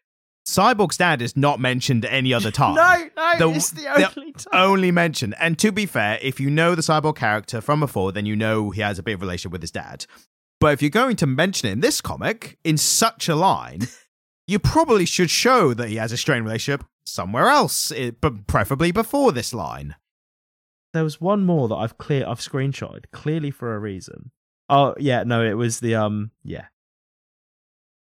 Cyborg's 0.47 0.97
dad 0.99 1.23
is 1.23 1.37
not 1.37 1.59
mentioned 1.59 2.05
any 2.05 2.35
other 2.35 2.51
time. 2.63 2.75
No, 2.75 3.09
no, 3.17 3.51
The- 3.51 3.57
it's 3.57 3.71
the 3.71 3.83
the 3.83 4.13
only 4.19 4.33
time. 4.33 4.51
Only 4.53 4.91
mentioned. 4.91 5.35
And 5.41 5.59
to 5.59 5.73
be 5.73 5.87
fair, 5.87 6.19
if 6.23 6.39
you 6.39 6.51
know 6.51 6.75
the 6.75 6.83
cyborg 6.83 7.17
character 7.17 7.61
from 7.61 7.81
before, 7.81 8.13
then 8.13 8.27
you 8.27 8.37
know 8.37 8.71
he 8.71 8.81
has 8.83 8.99
a 8.99 9.03
bit 9.03 9.15
of 9.15 9.21
relation 9.23 9.51
with 9.51 9.63
his 9.63 9.71
dad. 9.71 10.07
But 10.61 10.73
if 10.75 10.83
you're 10.83 10.91
going 10.91 11.17
to 11.17 11.27
mention 11.27 11.69
it 11.69 11.73
in 11.73 11.81
this 11.81 12.01
comic 12.01 12.59
in 12.65 12.77
such 12.77 13.29
a 13.29 13.35
line, 13.35 13.89
you 14.47 14.59
probably 14.59 15.07
should 15.07 15.31
show 15.31 15.75
that 15.75 15.89
he 15.89 15.97
has 15.97 16.13
a 16.13 16.17
strained 16.17 16.45
relationship 16.45 16.85
somewhere 17.07 17.49
else, 17.49 17.91
eh, 17.93 18.11
but 18.21 18.47
preferably 18.47 18.93
before 18.93 19.33
this 19.33 19.53
line. 19.55 19.95
There 20.93 21.05
was 21.05 21.21
one 21.21 21.45
more 21.45 21.69
that 21.69 21.75
I've 21.75 21.99
clear 21.99 22.27
I've 22.27 22.39
screenshotted 22.39 23.07
clearly 23.13 23.51
for 23.51 23.75
a 23.75 23.79
reason. 23.79 24.31
Oh 24.69 24.95
yeah, 24.99 25.25
no, 25.25 25.43
it 25.45 25.55
was 25.55 25.81
the 25.81 25.97
um 25.97 26.31
yeah. 26.45 26.67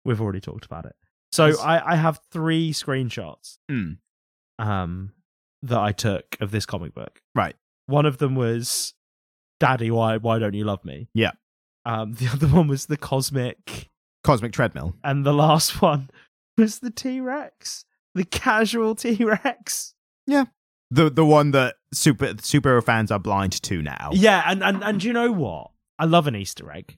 We've 0.05 0.21
already 0.21 0.39
talked 0.39 0.65
about 0.65 0.85
it. 0.85 0.95
So. 1.31 1.59
I 1.61 1.93
I 1.93 1.95
have 1.95 2.19
three 2.31 2.71
screenshots 2.73 3.57
Hmm. 3.69 3.93
um 4.59 5.11
that 5.63 5.79
I 5.79 5.91
took 5.91 6.37
of 6.39 6.51
this 6.51 6.65
comic 6.65 6.93
book. 6.93 7.21
Right. 7.35 7.55
One 7.87 8.05
of 8.05 8.17
them 8.17 8.35
was 8.35 8.93
Daddy, 9.59 9.91
why 9.91 10.17
why 10.17 10.39
don't 10.39 10.53
you 10.53 10.63
love 10.65 10.83
me? 10.85 11.09
Yeah. 11.13 11.31
Um 11.85 12.13
the 12.13 12.27
other 12.33 12.47
one 12.47 12.67
was 12.67 12.85
the 12.87 12.97
cosmic 12.97 13.89
Cosmic 14.23 14.51
treadmill. 14.51 14.95
and 15.03 15.25
the 15.25 15.33
last 15.33 15.81
one 15.81 16.09
was 16.57 16.79
the 16.79 16.91
T-Rex. 16.91 17.85
The 18.15 18.25
casual 18.25 18.95
T-Rex. 18.95 19.93
Yeah, 20.25 20.45
the 20.91 21.09
the 21.09 21.25
one 21.25 21.51
that 21.51 21.75
super 21.93 22.33
superhero 22.35 22.83
fans 22.83 23.11
are 23.11 23.19
blind 23.19 23.61
to 23.63 23.81
now. 23.81 24.09
Yeah, 24.13 24.43
and 24.45 24.63
and 24.63 24.83
and 24.83 25.03
you 25.03 25.13
know 25.13 25.31
what? 25.31 25.71
I 25.99 26.05
love 26.05 26.27
an 26.27 26.35
Easter 26.35 26.69
egg. 26.71 26.97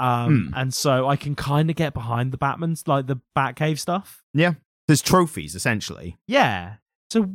Um, 0.00 0.46
Hmm. 0.48 0.54
and 0.58 0.74
so 0.74 1.06
I 1.08 1.16
can 1.16 1.34
kind 1.34 1.68
of 1.70 1.76
get 1.76 1.92
behind 1.94 2.32
the 2.32 2.38
Batman's 2.38 2.88
like 2.88 3.06
the 3.06 3.20
Batcave 3.36 3.78
stuff. 3.78 4.22
Yeah. 4.34 4.54
There's 4.88 5.02
trophies 5.02 5.54
essentially. 5.54 6.16
Yeah. 6.26 6.76
So, 7.10 7.34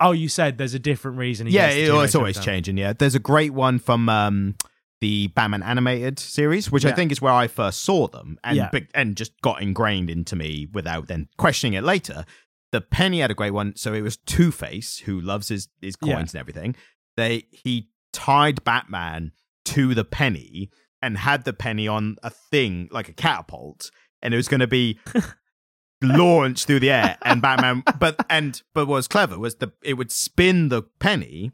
oh, 0.00 0.12
you 0.12 0.28
said 0.28 0.56
there's 0.56 0.72
a 0.74 0.78
different 0.78 1.18
reason. 1.18 1.46
yeah, 1.48 1.68
it- 1.68 1.88
it's 1.92 2.14
always 2.14 2.38
changing. 2.38 2.78
Yeah, 2.78 2.92
there's 2.92 3.14
a 3.16 3.18
great 3.20 3.52
one 3.52 3.78
from 3.80 4.08
um, 4.08 4.54
the 5.00 5.26
Batman 5.28 5.62
animated 5.62 6.18
series, 6.18 6.70
which 6.70 6.84
I 6.86 6.92
think 6.92 7.10
is 7.12 7.20
where 7.20 7.32
I 7.32 7.48
first 7.48 7.82
saw 7.82 8.06
them, 8.08 8.38
and 8.44 8.56
Yeah. 8.56 8.70
and 8.94 9.16
just 9.16 9.32
got 9.42 9.60
ingrained 9.60 10.08
into 10.08 10.36
me 10.36 10.68
without 10.72 11.08
then 11.08 11.28
questioning 11.36 11.74
it 11.74 11.82
later. 11.84 12.24
The 12.72 12.80
Penny 12.80 13.20
had 13.20 13.30
a 13.30 13.34
great 13.34 13.52
one, 13.52 13.74
so 13.76 13.92
it 13.94 14.00
was 14.02 14.16
Two 14.16 14.50
Face 14.52 14.98
who 15.00 15.20
loves 15.20 15.48
his 15.48 15.68
his 15.82 15.96
coins 15.96 16.12
Yeah. 16.34 16.40
and 16.40 16.48
everything. 16.48 16.76
They 17.16 17.46
he 17.50 17.88
tied 18.12 18.62
Batman 18.64 19.32
to 19.66 19.94
the 19.94 20.04
penny 20.04 20.70
and 21.02 21.18
had 21.18 21.44
the 21.44 21.52
penny 21.52 21.86
on 21.86 22.16
a 22.22 22.30
thing 22.30 22.88
like 22.90 23.08
a 23.08 23.12
catapult, 23.12 23.90
and 24.22 24.34
it 24.34 24.36
was 24.36 24.48
going 24.48 24.60
to 24.60 24.66
be 24.66 24.98
launched 26.02 26.66
through 26.66 26.80
the 26.80 26.90
air 26.90 27.16
and 27.22 27.40
Batman 27.40 27.82
but 27.98 28.16
and 28.28 28.62
but 28.74 28.86
what 28.86 28.96
was 28.96 29.08
clever 29.08 29.38
was 29.38 29.56
the 29.56 29.72
it 29.82 29.94
would 29.94 30.12
spin 30.12 30.68
the 30.68 30.82
penny 31.00 31.52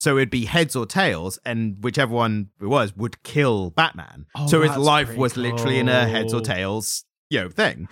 so 0.00 0.16
it'd 0.16 0.30
be 0.30 0.46
heads 0.46 0.74
or 0.74 0.86
tails 0.86 1.38
and 1.44 1.76
whichever 1.82 2.14
one 2.14 2.48
it 2.60 2.66
was 2.66 2.96
would 2.96 3.22
kill 3.22 3.70
Batman. 3.70 4.26
Oh, 4.34 4.46
so 4.46 4.62
his 4.62 4.76
life 4.76 5.14
was 5.14 5.36
literally 5.36 5.78
in 5.78 5.90
a 5.90 6.08
heads 6.08 6.32
or 6.32 6.40
tails, 6.40 7.04
you 7.28 7.38
know, 7.40 7.50
thing. 7.50 7.86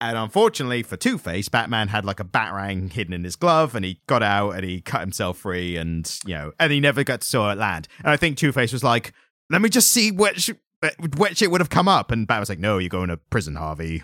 And 0.00 0.16
unfortunately 0.16 0.82
for 0.82 0.96
Two 0.96 1.18
Face, 1.18 1.50
Batman 1.50 1.88
had 1.88 2.06
like 2.06 2.20
a 2.20 2.24
batarang 2.24 2.90
hidden 2.90 3.12
in 3.12 3.22
his 3.22 3.36
glove, 3.36 3.74
and 3.74 3.84
he 3.84 4.00
got 4.06 4.22
out 4.22 4.52
and 4.52 4.64
he 4.64 4.80
cut 4.80 5.00
himself 5.00 5.36
free, 5.36 5.76
and 5.76 6.10
you 6.24 6.34
know, 6.34 6.52
and 6.58 6.72
he 6.72 6.80
never 6.80 7.04
got 7.04 7.20
to 7.20 7.26
saw 7.26 7.52
it 7.52 7.58
land. 7.58 7.86
And 7.98 8.08
I 8.08 8.16
think 8.16 8.38
Two 8.38 8.50
Face 8.50 8.72
was 8.72 8.82
like, 8.82 9.12
"Let 9.50 9.60
me 9.60 9.68
just 9.68 9.90
see 9.90 10.10
which 10.10 10.50
which 11.18 11.42
it 11.42 11.50
would 11.50 11.60
have 11.60 11.68
come 11.70 11.88
up," 11.88 12.10
and 12.10 12.26
Batman's 12.26 12.48
like, 12.48 12.58
"No, 12.58 12.78
you're 12.78 12.88
going 12.88 13.08
to 13.08 13.16
prison, 13.18 13.56
Harvey." 13.56 14.02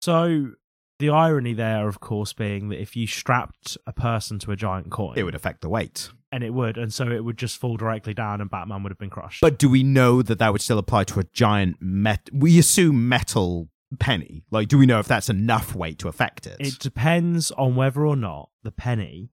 So 0.00 0.52
the 0.98 1.08
irony 1.10 1.52
there, 1.54 1.88
of 1.88 1.98
course, 2.00 2.32
being 2.32 2.68
that 2.68 2.80
if 2.80 2.94
you 2.94 3.06
strapped 3.08 3.76
a 3.86 3.92
person 3.92 4.38
to 4.40 4.52
a 4.52 4.56
giant 4.56 4.90
coin, 4.90 5.14
It 5.16 5.24
would 5.24 5.34
affect 5.34 5.60
the 5.62 5.68
weight. 5.68 6.10
and 6.30 6.44
it 6.44 6.54
would, 6.54 6.78
and 6.78 6.92
so 6.94 7.10
it 7.10 7.24
would 7.24 7.36
just 7.36 7.58
fall 7.58 7.76
directly 7.76 8.14
down, 8.14 8.40
and 8.40 8.48
Batman 8.48 8.82
would 8.82 8.90
have 8.92 8.98
been 8.98 9.10
crushed. 9.10 9.40
But 9.40 9.58
do 9.58 9.68
we 9.68 9.82
know 9.82 10.22
that 10.22 10.38
that 10.38 10.52
would 10.52 10.62
still 10.62 10.78
apply 10.78 11.04
to 11.04 11.20
a 11.20 11.24
giant 11.24 11.76
met? 11.80 12.30
We 12.32 12.58
assume 12.58 13.08
metal 13.08 13.68
penny. 13.98 14.44
Like, 14.50 14.68
do 14.68 14.78
we 14.78 14.86
know 14.86 14.98
if 15.00 15.06
that's 15.08 15.28
enough 15.28 15.74
weight 15.74 15.98
to 15.98 16.08
affect 16.08 16.46
it? 16.46 16.56
It 16.60 16.78
depends 16.78 17.50
on 17.52 17.74
whether 17.74 18.06
or 18.06 18.16
not 18.16 18.50
the 18.62 18.70
penny 18.72 19.30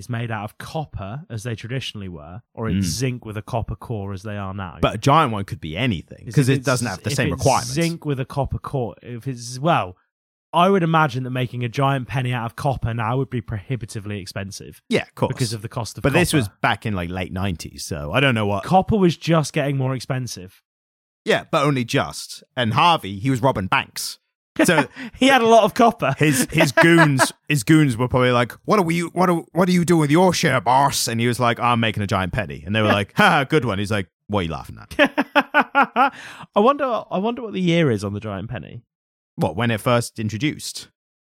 is 0.00 0.08
made 0.08 0.30
out 0.30 0.44
of 0.44 0.58
copper, 0.58 1.22
as 1.30 1.44
they 1.44 1.54
traditionally 1.54 2.08
were, 2.08 2.42
or 2.52 2.68
it's 2.68 2.86
Mm. 2.86 2.90
zinc 2.90 3.24
with 3.24 3.36
a 3.36 3.42
copper 3.42 3.76
core, 3.76 4.12
as 4.12 4.22
they 4.24 4.36
are 4.36 4.52
now. 4.52 4.78
but 4.82 4.94
a 4.96 4.98
giant 4.98 5.32
one 5.32 5.44
could 5.44 5.60
be 5.60 5.76
anything 5.76 6.24
because 6.26 6.48
it 6.48 6.64
doesn't 6.64 6.86
have 6.88 7.02
the 7.02 7.10
if 7.10 7.16
same 7.16 7.28
it's 7.32 7.38
requirements. 7.38 7.70
Zinc 7.72 8.04
with 8.04 8.18
a 8.18 8.24
copper 8.24 8.58
core. 8.58 8.96
If 9.02 9.28
it's 9.28 9.58
well, 9.58 9.96
I 10.52 10.68
would 10.70 10.82
imagine 10.84 11.22
that 11.24 11.30
making 11.30 11.64
a 11.64 11.68
giant 11.68 12.06
penny 12.08 12.32
out 12.32 12.46
of 12.46 12.54
copper 12.56 12.92
now 12.94 13.16
would 13.16 13.30
be 13.30 13.40
prohibitively 13.40 14.20
expensive 14.20 14.82
Yeah, 14.88 15.02
of 15.02 15.14
course. 15.14 15.28
because 15.28 15.52
of 15.52 15.62
the 15.62 15.68
cost 15.68 15.96
of. 15.98 16.02
but 16.02 16.12
this 16.12 16.32
was 16.32 16.48
back 16.60 16.86
in 16.86 16.94
like 16.94 17.10
late 17.10 17.32
nineties, 17.32 17.84
so 17.84 18.12
I 18.12 18.20
don't 18.20 18.34
know 18.34 18.46
what. 18.46 18.64
copper 18.64 18.96
was 18.96 19.16
just 19.16 19.52
getting 19.52 19.76
more 19.76 19.94
expensive. 19.94 20.62
yeah, 21.24 21.44
but 21.50 21.64
only 21.64 21.84
just. 21.84 22.42
And 22.56 22.74
Harvey, 22.74 23.18
he 23.20 23.30
was 23.30 23.40
robbing 23.42 23.66
banks, 23.68 24.18
so 24.62 24.86
He 25.18 25.26
had 25.26 25.42
a 25.42 25.46
lot 25.46 25.64
of 25.64 25.74
copper. 25.74 26.14
his 26.18 26.46
his 26.50 26.70
goons 26.72 27.32
his 27.48 27.62
goons 27.64 27.96
were 27.96 28.08
probably 28.08 28.30
like, 28.30 28.52
"What 28.64 28.78
are 28.78 28.82
we? 28.82 29.00
What 29.00 29.28
are 29.28 29.42
what 29.52 29.68
are 29.68 29.72
you 29.72 29.84
doing 29.84 30.00
with 30.00 30.10
your 30.10 30.32
share, 30.32 30.60
boss?" 30.60 31.08
And 31.08 31.20
he 31.20 31.26
was 31.26 31.40
like, 31.40 31.58
"I'm 31.58 31.80
making 31.80 32.02
a 32.02 32.06
giant 32.06 32.32
penny," 32.32 32.62
and 32.64 32.74
they 32.74 32.82
were 32.82 32.88
like, 32.88 33.12
"Ha, 33.16 33.44
good 33.44 33.64
one." 33.64 33.78
He's 33.78 33.90
like, 33.90 34.08
"What 34.28 34.40
are 34.40 34.42
you 34.44 34.50
laughing 34.52 34.78
at?" 34.80 34.94
I 36.54 36.60
wonder. 36.60 36.84
I 37.10 37.18
wonder 37.18 37.42
what 37.42 37.52
the 37.52 37.60
year 37.60 37.90
is 37.90 38.04
on 38.04 38.12
the 38.12 38.20
giant 38.20 38.48
penny. 38.50 38.82
What 39.36 39.56
when 39.56 39.70
it 39.70 39.80
first 39.80 40.18
introduced? 40.18 40.88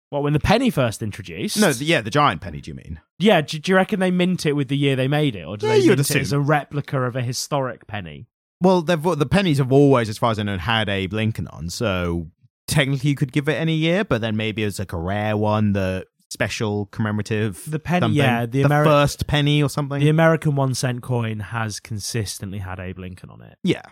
What 0.09 0.25
when 0.25 0.33
the 0.33 0.41
penny 0.41 0.71
first 0.71 1.03
introduced? 1.03 1.57
No, 1.61 1.73
the, 1.73 1.85
yeah, 1.85 2.01
the 2.01 2.11
giant 2.11 2.41
penny. 2.41 2.61
Do 2.61 2.71
you 2.71 2.75
mean? 2.75 3.01
Yeah, 3.19 3.43
do, 3.43 3.59
do 3.61 3.71
you 3.71 3.77
reckon 3.77 4.01
they 4.01 4.11
mint 4.11 4.45
it 4.45 4.55
with 4.55 4.69
the 4.69 4.77
year 4.77 4.97
they 4.97 5.07
made 5.07 5.37
it, 5.37 5.45
or 5.45 5.57
do 5.57 5.67
Yeah, 5.67 5.75
they 5.79 5.87
mint 5.89 6.11
it 6.11 6.17
as 6.17 6.33
a 6.33 6.41
replica 6.41 7.03
of 7.03 7.15
a 7.15 7.23
historic 7.23 7.87
penny? 7.87 8.27
Well, 8.63 8.83
the 8.83 9.27
pennies 9.31 9.59
have 9.59 9.73
always, 9.73 10.09
as 10.09 10.19
far 10.19 10.33
as 10.33 10.39
I 10.39 10.43
know, 10.43 10.59
had 10.59 10.89
Abe 10.89 11.13
Lincoln 11.13 11.47
on. 11.49 11.71
So 11.71 12.27
technically, 12.71 13.11
you 13.11 13.17
could 13.17 13.33
give 13.33 13.49
it 13.49 13.55
any 13.55 13.75
year, 13.75 14.03
but 14.05 14.21
then 14.23 14.37
maybe 14.37 14.65
it's 14.65 14.79
like 14.79 14.93
a 14.95 14.99
rare 14.99 15.37
one, 15.37 15.73
the 15.75 16.07
special 16.31 16.87
commemorative. 16.87 17.63
The 17.69 17.79
penny, 17.79 18.05
something. 18.05 18.17
yeah, 18.17 18.47
the, 18.47 18.63
the 18.63 18.69
Ameri- 18.69 18.85
first 18.85 19.27
penny 19.27 19.63
or 19.63 19.69
something. 19.69 20.01
the 20.01 20.09
American 20.09 20.57
one 20.57 20.75
cent 20.75 21.03
coin 21.03 21.41
has 21.41 21.81
consistently 21.81 22.59
had 22.59 22.81
Abe 22.81 22.99
Lincoln 22.99 23.29
on 23.31 23.43
it. 23.43 23.59
yeah. 23.63 23.83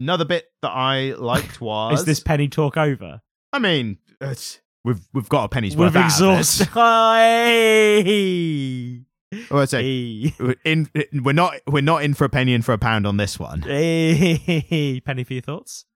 Another 0.00 0.24
bit 0.24 0.46
that 0.62 0.70
I 0.72 1.12
liked 1.12 1.60
was 1.60 2.00
Is 2.00 2.04
this 2.04 2.18
penny 2.18 2.48
talk 2.48 2.76
over? 2.76 3.20
I 3.52 3.60
mean, 3.60 3.98
it's, 4.20 4.60
we've 4.84 4.98
we've 5.12 5.28
got 5.28 5.44
a 5.44 5.48
penny's 5.48 5.76
We've 5.76 5.94
worth 5.94 5.96
out 5.96 6.06
of 6.06 6.40
exhausted. 6.40 6.68
Well, 9.50 9.66
Hey. 9.66 10.34
we're 10.38 10.56
in, 10.64 10.90
we're 11.22 11.32
not 11.32 11.54
we're 11.66 11.80
not 11.82 12.02
in 12.02 12.12
for 12.12 12.24
a 12.24 12.28
penny 12.28 12.52
and 12.54 12.62
for 12.64 12.72
a 12.74 12.78
pound 12.78 13.06
on 13.06 13.16
this 13.16 13.38
one. 13.38 13.62
Hey. 13.62 15.00
Penny 15.06 15.24
for 15.24 15.32
your 15.32 15.42
thoughts? 15.42 15.86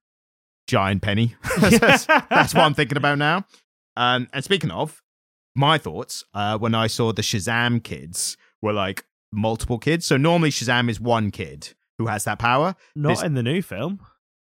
Giant 0.67 1.03
penny. 1.03 1.35
that's, 1.61 2.07
that's 2.07 2.55
what 2.55 2.62
I'm 2.64 2.75
thinking 2.75 2.99
about 2.99 3.19
now. 3.19 3.45
Um, 3.97 4.29
and 4.33 4.45
speaking 4.45 4.71
of, 4.71 5.03
my 5.55 5.79
thoughts 5.79 6.25
uh, 6.35 6.59
when 6.59 6.75
I 6.75 6.87
saw 6.87 7.12
the 7.12 7.23
Shazam 7.23 7.83
kids 7.83 8.37
were 8.61 8.73
like 8.73 9.05
multiple 9.33 9.79
kids. 9.79 10.05
So 10.07 10.17
normally 10.17 10.51
Shazam 10.51 10.91
is 10.91 11.01
one 11.01 11.31
kid 11.31 11.71
who 11.99 12.07
has 12.07 12.25
that 12.25 12.39
power. 12.39 12.75
Not 12.95 13.09
This- 13.09 13.23
in 13.23 13.35
the 13.35 13.43
new 13.43 13.62
film. 13.62 14.01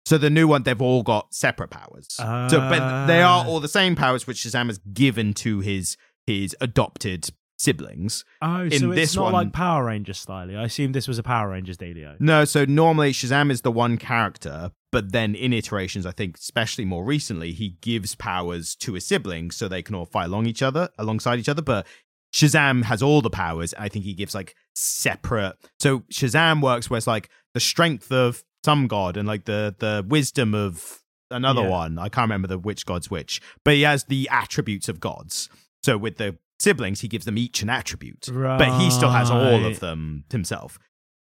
So 0.06 0.18
the 0.18 0.30
new 0.30 0.48
one, 0.48 0.64
they've 0.64 0.82
all 0.82 1.04
got 1.04 1.34
separate 1.34 1.70
powers. 1.70 2.08
so, 2.10 2.48
but 2.50 3.08
they 3.08 3.22
are 3.22 3.46
all 3.46 3.60
the 3.60 3.68
same 3.68 3.94
powers, 3.94 4.26
which 4.26 4.38
Shazam 4.38 4.68
has 4.68 4.78
given 4.94 5.34
to 5.34 5.60
his 5.60 5.98
his 6.26 6.56
adopted 6.62 7.30
siblings. 7.58 8.24
Oh, 8.42 8.62
in 8.62 8.72
so 8.72 8.92
it's 8.92 9.16
not 9.16 9.26
one- 9.26 9.34
like 9.34 9.54
Power 9.54 9.86
Rangers 9.86 10.20
style. 10.20 10.50
I 10.58 10.64
assume 10.64 10.92
this 10.92 11.08
was 11.08 11.18
a 11.18 11.24
Power 11.24 11.50
Rangers 11.50 11.78
dealio. 11.78 12.16
No, 12.20 12.46
so 12.46 12.66
normally 12.66 13.12
Shazam 13.12 13.52
is 13.52 13.62
the 13.62 13.72
one 13.72 13.98
character, 13.98 14.72
but 14.92 15.12
then 15.12 15.36
in 15.36 15.54
iterations, 15.54 16.06
I 16.06 16.12
think, 16.12 16.38
especially 16.38 16.86
more 16.86 17.04
recently, 17.04 17.52
he 17.54 17.78
gives 17.82 18.16
powers 18.16 18.76
to 18.78 18.94
his 18.94 19.06
siblings 19.06 19.56
so 19.56 19.68
they 19.68 19.82
can 19.82 19.96
all 19.96 20.06
fight 20.06 20.26
along 20.26 20.46
each 20.46 20.62
other, 20.62 20.90
alongside 20.98 21.40
each 21.40 21.50
other. 21.50 21.62
But 21.62 21.86
Shazam 22.34 22.84
has 22.84 23.02
all 23.02 23.22
the 23.22 23.30
powers. 23.30 23.74
I 23.78 23.90
think 23.90 24.06
he 24.06 24.14
gives 24.14 24.36
like 24.36 24.56
separate. 24.76 25.56
So 25.80 26.00
Shazam 26.12 26.62
works 26.62 26.90
where 26.90 26.98
it's 26.98 27.08
like 27.08 27.30
the 27.54 27.60
strength 27.60 28.12
of 28.12 28.44
some 28.64 28.88
god 28.88 29.18
and 29.18 29.28
like 29.28 29.46
the 29.46 29.76
the 29.80 30.06
wisdom 30.08 30.54
of 30.54 31.00
another 31.32 31.62
Yeah. 31.64 31.70
one. 31.70 31.98
I 32.00 32.10
can't 32.10 32.26
remember 32.26 32.48
the 32.48 32.60
which 32.60 32.86
god's 32.86 33.10
which, 33.10 33.42
but 33.66 33.74
he 33.76 33.82
has 33.84 34.04
the 34.06 34.28
attributes 34.32 34.90
of 34.90 35.00
gods. 35.00 35.50
So 35.84 35.98
with 35.98 36.18
the 36.18 36.38
siblings, 36.60 37.02
he 37.02 37.08
gives 37.08 37.26
them 37.26 37.38
each 37.38 37.62
an 37.62 37.70
attribute, 37.70 38.30
but 38.34 38.80
he 38.80 38.90
still 38.90 39.12
has 39.12 39.30
all 39.30 39.66
of 39.66 39.80
them 39.80 40.26
himself. 40.32 40.80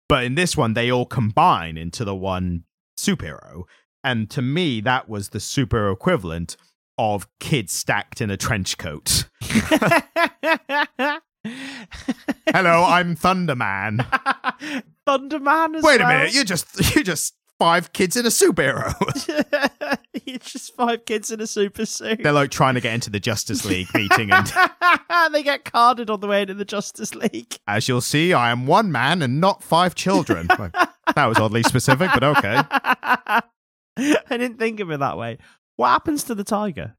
But 0.09 0.25
in 0.25 0.35
this 0.35 0.57
one, 0.57 0.75
they 0.75 0.91
all 0.91 1.07
combine 1.07 1.77
into 1.77 2.05
the 2.05 2.15
one 2.15 2.65
superhero. 2.99 3.63
And 4.05 4.29
to 4.31 4.43
me, 4.43 4.81
that 4.83 5.09
was 5.09 5.31
the 5.31 5.39
superhero 5.39 5.93
equivalent 5.93 6.57
of 6.99 7.27
kids 7.41 7.73
stacked 7.73 8.21
in 8.21 8.31
a 8.31 8.37
trench 8.37 8.77
coat. 8.79 9.25
Hello, 12.47 12.85
I'm 12.85 13.17
Thunderman. 13.17 14.05
Thunderman 15.07 15.83
Wait 15.83 16.01
a 16.01 16.05
well. 16.05 16.19
minute, 16.19 16.35
you're 16.35 16.45
just 16.45 16.95
you're 16.95 17.05
just 17.05 17.35
five 17.59 17.93
kids 17.93 18.17
in 18.17 18.27
a 18.27 18.29
superhero. 18.29 18.93
You're 20.27 20.39
just 20.39 20.75
five 20.75 21.05
kids 21.05 21.31
in 21.31 21.41
a 21.41 21.47
super 21.47 21.87
suit. 21.87 22.23
They're 22.23 22.33
like 22.33 22.51
trying 22.51 22.75
to 22.75 22.81
get 22.81 22.95
into 22.95 23.11
the 23.11 23.21
Justice 23.21 23.65
League 23.65 23.89
meeting, 23.95 24.31
and 24.31 24.53
they 25.33 25.43
get 25.43 25.65
carded 25.65 26.11
on 26.11 26.21
the 26.21 26.27
way 26.27 26.43
into 26.43 26.55
the 26.55 26.65
Justice 26.65 27.15
League. 27.15 27.59
as 27.67 27.89
you'll 27.89 28.01
see, 28.01 28.33
I 28.33 28.51
am 28.51 28.67
one 28.67 28.93
man 28.93 29.23
and 29.23 29.41
not 29.41 29.63
five 29.63 29.95
children. 29.95 30.49
Like, 30.59 30.73
that 31.17 31.27
was 31.27 31.39
oddly 31.39 31.63
specific, 31.65 32.11
but 32.15 32.23
okay. 32.23 32.63
I 32.71 33.43
didn't 34.31 34.59
think 34.59 34.81
of 34.81 34.91
it 34.91 35.01
that 35.01 35.19
way. 35.19 35.39
What 35.77 35.89
happens 35.89 36.25
to 36.25 36.35
the 36.35 36.45
tiger? 36.45 36.95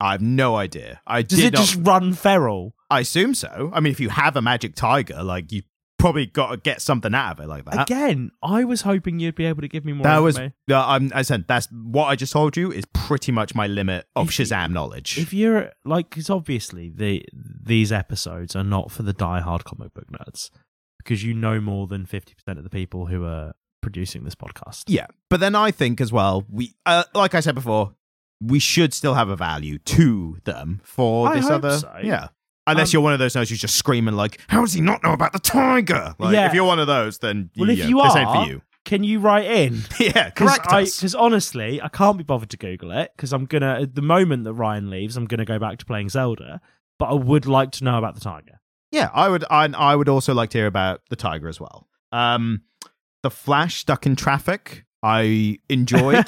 I 0.00 0.12
have 0.12 0.22
no 0.22 0.56
idea. 0.56 1.00
I 1.06 1.22
Does 1.22 1.38
did 1.38 1.46
it 1.46 1.54
not. 1.54 1.60
just 1.60 1.78
run 1.80 2.14
feral? 2.14 2.74
I 2.90 3.00
assume 3.00 3.34
so. 3.34 3.70
I 3.72 3.80
mean, 3.80 3.92
if 3.92 4.00
you 4.00 4.08
have 4.08 4.36
a 4.36 4.42
magic 4.42 4.74
tiger, 4.74 5.22
like 5.22 5.52
you 5.52 5.62
probably 5.98 6.26
got 6.26 6.50
to 6.50 6.56
get 6.56 6.82
something 6.82 7.14
out 7.14 7.38
of 7.38 7.44
it 7.44 7.48
like 7.48 7.64
that. 7.64 7.88
Again, 7.88 8.30
I 8.42 8.64
was 8.64 8.82
hoping 8.82 9.20
you'd 9.20 9.34
be 9.34 9.46
able 9.46 9.62
to 9.62 9.68
give 9.68 9.84
me 9.84 9.92
more. 9.92 10.04
That 10.04 10.18
was, 10.18 10.38
uh, 10.38 10.50
I'm, 10.70 11.10
I 11.14 11.22
said 11.22 11.46
that's 11.48 11.68
what 11.70 12.06
I 12.06 12.16
just 12.16 12.32
told 12.32 12.56
you 12.56 12.70
is 12.70 12.84
pretty 12.92 13.32
much 13.32 13.54
my 13.54 13.66
limit 13.66 14.06
of 14.14 14.28
If 14.28 14.34
Shazam 14.34 14.72
knowledge. 14.72 15.18
If 15.18 15.32
you're 15.32 15.72
like, 15.84 16.10
because 16.10 16.30
obviously 16.30 16.90
the 16.90 17.24
these 17.32 17.92
episodes 17.92 18.54
are 18.54 18.64
not 18.64 18.90
for 18.90 19.02
the 19.02 19.12
die-hard 19.12 19.64
comic 19.64 19.94
book 19.94 20.10
nerds, 20.10 20.50
because 20.98 21.24
you 21.24 21.34
know 21.34 21.60
more 21.60 21.86
than 21.86 22.06
fifty 22.06 22.34
percent 22.34 22.58
of 22.58 22.64
the 22.64 22.70
people 22.70 23.06
who 23.06 23.24
are 23.24 23.54
producing 23.80 24.24
this 24.24 24.34
podcast. 24.34 24.84
yeah, 24.88 25.06
but 25.28 25.40
then 25.40 25.54
I 25.54 25.70
think 25.70 26.00
as 26.00 26.12
well, 26.12 26.44
we, 26.50 26.74
uh, 26.86 27.04
like 27.14 27.34
I 27.34 27.40
said 27.40 27.54
before, 27.54 27.94
we 28.40 28.58
should 28.58 28.92
still 28.94 29.14
have 29.14 29.28
a 29.28 29.36
value 29.36 29.78
to 29.78 30.38
them 30.44 30.80
for 30.84 31.28
I 31.28 31.36
this 31.36 31.50
other, 31.50 31.78
so. 31.78 31.94
yeah. 32.02 32.28
Unless 32.66 32.88
Um, 32.88 32.92
you're 32.94 33.02
one 33.02 33.12
of 33.12 33.18
those 33.18 33.34
nerds 33.34 33.50
who's 33.50 33.60
just 33.60 33.74
screaming 33.74 34.14
like, 34.14 34.40
"How 34.48 34.60
does 34.62 34.72
he 34.72 34.80
not 34.80 35.02
know 35.02 35.12
about 35.12 35.32
the 35.32 35.38
tiger?" 35.38 36.14
Like, 36.18 36.34
Yeah. 36.34 36.46
if 36.46 36.54
you're 36.54 36.64
one 36.64 36.78
of 36.78 36.86
those, 36.86 37.18
then 37.18 37.50
Well, 37.56 37.68
if 37.70 37.78
you 37.86 38.00
this 38.02 38.14
are, 38.14 38.18
ain't 38.18 38.30
for 38.30 38.50
you. 38.52 38.62
Can 38.84 39.02
you 39.04 39.18
write 39.18 39.46
in? 39.46 39.82
yeah, 40.00 40.30
Because 40.30 40.58
correct. 40.58 40.68
Because 40.96 41.14
honestly, 41.14 41.80
I 41.80 41.88
can't 41.88 42.18
be 42.18 42.24
bothered 42.24 42.50
to 42.50 42.56
Google 42.56 42.90
it 42.92 43.12
because 43.16 43.32
I'm 43.32 43.44
gonna. 43.46 43.80
At 43.82 43.94
the 43.94 44.02
moment 44.02 44.44
that 44.44 44.52
Ryan 44.54 44.90
leaves, 44.90 45.16
I'm 45.16 45.24
gonna 45.26 45.44
go 45.44 45.58
back 45.58 45.78
to 45.78 45.84
playing 45.86 46.08
Zelda. 46.10 46.60
But 46.98 47.06
I 47.06 47.14
would 47.14 47.46
like 47.46 47.70
to 47.72 47.84
know 47.84 47.98
about 47.98 48.14
the 48.14 48.20
tiger. 48.20 48.60
Yeah, 48.92 49.10
I 49.12 49.28
would. 49.28 49.44
I, 49.50 49.64
I 49.76 49.96
would 49.96 50.08
also 50.08 50.32
like 50.34 50.50
to 50.50 50.58
hear 50.58 50.66
about 50.66 51.00
the 51.10 51.16
tiger 51.16 51.48
as 51.48 51.58
well. 51.60 51.88
Um, 52.12 52.62
the 53.22 53.30
Flash 53.30 53.76
stuck 53.76 54.06
in 54.06 54.16
traffic. 54.16 54.84
I 55.06 55.58
enjoyed. 55.68 56.26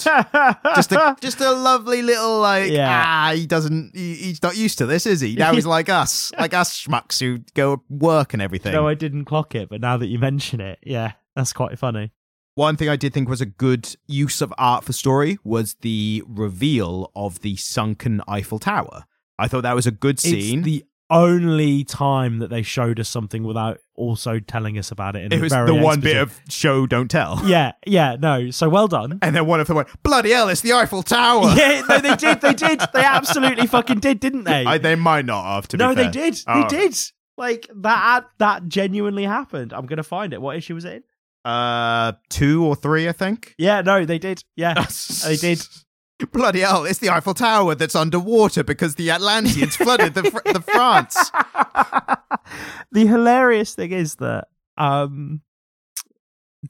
just 0.77 0.93
a 0.93 1.17
just 1.21 1.41
a 1.41 1.51
lovely 1.53 2.03
little 2.03 2.39
like 2.41 2.71
Yeah. 2.71 3.03
ah 3.07 3.33
he 3.35 3.47
doesn't 3.47 3.93
he, 3.97 4.15
he's 4.15 4.43
not 4.43 4.55
used 4.57 4.77
to 4.79 4.87
this 4.87 5.07
is 5.07 5.23
he 5.23 5.35
now 5.35 5.55
he's 5.55 5.65
like 5.77 5.89
us 5.89 6.31
like 6.39 6.53
us 6.53 6.83
schmucks 6.87 7.19
who 7.19 7.39
go 7.55 7.83
work 7.89 8.35
and 8.35 8.43
everything 8.43 8.73
no, 8.73 8.87
I 8.87 8.95
didn't 8.95 9.25
clock 9.25 9.55
it, 9.55 9.71
but 9.71 9.81
now 9.81 9.97
that 9.97 10.09
you 10.09 10.19
mention 10.19 10.61
it, 10.61 10.79
yeah, 10.83 11.13
that's 11.35 11.53
quite 11.55 11.79
funny. 11.79 12.13
one 12.55 12.77
thing 12.77 12.89
i 12.91 12.97
did 12.97 13.15
think 13.15 13.29
was 13.29 13.41
a 13.41 13.47
good 13.47 13.97
use 14.07 14.41
of 14.43 14.53
art 14.59 14.85
for 14.85 14.93
story 14.93 15.39
was 15.43 15.77
the 15.81 16.23
reveal 16.29 17.11
of 17.17 17.41
the 17.41 17.57
sunken 17.57 18.21
eiffel 18.29 18.59
tower 18.59 19.05
i 19.39 19.49
thought 19.49 19.63
that 19.63 19.75
was 19.75 19.87
a 19.87 19.91
good 19.91 20.19
scene 20.21 20.59
It's 20.61 20.65
the 20.65 20.85
only 21.11 21.85
time 21.85 22.39
that 22.41 22.51
they 22.51 22.63
showed 22.63 22.99
us 23.01 23.09
something 23.09 23.43
without 23.45 23.79
also 23.97 24.39
telling 24.39 24.79
us 24.79 24.91
about 24.91 25.17
it. 25.17 25.25
In 25.25 25.33
it 25.33 25.41
was 25.41 25.53
the 25.53 25.75
one 25.75 26.01
bit 26.01 26.17
of 26.17 26.39
show 26.49 26.87
don't 26.87 27.11
tell 27.11 27.41
Yeah, 27.45 27.73
yeah, 27.87 28.17
no. 28.19 28.51
So 28.51 28.69
well 28.69 28.89
done. 28.89 29.19
and 29.23 29.35
then 29.35 29.47
one 29.47 29.61
of 29.61 29.67
them 29.67 29.77
went 29.77 29.89
bloody 30.03 30.31
hell 30.31 30.49
it's 30.49 30.61
the 30.61 30.73
eiffel 30.73 31.03
tower 31.03 31.53
yeah, 31.57 31.83
no, 31.89 31.99
they 31.99 32.17
did. 32.27 32.41
They 32.41 32.55
did. 32.55 32.81
They 32.93 33.05
absolutely 33.05 33.67
fucking 33.67 34.01
did, 34.01 34.21
didn't 34.21 34.45
they? 34.45 34.65
I, 34.65 34.79
they 34.79 34.95
might 34.95 35.25
not 35.25 35.45
have 35.55 35.69
to 35.69 35.77
be 35.79 35.85
no, 35.85 35.95
they 35.95 36.09
did. 36.09 36.35
They 36.35 36.43
Oh. 36.49 36.69
did. 36.69 36.97
Like 37.39 37.69
that. 37.77 38.27
That 38.39 38.67
genuinely 38.69 39.25
happened. 39.25 39.73
I'm 39.73 39.87
gonna 39.87 40.03
find 40.03 40.33
it. 40.33 40.41
What 40.41 40.57
issue 40.57 40.75
was 40.75 40.85
it 40.85 40.93
in? 40.95 41.03
uh 41.45 42.11
two 42.29 42.65
or 42.65 42.75
three 42.75 43.09
i 43.09 43.13
think 43.13 43.55
Yeah, 43.57 43.81
no, 43.83 44.05
they 44.05 44.19
did. 44.19 44.43
Yeah, 44.57 44.75
they 45.25 45.37
did. 45.37 45.63
Bloody 46.33 46.61
hell, 46.61 46.85
it's 46.87 46.99
the 46.99 47.11
Eiffel 47.11 47.35
Tower 47.35 47.75
that's 47.75 47.95
underwater 47.95 48.65
because 48.65 48.95
the 48.95 49.11
Atlanteans 49.11 49.77
flooded 49.77 50.15
the, 50.15 50.25
fr- 50.31 50.53
the 50.53 50.63
France. 50.63 51.31
the 52.93 53.07
hilarious 53.07 53.75
thing 53.75 53.93
is 53.93 54.15
that 54.17 54.49
um, 54.79 55.43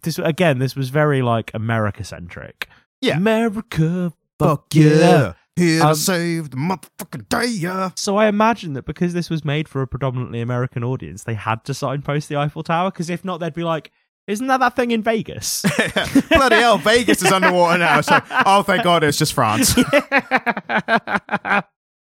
this 0.03 0.19
again, 0.19 0.59
this 0.59 0.75
was 0.75 0.89
very 0.89 1.23
like 1.23 1.53
America 1.55 2.03
centric. 2.05 2.69
Yeah. 3.01 3.17
America. 3.17 4.13
Fuck 4.39 4.75
yeah. 4.75 5.35
Here 5.55 5.83
Um, 5.83 5.95
to 5.95 6.01
save 6.01 6.51
the 6.51 6.57
motherfucking 6.59 7.29
day, 7.29 7.47
yeah. 7.47 7.91
So 7.95 8.17
I 8.17 8.27
imagine 8.27 8.75
that 8.75 8.85
because 8.85 9.15
this 9.15 9.31
was 9.31 9.45
made 9.45 9.69
for 9.69 9.81
a 9.81 9.87
predominantly 9.87 10.41
American 10.41 10.85
audience, 10.85 11.23
they 11.25 11.35
had 11.35 11.65
to 11.65 11.73
signpost 11.73 12.29
the 12.29 12.37
Eiffel 12.37 12.63
Tower. 12.63 12.91
Because 12.91 13.09
if 13.09 13.25
not, 13.25 13.39
they'd 13.39 13.55
be 13.55 13.65
like, 13.65 13.91
"Isn't 14.27 14.47
that 14.49 14.59
that 14.61 14.77
thing 14.77 14.91
in 14.91 15.03
Vegas?" 15.03 15.63
Bloody 16.29 16.57
hell, 16.57 16.79
Vegas 16.79 17.23
is 17.23 17.31
underwater 17.33 17.79
now. 17.79 18.01
So, 18.01 18.21
oh, 18.47 18.63
thank 18.63 18.83
God, 18.85 19.05
it's 19.05 19.19
just 19.19 19.33
France. 19.35 19.75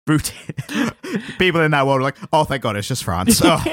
People 1.39 1.61
in 1.61 1.71
that 1.71 1.87
world 1.87 2.01
are 2.01 2.03
like, 2.03 2.17
oh, 2.31 2.43
thank 2.43 2.61
God, 2.61 2.75
it's 2.75 2.87
just 2.87 3.03
France. 3.03 3.41
Oh, 3.43 3.63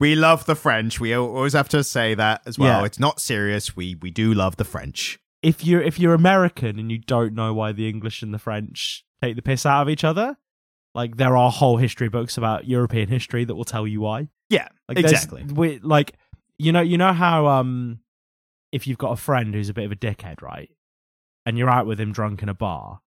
we 0.00 0.14
love 0.14 0.46
the 0.46 0.54
French. 0.54 0.98
We 0.98 1.14
always 1.14 1.52
have 1.52 1.68
to 1.70 1.84
say 1.84 2.14
that 2.14 2.40
as 2.46 2.58
well. 2.58 2.80
Yeah. 2.80 2.86
It's 2.86 2.98
not 2.98 3.20
serious. 3.20 3.76
We 3.76 3.96
we 4.00 4.10
do 4.10 4.32
love 4.34 4.56
the 4.56 4.64
French. 4.64 5.18
if 5.42 5.64
you're 5.64 5.82
if 5.82 5.98
you're 5.98 6.14
American 6.14 6.78
and 6.78 6.90
you 6.90 6.98
don't 6.98 7.34
know 7.34 7.52
why 7.52 7.72
the 7.72 7.88
English 7.88 8.22
and 8.22 8.32
the 8.32 8.38
French 8.38 9.04
take 9.22 9.36
the 9.36 9.42
piss 9.42 9.66
out 9.66 9.82
of 9.82 9.88
each 9.90 10.04
other, 10.04 10.36
like 10.94 11.16
there 11.16 11.36
are 11.36 11.50
whole 11.50 11.76
history 11.76 12.08
books 12.08 12.36
about 12.38 12.66
European 12.66 13.08
history 13.08 13.44
that 13.44 13.54
will 13.54 13.64
tell 13.64 13.86
you 13.86 14.00
why. 14.00 14.28
Yeah, 14.52 14.68
Like 14.88 14.98
exactly. 14.98 15.42
We, 15.44 15.78
like 15.78 16.12
you 16.58 16.70
know 16.72 16.80
you 16.82 16.98
know 16.98 17.12
how 17.12 17.46
um 17.46 18.00
if 18.70 18.86
you've 18.86 18.98
got 18.98 19.12
a 19.12 19.16
friend 19.16 19.54
who's 19.54 19.68
a 19.68 19.74
bit 19.74 19.84
of 19.84 19.92
a 19.92 19.96
dickhead, 19.96 20.42
right? 20.42 20.70
And 21.44 21.58
you're 21.58 21.70
out 21.70 21.86
with 21.86 21.98
him 22.00 22.12
drunk 22.12 22.42
in 22.42 22.48
a 22.48 22.54
bar 22.54 23.00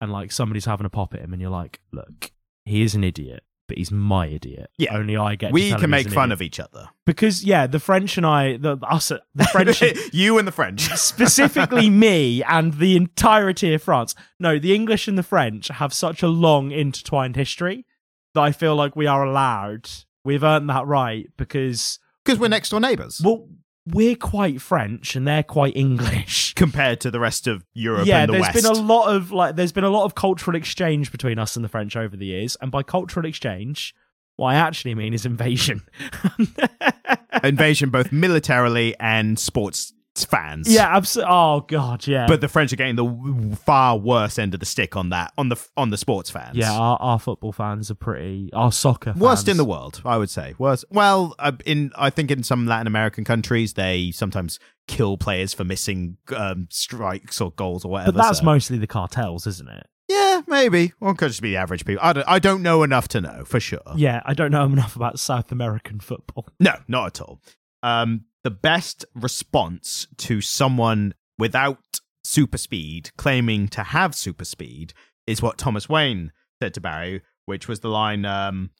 and 0.00 0.10
like 0.10 0.32
somebody's 0.32 0.64
having 0.64 0.86
a 0.86 0.90
pop 0.90 1.14
at 1.14 1.20
him 1.20 1.32
and 1.32 1.40
you're 1.42 1.50
like, 1.50 1.80
look, 1.92 2.32
he 2.64 2.82
is 2.82 2.94
an 2.94 3.04
idiot, 3.04 3.44
but 3.68 3.76
he's 3.78 3.92
my 3.92 4.26
idiot. 4.28 4.70
Yeah. 4.78 4.96
Only 4.96 5.16
I 5.16 5.34
get 5.36 5.48
to 5.48 5.52
We 5.52 5.72
can 5.74 5.90
make 5.90 6.08
fun 6.10 6.30
idiot. 6.30 6.32
of 6.32 6.42
each 6.42 6.58
other. 6.58 6.88
because 7.06 7.44
yeah, 7.44 7.66
the 7.66 7.78
French 7.78 8.16
and 8.16 8.24
I 8.26 8.56
the 8.56 8.78
us 8.82 9.12
the 9.34 9.44
French 9.44 9.82
you 10.12 10.38
and 10.38 10.48
the 10.48 10.52
French. 10.52 10.88
specifically 10.96 11.90
me 11.90 12.42
and 12.44 12.74
the 12.74 12.96
entirety 12.96 13.74
of 13.74 13.82
France. 13.82 14.14
No, 14.40 14.58
the 14.58 14.74
English 14.74 15.06
and 15.06 15.18
the 15.18 15.22
French 15.22 15.68
have 15.68 15.92
such 15.92 16.22
a 16.22 16.28
long 16.28 16.70
intertwined 16.72 17.36
history 17.36 17.84
that 18.34 18.40
I 18.40 18.52
feel 18.52 18.74
like 18.74 18.96
we 18.96 19.06
are 19.06 19.24
allowed. 19.24 19.88
We've 20.24 20.42
earned 20.44 20.68
that 20.70 20.86
right 20.86 21.26
because 21.36 21.98
Because 22.24 22.38
we're 22.38 22.48
next 22.48 22.70
door 22.70 22.80
neighbours. 22.80 23.20
well, 23.24 23.48
we're 23.84 24.14
quite 24.14 24.60
French 24.60 25.16
and 25.16 25.26
they're 25.26 25.42
quite 25.42 25.76
English. 25.76 26.54
compared 26.62 27.00
to 27.00 27.10
the 27.10 27.18
rest 27.18 27.48
of 27.48 27.64
Europe 27.74 28.06
yeah, 28.06 28.18
and 28.20 28.28
the 28.28 28.32
there's 28.34 28.42
West. 28.54 28.54
been 28.62 28.64
a 28.64 28.80
lot 28.80 29.12
of 29.12 29.32
like 29.32 29.56
there's 29.56 29.72
been 29.72 29.82
a 29.82 29.90
lot 29.90 30.04
of 30.04 30.14
cultural 30.14 30.56
exchange 30.56 31.10
between 31.10 31.38
us 31.38 31.56
and 31.56 31.64
the 31.64 31.68
French 31.68 31.96
over 31.96 32.16
the 32.16 32.26
years, 32.26 32.56
and 32.60 32.70
by 32.70 32.84
cultural 32.84 33.26
exchange, 33.26 33.92
what 34.36 34.48
I 34.48 34.54
actually 34.54 34.94
mean 34.94 35.14
is 35.14 35.26
invasion. 35.26 35.82
Invasion, 37.42 37.90
both 37.90 38.12
militarily 38.12 38.94
and 39.00 39.38
sports 39.38 39.92
fans. 40.16 40.72
yeah, 40.72 40.94
absolutely. 40.94 41.32
Oh 41.32 41.60
god, 41.60 42.06
yeah. 42.06 42.26
But 42.26 42.40
the 42.40 42.48
French 42.48 42.72
are 42.72 42.76
getting 42.76 42.96
the 42.96 43.56
far 43.56 43.96
worse 43.96 44.38
end 44.38 44.54
of 44.54 44.60
the 44.60 44.66
stick 44.66 44.96
on 44.96 45.08
that 45.10 45.32
on 45.38 45.48
the 45.48 45.66
on 45.76 45.90
the 45.90 45.96
sports 45.96 46.30
fans. 46.30 46.56
yeah, 46.56 46.72
our, 46.72 46.96
our 47.00 47.18
football 47.18 47.52
fans 47.52 47.90
are 47.90 47.94
pretty. 47.94 48.50
Our 48.52 48.72
soccer 48.72 49.14
worst 49.16 49.48
in 49.48 49.56
the 49.56 49.64
world, 49.64 50.02
I 50.04 50.16
would 50.18 50.30
say. 50.30 50.54
Worst. 50.58 50.84
Well, 50.90 51.34
uh, 51.38 51.52
in 51.64 51.92
I 51.96 52.10
think 52.10 52.30
in 52.30 52.42
some 52.42 52.66
Latin 52.66 52.86
American 52.86 53.24
countries, 53.24 53.74
they 53.74 54.10
sometimes 54.12 54.58
kill 54.88 55.16
players 55.16 55.54
for 55.54 55.64
missing 55.64 56.16
um, 56.36 56.68
strikes 56.70 57.40
or 57.40 57.52
goals 57.52 57.84
or 57.84 57.92
whatever. 57.92 58.12
But 58.12 58.22
that's 58.22 58.38
so- 58.40 58.44
mostly 58.44 58.78
the 58.78 58.86
cartels, 58.86 59.46
isn't 59.46 59.68
it? 59.68 59.86
yeah, 60.08 60.42
maybe. 60.46 60.92
Or 61.00 61.12
it 61.12 61.16
could 61.18 61.28
just 61.28 61.40
be 61.40 61.50
the 61.52 61.56
average 61.56 61.86
people. 61.86 62.04
I 62.04 62.12
don't, 62.12 62.28
I 62.28 62.38
don't 62.38 62.62
know 62.62 62.82
enough 62.82 63.08
to 63.08 63.20
know 63.22 63.44
for 63.46 63.60
sure. 63.60 63.80
Yeah, 63.96 64.20
I 64.26 64.34
don't 64.34 64.50
know 64.50 64.64
enough 64.66 64.94
about 64.94 65.18
South 65.18 65.50
American 65.52 66.00
football. 66.00 66.46
No, 66.60 66.74
not 66.86 67.06
at 67.06 67.20
all. 67.22 67.40
Um, 67.82 68.24
the 68.44 68.50
best 68.50 69.04
response 69.14 70.06
to 70.18 70.40
someone 70.40 71.14
without 71.38 72.00
super 72.24 72.58
speed 72.58 73.10
claiming 73.16 73.68
to 73.68 73.82
have 73.82 74.14
super 74.14 74.44
speed 74.44 74.92
is 75.26 75.42
what 75.42 75.58
Thomas 75.58 75.88
Wayne 75.88 76.32
said 76.60 76.74
to 76.74 76.80
Barry 76.80 77.22
which 77.46 77.68
was 77.68 77.80
the 77.80 77.88
line, 77.88 78.24
um, 78.24 78.70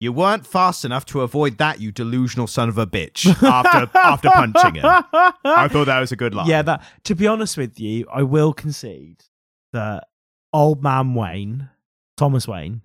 "You 0.00 0.12
weren't 0.12 0.46
fast 0.46 0.84
enough 0.84 1.04
to 1.06 1.22
avoid 1.22 1.58
that, 1.58 1.80
you 1.80 1.92
delusional 1.92 2.46
son 2.46 2.68
of 2.68 2.78
a 2.78 2.86
bitch." 2.86 3.26
After 3.42 3.90
after 3.98 4.28
punching 4.30 4.76
him, 4.76 4.84
I 4.84 5.68
thought 5.68 5.86
that 5.86 6.00
was 6.00 6.12
a 6.12 6.16
good 6.16 6.34
line. 6.34 6.46
Yeah, 6.46 6.62
that 6.62 6.82
to 7.04 7.14
be 7.14 7.26
honest 7.26 7.56
with 7.56 7.78
you, 7.80 8.06
I 8.12 8.22
will 8.22 8.52
concede 8.52 9.24
that 9.72 10.08
old 10.52 10.82
man 10.82 11.14
Wayne, 11.14 11.70
Thomas 12.16 12.48
Wayne, 12.48 12.82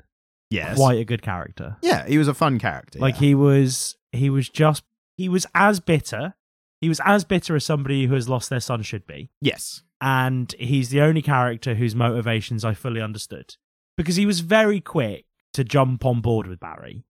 yes, 0.49 0.77
quite 0.77 0.99
a 0.99 1.05
good 1.05 1.21
character. 1.21 1.77
yeah, 1.81 2.05
he 2.07 2.17
was 2.17 2.27
a 2.27 2.33
fun 2.33 2.59
character. 2.59 2.99
Like 2.99 3.15
yeah. 3.15 3.27
he 3.27 3.35
was 3.35 3.97
he 4.11 4.29
was 4.29 4.49
just 4.49 4.83
he 5.15 5.29
was 5.29 5.45
as 5.53 5.79
bitter. 5.79 6.35
He 6.81 6.89
was 6.89 6.99
as 7.05 7.23
bitter 7.23 7.55
as 7.55 7.63
somebody 7.65 8.05
who 8.07 8.13
has 8.15 8.27
lost 8.27 8.49
their 8.49 8.59
son 8.59 8.81
should 8.81 9.07
be. 9.07 9.29
yes, 9.41 9.83
And 10.01 10.53
he's 10.59 10.89
the 10.89 10.99
only 11.01 11.21
character 11.21 11.75
whose 11.75 11.95
motivations 11.95 12.65
I 12.65 12.73
fully 12.73 13.01
understood. 13.01 13.55
Because 13.95 14.15
he 14.17 14.25
was 14.25 14.41
very 14.41 14.81
quick 14.81 15.25
to 15.53 15.63
jump 15.63 16.05
on 16.05 16.19
board 16.19 16.47
with 16.47 16.59
Barry. 16.59 17.05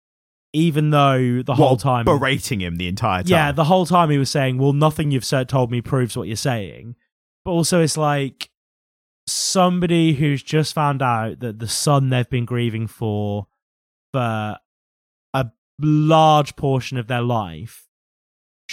Even 0.56 0.92
though 0.92 1.42
the 1.42 1.56
whole 1.56 1.70
While 1.70 1.78
time 1.78 2.06
berating 2.06 2.62
him 2.62 2.76
the 2.76 2.88
entire 2.88 3.24
time. 3.24 3.30
Yeah, 3.32 3.52
the 3.52 3.64
whole 3.64 3.88
time 3.88 4.12
he 4.12 4.20
was 4.20 4.30
saying, 4.30 4.60
Well, 4.60 4.74
nothing 4.74 5.10
you've 5.10 5.26
said 5.26 5.50
told 5.50 5.72
me 5.72 5.82
proves 5.82 6.16
what 6.16 6.28
you're 6.28 6.36
saying. 6.36 6.96
But 7.44 7.52
also 7.52 7.82
it's 7.82 7.98
like 7.98 8.52
somebody 9.26 10.14
who's 10.14 10.44
just 10.44 10.74
found 10.74 11.02
out 11.02 11.40
that 11.40 11.58
the 11.60 11.68
son 11.68 12.10
they've 12.10 12.30
been 12.30 12.46
grieving 12.46 12.86
for 12.88 13.48
for 14.14 14.58
a 15.34 15.46
large 15.80 16.56
portion 16.56 16.98
of 17.00 17.08
their 17.08 17.22
life 17.22 17.83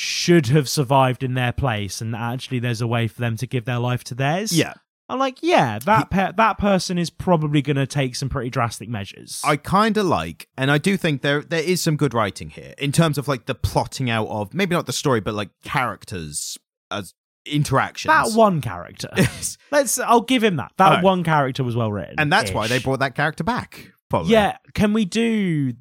should 0.00 0.46
have 0.46 0.68
survived 0.68 1.22
in 1.22 1.34
their 1.34 1.52
place 1.52 2.00
and 2.00 2.16
actually 2.16 2.58
there's 2.58 2.80
a 2.80 2.86
way 2.86 3.06
for 3.06 3.20
them 3.20 3.36
to 3.36 3.46
give 3.46 3.66
their 3.66 3.78
life 3.78 4.02
to 4.04 4.14
theirs. 4.14 4.50
yeah. 4.52 4.72
I'm 5.10 5.18
like, 5.18 5.38
yeah, 5.42 5.80
that 5.80 6.08
pe- 6.08 6.30
that 6.36 6.56
person 6.58 6.96
is 6.96 7.10
probably 7.10 7.62
going 7.62 7.76
to 7.76 7.86
take 7.86 8.14
some 8.14 8.28
pretty 8.28 8.48
drastic 8.48 8.88
measures. 8.88 9.42
I 9.44 9.56
kind 9.56 9.96
of 9.96 10.06
like, 10.06 10.46
and 10.56 10.70
I 10.70 10.78
do 10.78 10.96
think 10.96 11.22
there 11.22 11.42
there 11.42 11.62
is 11.64 11.80
some 11.80 11.96
good 11.96 12.14
writing 12.14 12.48
here 12.50 12.74
in 12.78 12.92
terms 12.92 13.18
of 13.18 13.26
like 13.26 13.46
the 13.46 13.56
plotting 13.56 14.08
out 14.08 14.28
of 14.28 14.54
maybe 14.54 14.72
not 14.76 14.86
the 14.86 14.92
story, 14.92 15.18
but 15.20 15.34
like 15.34 15.50
characters 15.64 16.56
as 16.92 17.12
interactions. 17.44 18.08
that 18.08 18.38
one 18.38 18.60
character. 18.60 19.10
Let's 19.72 19.98
I'll 19.98 20.20
give 20.20 20.44
him 20.44 20.56
that. 20.56 20.72
That 20.76 21.02
one 21.02 21.24
character 21.24 21.64
was 21.64 21.74
well 21.74 21.90
written. 21.90 22.14
and 22.18 22.32
that's 22.32 22.52
why 22.52 22.68
they 22.68 22.78
brought 22.78 23.00
that 23.00 23.16
character 23.16 23.42
back. 23.42 23.90
Probably. 24.10 24.30
Yeah, 24.30 24.58
can 24.74 24.92
we 24.92 25.04
do 25.06 25.72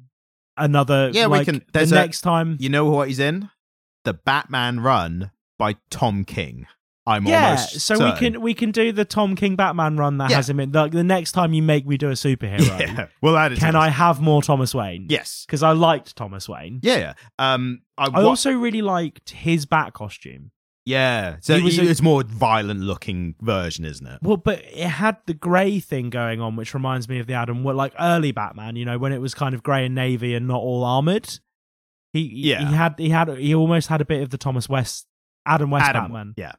another 0.56 1.10
Yeah, 1.14 1.26
we 1.26 1.38
like, 1.38 1.44
can- 1.46 1.62
the 1.72 1.82
a- 1.82 1.86
next 1.86 2.22
time? 2.22 2.56
You 2.58 2.68
know 2.68 2.86
what 2.86 3.06
he's 3.06 3.20
in? 3.20 3.48
The 4.04 4.14
Batman 4.14 4.80
Run 4.80 5.30
by 5.58 5.76
Tom 5.90 6.24
King. 6.24 6.66
I'm 7.06 7.26
yeah, 7.26 7.50
almost 7.50 7.80
so 7.80 8.04
we 8.04 8.12
can 8.18 8.40
we 8.40 8.54
can 8.54 8.70
do 8.70 8.92
the 8.92 9.04
Tom 9.06 9.34
King 9.34 9.56
Batman 9.56 9.96
run 9.96 10.18
that 10.18 10.30
Yeah. 10.30 10.36
has 10.36 10.48
him 10.50 10.60
in. 10.60 10.70
Like 10.70 10.92
the 10.92 11.02
next 11.02 11.32
time 11.32 11.54
you 11.54 11.62
make 11.62 11.86
me 11.86 11.96
do 11.96 12.08
a 12.08 12.12
superhero, 12.12 12.60
Yeah, 12.80 13.06
we'll 13.22 13.36
add 13.38 13.52
it. 13.52 13.58
can. 13.58 13.74
I 13.74 13.88
have 13.88 14.20
more 14.20 14.42
Thomas 14.42 14.74
Wayne? 14.74 15.06
Yes. 15.08 15.44
because 15.46 15.62
I 15.62 15.72
liked 15.72 16.14
Thomas 16.14 16.48
Wayne. 16.48 16.78
Yeah. 16.82 16.96
yeah. 16.98 17.12
Um. 17.38 17.80
I, 17.98 18.04
I 18.06 18.08
wa- 18.22 18.28
also 18.28 18.52
really 18.52 18.82
liked 18.82 19.30
his 19.30 19.66
bat 19.66 19.92
costume. 19.94 20.52
Yeah. 20.84 21.36
So 21.40 21.56
He 21.56 21.62
was 21.62 21.78
a- 21.78 21.88
it's 21.88 22.02
more 22.02 22.22
violent 22.22 22.80
looking 22.80 23.34
version, 23.40 23.84
isn't 23.86 24.06
it? 24.06 24.18
Well, 24.22 24.36
but 24.36 24.62
it 24.72 24.86
had 24.88 25.16
the 25.26 25.34
grey 25.34 25.80
thing 25.80 26.10
going 26.10 26.40
on, 26.40 26.54
which 26.54 26.74
reminds 26.74 27.08
me 27.08 27.18
of 27.18 27.26
the 27.26 27.34
Adam, 27.34 27.64
like 27.64 27.92
early 27.98 28.32
Batman. 28.32 28.76
You 28.76 28.84
know, 28.84 28.98
when 28.98 29.12
it 29.12 29.20
was 29.20 29.34
kind 29.34 29.54
of 29.54 29.62
grey 29.62 29.86
and 29.86 29.94
navy 29.94 30.34
and 30.34 30.46
not 30.46 30.60
all 30.60 30.84
armored. 30.84 31.40
He 32.12 32.22
Yeah. 32.50 32.68
he 32.68 32.74
had 32.74 32.94
he 32.98 33.08
had 33.10 33.28
he 33.38 33.54
almost 33.54 33.88
had 33.88 34.00
a 34.00 34.04
bit 34.04 34.22
of 34.22 34.30
the 34.30 34.38
Thomas 34.38 34.68
West 34.68 35.06
Adam 35.46 35.70
West 35.70 35.88
Adam. 35.88 36.04
Batman, 36.04 36.34
Yeah. 36.36 36.52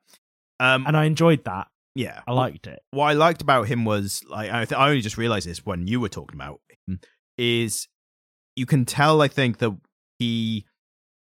Um. 0.60 0.86
and 0.88 0.96
I 0.96 1.06
enjoyed 1.06 1.44
that. 1.46 1.68
yeah. 1.96 2.22
I 2.28 2.32
liked 2.34 2.68
it. 2.68 2.80
what 2.92 3.06
I 3.08 3.14
liked 3.14 3.42
about 3.42 3.68
him 3.68 3.84
was 3.86 4.24
like 4.30 4.50
I, 4.52 4.66
th- 4.66 4.80
I 4.80 4.88
only 4.90 5.02
just 5.02 5.18
realized 5.18 5.48
this 5.48 5.66
when 5.66 5.88
you 5.88 6.00
were 6.00 6.10
talking 6.10 6.36
about 6.40 6.62
him 6.88 7.00
is 7.38 7.88
you 8.56 8.66
can 8.66 8.86
tell 8.86 9.22
I 9.22 9.28
think 9.28 9.58
that 9.60 9.76
he 10.20 10.66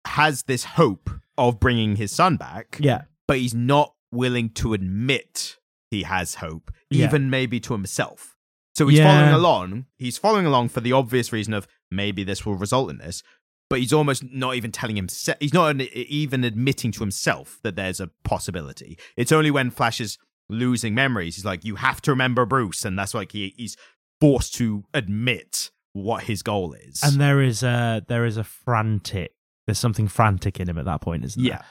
has 0.06 0.44
this 0.44 0.64
hope 0.64 1.10
of 1.38 1.60
bringing 1.60 1.96
his 1.96 2.12
son 2.12 2.38
back, 2.38 2.78
Yeah, 2.80 3.04
but 3.28 3.38
he's 3.40 3.54
not 3.54 3.94
willing 4.12 4.50
to 4.52 4.74
admit 4.74 5.58
he 5.92 6.04
has 6.04 6.36
hope, 6.36 6.72
Yeah. 6.90 7.08
even 7.08 7.30
maybe 7.30 7.60
to 7.62 7.74
himself. 7.74 8.36
So 8.76 8.88
he's 8.88 9.00
Yeah. 9.00 9.12
following 9.12 9.34
along. 9.34 9.86
He's 9.98 10.18
following 10.18 10.46
along 10.46 10.70
for 10.70 10.82
the 10.82 10.92
obvious 10.92 11.34
reason 11.34 11.54
of 11.54 11.68
maybe 11.90 12.24
this 12.24 12.46
will 12.46 12.56
result 12.56 12.90
in 12.92 12.98
this, 13.00 13.24
but 13.70 13.80
he's 13.80 13.94
almost 13.94 14.24
not 14.32 14.56
even 14.56 14.72
telling 14.72 14.96
himself. 14.96 15.38
He's 15.40 15.54
not 15.54 15.80
even 15.82 16.44
admitting 16.44 16.92
to 16.94 17.00
himself 17.00 17.60
that 17.64 17.76
there's 17.76 18.00
a 18.00 18.10
possibility. 18.24 18.98
It's 19.18 19.32
only 19.32 19.52
when 19.52 19.72
Flash 19.72 20.00
is 20.00 20.18
losing 20.50 20.94
memories, 20.94 21.36
he's 21.36 21.46
like, 21.46 21.66
"You 21.66 21.76
have 21.76 22.02
to 22.04 22.12
remember 22.12 22.46
Bruce," 22.46 22.86
and 22.86 22.98
that's 22.98 23.14
like 23.14 23.32
he, 23.32 23.54
he's 23.58 23.76
forced 24.22 24.54
to 24.56 24.84
admit 24.94 25.72
what 25.94 26.24
his 26.26 26.44
goal 26.44 26.74
is. 26.74 27.02
and 27.04 27.20
there 27.20 27.42
is 27.42 27.64
a 27.64 28.04
there 28.08 28.26
is 28.26 28.38
a 28.38 28.44
frantic. 28.44 29.32
There's 29.66 29.80
something 29.80 30.08
frantic 30.08 30.60
in 30.60 30.70
him 30.70 30.78
at 30.78 30.86
that 30.86 31.02
point, 31.02 31.26
isn't 31.26 31.42
there? 31.42 31.54
yeah, 31.54 31.62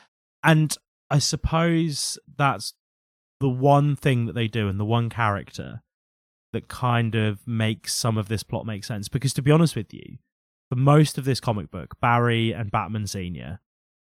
And 0.43 0.77
I 1.11 1.19
suppose 1.21 2.19
that's 2.37 2.75
the 3.39 3.49
one 3.49 3.95
thing 3.95 4.27
that 4.27 4.33
they 4.35 4.49
do 4.49 4.69
and 4.69 4.81
the 4.81 4.85
one 4.85 5.09
character 5.09 5.83
that 6.53 6.67
kind 6.67 7.15
of 7.15 7.47
makes 7.47 7.95
some 7.95 8.19
of 8.19 8.27
this 8.29 8.43
plot 8.43 8.67
make 8.67 8.83
sense. 8.85 9.09
Because 9.09 9.33
to 9.35 9.43
be 9.43 9.53
honest 9.53 9.77
with 9.77 9.95
you, 9.95 10.19
for 10.69 10.77
most 10.77 11.19
of 11.19 11.25
this 11.25 11.41
comic 11.41 11.71
book, 11.71 11.97
Barry 12.01 12.53
and 12.53 12.71
Batman 12.71 13.07
Senior 13.07 13.61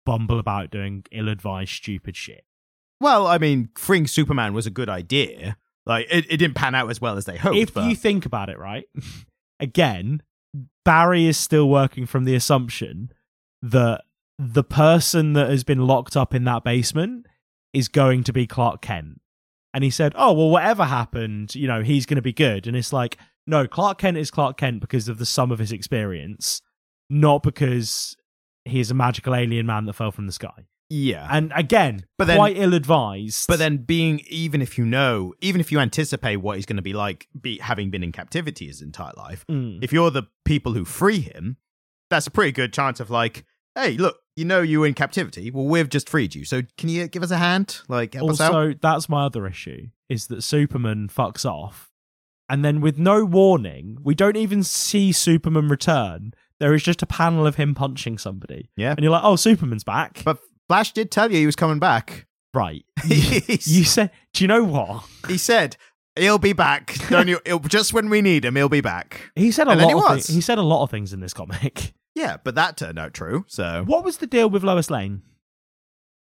bumble 0.05 0.39
about 0.39 0.71
doing 0.71 1.05
ill-advised, 1.13 1.71
stupid 1.71 2.17
shit. 2.17 2.45
well, 3.01 3.27
I 3.27 3.39
mean, 3.39 3.69
freeing 3.77 4.07
Superman 4.07 4.55
was 4.55 4.67
a 4.67 4.71
good 4.71 4.89
idea. 4.89 5.57
Like 5.87 6.07
it, 6.11 6.27
it 6.31 6.37
didn't 6.37 6.55
pan 6.55 6.75
out 6.75 6.91
as 6.91 7.01
well 7.01 7.17
as 7.17 7.25
they 7.25 7.37
hoped. 7.37 7.57
if 7.57 7.75
but 7.75 7.89
you 7.89 7.97
think 7.97 8.27
about 8.27 8.49
it, 8.49 8.59
right, 8.59 8.87
again, 9.61 10.23
Barry 10.85 11.27
is 11.27 11.37
still 11.37 11.69
working 11.69 12.07
from 12.07 12.25
the 12.25 12.35
assumption 12.35 13.11
that 13.63 14.03
the 14.39 14.65
person 14.65 15.33
that 15.33 15.51
has 15.51 15.65
been 15.65 15.87
locked 15.87 16.17
up 16.17 16.35
in 16.35 16.45
that 16.45 16.65
basement 16.65 17.27
is 17.73 17.89
going 17.89 18.25
to 18.25 18.33
be 18.33 18.47
Clark 18.47 18.81
Kent. 18.83 19.21
And 19.75 19.85
he 19.85 19.91
said, 19.91 20.13
Oh, 20.17 20.33
well, 20.33 20.49
whatever 20.49 20.85
happened, 20.85 21.55
you 21.55 21.67
know, 21.67 21.83
he's 21.83 22.07
going 22.07 22.17
to 22.17 22.23
be 22.23 22.33
good. 22.33 22.67
And 22.67 22.77
it's 22.77 22.93
like, 22.93 23.19
no, 23.49 23.67
Clark 23.67 23.99
Kent 23.99 24.17
is 24.17 24.31
Clark 24.31 24.57
Kent 24.59 24.81
because 24.81 25.09
of 25.09 25.19
the 25.19 25.27
sum 25.27 25.51
of 25.51 25.59
his 25.59 25.73
experience, 25.73 26.61
not 27.11 27.43
because 27.43 28.17
he 28.65 28.79
is 28.81 28.91
a 28.91 28.95
magical 28.95 29.35
alien 29.35 29.67
man 29.67 29.87
that 29.87 29.95
fell 29.95 30.13
from 30.13 30.27
the 30.27 30.33
sky. 30.33 30.67
yeah, 30.91 31.27
And 31.31 31.53
again, 31.55 32.05
But 32.17 32.27
then- 32.29 32.37
quite 32.39 32.57
ill 32.57 32.73
advised. 32.75 33.47
But 33.49 33.59
then 33.59 33.79
being 33.79 34.21
even 34.29 34.63
if 34.63 34.79
you 34.79 34.85
know, 34.87 35.35
even 35.41 35.61
if 35.61 35.71
you 35.73 35.79
anticipate 35.81 36.37
what 36.37 36.57
he's 36.57 36.65
going 36.67 36.77
to 36.77 36.83
be 36.83 36.93
like 36.95 37.29
be 37.39 37.59
having 37.59 37.91
been 37.91 38.03
in 38.03 38.13
captivity 38.13 38.67
his 38.69 38.81
entire 38.83 39.13
life, 39.17 39.45
Mm. 39.51 39.83
if 39.83 39.93
you're 39.93 40.11
the 40.11 40.25
people 40.45 40.73
who 40.75 40.85
free 40.85 41.21
him, 41.21 41.57
that's 42.11 42.27
a 42.27 42.31
pretty 42.31 42.53
good 42.53 42.73
chance 42.73 43.01
of 43.01 43.11
like, 43.11 43.45
hey, 43.75 43.97
look, 43.99 44.19
you 44.37 44.45
know 44.47 44.61
you 44.63 44.81
were 44.81 44.87
in 44.87 44.95
captivity. 44.95 45.51
Well, 45.51 45.67
we've 45.67 45.89
just 45.91 46.09
freed 46.09 46.35
you. 46.35 46.45
So 46.47 46.63
can 46.79 46.89
you 46.89 47.07
give 47.09 47.23
us 47.23 47.31
a 47.31 47.39
hand? 47.39 47.81
Like 47.89 48.15
help 48.15 48.31
us 48.31 48.41
out? 48.41 48.55
also 48.55 48.75
that's 48.81 49.09
my 49.11 49.25
other 49.27 49.47
issue 49.47 49.89
is 50.09 50.29
that 50.29 50.43
superman 50.43 51.09
fucks 51.09 51.45
off 51.45 51.88
and 52.49 52.65
then 52.65 52.81
with 52.81 52.99
no 52.99 53.25
warning 53.25 53.99
we 54.03 54.15
don't 54.15 54.37
even 54.37 54.63
see 54.63 55.13
superman 55.13 55.69
return 55.69 56.33
there 56.61 56.75
is 56.75 56.83
just 56.83 57.03
a 57.03 57.07
panel 57.07 57.47
of 57.47 57.55
him 57.57 57.75
punching 57.75 58.19
somebody 58.19 58.71
Yeah. 58.77 58.91
and 58.93 59.01
you're 59.01 59.13
like 59.13 59.25
oh 59.25 59.37
superman's 59.37 59.85
back 59.85 60.23
But 60.25 60.39
Flash 60.69 60.93
did 60.93 61.11
tell 61.11 61.31
you 61.31 61.39
he 61.39 61.47
was 61.47 61.57
coming 61.57 61.79
back. 61.79 62.27
right 62.55 62.85
you 63.07 63.85
said 63.85 64.11
do 64.35 64.45
you 64.45 64.49
know 64.49 64.65
what 64.65 65.05
he 65.29 65.39
said 65.39 65.77
he'll 66.17 66.37
be 66.39 66.53
back. 66.53 66.97
Don't 67.11 67.29
you? 67.29 67.39
Just 67.69 67.93
when 67.93 68.11
we 68.11 68.23
need 68.23 68.45
him, 68.45 68.57
he'll 68.57 68.69
be 68.69 68.81
back. 68.81 69.31
he 69.37 69.53
said 69.53 69.69
a 69.69 69.71
And 69.71 69.81
lot 69.83 69.87
he 69.89 69.93
of 69.95 70.01
was. 70.01 70.27
thi- 70.27 70.33
he 70.33 70.41
said 70.41 70.59
a 70.59 70.63
lot 70.63 70.83
of 70.83 70.91
things 70.91 71.13
in 71.13 71.21
this 71.21 71.33
comic 71.33 71.93
Yeah, 72.17 72.39
but 72.43 72.57
that 72.57 72.77
turned 72.77 72.99
out 72.99 73.15
true. 73.15 73.45
So 73.47 73.85
what 73.87 74.03
was 74.05 74.17
the 74.17 74.27
deal 74.27 74.51
with 74.51 74.65
lois 74.65 74.91
lane 74.91 75.23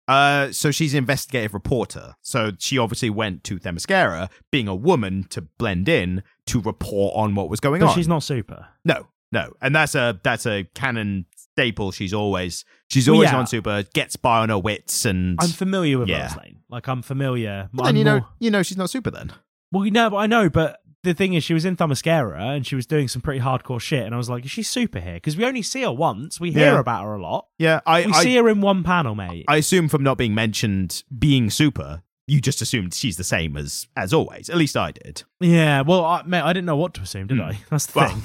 Uh, 0.09 0.53
so 0.53 0.71
she's 0.71 0.95
an 0.95 0.99
investigative 0.99 1.53
reporter. 1.55 2.15
So 2.23 2.53
she 2.59 2.79
obviously 2.79 3.11
went 3.11 3.43
to 3.45 3.59
Themyscira, 3.59 4.29
being 4.53 4.69
a 4.69 4.75
woman, 4.75 5.25
to 5.31 5.43
blend 5.43 5.89
in 5.89 6.23
to 6.47 6.61
report 6.61 7.15
on 7.17 7.35
what 7.35 7.51
was 7.51 7.59
going 7.61 7.81
but 7.81 7.89
on. 7.89 7.95
she's 7.95 8.07
not 8.09 8.23
super 8.23 8.69
no, 8.85 9.09
no, 9.33 9.53
and 9.61 9.75
that's 9.75 9.95
a 9.97 10.21
that's 10.23 10.47
a 10.47 10.65
canon 10.75 11.27
staple. 11.53 11.91
She's 11.91 12.15
always 12.15 12.65
she's 12.89 13.09
always 13.09 13.31
yeah. 13.31 13.39
on 13.39 13.47
super, 13.49 13.83
gets 13.95 14.15
by 14.15 14.39
on 14.41 14.49
her 14.51 14.59
wits, 14.59 15.05
and 15.05 15.37
i'm 15.41 15.49
familiar 15.49 15.99
with 15.99 16.09
Yeah. 16.09 16.33
lane 16.41 16.61
like 16.71 16.87
i'm 16.87 17.03
familiar 17.03 17.69
But 17.73 17.83
I'm 17.83 17.87
then 17.87 17.97
you 17.97 18.05
know 18.05 18.19
more- 18.21 18.29
you 18.39 18.51
know 18.53 18.63
she's 18.63 18.77
not 18.77 18.91
super 18.91 19.11
then. 19.11 19.33
Well, 19.73 19.85
you 19.85 19.91
know, 19.91 20.09
but 20.11 20.17
I 20.19 20.27
know, 20.29 20.49
but 20.49 20.79
the 21.07 21.15
thing 21.15 21.33
is, 21.35 21.43
she 21.43 21.55
was 21.55 21.65
in 21.65 21.77
Themyscira 21.77 22.39
and 22.39 22.67
she 22.67 22.75
was 22.75 22.85
doing 22.87 23.09
some 23.09 23.23
pretty 23.23 23.41
hardcore 23.41 23.81
shit, 23.81 24.05
and 24.05 24.15
I 24.15 24.19
was 24.19 24.29
like, 24.29 24.45
is 24.45 24.51
she 24.51 24.63
super 24.63 25.01
here? 25.01 25.15
Because 25.15 25.37
we 25.37 25.45
only 25.47 25.63
see 25.63 25.83
her 25.83 25.93
once. 25.93 26.39
We 26.39 26.53
hear 26.53 26.75
Yeah. 26.75 26.79
about 26.81 27.05
her 27.05 27.15
a 27.15 27.21
lot. 27.23 27.47
Yeah, 27.59 27.81
I 27.87 28.07
We 28.07 28.13
I, 28.13 28.23
see 28.23 28.37
her 28.37 28.49
in 28.49 28.61
one 28.61 28.83
panel, 28.83 29.15
mate. 29.15 29.45
I 29.49 29.57
assume 29.57 29.89
from 29.89 30.03
not 30.03 30.19
being 30.19 30.35
mentioned 30.35 31.03
being 31.19 31.49
super, 31.51 32.03
you 32.27 32.41
just 32.41 32.61
assumed 32.61 32.93
she's 32.93 33.17
the 33.17 33.25
same 33.25 33.57
as 33.57 33.87
as 33.97 34.13
always. 34.13 34.51
At 34.51 34.57
least 34.57 34.77
I 34.77 34.93
did. 34.93 35.23
yeah, 35.41 35.81
well, 35.81 36.05
I, 36.05 36.23
mate, 36.25 36.43
I 36.43 36.53
didn't 36.53 36.67
know 36.67 36.77
what 36.77 36.93
to 36.95 37.01
assume, 37.03 37.29
did 37.29 37.39
Hmm. 37.39 37.45
I? 37.45 37.59
That's 37.71 37.87
the 37.87 37.99
Well, 38.01 38.09
thing. 38.11 38.23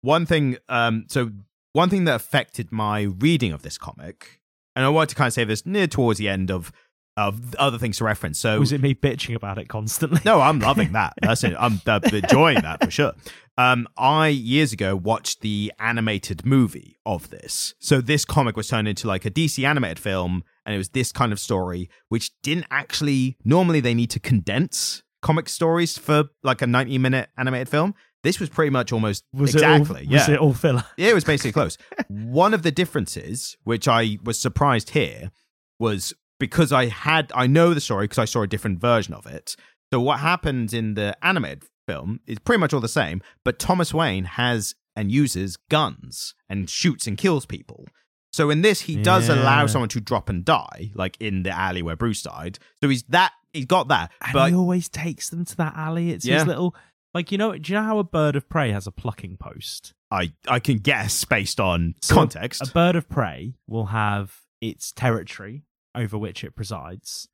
one 0.00 0.26
thing, 0.26 0.56
um, 0.68 1.04
so 1.08 1.30
one 1.72 1.88
thing 1.90 2.04
that 2.04 2.14
affected 2.16 2.70
my 2.72 3.02
reading 3.02 3.52
of 3.52 3.62
this 3.62 3.78
comic, 3.78 4.40
and 4.76 4.84
I 4.84 4.88
wanted 4.88 5.10
to 5.10 5.14
kind 5.16 5.28
of 5.28 5.32
say 5.34 5.44
this 5.44 5.64
near 5.66 5.86
towards 5.86 6.18
the 6.18 6.28
end 6.28 6.50
of 6.50 6.72
of 7.16 7.54
other 7.56 7.78
things 7.78 7.98
to 7.98 8.04
reference. 8.04 8.38
So 8.38 8.58
Was 8.58 8.72
it 8.72 8.80
me 8.80 8.94
bitching 8.94 9.34
about 9.34 9.58
it 9.58 9.68
constantly? 9.68 10.20
no, 10.24 10.40
I'm 10.40 10.58
loving 10.70 10.92
that. 10.92 11.12
That's 11.20 11.44
it. 11.44 11.54
I'm 11.58 11.80
uh, 11.86 12.00
enjoying 12.12 12.62
that 12.62 12.82
for 12.84 12.90
sure. 12.90 13.12
Um, 13.58 13.86
I 13.98 14.28
years 14.28 14.72
ago 14.72 14.96
watched 14.96 15.42
the 15.42 15.72
animated 15.78 16.46
movie 16.46 16.98
of 17.04 17.28
this. 17.30 17.74
So 17.78 18.00
this 18.00 18.24
comic 18.24 18.56
was 18.56 18.68
turned 18.68 18.88
into 18.88 19.06
like 19.06 19.24
a 19.26 19.30
DC 19.30 19.62
animated 19.68 19.98
film, 19.98 20.42
and 20.64 20.74
it 20.74 20.78
was 20.78 20.88
this 20.90 21.12
kind 21.12 21.32
of 21.32 21.38
story, 21.40 21.90
which 22.08 22.30
didn't 22.42 22.66
actually. 22.70 23.36
Normally, 23.44 23.80
they 23.80 23.92
need 23.94 24.08
to 24.10 24.20
condense 24.20 25.02
comic 25.20 25.48
stories 25.50 25.98
for 25.98 26.24
like 26.42 26.62
a 26.62 26.66
ninety-minute 26.66 27.28
animated 27.36 27.68
film. 27.68 27.94
This 28.22 28.40
was 28.40 28.48
pretty 28.48 28.70
much 28.70 28.92
almost 28.92 29.24
Was 29.34 29.54
exactly. 29.54 30.02
it 30.02 30.06
all, 30.06 30.12
yeah, 30.12 30.18
Was 30.20 30.28
it 30.30 30.38
all 30.38 30.54
filler? 30.54 30.84
yeah, 30.96 31.08
it 31.10 31.14
was 31.14 31.24
basically 31.24 31.52
close. 31.52 31.76
One 32.08 32.54
of 32.54 32.62
the 32.62 32.70
differences, 32.70 33.56
which 33.64 33.86
I 33.88 34.16
was 34.24 34.38
surprised 34.38 34.90
here, 34.90 35.30
was 35.78 36.14
because 36.42 36.72
I 36.72 36.86
had 36.86 37.30
I 37.36 37.46
know 37.46 37.72
the 37.72 37.80
story 37.80 38.04
because 38.04 38.18
I 38.18 38.24
saw 38.24 38.42
a 38.42 38.48
different 38.48 38.80
version 38.80 39.14
of 39.14 39.26
it. 39.26 39.54
So 39.92 40.00
what 40.00 40.18
happens 40.18 40.74
in 40.74 40.94
the 40.94 41.16
animated 41.24 41.64
film 41.86 42.18
is 42.26 42.38
pretty 42.40 42.58
much 42.58 42.72
all 42.74 42.80
the 42.80 42.88
same, 42.88 43.22
but 43.44 43.58
Thomas 43.60 43.94
Wayne 43.94 44.24
has 44.24 44.74
and 44.96 45.12
uses 45.12 45.56
guns 45.70 46.34
and 46.48 46.68
shoots 46.68 47.06
and 47.06 47.16
kills 47.16 47.46
people. 47.46 47.86
So 48.32 48.50
in 48.50 48.62
this, 48.62 48.80
he 48.82 48.96
does 48.96 49.28
Yeah. 49.28 49.36
allow 49.36 49.66
someone 49.66 49.88
to 49.90 50.00
drop 50.00 50.28
and 50.28 50.44
die, 50.44 50.90
like 50.94 51.16
in 51.20 51.44
the 51.44 51.50
alley 51.50 51.80
where 51.82 51.96
Bruce 51.96 52.22
died. 52.22 52.58
So 52.82 52.88
he's 52.88 53.04
that 53.04 53.32
he's 53.52 53.66
got 53.66 53.86
that, 53.88 54.10
And 54.20 54.32
but 54.32 54.48
he 54.50 54.56
always 54.56 54.88
takes 54.88 55.28
them 55.30 55.44
to 55.44 55.56
that 55.58 55.76
alley. 55.76 56.10
It's 56.10 56.24
Yeah. 56.26 56.38
his 56.38 56.46
little, 56.46 56.74
like 57.14 57.30
you 57.30 57.38
know. 57.38 57.56
Do 57.56 57.72
you 57.72 57.78
know 57.78 57.84
how 57.84 57.98
a 57.98 58.04
bird 58.04 58.34
of 58.34 58.48
prey 58.48 58.72
has 58.72 58.86
a 58.88 58.90
plucking 58.92 59.36
post? 59.36 59.92
I 60.10 60.32
I 60.48 60.58
can 60.58 60.78
guess 60.78 61.24
based 61.24 61.60
on 61.60 61.94
So 62.02 62.14
context. 62.16 62.68
A 62.68 62.72
bird 62.72 62.96
of 62.96 63.08
prey 63.08 63.54
will 63.68 63.86
have 63.86 64.40
its 64.60 64.90
territory 64.92 65.62
over 65.94 66.16
which 66.18 66.42
it 66.44 66.54
presides, 66.56 67.28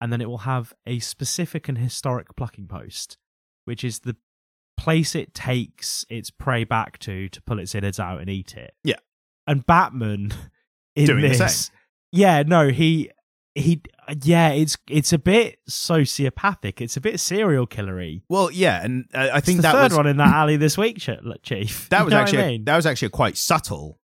and 0.00 0.12
then 0.12 0.20
it 0.20 0.28
will 0.28 0.38
have 0.38 0.72
a 0.86 0.98
specific 1.00 1.68
and 1.68 1.78
historic 1.78 2.34
plucking 2.36 2.68
post, 2.68 3.16
which 3.64 3.82
is 3.84 4.00
the 4.00 4.16
place 4.76 5.14
it 5.14 5.34
takes 5.34 6.04
its 6.08 6.30
prey 6.30 6.62
back 6.64 6.98
to 7.00 7.28
to 7.28 7.42
pull 7.42 7.58
its 7.58 7.74
innards 7.74 7.98
out 7.98 8.20
and 8.20 8.30
eat 8.30 8.56
it. 8.56 8.74
Yeah. 8.84 8.96
And 9.46 9.66
Batman 9.66 10.32
in 10.94 11.06
Doing 11.06 11.22
this, 11.22 11.70
yeah, 12.12 12.42
no, 12.46 12.68
he 12.68 13.10
he, 13.54 13.82
yeah, 14.22 14.50
it's 14.50 14.76
it's 14.88 15.12
a 15.12 15.18
bit 15.18 15.58
sociopathic. 15.68 16.80
It's 16.80 16.96
a 16.96 17.00
bit 17.00 17.18
serial 17.18 17.66
killery. 17.66 18.22
well, 18.28 18.50
yeah, 18.52 18.84
and 18.84 19.06
uh, 19.12 19.30
I 19.32 19.40
think 19.40 19.56
the 19.58 19.62
that 19.62 19.72
third 19.72 19.82
was 19.90 19.96
one 19.96 20.06
in 20.06 20.16
that 20.18 20.28
alley 20.34 20.56
this 20.56 20.78
week, 20.78 20.98
Chief. 20.98 21.88
that 21.88 21.98
You 21.98 22.04
was 22.04 22.12
know 22.12 22.18
actually 22.20 22.38
I 22.38 22.42
a- 22.42 22.48
mean? 22.50 22.64
that 22.66 22.76
was 22.76 22.86
actually 22.86 23.06
a 23.06 23.10
quite 23.10 23.36
subtle 23.36 23.98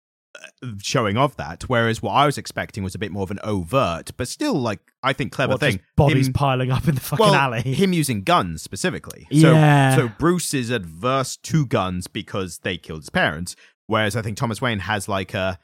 showing 0.82 1.18
of 1.18 1.36
that. 1.38 1.64
Whereas 1.64 2.02
what 2.02 2.12
I 2.12 2.26
was 2.26 2.38
expecting 2.38 2.84
was 2.84 2.96
a 2.96 3.00
bit 3.00 3.12
more 3.12 3.24
of 3.24 3.32
an 3.32 3.40
overt, 3.44 4.12
but 4.18 4.28
still 4.28 4.54
like 4.56 4.80
I 5.02 5.14
think 5.14 5.32
clever 5.32 5.58
thing. 5.58 5.80
bodies 5.96 6.28
Him- 6.28 6.34
piling 6.34 6.72
up 6.72 6.88
in 6.88 6.96
the 6.96 7.02
fucking 7.02 7.26
well, 7.26 7.36
alley. 7.36 7.62
him 7.62 7.94
using 7.94 8.24
guns 8.24 8.62
specifically. 8.62 9.28
Yeah. 9.30 9.96
So 9.96 10.08
so 10.08 10.14
Bruce 10.18 10.54
is 10.54 10.70
adverse 10.70 11.38
to 11.38 11.66
guns 11.66 12.08
because 12.08 12.60
they 12.60 12.78
killed 12.78 13.02
his 13.02 13.10
parents. 13.10 13.56
Whereas 13.88 14.16
I 14.16 14.22
think 14.22 14.38
Thomas 14.38 14.62
Wayne 14.62 14.80
has 14.80 15.08
like 15.08 15.34
a 15.34 15.60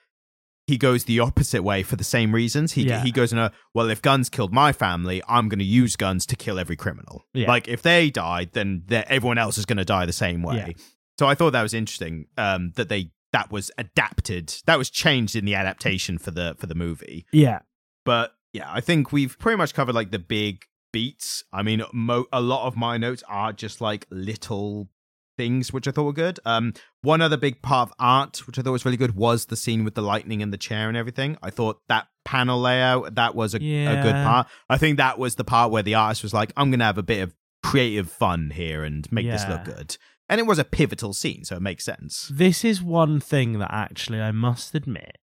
he 0.67 0.77
goes 0.77 1.05
the 1.05 1.19
opposite 1.19 1.63
way 1.63 1.81
for 1.81 1.95
the 1.95 2.03
same 2.03 2.33
reasons. 2.35 2.73
He 2.73 2.83
Yeah. 2.83 3.01
he 3.03 3.11
goes 3.11 3.31
in 3.33 3.39
a 3.39 3.51
well, 3.73 3.89
if 3.89 4.01
guns 4.01 4.29
killed 4.29 4.53
my 4.53 4.71
family, 4.71 5.21
I'm 5.27 5.49
going 5.49 5.59
to 5.59 5.65
use 5.65 5.95
guns 5.95 6.25
to 6.27 6.35
kill 6.35 6.59
every 6.59 6.75
criminal. 6.75 7.25
Yeah. 7.33 7.47
Like 7.47 7.67
if 7.67 7.81
they 7.81 8.09
died, 8.11 8.51
then 8.53 8.83
everyone 8.91 9.37
else 9.39 9.57
is 9.57 9.65
going 9.65 9.77
to 9.77 9.85
die 9.85 10.05
the 10.05 10.13
same 10.13 10.43
way. 10.43 10.55
Yeah. 10.57 10.83
So 11.17 11.27
I 11.27 11.33
thought 11.35 11.51
that 11.53 11.63
was 11.63 11.73
interesting 11.73 12.25
um, 12.37 12.71
that 12.75 12.87
they 12.87 13.11
that 13.33 13.51
was 13.51 13.71
adapted, 13.77 14.53
that 14.65 14.77
was 14.77 14.89
changed 14.89 15.35
in 15.35 15.45
the 15.45 15.55
adaptation 15.55 16.17
for 16.17 16.31
the 16.31 16.55
for 16.59 16.67
the 16.67 16.75
movie. 16.75 17.25
yeah, 17.31 17.59
But 18.05 18.33
yeah, 18.53 18.67
I 18.71 18.81
think 18.81 19.11
we've 19.11 19.37
pretty 19.37 19.57
much 19.57 19.73
covered 19.73 19.93
like 19.95 20.11
the 20.11 20.19
big 20.19 20.65
beats. 20.91 21.43
I 21.53 21.61
mean, 21.61 21.83
mo- 21.93 22.25
a 22.33 22.41
lot 22.41 22.65
of 22.67 22.75
my 22.75 22.97
notes 22.97 23.23
are 23.27 23.53
just 23.53 23.79
like 23.81 24.07
little 24.09 24.89
things 25.37 25.71
which 25.71 25.87
I 25.87 25.91
thought 25.91 26.03
were 26.03 26.13
good. 26.13 26.39
Um, 26.45 26.73
one 27.01 27.21
other 27.21 27.37
big 27.37 27.61
part 27.61 27.89
of 27.89 27.95
art 27.99 28.45
which 28.47 28.59
I 28.59 28.61
thought 28.61 28.71
was 28.71 28.83
really 28.85 28.97
good 28.97 29.15
was 29.15 29.45
the 29.45 29.55
scene 29.55 29.85
with 29.85 29.93
the 29.95 30.01
lightning 30.01 30.41
and 30.41 30.51
the 30.51 30.57
chair 30.57 30.87
and 30.89 30.97
everything. 30.97 31.37
I 31.43 31.49
thought 31.49 31.79
that 31.87 32.07
panel 32.25 32.59
layout 32.59 33.15
that 33.15 33.35
was 33.35 33.53
a, 33.53 33.59
a 33.99 34.03
good 34.03 34.13
part. 34.25 34.47
I 34.69 34.77
think 34.77 34.97
that 34.97 35.17
was 35.19 35.35
the 35.35 35.43
part 35.45 35.71
where 35.71 35.83
the 35.83 35.95
artist 35.95 36.23
was 36.23 36.33
like, 36.33 36.51
"I'm 36.57 36.71
gonna 36.71 36.83
have 36.85 36.97
a 36.97 37.03
bit 37.03 37.21
of 37.21 37.33
creative 37.63 38.09
fun 38.11 38.49
here 38.49 38.83
and 38.83 39.09
make 39.11 39.25
this 39.27 39.47
look 39.47 39.63
good." 39.77 39.97
And 40.29 40.39
it 40.39 40.45
was 40.45 40.59
a 40.59 40.63
pivotal 40.63 41.13
scene, 41.13 41.43
so 41.43 41.55
it 41.55 41.61
makes 41.61 41.83
sense. 41.83 42.31
this 42.31 42.63
is 42.63 42.83
one 42.83 43.19
thing 43.19 43.57
that 43.59 43.73
actually 43.73 44.21
I 44.21 44.31
must 44.31 44.75
admit, 44.75 45.17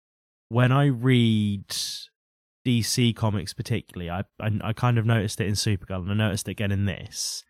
when 0.48 0.72
I 0.72 0.86
read 0.86 1.68
DC 2.66 3.14
comics, 3.14 3.54
particularly, 3.54 4.10
I 4.10 4.24
I, 4.40 4.58
I 4.62 4.72
kind 4.72 4.98
of 4.98 5.06
noticed 5.06 5.40
it 5.40 5.46
in 5.46 5.54
Supergirl, 5.54 6.02
and 6.02 6.10
I 6.10 6.14
noticed 6.14 6.48
it 6.48 6.52
again 6.52 6.72
in 6.72 6.86
this. 6.86 7.44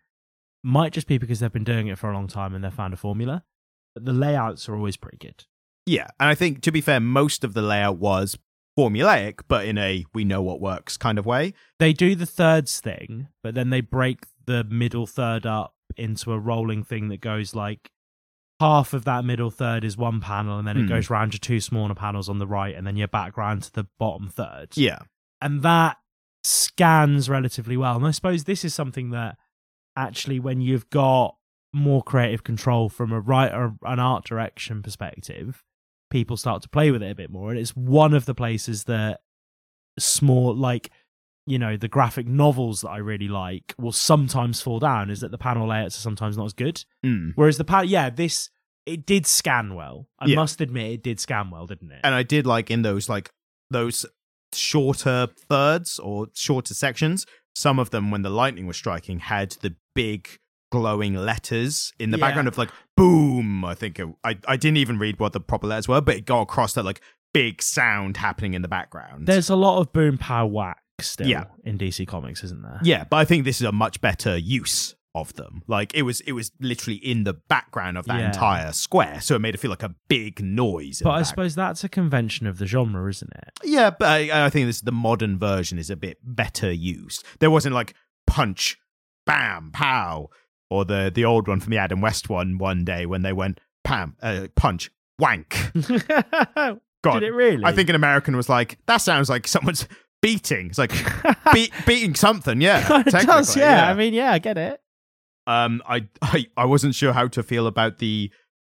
Might 0.63 0.93
just 0.93 1.07
be 1.07 1.17
because 1.17 1.39
they've 1.39 1.51
been 1.51 1.63
doing 1.63 1.87
it 1.87 1.97
for 1.97 2.11
a 2.11 2.13
long 2.13 2.27
time 2.27 2.53
and 2.53 2.63
they've 2.63 2.73
found 2.73 2.93
a 2.93 2.97
formula, 2.97 3.43
but 3.95 4.05
the 4.05 4.13
layouts 4.13 4.69
are 4.69 4.75
always 4.75 4.97
pretty 4.97 5.17
good. 5.17 5.45
Yeah, 5.85 6.07
and 6.19 6.29
I 6.29 6.35
think 6.35 6.61
to 6.61 6.71
be 6.71 6.81
fair, 6.81 6.99
most 6.99 7.43
of 7.43 7.53
the 7.53 7.61
layout 7.61 7.97
was 7.97 8.37
formulaic, 8.77 9.39
but 9.47 9.65
in 9.65 9.77
a 9.77 10.05
we 10.13 10.23
know 10.23 10.41
what 10.41 10.61
works 10.61 10.97
kind 10.97 11.17
of 11.17 11.25
way. 11.25 11.53
They 11.79 11.93
do 11.93 12.13
the 12.13 12.25
thirds 12.27 12.79
thing, 12.79 13.29
but 13.41 13.55
then 13.55 13.71
they 13.71 13.81
break 13.81 14.25
the 14.45 14.63
middle 14.65 15.07
third 15.07 15.45
up 15.45 15.73
into 15.97 16.31
a 16.31 16.39
rolling 16.39 16.83
thing 16.83 17.07
that 17.09 17.21
goes 17.21 17.53
like 17.55 17.91
half 18.59 18.93
of 18.93 19.05
that 19.05 19.23
middle 19.23 19.51
third 19.51 19.83
is 19.83 19.95
one 19.97 20.19
panel, 20.19 20.57
and 20.57 20.67
then 20.67 20.77
it 20.77 20.83
Hmm. 20.83 20.89
goes 20.89 21.09
round 21.09 21.31
to 21.33 21.39
two 21.39 21.59
smaller 21.59 21.93
panels 21.95 22.27
on 22.29 22.39
the 22.39 22.47
right, 22.47 22.75
and 22.75 22.87
then 22.87 22.95
you're 22.97 23.07
back 23.07 23.37
round 23.37 23.63
to 23.63 23.71
the 23.73 23.87
bottom 23.99 24.29
third. 24.29 24.69
Yeah. 24.75 24.99
and 25.41 25.61
that 25.61 25.97
scans 26.43 27.29
relatively 27.29 27.77
well. 27.77 27.95
And 27.97 28.07
I 28.07 28.11
suppose 28.11 28.45
this 28.45 28.65
is 28.65 28.73
something 28.73 29.11
that 29.11 29.37
actually, 29.95 30.39
when 30.39 30.61
you've 30.61 30.89
got 30.89 31.35
more 31.73 32.01
creative 32.01 32.43
control 32.43 32.89
from 32.89 33.11
a 33.11 33.19
writer, 33.19 33.73
an 33.83 33.99
art 33.99 34.25
direction 34.25 34.81
perspective, 34.81 35.63
people 36.09 36.37
start 36.37 36.63
to 36.63 36.69
play 36.69 36.89
with 36.89 37.03
it 37.03 37.11
a 37.11 37.15
bit 37.15 37.29
more. 37.29 37.51
And 37.51 37.59
it's 37.59 37.75
one 37.75 38.13
of 38.15 38.25
the 38.25 38.33
places 38.33 38.85
that 38.85 39.19
small, 39.99 40.55
like, 40.55 40.89
you 41.47 41.57
know, 41.57 41.77
the 41.77 41.87
graphic 41.87 42.27
novels 42.27 42.81
that 42.81 42.89
I 42.89 42.97
really 42.97 43.27
like 43.29 43.73
will 43.79 43.91
sometimes 43.93 44.61
fall 44.61 44.79
down 44.79 45.09
is 45.09 45.21
that 45.21 45.31
the 45.31 45.37
panel 45.37 45.67
layouts 45.69 45.97
are 45.97 46.01
sometimes 46.01 46.37
not 46.37 46.45
as 46.45 46.53
good. 46.53 46.83
Mm. 47.05 47.31
Whereas 47.35 47.57
the 47.57 47.63
panel, 47.63 47.85
yeah, 47.85 48.09
this, 48.09 48.49
it 48.85 49.05
did 49.05 49.25
scan 49.25 49.73
well. 49.73 50.07
I 50.19 50.27
Yeah. 50.27 50.35
must 50.35 50.59
admit, 50.61 50.91
it 50.91 51.03
did 51.03 51.19
scan 51.19 51.49
well, 51.49 51.65
didn't 51.65 51.91
it? 51.91 52.01
And 52.03 52.13
I 52.13 52.23
did 52.23 52.45
like 52.45 52.69
in 52.69 52.81
those 52.83 53.07
like 53.09 53.31
those 53.71 54.05
shorter 54.53 55.27
thirds 55.49 55.99
or 55.99 56.27
shorter 56.33 56.73
sections, 56.73 57.25
some 57.55 57.79
of 57.79 57.89
them 57.91 58.11
when 58.11 58.21
the 58.21 58.29
lightning 58.29 58.67
was 58.67 58.77
striking 58.77 59.19
had 59.19 59.51
the 59.61 59.75
big 59.95 60.27
glowing 60.71 61.13
letters 61.15 61.93
in 61.99 62.11
the 62.11 62.17
Yeah. 62.17 62.25
background 62.25 62.47
of 62.47 62.57
like 62.57 62.71
boom. 62.97 63.63
I 63.63 63.73
think 63.73 63.99
it, 63.99 64.07
I 64.23 64.37
I 64.47 64.57
didn't 64.57 64.77
even 64.77 64.99
read 64.99 65.19
what 65.19 65.33
the 65.33 65.39
proper 65.39 65.67
letters 65.67 65.87
were, 65.87 66.01
but 66.01 66.15
it 66.15 66.25
got 66.25 66.41
across 66.41 66.73
that 66.73 66.83
like 66.83 67.01
big 67.33 67.61
sound 67.61 68.17
happening 68.17 68.53
in 68.53 68.61
the 68.61 68.67
background. 68.67 69.27
There's 69.27 69.49
a 69.49 69.55
lot 69.55 69.79
of 69.79 69.93
boom 69.93 70.17
pow 70.17 70.45
whack 70.47 70.81
still 71.01 71.27
Yeah. 71.27 71.45
in 71.63 71.77
DC 71.77 72.07
Comics, 72.07 72.43
isn't 72.43 72.61
there? 72.63 72.79
Yeah, 72.83 73.03
but 73.09 73.17
I 73.17 73.25
think 73.25 73.45
this 73.45 73.57
is 73.61 73.67
a 73.67 73.71
much 73.71 74.01
better 74.01 74.37
use 74.37 74.95
of 75.15 75.33
them. 75.33 75.63
Like 75.67 75.93
it 75.95 76.03
was, 76.03 76.21
it 76.21 76.31
was 76.33 76.51
literally 76.59 76.97
in 76.97 77.23
the 77.23 77.33
background 77.33 77.97
of 77.97 78.05
that 78.05 78.19
Yeah. 78.19 78.27
entire 78.27 78.71
square, 78.71 79.19
so 79.21 79.35
it 79.35 79.39
made 79.39 79.55
it 79.55 79.59
feel 79.59 79.69
like 79.71 79.83
a 79.83 79.95
big 80.07 80.41
noise. 80.43 81.01
But 81.03 81.11
I 81.11 81.19
back- 81.19 81.25
suppose 81.27 81.55
that's 81.55 81.83
a 81.83 81.89
convention 81.89 82.45
of 82.47 82.57
the 82.59 82.65
genre, 82.67 83.07
isn't 83.09 83.31
it? 83.33 83.49
yeah, 83.63 83.89
but 83.89 84.07
I, 84.07 84.45
I 84.45 84.49
think 84.49 84.67
this 84.67 84.81
the 84.81 84.91
modern 84.91 85.37
version 85.39 85.77
is 85.79 85.89
a 85.89 85.95
bit 85.95 86.17
better 86.23 86.71
used. 86.71 87.23
There 87.39 87.49
wasn't 87.51 87.73
like 87.75 87.93
punch, 88.27 88.77
bam, 89.25 89.71
pow, 89.71 90.29
or 90.69 90.85
the 90.85 91.11
the 91.13 91.25
old 91.25 91.47
one 91.47 91.59
from 91.61 91.71
the 91.71 91.77
Adam 91.77 92.01
West 92.01 92.29
one. 92.29 92.57
One 92.57 92.83
day 92.85 93.05
when 93.05 93.21
they 93.23 93.33
went 93.33 93.59
pam, 93.83 94.15
uh, 94.21 94.47
punch, 94.55 94.91
wank. 95.19 95.71
God, 97.03 97.19
Did 97.19 97.23
it 97.23 97.31
really? 97.33 97.63
I 97.63 97.71
think 97.73 97.89
an 97.89 97.95
American 97.95 98.35
was 98.35 98.49
like, 98.49 98.79
that 98.87 98.97
sounds 98.97 99.29
like 99.29 99.47
someone's 99.47 99.87
beating. 100.27 100.67
It's 100.67 100.77
like 100.77 100.91
be- 101.53 101.71
beating 101.85 102.15
something. 102.15 102.59
Yeah, 102.61 102.79
it 102.99 103.05
does. 103.05 103.13
technically, 103.13 103.61
Yeah. 103.61 103.89
I 103.89 103.93
mean, 103.93 104.13
yeah, 104.13 104.31
I 104.33 104.39
get 104.39 104.57
it. 104.57 104.79
um, 105.45 105.81
I, 105.87 106.07
I 106.21 106.45
I 106.57 106.65
wasn't 106.65 106.95
sure 106.95 107.13
how 107.13 107.27
to 107.29 107.41
feel 107.43 107.67
about 107.67 107.99
the 107.99 108.29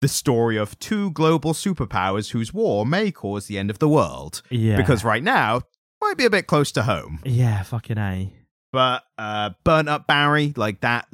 the 0.02 0.08
story 0.08 0.58
of 0.58 0.78
two 0.80 1.12
global 1.12 1.54
superpowers 1.54 2.32
whose 2.32 2.54
war 2.54 2.86
may 2.86 3.12
cause 3.12 3.48
the 3.48 3.58
end 3.58 3.70
of 3.70 3.80
the 3.80 3.90
world. 3.90 4.42
Yeah, 4.50 4.78
Because 4.78 5.04
right 5.04 5.24
now 5.24 5.62
might 6.02 6.16
be 6.18 6.26
a 6.26 6.30
bit 6.30 6.48
close 6.48 6.72
to 6.74 6.84
home. 6.84 7.20
yeah, 7.26 7.64
fucking 7.64 7.98
a. 7.98 8.32
But 8.72 9.04
uh, 9.18 9.50
burnt 9.66 9.90
up 9.90 10.06
Barry, 10.08 10.54
like 10.56 10.82
that, 10.82 11.08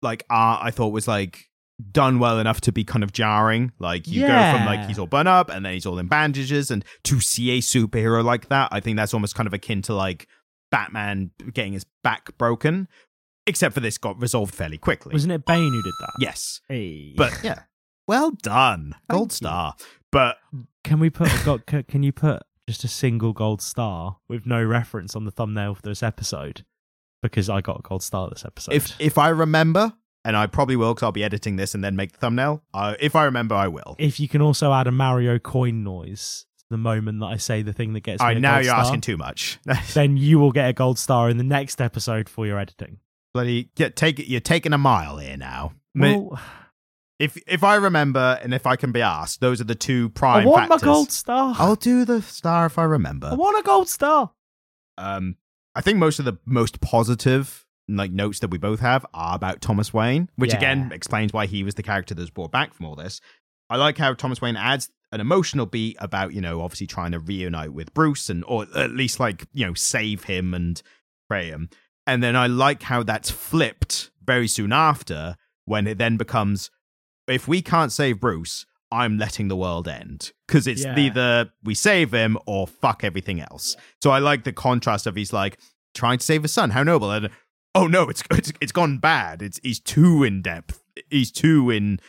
like 0.00 0.24
art, 0.30 0.60
I 0.64 0.70
thought 0.72 0.88
was 0.88 1.06
like 1.06 1.44
done 1.90 2.18
well 2.18 2.38
enough 2.38 2.60
to 2.62 2.72
be 2.72 2.84
kind 2.84 3.02
of 3.02 3.12
jarring. 3.12 3.72
Like 3.78 4.06
you 4.06 4.22
go 4.26 4.28
from 4.56 4.66
like 4.66 4.86
he's 4.86 4.98
all 4.98 5.06
burnt 5.06 5.28
up 5.28 5.50
and 5.50 5.64
then 5.64 5.72
he's 5.72 5.86
all 5.86 5.98
in 5.98 6.06
bandages, 6.06 6.70
and 6.70 6.84
to 7.04 7.20
see 7.20 7.50
a 7.50 7.60
superhero 7.60 8.24
like 8.24 8.48
that, 8.48 8.68
I 8.72 8.80
think 8.80 8.96
that's 8.96 9.14
almost 9.14 9.34
kind 9.34 9.46
of 9.46 9.52
akin 9.52 9.82
to 9.82 9.94
like 9.94 10.28
Batman 10.70 11.30
getting 11.52 11.72
his 11.72 11.84
back 12.02 12.36
broken. 12.38 12.88
Except 13.46 13.74
for 13.74 13.80
this 13.80 13.98
got 13.98 14.20
resolved 14.22 14.54
fairly 14.54 14.78
quickly. 14.78 15.12
Wasn't 15.12 15.32
it 15.32 15.44
Bane 15.44 15.72
who 15.72 15.82
did 15.82 15.92
that? 16.00 16.12
Yes. 16.20 16.60
Hey. 16.68 17.12
But 17.16 17.36
yeah, 17.42 17.62
well 18.06 18.30
done, 18.30 18.94
gold 19.10 19.32
you. 19.32 19.36
star. 19.36 19.74
But 20.12 20.36
can 20.84 21.00
we 21.00 21.10
put? 21.10 21.28
a 21.28 21.44
go- 21.44 21.82
Can 21.88 22.02
you 22.04 22.12
put 22.12 22.42
just 22.68 22.84
a 22.84 22.88
single 22.88 23.32
gold 23.32 23.60
star 23.60 24.18
with 24.28 24.46
no 24.46 24.62
reference 24.62 25.16
on 25.16 25.24
the 25.24 25.32
thumbnail 25.32 25.74
for 25.74 25.82
this 25.82 26.02
episode? 26.04 26.64
Because 27.20 27.48
I 27.50 27.60
got 27.60 27.80
a 27.80 27.82
gold 27.82 28.02
star 28.04 28.28
this 28.30 28.44
episode. 28.44 28.74
if 28.74 28.94
if 29.00 29.18
I 29.18 29.28
remember, 29.30 29.92
and 30.24 30.36
I 30.36 30.46
probably 30.46 30.76
will 30.76 30.94
because 30.94 31.04
I'll 31.04 31.12
be 31.12 31.24
editing 31.24 31.56
this 31.56 31.74
and 31.74 31.82
then 31.82 31.96
make 31.96 32.12
the 32.12 32.18
thumbnail. 32.18 32.62
Uh, 32.72 32.94
if 33.00 33.16
I 33.16 33.24
remember, 33.24 33.54
I 33.54 33.68
will. 33.68 33.96
If 33.98 34.20
you 34.20 34.28
can 34.28 34.40
also 34.40 34.72
add 34.72 34.86
a 34.86 34.92
Mario 34.92 35.38
coin 35.38 35.82
noise 35.82 36.46
the 36.70 36.78
moment 36.78 37.20
that 37.20 37.26
I 37.26 37.36
say 37.36 37.62
the 37.62 37.72
thing 37.72 37.92
that 37.92 38.00
gets 38.00 38.20
All 38.20 38.28
me 38.28 38.34
right, 38.34 38.40
now 38.40 38.56
you're 38.56 38.64
star, 38.64 38.80
asking 38.80 39.02
too 39.02 39.16
much. 39.16 39.58
then 39.94 40.16
you 40.16 40.38
will 40.38 40.52
get 40.52 40.68
a 40.68 40.72
gold 40.72 40.98
star 40.98 41.28
in 41.28 41.36
the 41.36 41.44
next 41.44 41.80
episode 41.80 42.28
for 42.28 42.46
your 42.46 42.58
editing. 42.58 42.98
Bloody, 43.34 43.70
get, 43.76 43.96
take 43.96 44.18
it. 44.18 44.26
You're 44.26 44.40
taking 44.40 44.72
a 44.72 44.78
mile 44.78 45.18
here 45.18 45.36
now. 45.36 45.72
Well, 45.94 46.38
if 47.18 47.36
if 47.46 47.62
I 47.62 47.76
remember 47.76 48.38
and 48.42 48.52
if 48.52 48.66
I 48.66 48.76
can 48.76 48.90
be 48.90 49.02
asked, 49.02 49.40
those 49.40 49.60
are 49.60 49.64
the 49.64 49.74
two 49.74 50.08
prime 50.10 50.46
I 50.46 50.50
want 50.50 50.68
factors. 50.68 50.82
my 50.82 50.92
gold 50.92 51.12
star. 51.12 51.54
I'll 51.58 51.76
do 51.76 52.04
the 52.04 52.22
star 52.22 52.66
if 52.66 52.78
I 52.78 52.84
remember. 52.84 53.28
I 53.28 53.34
want 53.34 53.58
a 53.58 53.62
gold 53.62 53.88
star. 53.88 54.32
Um, 54.98 55.36
I 55.74 55.82
think 55.82 55.98
most 55.98 56.18
of 56.18 56.24
the 56.24 56.38
most 56.44 56.80
positive 56.80 57.66
like 57.96 58.10
notes 58.12 58.38
that 58.40 58.50
we 58.50 58.58
both 58.58 58.80
have 58.80 59.04
are 59.14 59.34
about 59.34 59.60
Thomas 59.60 59.92
Wayne, 59.92 60.28
which 60.36 60.50
Yeah. 60.52 60.58
again 60.58 60.90
explains 60.92 61.32
why 61.32 61.46
he 61.46 61.62
was 61.64 61.74
the 61.74 61.82
character 61.82 62.14
that 62.14 62.20
was 62.20 62.30
brought 62.30 62.52
back 62.52 62.74
from 62.74 62.86
all 62.86 62.94
this. 62.96 63.20
I 63.70 63.76
like 63.76 63.98
how 63.98 64.14
Thomas 64.14 64.40
Wayne 64.40 64.56
adds 64.56 64.90
an 65.12 65.20
emotional 65.20 65.66
beat 65.66 65.96
about 66.00 66.32
you 66.34 66.40
know 66.40 66.60
obviously 66.62 66.86
trying 66.86 67.12
to 67.12 67.18
reunite 67.18 67.72
with 67.72 67.92
Bruce 67.94 68.28
and 68.30 68.44
or 68.46 68.66
at 68.74 68.90
least 68.90 69.20
like 69.20 69.46
you 69.52 69.66
know 69.66 69.74
save 69.74 70.24
him 70.24 70.54
and 70.54 70.80
pray 71.28 71.46
him, 71.46 71.68
and 72.06 72.22
then 72.22 72.36
I 72.36 72.46
like 72.46 72.82
how 72.82 73.02
that's 73.02 73.30
flipped 73.30 74.10
very 74.24 74.48
soon 74.48 74.72
after 74.72 75.36
when 75.64 75.86
it 75.86 75.98
then 75.98 76.16
becomes 76.16 76.70
if 77.28 77.46
we 77.48 77.62
can't 77.62 77.92
save 77.92 78.20
Bruce. 78.20 78.66
I'm 78.90 79.16
letting 79.16 79.48
the 79.48 79.56
world 79.56 79.88
end 79.88 80.32
because 80.46 80.66
it's 80.66 80.82
Yeah. 80.84 80.98
either 80.98 81.50
we 81.64 81.74
save 81.74 82.12
him 82.12 82.36
or 82.44 82.66
fuck 82.66 83.02
everything 83.04 83.40
else. 83.40 83.74
So 84.02 84.10
I 84.10 84.18
like 84.18 84.44
the 84.44 84.52
contrast 84.52 85.06
of 85.06 85.16
he's 85.16 85.32
like 85.32 85.58
trying 85.94 86.18
to 86.18 86.24
save 86.26 86.42
his 86.42 86.52
son. 86.52 86.68
How 86.70 86.82
noble! 86.82 87.10
And 87.10 87.30
oh 87.74 87.86
no, 87.86 88.08
it's 88.08 88.22
it's, 88.30 88.52
it's 88.60 88.72
gone 88.72 88.98
bad. 88.98 89.42
It's 89.42 89.58
he's 89.62 89.80
too 89.80 90.22
in 90.24 90.42
depth. 90.42 90.82
He's 91.10 91.30
too 91.32 91.70
in. 91.70 92.00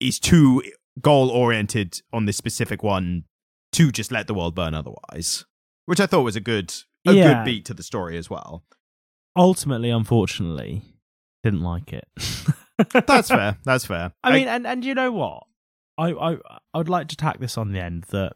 He's 0.00 0.18
too 0.18 0.62
goal 1.00 1.30
oriented 1.30 2.00
on 2.12 2.26
this 2.26 2.36
specific 2.36 2.82
one 2.82 3.24
to 3.72 3.90
just 3.92 4.10
let 4.12 4.26
the 4.26 4.34
world 4.34 4.54
burn 4.54 4.74
otherwise. 4.74 5.44
Which 5.86 6.00
I 6.00 6.06
thought 6.06 6.22
was 6.22 6.36
a 6.36 6.40
good 6.40 6.72
a 7.06 7.12
Yeah. 7.12 7.34
good 7.34 7.44
beat 7.44 7.64
to 7.66 7.74
the 7.74 7.82
story 7.82 8.16
as 8.18 8.28
well. 8.28 8.64
Ultimately, 9.36 9.90
unfortunately, 9.90 10.82
didn't 11.42 11.62
like 11.62 11.92
it. 11.92 12.08
That's 13.06 13.28
fair. 13.28 13.58
That's 13.64 13.84
fair. 13.86 14.12
I 14.22 14.32
mean, 14.32 14.48
and 14.48 14.66
and 14.66 14.84
you 14.84 14.94
know 14.94 15.12
what? 15.12 15.44
I 15.98 16.10
I 16.12 16.36
I 16.74 16.78
would 16.78 16.88
like 16.88 17.08
to 17.08 17.16
tack 17.16 17.38
this 17.40 17.56
on 17.56 17.72
the 17.72 17.80
end 17.80 18.04
that 18.10 18.32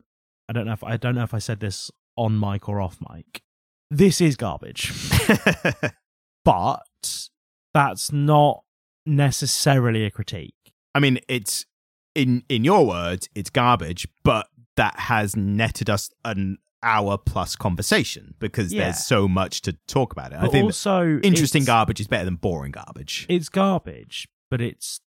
I 0.48 0.52
don't 0.52 0.66
know 0.66 0.72
if 0.72 0.82
I 0.84 0.96
don't 0.96 1.14
know 1.14 1.22
if 1.24 1.34
I 1.34 1.38
said 1.38 1.60
this 1.60 1.90
on 2.16 2.38
mic 2.40 2.68
or 2.68 2.80
off 2.80 2.98
mic. 3.12 3.42
This 3.90 4.20
is 4.20 4.36
garbage, 4.36 4.92
but 6.44 7.28
that's 7.74 8.12
not 8.12 8.62
necessarily 9.06 10.04
a 10.04 10.10
critique. 10.10 10.54
I 10.94 11.00
mean, 11.00 11.18
it's 11.28 11.66
in 12.14 12.42
in 12.48 12.64
your 12.64 12.86
words, 12.86 13.28
it's 13.34 13.50
garbage, 13.50 14.08
but 14.24 14.48
that 14.76 14.98
has 14.98 15.36
netted 15.36 15.90
us 15.90 16.10
an 16.24 16.58
hour 16.82 17.18
plus 17.18 17.56
conversation 17.56 18.34
because 18.38 18.72
Yeah. 18.72 18.84
there's 18.84 19.04
so 19.04 19.28
much 19.28 19.60
to 19.62 19.74
talk 19.86 20.12
about 20.12 20.32
it. 20.32 20.36
I 20.36 20.42
But 20.42 20.52
think 20.52 20.64
also, 20.64 21.18
interesting 21.20 21.64
garbage 21.64 22.00
is 22.00 22.06
better 22.06 22.24
than 22.24 22.36
boring 22.36 22.72
garbage. 22.72 23.26
It's 23.28 23.48
garbage, 23.50 24.26
but 24.50 24.60
it's 24.62 25.00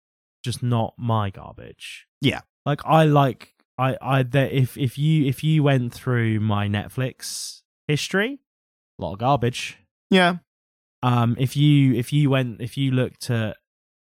just 0.43 0.61
not 0.61 0.93
my 0.97 1.29
garbage. 1.29 2.07
Yeah. 2.19 2.41
like 2.65 2.81
I 2.85 3.05
like 3.05 3.53
I 3.77 3.97
I 4.01 4.23
that 4.23 4.51
if 4.51 4.77
if 4.77 4.97
you 4.97 5.25
if 5.25 5.43
you 5.43 5.63
went 5.63 5.93
through 5.93 6.39
my 6.41 6.67
Netflix 6.67 7.61
history, 7.87 8.39
a 8.99 9.01
lot 9.01 9.13
of 9.13 9.19
garbage. 9.19 9.77
yeah, 10.11 10.37
um 11.03 11.35
if 11.39 11.55
you 11.57 11.93
if 11.93 12.11
you 12.13 12.29
went 12.29 12.61
if 12.61 12.77
you 12.77 12.91
looked 12.91 13.29
at 13.29 13.57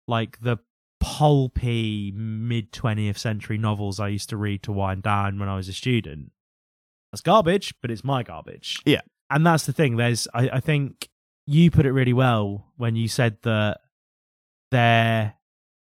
like 0.07 0.39
the 0.41 0.57
pulpy 0.99 2.11
mid 2.15 2.71
20th 2.71 3.17
century 3.17 3.57
novels 3.57 3.99
i 3.99 4.07
used 4.07 4.29
to 4.29 4.37
read 4.37 4.61
to 4.63 4.71
wind 4.71 5.03
down 5.03 5.37
when 5.39 5.47
i 5.49 5.55
was 5.55 5.67
a 5.67 5.73
student 5.73 6.31
that's 7.11 7.21
garbage 7.21 7.73
but 7.81 7.91
it's 7.91 8.03
my 8.03 8.23
garbage 8.23 8.77
Yeah. 8.85 9.01
and 9.29 9.45
that's 9.45 9.65
the 9.65 9.73
thing 9.73 9.97
there's 9.97 10.27
i, 10.33 10.49
I 10.49 10.59
think 10.59 11.09
you 11.45 11.71
put 11.71 11.85
it 11.85 11.91
really 11.91 12.13
well 12.13 12.67
when 12.77 12.95
you 12.95 13.07
said 13.07 13.37
that 13.43 13.79
there 14.71 15.35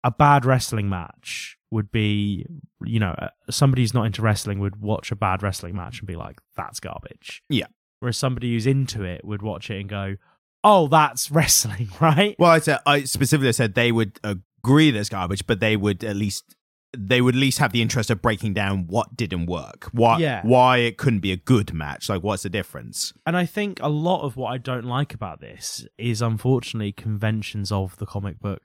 a 0.04 0.10
bad 0.10 0.44
wrestling 0.44 0.88
match 0.88 1.56
would 1.70 1.90
be 1.92 2.46
you 2.84 2.98
know 2.98 3.14
uh, 3.18 3.28
somebody 3.50 3.82
who's 3.82 3.94
not 3.94 4.04
into 4.06 4.22
wrestling 4.22 4.58
would 4.60 4.76
watch 4.76 5.10
a 5.12 5.16
bad 5.16 5.42
wrestling 5.42 5.74
match 5.76 5.98
and 6.00 6.06
be 6.06 6.16
like 6.16 6.38
that's 6.56 6.80
garbage 6.80 7.42
Yeah. 7.48 7.66
whereas 8.00 8.16
somebody 8.16 8.52
who's 8.52 8.66
into 8.66 9.04
it 9.04 9.24
would 9.24 9.42
watch 9.42 9.70
it 9.70 9.80
and 9.80 9.88
go 9.88 10.16
oh 10.64 10.86
that's 10.88 11.30
wrestling 11.30 11.88
right 12.00 12.36
Well, 12.38 12.50
I 12.50 12.58
said 12.60 12.78
I 12.86 13.04
specifically 13.04 13.52
said 13.52 13.74
they 13.74 13.92
would 13.92 14.18
agree 14.24 14.90
there's 14.90 15.08
garbage, 15.08 15.46
but 15.46 15.60
they 15.60 15.76
would 15.76 16.02
at 16.04 16.16
least 16.16 16.54
they 16.96 17.22
would 17.22 17.34
at 17.34 17.40
least 17.40 17.58
have 17.58 17.72
the 17.72 17.80
interest 17.80 18.10
of 18.10 18.20
breaking 18.20 18.52
down 18.52 18.86
what 18.86 19.16
didn't 19.16 19.46
work, 19.46 19.88
why 19.92 20.18
Yeah. 20.18 20.42
why 20.44 20.78
it 20.78 20.98
couldn't 20.98 21.20
be 21.20 21.32
a 21.32 21.36
good 21.36 21.72
match. 21.72 22.08
Like, 22.10 22.22
what's 22.22 22.42
the 22.42 22.50
difference? 22.50 23.14
And 23.24 23.34
I 23.34 23.46
think 23.46 23.78
a 23.80 23.88
lot 23.88 24.22
of 24.26 24.36
what 24.36 24.48
I 24.52 24.58
don't 24.58 24.84
like 24.84 25.14
about 25.14 25.40
this 25.40 25.86
is 25.96 26.20
unfortunately 26.20 26.92
conventions 26.92 27.72
of 27.72 27.96
the 27.96 28.04
comic 28.04 28.38
book 28.40 28.60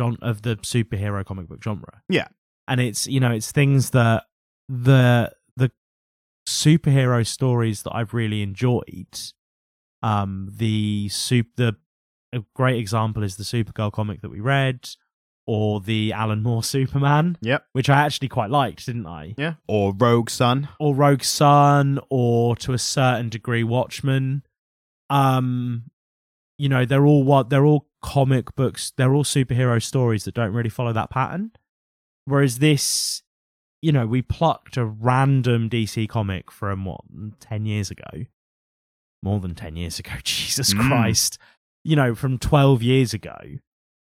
genre 0.00 0.18
of 0.20 0.42
the 0.42 0.56
superhero 0.56 1.24
comic 1.24 1.46
book 1.48 1.62
genre. 1.62 2.02
Yeah. 2.08 2.26
And 2.66 2.80
it's 2.80 3.06
you 3.06 3.20
know, 3.20 3.30
it's 3.30 3.52
things 3.52 3.90
that 3.90 4.24
the 4.68 5.32
the 5.56 5.70
superhero 6.48 7.26
stories 7.26 7.82
that 7.84 7.94
I've 7.94 8.14
really 8.14 8.42
enjoyed. 8.42 9.06
Um 10.02 10.50
the 10.52 11.08
soup 11.10 11.48
the 11.56 11.76
a 12.32 12.42
great 12.54 12.78
example 12.78 13.22
is 13.22 13.36
the 13.36 13.44
Supergirl 13.44 13.92
comic 13.92 14.22
that 14.22 14.30
we 14.30 14.40
read, 14.40 14.88
or 15.46 15.80
the 15.80 16.12
Alan 16.12 16.42
Moore 16.42 16.62
Superman, 16.74 17.36
Yep. 17.42 17.66
which 17.72 17.90
I 17.90 18.00
actually 18.00 18.28
quite 18.28 18.50
liked, 18.50 18.86
didn't 18.86 19.06
I? 19.06 19.34
Yeah. 19.36 19.54
Or 19.68 19.92
Rogue 19.94 20.30
Sun. 20.30 20.68
or 20.80 20.94
Rogue 20.94 21.22
Sun 21.24 22.00
or 22.08 22.56
to 22.56 22.72
a 22.72 22.78
certain 22.78 23.28
degree 23.28 23.62
Watchmen. 23.64 24.42
Um 25.10 25.84
you 26.58 26.68
know, 26.68 26.84
they're 26.84 27.06
all 27.06 27.24
what 27.24 27.50
they're 27.50 27.64
all 27.66 27.88
comic 28.02 28.54
books, 28.54 28.92
they're 28.96 29.14
all 29.14 29.24
superhero 29.24 29.82
stories 29.82 30.24
that 30.24 30.34
don't 30.34 30.52
really 30.52 30.68
follow 30.70 30.92
that 30.92 31.10
pattern. 31.10 31.50
Whereas 32.24 32.58
this, 32.60 33.22
you 33.80 33.90
know, 33.92 34.06
we 34.06 34.22
plucked 34.22 34.76
a 34.76 34.84
random 34.84 35.68
DC 35.68 36.08
comic 36.08 36.50
from 36.52 36.84
what, 36.84 37.00
10 37.40 37.66
years 37.66 37.90
ago. 37.90 38.26
More 39.22 39.38
than 39.40 39.54
10 39.54 39.76
years 39.76 39.98
ago, 39.98 40.12
Jesus 40.24 40.74
Mm. 40.74 40.88
Christ. 40.88 41.38
You 41.84 41.96
know, 41.96 42.14
from 42.14 42.38
12 42.38 42.82
years 42.82 43.12
ago 43.12 43.36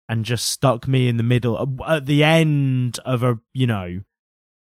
and 0.07 0.23
just 0.26 0.48
stuck 0.49 0.88
me 0.88 1.07
in 1.07 1.18
the 1.18 1.23
middle 1.23 1.80
at 1.88 2.06
the 2.06 2.23
end 2.23 2.99
of 3.06 3.23
a, 3.23 3.39
you 3.53 3.65
know, 3.65 4.02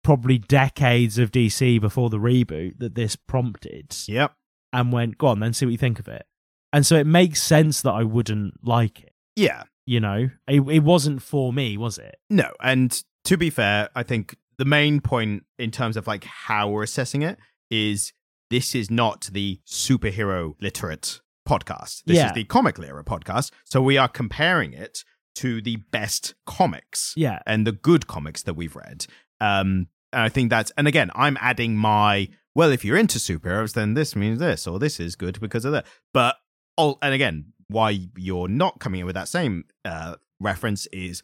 probably 0.04 0.38
decades 0.38 1.18
of 1.18 1.30
DC 1.32 1.80
before 1.80 2.10
the 2.10 2.18
reboot 2.18 2.78
that 2.78 2.94
this 2.94 3.16
prompted 3.16 3.94
Yep. 4.06 4.34
and 4.72 4.92
went, 4.92 5.18
go 5.18 5.28
on, 5.28 5.40
then 5.40 5.52
see 5.52 5.64
what 5.66 5.72
you 5.72 5.78
think 5.78 5.98
of 5.98 6.08
it. 6.08 6.26
And 6.72 6.86
so 6.86 6.96
it 6.96 7.06
makes 7.06 7.42
sense 7.42 7.82
that 7.82 7.92
I 7.92 8.02
wouldn't 8.04 8.64
like 8.66 9.00
it. 9.02 9.12
Yeah. 9.36 9.64
You 9.86 10.00
know, 10.00 10.30
it, 10.46 10.60
it 10.60 10.80
wasn't 10.84 11.22
for 11.22 11.52
me, 11.52 11.76
was 11.76 11.98
it? 11.98 12.16
No, 12.30 12.52
and 12.60 13.02
to 13.24 13.36
be 13.36 13.50
fair, 13.50 13.88
I 13.96 14.04
think 14.04 14.36
the 14.58 14.64
main 14.64 15.00
point 15.00 15.44
in 15.58 15.70
terms 15.72 15.96
of 15.96 16.06
like 16.06 16.22
how 16.24 16.68
we're 16.68 16.84
assessing 16.84 17.22
it 17.22 17.36
is 17.70 18.12
this 18.52 18.74
is 18.74 18.90
not 18.90 19.28
the 19.32 19.58
superhero 19.66 20.54
literate 20.60 21.20
podcast. 21.48 22.04
This 22.04 22.18
Yeah. 22.18 22.26
is 22.28 22.32
the 22.34 22.44
comic 22.44 22.78
literate 22.78 23.06
podcast. 23.06 23.50
So 23.64 23.80
we 23.82 23.96
are 23.96 24.08
comparing 24.08 24.74
it 24.74 25.04
to 25.36 25.62
the 25.62 25.76
best 25.90 26.34
comics 26.46 27.14
Yeah. 27.16 27.38
and 27.46 27.66
the 27.66 27.72
good 27.72 28.06
comics 28.06 28.42
that 28.42 28.54
we've 28.54 28.76
read. 28.76 29.06
Um, 29.40 29.88
and 30.12 30.22
I 30.22 30.28
think 30.28 30.50
that's, 30.50 30.70
and 30.76 30.86
again, 30.86 31.10
I'm 31.14 31.38
adding 31.40 31.76
my, 31.76 32.28
well, 32.54 32.70
if 32.70 32.84
you're 32.84 32.98
into 32.98 33.18
superheroes, 33.18 33.72
then 33.72 33.94
this 33.94 34.14
means 34.14 34.38
this, 34.38 34.66
or 34.66 34.78
this 34.78 35.00
is 35.00 35.16
good 35.16 35.40
because 35.40 35.64
of 35.64 35.72
that. 35.72 35.86
But, 36.12 36.36
oh, 36.76 36.98
and 37.00 37.14
again, 37.14 37.54
why 37.68 38.08
you're 38.16 38.48
not 38.48 38.78
coming 38.78 39.00
in 39.00 39.06
with 39.06 39.14
that 39.14 39.28
same 39.28 39.64
uh, 39.86 40.16
reference 40.38 40.86
is 40.92 41.22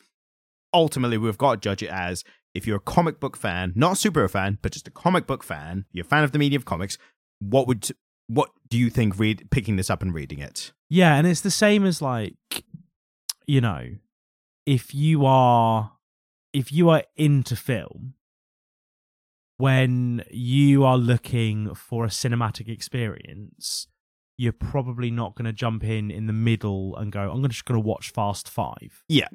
ultimately 0.73 1.19
we've 1.19 1.37
got 1.39 1.53
to 1.57 1.61
judge 1.61 1.83
it 1.83 1.91
as 1.91 2.25
if 2.55 2.67
you're 2.67 2.79
a 2.79 2.81
comic 2.81 3.21
book 3.21 3.37
fan, 3.37 3.73
not 3.77 4.03
a 4.03 4.11
superhero 4.11 4.31
fan, 4.31 4.59
but 4.63 4.73
just 4.73 4.89
a 4.89 4.91
comic 4.91 5.27
book 5.27 5.45
fan, 5.45 5.85
you're 5.93 6.05
a 6.07 6.09
fan 6.09 6.25
of 6.25 6.33
the 6.33 6.39
medium 6.39 6.61
of 6.61 6.65
comics, 6.65 6.97
what 7.41 7.67
would, 7.67 7.89
what 8.27 8.51
do 8.69 8.79
you 8.79 8.91
think 8.91 9.19
read 9.19 9.49
picking 9.51 9.77
this 9.77 9.91
up 9.91 10.03
and 10.03 10.13
reading 10.15 10.39
it? 10.39 10.73
Yeah. 10.91 11.15
And 11.17 11.27
it's 11.27 11.41
the 11.41 11.51
same 11.51 11.85
as 11.87 12.01
like, 12.03 12.65
you 13.47 13.61
know, 13.61 13.87
if 14.67 14.95
you 14.95 15.25
are, 15.25 15.93
if 16.53 16.73
you 16.73 16.89
are 16.91 17.03
into 17.17 17.57
film, 17.57 18.15
when 19.57 20.23
you 20.31 20.85
are 20.85 20.97
looking 20.99 21.75
for 21.75 22.05
a 22.05 22.09
cinematic 22.09 22.69
experience, 22.69 23.89
you're 24.37 24.53
probably 24.53 25.11
not 25.11 25.35
going 25.35 25.47
to 25.47 25.53
jump 25.53 25.83
in 25.83 26.11
in 26.11 26.27
the 26.27 26.33
middle 26.33 26.95
and 26.97 27.11
go, 27.11 27.31
I'm 27.31 27.47
just 27.49 27.65
going 27.65 27.81
to 27.81 27.85
watch 27.87 28.11
Fast 28.11 28.49
Five. 28.49 29.03
Yeah. 29.09 29.29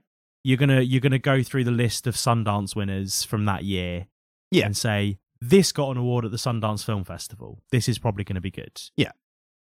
You're 0.45 0.57
gonna 0.57 0.81
you're 0.81 0.99
gonna 0.99 1.19
go 1.19 1.41
through 1.41 1.63
the 1.63 1.71
list 1.71 2.05
of 2.05 2.15
Sundance 2.15 2.75
winners 2.75 3.23
from 3.23 3.45
that 3.45 3.63
year, 3.63 4.07
Yeah. 4.51 4.65
and 4.65 4.75
say 4.75 5.17
this 5.49 5.71
got 5.71 5.91
an 5.91 5.97
award 5.97 6.25
at 6.25 6.31
the 6.31 6.37
Sundance 6.37 6.85
Film 6.85 7.03
Festival. 7.03 7.61
This 7.71 7.89
is 7.89 7.99
probably 7.99 8.23
going 8.23 8.35
to 8.35 8.41
be 8.41 8.51
good. 8.51 8.79
Yeah. 8.97 9.11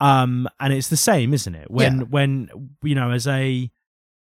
Um, 0.00 0.48
and 0.60 0.72
it's 0.72 0.88
the 0.88 0.96
same, 0.96 1.34
isn't 1.34 1.54
it? 1.54 1.70
When 1.70 1.98
Yeah. 1.98 2.04
when 2.04 2.48
you 2.82 2.94
know, 2.94 3.10
as 3.10 3.26
a 3.26 3.70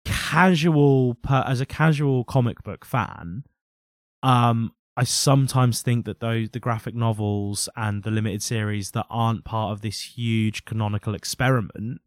casual 0.05 1.15
per, 1.15 1.43
as 1.47 1.61
a 1.61 1.65
casual 1.65 2.23
comic 2.23 2.63
book 2.63 2.85
fan, 2.85 3.43
um, 4.21 4.71
I 4.95 5.03
sometimes 5.03 5.81
think 5.81 6.05
that 6.05 6.19
those 6.19 6.49
the 6.51 6.59
graphic 6.59 6.93
novels 6.95 7.67
and 7.75 8.03
the 8.03 8.11
limited 8.11 8.43
series 8.43 8.91
that 8.91 9.05
aren't 9.09 9.43
part 9.43 9.71
of 9.71 9.81
this 9.81 10.17
huge 10.17 10.65
canonical 10.65 11.15
experiment 11.15 12.01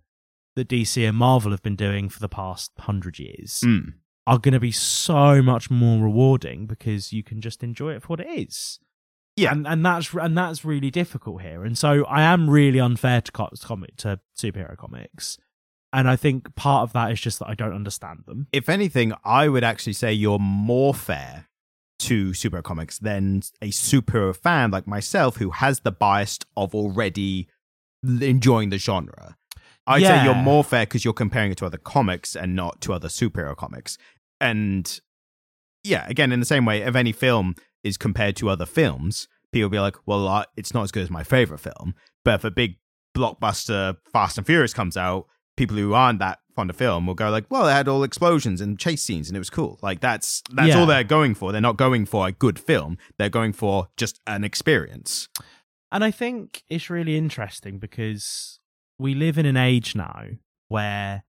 that 0.54 0.68
DC 0.68 1.06
and 1.06 1.16
Marvel 1.18 1.50
have 1.50 1.62
been 1.62 1.76
doing 1.76 2.08
for 2.08 2.20
the 2.20 2.28
past 2.28 2.72
hundred 2.78 3.18
years 3.18 3.60
Mm. 3.64 3.94
are 4.26 4.38
going 4.38 4.54
to 4.54 4.60
be 4.60 4.72
so 4.72 5.42
much 5.42 5.70
more 5.70 6.02
rewarding 6.02 6.66
because 6.66 7.12
you 7.12 7.22
can 7.22 7.40
just 7.40 7.62
enjoy 7.62 7.92
it 7.94 8.02
for 8.02 8.08
what 8.08 8.20
it 8.20 8.28
is. 8.28 8.78
Yeah. 9.36 9.52
and, 9.52 9.66
and 9.66 9.84
that's 9.84 10.14
and 10.14 10.36
that's 10.36 10.64
really 10.64 10.90
difficult 10.90 11.42
here. 11.42 11.64
And 11.64 11.76
so 11.76 12.04
I 12.06 12.22
am 12.22 12.48
really 12.48 12.80
unfair 12.80 13.20
to 13.20 13.32
comic 13.32 13.96
to 13.98 14.20
superhero 14.36 14.76
comics, 14.76 15.38
and 15.92 16.08
I 16.08 16.16
think 16.16 16.54
part 16.54 16.82
of 16.84 16.92
that 16.94 17.12
is 17.12 17.20
just 17.20 17.38
that 17.40 17.48
I 17.48 17.54
don't 17.54 17.74
understand 17.74 18.24
them. 18.26 18.46
If 18.52 18.68
anything, 18.68 19.12
I 19.24 19.48
would 19.48 19.64
actually 19.64 19.92
say 19.92 20.12
you're 20.12 20.38
more 20.38 20.94
fair 20.94 21.46
to 21.98 22.30
superhero 22.30 22.62
comics 22.62 22.98
than 22.98 23.42
a 23.62 23.68
superhero 23.68 24.36
fan 24.36 24.70
like 24.70 24.86
myself 24.86 25.36
who 25.36 25.50
has 25.50 25.80
the 25.80 25.92
bias 25.92 26.38
of 26.56 26.74
already 26.74 27.48
enjoying 28.04 28.70
the 28.70 28.78
genre. 28.78 29.36
I'd 29.86 30.02
say 30.02 30.24
you're 30.24 30.34
more 30.34 30.64
fair 30.64 30.84
because 30.84 31.04
you're 31.04 31.14
comparing 31.14 31.52
it 31.52 31.58
to 31.58 31.66
other 31.66 31.78
comics 31.78 32.34
and 32.34 32.56
not 32.56 32.80
to 32.82 32.92
other 32.92 33.08
superhero 33.08 33.56
comics. 33.56 33.98
And 34.40 35.00
yeah, 35.84 36.06
again, 36.08 36.32
in 36.32 36.40
the 36.40 36.46
same 36.46 36.64
way, 36.64 36.82
of 36.82 36.96
any 36.96 37.12
film 37.12 37.54
is 37.86 37.96
compared 37.96 38.36
to 38.36 38.48
other 38.50 38.66
films, 38.66 39.28
people 39.52 39.68
be 39.70 39.78
like, 39.80 39.96
well, 40.06 40.26
uh, 40.28 40.44
it's 40.56 40.74
not 40.74 40.82
as 40.84 40.92
good 40.92 41.02
as 41.04 41.10
my 41.10 41.22
favorite 41.24 41.58
film. 41.60 41.94
But 42.24 42.34
if 42.34 42.44
a 42.44 42.50
big 42.50 42.76
blockbuster 43.16 43.96
Fast 44.12 44.38
and 44.38 44.46
Furious 44.46 44.74
comes 44.74 44.96
out, 44.96 45.26
people 45.56 45.76
who 45.76 45.94
aren't 45.94 46.18
that 46.18 46.38
fond 46.54 46.70
of 46.70 46.76
film 46.76 47.06
will 47.06 47.14
go 47.14 47.30
like, 47.30 47.46
well, 47.50 47.66
it 47.68 47.72
had 47.72 47.88
all 47.88 48.02
explosions 48.02 48.60
and 48.60 48.78
chase 48.78 49.02
scenes 49.02 49.28
and 49.28 49.36
it 49.36 49.38
was 49.40 49.50
cool. 49.50 49.78
Like 49.82 50.00
that's 50.00 50.42
that's 50.52 50.68
Yeah. 50.68 50.80
all 50.80 50.86
they're 50.86 51.04
going 51.04 51.34
for. 51.34 51.52
They're 51.52 51.60
not 51.60 51.76
going 51.78 52.04
for 52.06 52.26
a 52.26 52.32
good 52.32 52.58
film. 52.58 52.98
They're 53.18 53.28
going 53.30 53.52
for 53.52 53.88
just 53.96 54.20
an 54.26 54.44
experience. 54.44 55.28
And 55.92 56.02
I 56.04 56.10
think 56.10 56.62
it's 56.68 56.90
really 56.90 57.16
interesting 57.16 57.78
because 57.78 58.58
we 58.98 59.14
live 59.14 59.38
in 59.38 59.46
an 59.46 59.56
age 59.56 59.94
now 59.94 60.24
where 60.68 61.24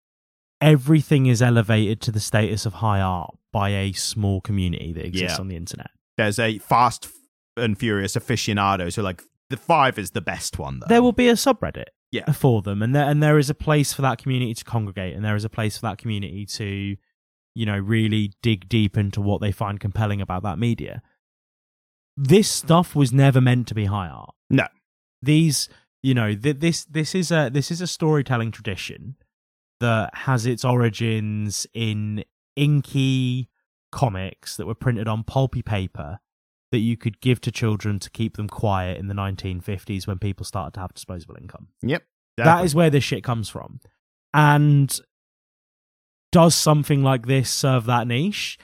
everything 0.62 1.26
is 1.28 1.42
elevated 1.42 2.02
to 2.02 2.12
the 2.12 2.20
status 2.20 2.66
of 2.66 2.76
high 2.76 3.00
art 3.02 3.36
by 3.54 3.70
a 3.70 3.92
small 3.94 4.42
community 4.42 4.92
that 4.94 5.06
exists 5.06 5.38
Yeah. 5.38 5.42
on 5.42 5.48
the 5.48 5.56
internet. 5.56 5.92
There's 6.18 6.40
a 6.40 6.58
Fast 6.60 7.08
and 7.56 7.78
Furious 7.78 8.16
aficionados 8.16 8.96
who 8.96 9.02
are 9.02 9.06
like 9.06 9.24
the 9.50 9.58
five 9.58 9.98
is 9.98 10.12
the 10.12 10.22
best 10.22 10.60
one 10.60 10.80
though. 10.80 10.88
There 10.88 11.02
will 11.02 11.12
be 11.14 11.30
a 11.30 11.34
subreddit 11.34 11.86
Yeah. 12.12 12.32
for 12.32 12.62
them 12.62 12.82
and 12.82 12.96
there 12.96 13.06
and 13.10 13.22
there 13.24 13.38
is 13.38 13.50
a 13.50 13.56
place 13.56 13.94
for 13.94 14.02
that 14.02 14.18
community 14.18 14.54
to 14.56 14.64
congregate 14.66 15.16
and 15.16 15.24
there 15.24 15.36
is 15.36 15.46
a 15.46 15.50
place 15.50 15.78
for 15.78 15.84
that 15.88 15.98
community 15.98 16.46
to 16.46 16.96
you 17.56 17.66
know 17.66 17.78
really 17.78 18.34
dig 18.42 18.68
deep 18.70 18.98
into 18.98 19.22
what 19.22 19.42
they 19.42 19.52
find 19.52 19.80
compelling 19.80 20.22
about 20.22 20.44
that 20.44 20.60
media. 20.60 21.02
This 22.16 22.50
stuff 22.50 22.96
was 22.96 23.14
never 23.14 23.40
meant 23.40 23.68
to 23.68 23.76
be 23.76 23.86
high 23.86 24.08
art. 24.08 24.34
No. 24.50 24.68
These 25.22 25.70
you 26.04 26.14
know 26.14 26.36
th- 26.36 26.60
this 26.60 26.86
this 26.86 27.14
is 27.16 27.32
a 27.32 27.50
this 27.52 27.72
is 27.72 27.82
a 27.82 27.88
storytelling 27.88 28.52
tradition 28.52 29.16
that 29.80 30.14
has 30.14 30.46
its 30.46 30.66
origins 30.66 31.68
in 31.74 32.24
inky 32.56 33.50
comics 33.92 34.58
that 34.58 34.66
were 34.66 34.76
printed 34.76 35.08
on 35.08 35.24
pulpy 35.24 35.62
paper 35.62 36.20
that 36.72 36.80
you 36.80 36.98
could 36.98 37.22
give 37.22 37.40
to 37.42 37.52
children 37.52 37.98
to 38.00 38.10
keep 38.10 38.36
them 38.36 38.48
quiet 38.48 38.98
in 38.98 39.08
the 39.08 39.14
1950s 39.14 40.06
when 40.06 40.20
people 40.20 40.46
started 40.46 40.74
to 40.74 40.82
have 40.82 40.94
disposable 40.94 41.36
income. 41.40 41.68
Yep. 41.82 42.04
That 42.38 42.66
is 42.66 42.76
where 42.76 42.90
this 42.90 43.04
shit 43.04 43.24
comes 43.24 43.50
from. 43.50 43.80
And 44.34 44.96
does 46.32 46.54
something 46.56 47.02
like 47.02 47.26
this 47.26 47.50
serve 47.50 47.86
that 47.86 48.08
niche? 48.08 48.60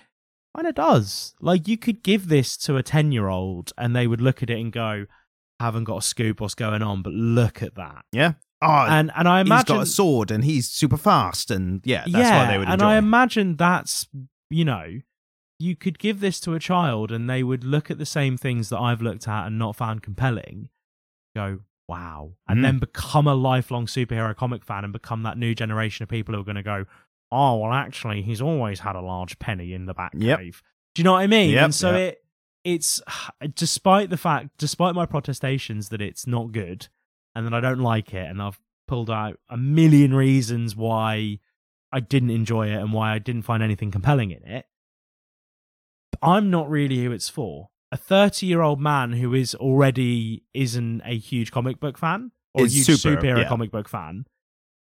And 0.55 0.67
it 0.67 0.75
does. 0.75 1.33
Like 1.39 1.67
you 1.67 1.77
could 1.77 2.03
give 2.03 2.27
this 2.27 2.57
to 2.57 2.77
a 2.77 2.83
10 2.83 3.11
year 3.11 3.27
old 3.29 3.71
and 3.77 3.95
they 3.95 4.05
would 4.05 4.21
look 4.21 4.43
at 4.43 4.49
it 4.49 4.59
and 4.59 4.71
go, 4.71 5.05
haven't 5.59 5.85
got 5.85 5.97
a 5.97 6.01
scoop 6.01 6.41
what's 6.41 6.55
going 6.55 6.83
on, 6.83 7.01
but 7.01 7.13
look 7.13 7.63
at 7.63 7.75
that. 7.75 8.03
yeah. 8.11 8.33
Oh, 8.61 8.85
And 8.87 9.11
and 9.15 9.27
I 9.27 9.39
he's 9.39 9.47
imagine 9.47 9.75
got 9.75 9.83
a 9.83 9.85
sword 9.85 10.31
and 10.31 10.43
he's 10.45 10.69
super 10.69 10.95
fast 10.95 11.51
and 11.51 11.81
yeah, 11.83 12.01
that's 12.05 12.11
yeah, 12.11 12.39
what 12.39 12.47
they 12.51 12.57
would 12.57 12.67
and 12.69 12.75
enjoy. 12.81 12.85
I 12.85 12.97
imagine 12.97 13.55
that's 13.57 14.07
you 14.49 14.63
know, 14.63 14.99
you 15.63 15.75
could 15.75 15.97
give 15.99 16.19
this 16.19 16.39
to 16.41 16.53
a 16.53 16.59
child 16.59 17.11
and 17.11 17.29
they 17.29 17.41
would 17.43 17.63
look 17.63 17.89
at 17.91 17.97
the 17.97 18.05
same 18.05 18.35
things 18.37 18.69
that 18.69 18.79
I've 18.79 19.01
looked 19.01 19.27
at 19.27 19.47
and 19.47 19.57
not 19.57 19.75
found 19.75 20.01
compelling, 20.03 20.69
go, 21.35 21.59
wow, 21.87 22.33
and 22.47 22.59
Mm. 22.59 22.63
then 22.63 22.79
become 22.79 23.27
a 23.27 23.35
lifelong 23.35 23.85
superhero 23.85 24.35
comic 24.35 24.63
fan 24.65 24.83
and 24.83 24.91
become 24.93 25.23
that 25.23 25.37
new 25.37 25.53
generation 25.55 26.03
of 26.03 26.09
people 26.09 26.33
who 26.33 26.41
are 26.41 26.45
going 26.51 26.55
to 26.55 26.63
go, 26.63 26.85
oh 27.31 27.57
well, 27.57 27.73
actually, 27.73 28.21
he's 28.21 28.41
always 28.41 28.79
had 28.81 28.95
a 28.95 29.01
large 29.01 29.39
penny 29.39 29.73
in 29.73 29.85
the 29.85 29.93
back 29.93 30.11
Yep. 30.15 30.39
cave. 30.39 30.61
Do 30.95 31.01
you 31.01 31.03
know 31.05 31.13
what 31.13 31.19
I 31.21 31.27
mean? 31.27 31.51
Yep, 31.51 31.63
and 31.63 31.75
so 31.75 31.91
yep. 31.95 31.99
it 32.13 32.19
it's 32.63 33.01
despite 33.55 34.09
the 34.09 34.17
fact, 34.17 34.49
despite 34.57 34.95
my 34.95 35.05
protestations 35.05 35.89
that 35.89 36.01
it's 36.01 36.25
not 36.27 36.51
good 36.51 36.87
and 37.35 37.45
that 37.45 37.53
I 37.53 37.59
don't 37.59 37.79
like 37.79 38.13
it, 38.13 38.29
and 38.29 38.41
I've 38.41 38.59
pulled 38.87 39.09
out 39.09 39.39
a 39.49 39.57
million 39.57 40.13
reasons 40.13 40.75
why 40.75 41.39
I 41.91 41.99
didn't 41.99 42.29
enjoy 42.31 42.67
it 42.67 42.75
and 42.81 42.91
why 42.93 43.13
I 43.13 43.19
didn't 43.19 43.43
find 43.43 43.63
anything 43.63 43.91
compelling 43.91 44.31
in 44.31 44.43
it. 44.43 44.65
I'm 46.23 46.49
not 46.49 46.69
really 46.69 47.03
who 47.03 47.11
it's 47.11 47.29
for. 47.29 47.69
A 47.91 47.97
30 47.97 48.45
year 48.45 48.61
old 48.61 48.79
man 48.81 49.13
who 49.13 49.33
is 49.33 49.53
already 49.55 50.43
isn't 50.53 51.01
a 51.05 51.17
huge 51.17 51.51
comic 51.51 51.79
book 51.79 51.97
fan 51.97 52.31
or 52.53 52.65
Is 52.65 52.73
a 52.73 52.75
huge 52.77 52.99
super, 53.01 53.21
superhero 53.21 53.41
yeah. 53.43 53.47
comic 53.47 53.71
book 53.71 53.87
fan. 53.87 54.25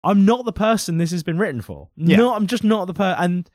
I'm 0.03 0.25
not 0.25 0.45
the 0.45 0.53
person 0.53 0.99
this 0.99 1.11
has 1.11 1.23
been 1.23 1.39
written 1.39 1.61
for. 1.63 1.89
Yeah. 1.97 2.17
No, 2.17 2.35
I'm 2.35 2.47
just 2.47 2.65
not 2.65 2.87
the 2.87 2.95
person. 2.95 3.23
And 3.23 3.51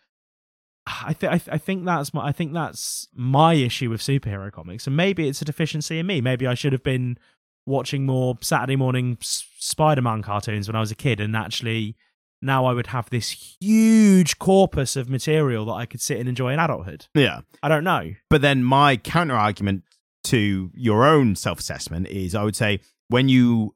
I 0.85 1.14
think 1.14 1.31
I, 1.34 1.38
th- 1.38 1.53
I 1.53 1.57
think 1.57 1.85
that's 1.85 2.14
my 2.14 2.26
I 2.27 2.31
think 2.31 2.53
that's 2.53 3.07
my 3.14 3.53
issue 3.53 3.89
with 3.89 4.01
superhero 4.01 4.51
comics, 4.51 4.88
and 4.88 4.95
maybe 4.95 5.27
it's 5.27 5.41
a 5.41 5.45
deficiency 5.45 5.99
in 5.99 6.07
me. 6.07 6.22
Maybe 6.22 6.47
I 6.47 6.56
should 6.56 6.73
have 6.73 6.84
been 6.84 7.18
watching 7.65 8.06
more 8.06 8.38
Saturday 8.41 8.76
morning 8.76 9.18
S- 9.22 9.45
Spider-Man 9.60 10.23
cartoons 10.23 10.68
when 10.68 10.76
I 10.76 10.80
was 10.80 10.91
a 10.91 10.95
kid, 10.95 11.19
and 11.19 11.35
actually 11.35 11.95
now 12.41 12.66
I 12.66 12.74
would 12.74 12.88
have 12.88 13.10
this 13.10 13.56
huge 13.60 14.40
corpus 14.40 14.95
of 14.95 15.10
material 15.10 15.66
that 15.66 15.74
I 15.74 15.86
could 15.86 16.02
sit 16.02 16.20
and 16.20 16.30
enjoy 16.30 16.53
in 16.53 16.60
adulthood. 16.60 17.07
yeah. 17.14 17.41
I 17.61 17.70
don't 17.70 17.84
know. 17.84 18.11
But 18.30 18.41
then 18.41 18.64
my 18.64 18.98
counter 18.98 19.36
argument 19.36 19.84
to 20.26 20.72
your 20.74 21.06
own 21.06 21.36
self 21.36 21.60
assessment 21.60 22.07
is 22.07 22.36
I 22.36 22.44
would 22.44 22.56
say 22.56 22.80
when 23.07 23.30
you 23.30 23.76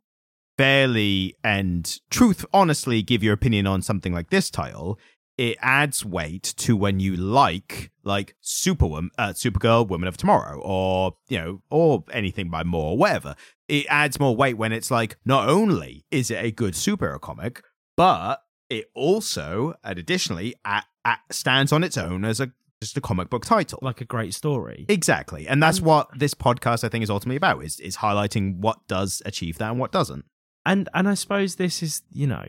fairly 0.58 1.36
and 1.44 2.00
truth 2.10 2.46
honestly 2.54 3.02
give 3.02 3.24
your 3.24 3.34
opinion 3.34 3.68
on 3.68 3.82
something 3.82 4.14
like 4.14 4.30
this 4.30 4.50
title, 4.50 5.00
it 5.38 5.58
adds 5.62 6.06
weight 6.06 6.44
to 6.58 6.78
when 6.78 7.00
you 7.00 7.16
like 7.16 7.92
like 8.04 8.36
Superwoman, 8.42 9.10
uh, 9.18 9.30
Supergirl, 9.30 9.88
Women 9.88 10.08
of 10.08 10.18
Tomorrow, 10.18 10.60
or 10.60 11.16
you 11.28 11.40
know, 11.40 11.62
or 11.70 12.04
anything 12.12 12.50
by 12.50 12.64
Moore, 12.64 12.92
or 12.92 12.98
whatever. 12.98 13.36
It 13.68 13.86
adds 13.90 14.20
more 14.20 14.36
weight 14.36 14.58
when 14.58 14.72
it's 14.72 14.92
like 14.92 15.18
not 15.26 15.50
only 15.50 16.06
is 16.12 16.30
it 16.30 16.44
a 16.44 16.52
good 16.52 16.74
superhero 16.74 17.20
comic, 17.20 17.64
but 17.98 18.42
it 18.80 18.92
also, 18.94 19.76
and 19.84 19.98
additionally, 20.00 20.56
at, 20.66 20.86
at, 21.06 21.20
stands 21.32 21.72
on 21.72 21.84
its 21.84 21.98
own 21.98 22.26
as 22.26 22.40
a 22.40 22.52
just 22.82 22.98
a 22.98 23.02
comic 23.02 23.30
book 23.30 23.46
title. 23.46 23.80
Like 23.82 24.02
a 24.02 24.06
great 24.06 24.34
story. 24.34 24.86
Exactly. 24.90 25.48
And 25.48 25.64
that's 25.64 25.80
what 25.80 26.10
this 26.18 26.34
podcast 26.34 26.84
I 26.84 26.90
think 26.90 27.04
is 27.04 27.10
ultimately 27.10 27.38
about 27.38 27.64
is 27.64 27.80
is 27.80 27.98
highlighting 27.98 28.58
what 28.58 28.86
does 28.88 29.22
achieve 29.26 29.58
that 29.60 29.70
and 29.72 29.80
what 29.80 29.92
doesn't. 29.92 30.26
and 30.66 30.90
and 30.94 31.08
I 31.08 31.14
suppose 31.14 31.56
this 31.56 31.82
is 31.82 32.02
you 32.12 32.28
know 32.28 32.44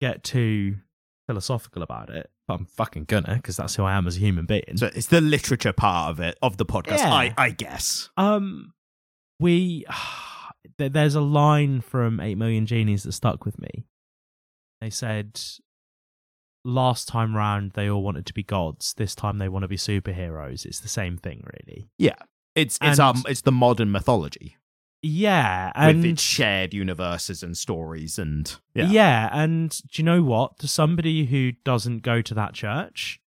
get 0.00 0.22
too 0.22 0.76
philosophical 1.26 1.82
about 1.82 2.10
it, 2.10 2.30
but 2.46 2.54
I'm 2.54 2.66
fucking 2.66 3.04
gonna 3.04 3.36
because 3.36 3.56
that's 3.56 3.74
who 3.76 3.84
I 3.84 3.94
am 3.96 4.06
as 4.06 4.16
a 4.16 4.20
human 4.20 4.44
being. 4.46 4.76
So 4.76 4.90
it's 4.94 5.06
the 5.08 5.20
literature 5.22 5.72
part 5.72 6.10
of 6.10 6.20
it 6.20 6.36
of 6.42 6.56
the 6.58 6.66
podcast, 6.66 6.98
Yeah. 6.98 7.12
I 7.12 7.34
I 7.38 7.50
guess. 7.50 8.10
Um, 8.18 8.74
we 9.40 9.86
there- 10.78 10.90
there's 10.90 11.14
a 11.14 11.20
line 11.22 11.80
from 11.80 12.20
Eight 12.20 12.36
Million 12.36 12.66
Genies 12.66 13.04
that 13.04 13.12
stuck 13.12 13.44
with 13.46 13.58
me. 13.58 13.86
They 14.80 14.90
said, 14.90 15.40
"Last 16.64 17.08
time 17.08 17.36
round, 17.36 17.72
they 17.72 17.88
all 17.88 18.02
wanted 18.02 18.26
to 18.26 18.34
be 18.34 18.42
gods. 18.42 18.94
This 18.94 19.14
time, 19.14 19.38
they 19.38 19.48
want 19.48 19.62
to 19.62 19.68
be 19.68 19.76
superheroes. 19.76 20.64
It's 20.64 20.80
the 20.80 20.88
same 20.88 21.16
thing, 21.16 21.44
really." 21.44 21.88
Yeah. 21.98 22.16
It's 22.54 22.78
it's 22.80 22.98
um 22.98 23.22
it's 23.28 23.42
the 23.42 23.52
modern 23.52 23.92
mythology 23.92 24.56
Yeah, 25.02 25.72
and 25.74 25.98
with 25.98 26.06
its 26.12 26.22
shared 26.22 26.72
universes 26.72 27.42
and 27.42 27.54
stories 27.54 28.18
and 28.18 28.56
yeah. 28.74 28.88
Yeah. 28.88 29.28
and 29.30 29.70
do 29.70 30.00
you 30.00 30.04
know 30.04 30.22
what? 30.22 30.58
To 30.60 30.68
somebody 30.68 31.26
who 31.26 31.52
doesn't 31.64 31.98
go 31.98 32.22
to 32.22 32.32
that 32.32 32.54
church, 32.54 33.20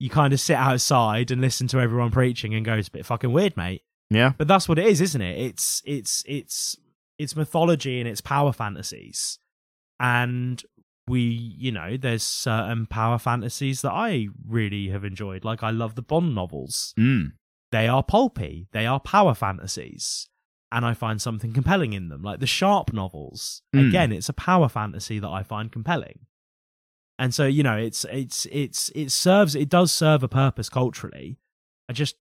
you 0.00 0.10
kind 0.10 0.32
of 0.32 0.40
sit 0.40 0.56
outside 0.56 1.30
and 1.30 1.40
listen 1.40 1.68
to 1.68 1.78
everyone 1.78 2.10
preaching 2.10 2.54
and 2.54 2.64
go, 2.64 2.74
"It's 2.74 2.88
a 2.88 2.90
bit 2.90 3.06
fucking 3.06 3.32
weird, 3.32 3.56
mate." 3.56 3.82
Yeah. 4.10 4.32
But 4.36 4.48
that's 4.48 4.68
what 4.68 4.80
it 4.80 4.86
is, 4.86 5.00
isn't 5.00 5.22
it? 5.22 5.38
It's 5.38 5.80
it's 5.86 6.24
it's 6.26 6.76
it's 7.18 7.36
mythology 7.36 8.00
and 8.00 8.08
it's 8.08 8.20
power 8.20 8.52
fantasies, 8.52 9.38
and 10.00 10.60
we, 11.08 11.20
you 11.20 11.72
know, 11.72 11.96
there's 11.96 12.22
certain 12.22 12.86
power 12.86 13.18
fantasies 13.18 13.82
that 13.82 13.92
I 13.92 14.28
really 14.46 14.88
have 14.88 15.04
enjoyed. 15.04 15.44
Like 15.44 15.62
I 15.62 15.70
love 15.70 15.94
the 15.94 16.02
Bond 16.02 16.34
novels. 16.34 16.94
Mm. 16.98 17.32
They 17.72 17.88
are 17.88 18.02
pulpy. 18.02 18.68
They 18.72 18.86
are 18.86 19.00
power 19.00 19.34
fantasies. 19.34 20.28
And 20.72 20.84
I 20.84 20.94
find 20.94 21.22
something 21.22 21.52
compelling 21.52 21.92
in 21.92 22.08
them. 22.08 22.22
Like 22.22 22.40
the 22.40 22.46
Sharpe 22.46 22.92
novels. 22.92 23.62
Mm. 23.74 23.88
Again, 23.88 24.12
it's 24.12 24.28
a 24.28 24.34
power 24.34 24.68
fantasy 24.68 25.18
that 25.18 25.28
I 25.28 25.42
find 25.42 25.70
compelling. 25.70 26.26
And 27.18 27.32
so, 27.32 27.46
you 27.46 27.62
know, 27.62 27.76
it's 27.76 28.04
it's 28.10 28.46
it's 28.50 28.90
it 28.94 29.10
serves 29.10 29.54
it 29.54 29.68
does 29.68 29.90
serve 29.90 30.22
a 30.22 30.28
purpose 30.28 30.68
culturally. 30.68 31.38
I 31.88 31.92
just 31.92 32.16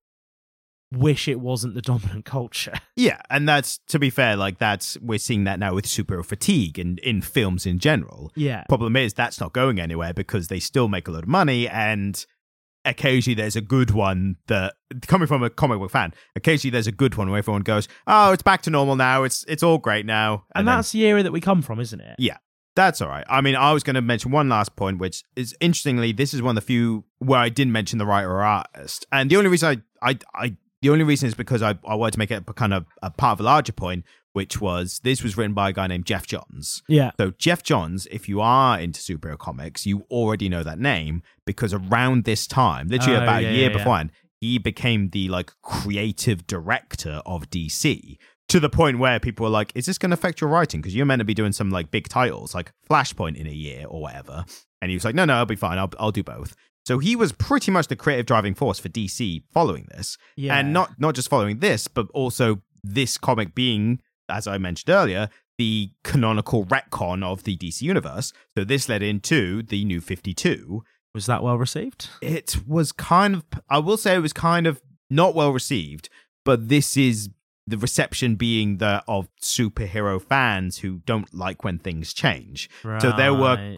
wish 0.91 1.28
it 1.28 1.40
wasn't 1.40 1.74
the 1.76 1.82
dominant 1.82 2.26
culture. 2.38 2.74
Yeah, 2.95 3.22
and 3.30 3.48
that's 3.48 3.80
to 3.88 3.99
be 3.99 4.10
fair, 4.10 4.36
like 4.36 4.57
that's 4.60 4.98
we're 5.02 5.20
seeing 5.20 5.44
that 5.45 5.60
now 5.60 5.74
with 5.76 5.86
superhero 5.86 6.26
fatigue 6.26 6.80
and 6.80 6.99
in 6.99 7.22
films 7.22 7.66
in 7.66 7.80
general. 7.80 8.32
Yeah. 8.36 8.64
Problem 8.70 8.95
is 8.95 9.14
that's 9.14 9.40
not 9.40 9.53
going 9.53 9.80
anywhere 9.80 10.14
because 10.14 10.48
they 10.48 10.60
still 10.60 10.88
make 10.88 11.07
a 11.07 11.12
lot 11.12 11.24
of 11.24 11.30
money 11.30 11.68
and 11.68 12.26
occasionally 12.86 13.34
there's 13.36 13.56
a 13.56 13.62
good 13.62 13.91
one 13.91 14.36
that 14.48 14.76
coming 15.07 15.28
from 15.28 15.41
a 15.44 15.49
comic 15.49 15.80
book 15.80 15.90
fan, 15.91 16.14
occasionally 16.36 16.72
there's 16.72 16.88
a 16.88 16.91
good 16.91 17.16
one 17.16 17.30
where 17.30 17.40
everyone 17.40 17.64
goes, 17.64 17.88
Oh, 18.07 18.32
it's 18.32 18.44
back 18.44 18.62
to 18.64 18.70
normal 18.70 18.95
now, 18.95 19.24
it's 19.24 19.44
it's 19.48 19.64
all 19.64 19.78
great 19.80 20.06
now. 20.06 20.45
And, 20.53 20.68
then- 20.68 20.78
that's 20.78 20.91
the 20.91 21.02
era 21.06 21.24
that 21.24 21.32
we 21.32 21.41
come 21.41 21.62
from, 21.62 21.80
isn't 21.80 21.99
it? 21.99 22.16
Yeah. 22.20 22.38
That's 22.76 22.99
all 23.02 23.07
right. 23.07 23.24
I 23.30 23.40
mean, 23.40 23.56
I 23.56 23.72
was 23.72 23.84
going 23.84 23.94
to 23.95 24.02
mention 24.02 24.32
one 24.32 24.49
last 24.49 24.76
point, 24.76 24.98
which 24.99 25.24
is 25.38 25.56
interestingly, 25.62 26.12
this 26.12 26.34
is 26.34 26.41
one 26.41 26.57
of 26.57 26.62
the 26.62 26.68
few 26.68 27.06
where 27.20 27.40
I 27.40 27.48
didn't 27.48 27.72
mention 27.72 27.99
the 27.99 28.06
writer 28.06 28.30
or 28.30 28.41
artist, 28.44 29.06
and 29.14 29.32
the 29.32 29.38
only 29.38 29.49
reason 29.49 29.82
I, 30.02 30.10
I, 30.12 30.18
I 30.36 30.57
the 30.86 30.91
only 30.91 31.03
reason 31.03 31.28
is 31.28 31.34
because 31.34 31.64
I, 31.64 31.76
I 31.88 31.95
wanted 31.95 32.12
to 32.12 32.20
make 32.20 32.30
it 32.30 32.44
a 32.48 32.53
kind 32.53 32.72
of 32.74 32.86
a 33.02 33.10
part 33.10 33.34
of 33.34 33.40
a 33.40 33.44
larger 33.44 33.74
point, 33.74 34.06
which 34.34 34.62
was 34.62 34.99
this 35.03 35.24
was 35.24 35.36
written 35.36 35.56
by 35.56 35.70
a 35.70 35.74
guy 35.74 35.88
named 35.88 36.06
Geoff 36.06 36.28
Johns. 36.28 36.84
Yeah. 36.88 37.10
So 37.20 37.32
Geoff 37.40 37.64
Johns, 37.64 38.06
if 38.12 38.30
you 38.30 38.40
are 38.40 38.80
into 38.80 38.99
superhero 38.99 39.38
comics, 39.38 39.88
you 39.88 40.06
already 40.12 40.48
know 40.48 40.62
that 40.62 40.78
name 40.78 41.24
because 41.44 41.74
around 41.74 42.26
this 42.26 42.45
time, 42.45 42.90
literally 42.90 43.18
Oh, 43.18 43.24
about 43.24 43.41
yeah, 43.41 43.49
a 43.49 43.53
year 43.53 43.72
yeah, 43.72 43.78
yeah. 43.78 44.03
he 44.40 44.60
became 44.60 45.10
the 45.10 45.28
like 45.30 45.53
creative 45.64 46.45
director 46.45 47.22
of 47.26 47.49
DC 47.49 48.18
to 48.48 48.60
the 48.60 48.70
point 48.70 48.99
where 48.99 49.20
people 49.20 49.44
were 49.45 49.49
like, 49.49 49.72
"Is 49.74 49.88
this 49.88 49.98
going 49.98 50.12
to 50.12 50.16
affect 50.16 50.40
your 50.40 50.52
writing? 50.52 50.82
Because 50.82 50.94
you're 50.95 51.07
meant 51.07 51.20
to 51.20 51.26
be 51.26 51.34
doing 51.34 51.52
some 51.52 51.72
like 51.72 51.90
big 51.90 52.07
titles, 52.10 52.53
like 52.53 52.72
Flashpoint 52.88 53.38
in 53.38 53.48
a 53.48 53.52
year 53.52 53.86
or 53.88 54.02
whatever." 54.02 54.45
And 54.82 54.91
he 54.91 54.95
was 54.95 55.03
like, 55.03 55.16
"No, 55.16 55.26
no, 55.26 55.34
I'll 55.34 55.48
be 55.48 55.56
fine. 55.56 55.80
I'll 55.80 55.91
I'll 55.98 56.12
do 56.12 56.22
both." 56.22 56.56
So 56.86 56.99
he 56.99 57.16
was 57.16 57.32
pretty 57.32 57.72
much 57.72 57.88
the 57.88 57.95
creative 57.95 58.26
driving 58.26 58.53
force 58.53 58.80
for 58.80 58.90
DC 58.90 59.44
following 59.53 59.88
this, 59.91 60.18
Yeah. 60.36 60.57
and 60.57 60.72
not 60.74 60.99
not 60.99 61.16
just 61.16 61.30
following 61.30 61.60
this, 61.60 61.88
but 61.88 62.07
also 62.14 62.62
this 62.84 63.18
comic 63.18 63.56
being, 63.56 63.99
as 64.30 64.45
I 64.48 64.57
mentioned 64.57 64.91
earlier, 64.94 65.30
the 65.57 65.91
canonical 66.03 66.66
retcon 66.66 67.24
of 67.24 67.44
the 67.44 67.57
DC 67.57 67.82
universe. 67.82 68.34
So 68.57 68.64
this 68.64 68.88
led 68.90 69.02
into 69.02 69.64
the 69.64 69.84
New 69.86 70.02
Fifty 70.02 70.34
Two. 70.34 70.84
was 71.14 71.28
that 71.28 71.41
well 71.41 71.57
received? 71.57 72.10
It 72.22 72.57
was 72.68 72.91
kind 72.91 73.36
of, 73.36 73.45
I 73.70 73.78
will 73.80 73.95
say, 73.95 74.16
it 74.16 74.20
was 74.20 74.34
kind 74.34 74.68
of 74.68 74.82
not 75.10 75.34
well 75.34 75.52
received, 75.53 76.10
but 76.44 76.68
this 76.68 76.98
is 76.98 77.30
the 77.66 77.78
reception 77.78 78.36
being 78.36 78.78
the 78.78 79.02
of 79.07 79.30
superhero 79.41 80.22
fans 80.22 80.80
who 80.80 80.99
don't 81.06 81.34
like 81.34 81.64
when 81.64 81.80
things 81.80 82.14
change. 82.14 82.70
So 82.99 83.12
there 83.16 83.34
were 83.34 83.78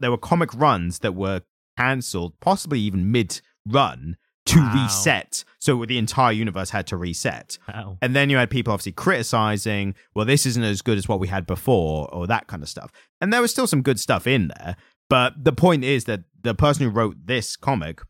there 0.00 0.10
were 0.10 0.16
comic 0.18 0.52
runs 0.54 1.00
that 1.00 1.14
were 1.14 1.42
cancelled, 1.78 2.32
possibly 2.40 2.80
even 2.80 3.10
mid 3.12 3.40
run, 3.66 4.16
to 4.46 4.58
Wow. 4.60 4.84
reset. 4.84 5.44
So 5.58 5.84
the 5.84 5.98
entire 5.98 6.32
universe 6.32 6.70
had 6.70 6.86
to 6.88 6.96
reset. 6.96 7.58
Wow. 7.68 7.98
And 8.00 8.16
then 8.16 8.30
you 8.30 8.38
had 8.38 8.48
people 8.50 8.72
obviously 8.72 8.92
criticizing, 8.92 9.94
well, 10.14 10.24
this 10.24 10.46
isn't 10.46 10.62
as 10.62 10.80
good 10.82 10.96
as 10.98 11.06
what 11.08 11.20
we 11.20 11.28
had 11.28 11.46
before, 11.46 12.08
or 12.14 12.26
that 12.26 12.46
kind 12.46 12.62
of 12.62 12.68
stuff. 12.68 12.90
And 13.20 13.32
there 13.32 13.42
was 13.42 13.50
still 13.50 13.66
some 13.66 13.82
good 13.82 14.00
stuff 14.00 14.26
in 14.26 14.48
there. 14.48 14.76
But 15.10 15.44
the 15.44 15.52
point 15.52 15.84
is 15.84 16.04
that 16.04 16.20
the 16.42 16.54
person 16.54 16.84
who 16.84 16.90
wrote 16.90 17.16
this 17.26 17.56
comic 17.56 18.00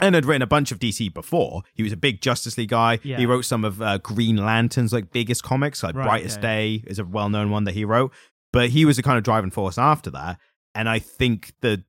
and 0.00 0.14
had 0.14 0.24
written 0.26 0.42
a 0.42 0.46
bunch 0.46 0.70
of 0.72 0.78
DC 0.78 1.12
before, 1.14 1.62
he 1.74 1.82
was 1.82 1.92
a 1.92 1.96
big 1.96 2.20
Justice 2.20 2.56
League 2.58 2.68
guy. 2.70 2.98
Yeah. 3.02 3.16
He 3.18 3.26
wrote 3.26 3.44
some 3.46 3.64
of 3.64 3.80
uh, 3.80 3.98
Green 3.98 4.36
Lantern's 4.36 4.92
like 4.92 5.12
biggest 5.12 5.42
comics, 5.42 5.82
like 5.82 5.94
Right, 5.94 6.04
Brightest 6.04 6.38
okay. 6.38 6.78
Day 6.78 6.84
is 6.86 6.98
a 6.98 7.04
well 7.04 7.28
known 7.30 7.50
one 7.50 7.64
that 7.64 7.74
he 7.74 7.84
wrote. 7.84 8.12
But 8.52 8.70
he 8.70 8.84
was 8.84 8.96
the 8.96 9.02
kind 9.02 9.16
of 9.18 9.24
driving 9.24 9.50
force 9.50 9.78
after 9.78 10.10
that. 10.10 10.38
And 10.74 10.88
I 10.88 10.98
think 10.98 11.52
the 11.62 11.84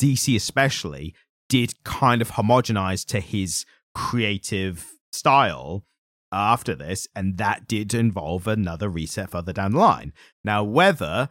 DC 0.00 0.34
especially 0.36 1.14
did 1.48 1.82
kind 1.84 2.20
of 2.22 2.32
homogenize 2.32 3.04
to 3.06 3.20
his 3.20 3.64
creative 3.94 4.92
style 5.12 5.84
after 6.32 6.74
this, 6.74 7.06
and 7.14 7.38
that 7.38 7.66
did 7.68 7.94
involve 7.94 8.46
another 8.46 8.88
reset 8.88 9.30
further 9.30 9.52
down 9.52 9.72
the 9.72 9.78
line. 9.78 10.12
Now, 10.44 10.64
whether 10.64 11.28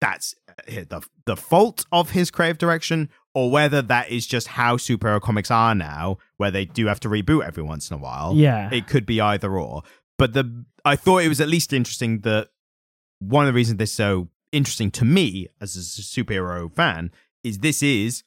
that's 0.00 0.34
uh, 0.48 0.84
the 0.88 1.02
the 1.26 1.36
fault 1.36 1.84
of 1.92 2.10
his 2.10 2.30
creative 2.30 2.58
direction, 2.58 3.10
or 3.34 3.50
whether 3.50 3.82
that 3.82 4.10
is 4.10 4.26
just 4.26 4.48
how 4.48 4.76
superhero 4.76 5.20
comics 5.20 5.50
are 5.50 5.74
now, 5.74 6.16
where 6.38 6.50
they 6.50 6.64
do 6.64 6.86
have 6.86 7.00
to 7.00 7.08
reboot 7.08 7.44
every 7.44 7.62
once 7.62 7.90
in 7.90 7.96
a 7.96 8.00
while, 8.00 8.34
Yeah. 8.34 8.70
it 8.72 8.86
could 8.86 9.04
be 9.06 9.20
either 9.20 9.58
or. 9.58 9.82
But 10.18 10.32
the 10.32 10.64
I 10.84 10.96
thought 10.96 11.18
it 11.18 11.28
was 11.28 11.40
at 11.40 11.48
least 11.48 11.72
interesting 11.72 12.20
that 12.20 12.48
one 13.18 13.44
of 13.44 13.48
the 13.52 13.56
reasons 13.56 13.76
this 13.78 13.90
is 13.90 13.96
so 13.96 14.28
interesting 14.52 14.90
to 14.90 15.04
me 15.04 15.48
as 15.60 15.76
a 15.76 15.80
superhero 15.80 16.74
fan 16.74 17.10
is 17.44 17.58
this 17.58 17.82
is 17.82 18.22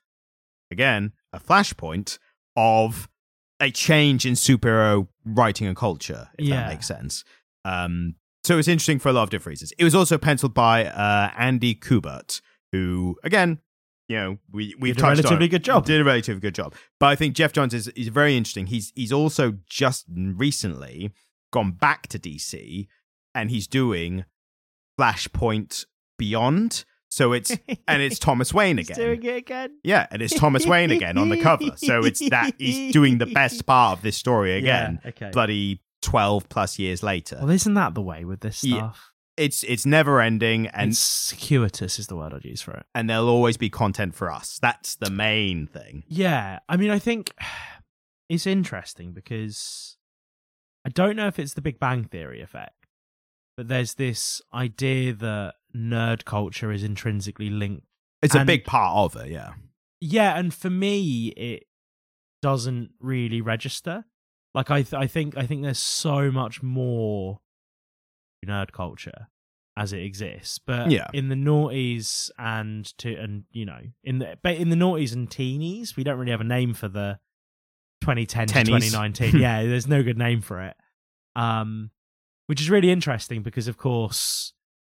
again 0.72 1.14
a 1.32 1.40
flashpoint 1.40 2.18
of 2.56 3.10
a 3.60 3.72
change 3.72 4.26
in 4.26 4.34
superhero 4.34 5.08
writing 5.26 5.68
and 5.68 5.76
culture, 5.78 6.30
if 6.38 6.46
Yeah. 6.46 6.56
that 6.62 6.70
makes 6.70 6.88
sense. 6.88 7.24
Um, 7.66 8.16
so 8.44 8.58
it's 8.58 8.68
interesting 8.68 9.00
for 9.00 9.10
a 9.10 9.14
lot 9.14 9.24
of 9.24 9.30
different 9.30 9.54
reasons. 9.54 9.72
It 9.78 9.84
was 9.86 9.96
also 9.96 10.18
penciled 10.18 10.54
by 10.54 10.86
uh, 10.86 11.32
Andy 11.38 11.74
Kubert, 11.76 12.42
who 12.74 13.18
again, 13.24 13.60
you 14.10 14.18
know, 14.18 14.38
we 14.52 14.76
we've 14.80 14.96
Did 14.96 15.04
a 15.04 15.08
touched 15.08 15.20
on 15.20 15.24
relatively 15.24 15.48
good 15.48 15.64
job. 15.64 15.86
Did 15.86 16.02
a 16.02 16.04
relatively 16.04 16.42
good 16.42 16.56
job. 16.56 16.76
But 17.00 17.06
I 17.08 17.16
think 17.16 17.36
Geoff 17.36 17.54
Johns 17.54 17.74
is 17.74 17.88
is 17.90 18.10
very 18.10 18.36
interesting. 18.36 18.68
He's 18.68 18.92
he's 18.96 19.14
also 19.14 19.60
just 19.66 20.06
recently 20.10 21.12
gone 21.54 21.72
back 21.72 22.08
to 22.08 22.20
DC 22.20 22.88
and 23.34 23.50
he's 23.50 23.66
doing 23.68 24.26
Flashpoint 25.00 25.86
Beyond. 26.18 26.86
So 27.14 27.32
it's 27.32 27.52
and 27.88 28.02
it's 28.02 28.18
Thomas 28.18 28.52
Wayne 28.54 28.78
He's 28.80 28.90
again. 28.90 29.06
doing 29.06 29.24
it 29.24 29.36
again. 29.38 29.78
Yeah, 29.84 30.08
and 30.10 30.22
it's 30.22 30.34
Thomas 30.34 30.66
Wayne 30.66 30.90
again 30.90 31.18
on 31.20 31.30
the 31.30 31.40
cover. 31.40 31.72
So 31.78 32.04
it's 32.04 32.28
that 32.30 32.56
he's 32.58 32.92
doing 32.92 33.20
the 33.20 33.28
best 33.28 33.66
part 33.68 33.98
of 33.98 34.02
this 34.04 34.18
story 34.18 34.56
again. 34.58 35.00
Yeah, 35.04 35.10
okay. 35.10 35.30
Bloody 35.32 35.82
twelve 36.02 36.50
plus 36.50 36.80
years 36.80 37.04
later. 37.04 37.38
Well, 37.40 37.52
isn't 37.52 37.76
that 37.76 37.94
the 37.94 38.02
way 38.02 38.26
with 38.26 38.40
this 38.42 38.64
Yeah. 38.64 38.78
stuff? 38.78 39.10
it's 39.36 39.64
it's 39.64 39.84
never 39.86 40.22
ending 40.22 40.68
and 40.68 40.92
it's 40.92 41.00
circuitous 41.00 41.98
is 41.98 42.06
the 42.06 42.16
word 42.16 42.34
I'd 42.36 42.46
use 42.46 42.62
for 42.62 42.72
it. 42.74 42.86
and 42.94 43.10
there'll 43.10 43.30
always 43.30 43.58
be 43.58 43.70
content 43.70 44.14
for 44.14 44.32
us. 44.32 44.60
That's 44.62 44.96
the 44.96 45.10
main 45.10 45.66
thing. 45.66 46.04
Yeah, 46.08 46.60
I 46.70 46.78
mean, 46.78 46.92
I 46.92 47.00
think 47.00 47.34
it's 48.30 48.46
interesting 48.48 49.12
because 49.12 49.98
I 50.86 50.90
don't 50.90 51.16
know 51.16 51.28
if 51.28 51.38
it's 51.40 51.54
the 51.56 51.62
Big 51.62 51.80
Bang 51.80 52.04
Theory 52.04 52.42
effect, 52.42 52.86
but 53.58 53.68
there's 53.70 53.96
this 53.96 54.40
idea 54.54 55.14
that 55.14 55.56
nerd 55.76 56.26
culture 56.26 56.72
is 56.72 56.84
intrinsically 56.84 57.50
linked. 57.50 57.86
It's 58.22 58.36
a 58.36 58.46
big 58.46 58.64
part 58.64 58.96
of 59.16 59.22
it, 59.22 59.32
yeah. 59.32 59.54
Yeah, 60.00 60.38
and 60.38 60.54
for 60.54 60.70
me, 60.70 61.28
it 61.30 61.64
doesn't 62.42 62.92
really 63.00 63.42
register. 63.42 64.06
Like 64.54 64.70
I, 64.72 64.84
th- 64.84 64.94
I 64.94 65.08
think, 65.08 65.38
I 65.38 65.46
think 65.46 65.64
there's 65.64 65.80
so 65.80 66.32
much 66.32 66.62
more 66.64 67.40
nerd 68.46 68.72
culture 68.72 69.28
as 69.76 69.92
it 69.94 70.02
exists, 70.04 70.60
but 70.60 70.92
Yeah. 70.92 71.08
in 71.14 71.30
the 71.30 71.36
noughties 71.36 72.30
and 72.38 72.86
to 73.00 73.16
and 73.16 73.46
you 73.52 73.66
know 73.66 73.80
in 74.04 74.20
the 74.20 74.38
but 74.44 74.56
in 74.56 74.70
the 74.70 74.76
noughties 74.76 75.14
and 75.14 75.28
teenies, 75.30 75.96
we 75.96 76.04
don't 76.04 76.18
really 76.20 76.32
have 76.32 76.42
a 76.42 76.46
name 76.46 76.74
for 76.76 76.88
the 76.88 77.20
2010 78.02 78.48
to 78.48 78.64
2019. 78.66 79.38
yeah, 79.42 79.64
there's 79.64 79.88
no 79.88 80.04
good 80.04 80.18
name 80.18 80.42
for 80.42 80.62
it. 80.62 80.76
Um, 81.36 81.90
which 82.48 82.62
is 82.62 82.70
really 82.70 82.92
interesting 82.92 83.42
because 83.42 83.68
of 83.68 83.78
course 83.78 84.54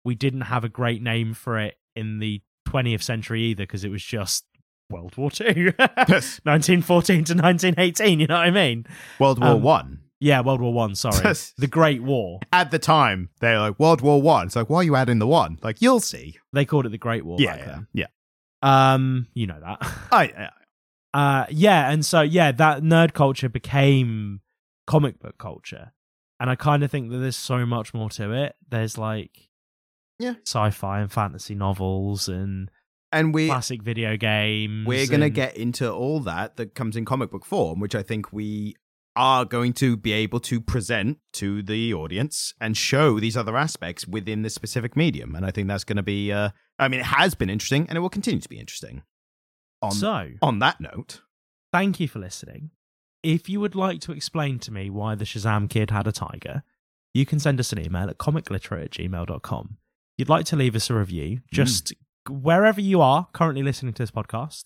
we 0.05 0.15
didn't 0.15 0.43
have 0.43 0.65
a 0.65 0.69
great 0.69 1.03
name 1.03 1.35
for 1.35 1.59
it 1.59 1.75
in 1.97 2.19
the 2.19 2.43
20th 2.69 3.03
century 3.03 3.43
either 3.43 3.63
because 3.65 3.85
it 3.85 3.91
was 3.91 4.03
just 4.03 4.45
World 4.91 5.17
War 5.17 5.31
Two, 5.31 5.73
1914 5.79 7.25
to 7.25 7.35
1918. 7.35 8.21
You 8.21 8.27
know 8.27 8.35
what 8.37 8.47
I 8.47 8.51
mean? 8.51 8.87
World 9.19 9.39
War 9.41 9.51
Um, 9.51 9.63
One. 9.63 10.01
Yeah, 10.21 10.41
World 10.41 10.61
War 10.61 10.73
One. 10.73 10.95
Sorry, 10.95 11.35
the 11.59 11.67
Great 11.67 12.03
War. 12.03 12.41
At 12.53 12.71
the 12.71 12.79
time, 12.79 13.31
they're 13.41 13.59
like 13.61 13.79
World 13.79 14.01
War 14.01 14.21
One. 14.23 14.47
It's 14.47 14.57
like, 14.57 14.71
why 14.71 14.79
are 14.79 14.83
you 14.85 14.97
adding 14.97 15.19
the 15.19 15.27
one? 15.27 15.59
Like, 15.63 15.83
you'll 15.83 16.01
see. 16.01 16.37
They 16.53 16.65
called 16.65 16.87
it 16.87 16.91
the 16.91 16.99
Great 16.99 17.25
War. 17.25 17.37
Yeah, 17.41 17.57
back 17.57 17.59
yeah, 17.61 17.67
then. 17.67 17.87
yeah. 17.93 18.07
Um, 18.95 19.27
you 19.35 19.47
know 19.47 19.61
that. 19.61 19.79
I, 20.13 20.23
I 20.25 20.51
uh, 21.43 21.47
yeah, 21.51 21.91
and 21.91 22.05
so 22.05 22.23
yeah, 22.23 22.53
that 22.53 22.83
nerd 22.83 23.13
culture 23.13 23.49
became 23.49 24.41
comic 24.87 25.19
book 25.21 25.37
culture, 25.39 25.93
and 26.41 26.49
I 26.51 26.55
kind 26.57 26.83
of 26.83 26.91
think 26.91 27.11
that 27.11 27.19
there's 27.19 27.37
so 27.37 27.65
much 27.67 27.93
more 27.95 28.11
to 28.11 28.33
it. 28.33 28.57
There's 28.69 28.97
like, 28.99 29.49
Yeah. 30.19 30.35
sci-fi 30.47 31.01
and 31.01 31.11
fantasy 31.13 31.55
novels 31.55 32.29
and 32.29 32.71
and 33.13 33.33
we 33.35 33.47
classic 33.47 33.83
video 33.83 34.17
games. 34.17 34.87
we're 34.87 35.07
gonna 35.07 35.27
and- 35.27 35.35
get 35.35 35.57
into 35.57 35.91
all 35.93 36.21
that 36.21 36.57
that 36.57 36.75
comes 36.75 36.97
in 36.97 37.05
comic 37.05 37.31
book 37.31 37.45
form, 37.45 37.81
which 37.81 37.95
I 37.95 38.03
think 38.03 38.33
we 38.33 38.77
are 39.17 39.45
going 39.45 39.73
to 39.73 39.97
be 39.97 40.11
able 40.13 40.41
to 40.41 40.61
present 40.61 41.19
to 41.33 41.63
the 41.63 41.95
audience 41.95 42.53
and 42.61 42.77
show 42.77 43.21
these 43.21 43.37
other 43.37 43.57
aspects 43.57 44.09
within 44.09 44.43
this 44.43 44.55
specific 44.55 44.97
medium. 44.97 45.37
And 45.37 45.47
I 45.47 45.53
think 45.53 45.69
that's 45.69 45.85
going 45.85 45.99
to 45.99 46.03
be. 46.03 46.33
Uh, 46.33 46.51
I 46.81 46.89
mean, 46.89 46.99
it 46.99 47.07
has 47.07 47.37
been 47.37 47.49
interesting, 47.49 47.87
and 47.89 47.97
it 47.97 48.01
will 48.01 48.11
continue 48.11 48.41
to 48.41 48.49
be 48.49 48.59
interesting. 48.59 49.03
On 49.83 49.93
So, 49.93 50.31
on 50.43 50.59
that 50.59 50.81
note, 50.81 51.21
thank 51.73 52.01
you 52.01 52.09
for 52.09 52.19
listening. 52.19 52.71
If 53.23 53.49
you 53.49 53.61
would 53.61 53.77
like 53.77 54.01
to 54.01 54.13
explain 54.13 54.59
to 54.61 54.73
me 54.73 54.91
why 54.91 55.15
the 55.15 55.25
Shazam 55.25 55.71
kid 55.71 55.91
had 55.93 56.09
a 56.09 56.13
tiger, 56.13 56.65
you 57.13 57.25
can 57.25 57.39
send 57.39 57.61
us 57.61 57.73
an 57.73 57.79
email 57.79 58.11
at 58.11 58.19
comicliterate 58.19 58.85
at 58.87 58.91
gmail.com. 58.91 59.77
You'd 60.17 60.29
like 60.29 60.47
to 60.47 60.57
leave 60.57 60.77
us 60.77 60.91
a 60.91 60.95
review, 60.95 61.41
just 61.53 61.93
wherever 62.29 62.81
you 62.81 63.01
are 63.01 63.27
currently 63.33 63.63
listening 63.63 63.93
to 63.95 64.03
this 64.03 64.11
podcast, 64.11 64.65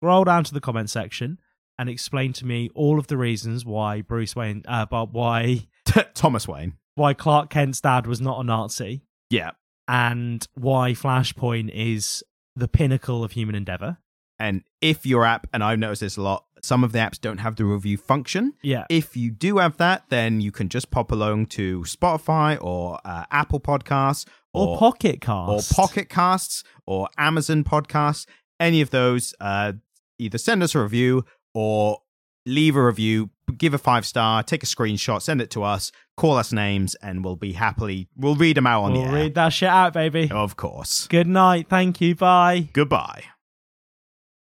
scroll 0.00 0.24
down 0.24 0.44
to 0.44 0.54
the 0.54 0.60
comment 0.60 0.90
section 0.90 1.38
and 1.78 1.88
explain 1.88 2.32
to 2.34 2.46
me 2.46 2.70
all 2.74 2.98
of 2.98 3.06
the 3.08 3.16
reasons 3.16 3.64
why 3.64 4.02
Bruce 4.02 4.36
Wayne, 4.36 4.62
uh, 4.68 4.86
but 4.86 5.12
why 5.12 5.66
Thomas 6.14 6.46
Wayne. 6.46 6.74
why 6.94 7.14
Clark 7.14 7.50
Kent's 7.50 7.80
dad 7.80 8.06
was 8.06 8.20
not 8.20 8.40
a 8.40 8.44
Nazi 8.44 9.02
Yeah. 9.30 9.52
and 9.88 10.46
why 10.54 10.92
Flashpoint 10.92 11.70
is 11.72 12.22
the 12.54 12.68
pinnacle 12.68 13.24
of 13.24 13.32
human 13.32 13.54
endeavor. 13.54 13.98
And 14.38 14.62
if 14.80 15.06
your 15.06 15.24
app, 15.24 15.46
and 15.52 15.64
I've 15.64 15.78
noticed 15.78 16.00
this 16.02 16.16
a 16.16 16.22
lot, 16.22 16.44
some 16.62 16.84
of 16.84 16.92
the 16.92 16.98
apps 16.98 17.20
don't 17.20 17.38
have 17.38 17.56
the 17.56 17.64
review 17.64 17.96
function. 17.96 18.54
Yeah. 18.62 18.84
If 18.88 19.16
you 19.16 19.30
do 19.30 19.58
have 19.58 19.76
that, 19.78 20.04
then 20.08 20.40
you 20.40 20.50
can 20.52 20.68
just 20.68 20.90
pop 20.90 21.10
along 21.12 21.46
to 21.46 21.80
Spotify 21.82 22.58
or 22.62 22.98
uh, 23.04 23.24
Apple 23.30 23.60
Podcasts 23.60 24.24
Or, 24.54 24.78
Pocket 24.78 25.20
Casts. 25.20 25.72
or 25.72 25.74
Pocket 25.74 26.08
Casts 26.08 26.64
or 26.86 27.08
Amazon 27.18 27.64
Podcasts. 27.64 28.26
Any 28.60 28.80
of 28.80 28.90
those, 28.90 29.34
uh, 29.40 29.72
either 30.18 30.38
send 30.38 30.62
us 30.62 30.74
a 30.74 30.80
review 30.82 31.24
or 31.54 31.98
leave 32.46 32.76
a 32.76 32.84
review, 32.84 33.30
give 33.58 33.74
a 33.74 33.78
five 33.78 34.06
star, 34.06 34.42
take 34.42 34.62
a 34.62 34.66
screenshot, 34.66 35.20
send 35.22 35.40
it 35.40 35.50
to 35.50 35.62
us, 35.62 35.90
call 36.16 36.36
us 36.36 36.52
names, 36.52 36.94
and 36.96 37.24
we'll 37.24 37.36
be 37.36 37.52
happily 37.54 38.08
we'll 38.16 38.36
read 38.36 38.56
them 38.56 38.66
out 38.66 38.82
on 38.84 38.92
We'll 38.92 39.02
the 39.02 39.08
air. 39.08 39.14
read 39.14 39.34
that 39.34 39.48
shit 39.52 39.68
out, 39.68 39.92
baby. 39.92 40.30
Of 40.30 40.56
course. 40.56 41.06
Good 41.08 41.26
night. 41.26 41.68
Thank 41.68 42.00
you. 42.00 42.14
Bye. 42.14 42.68
Goodbye. 42.72 43.24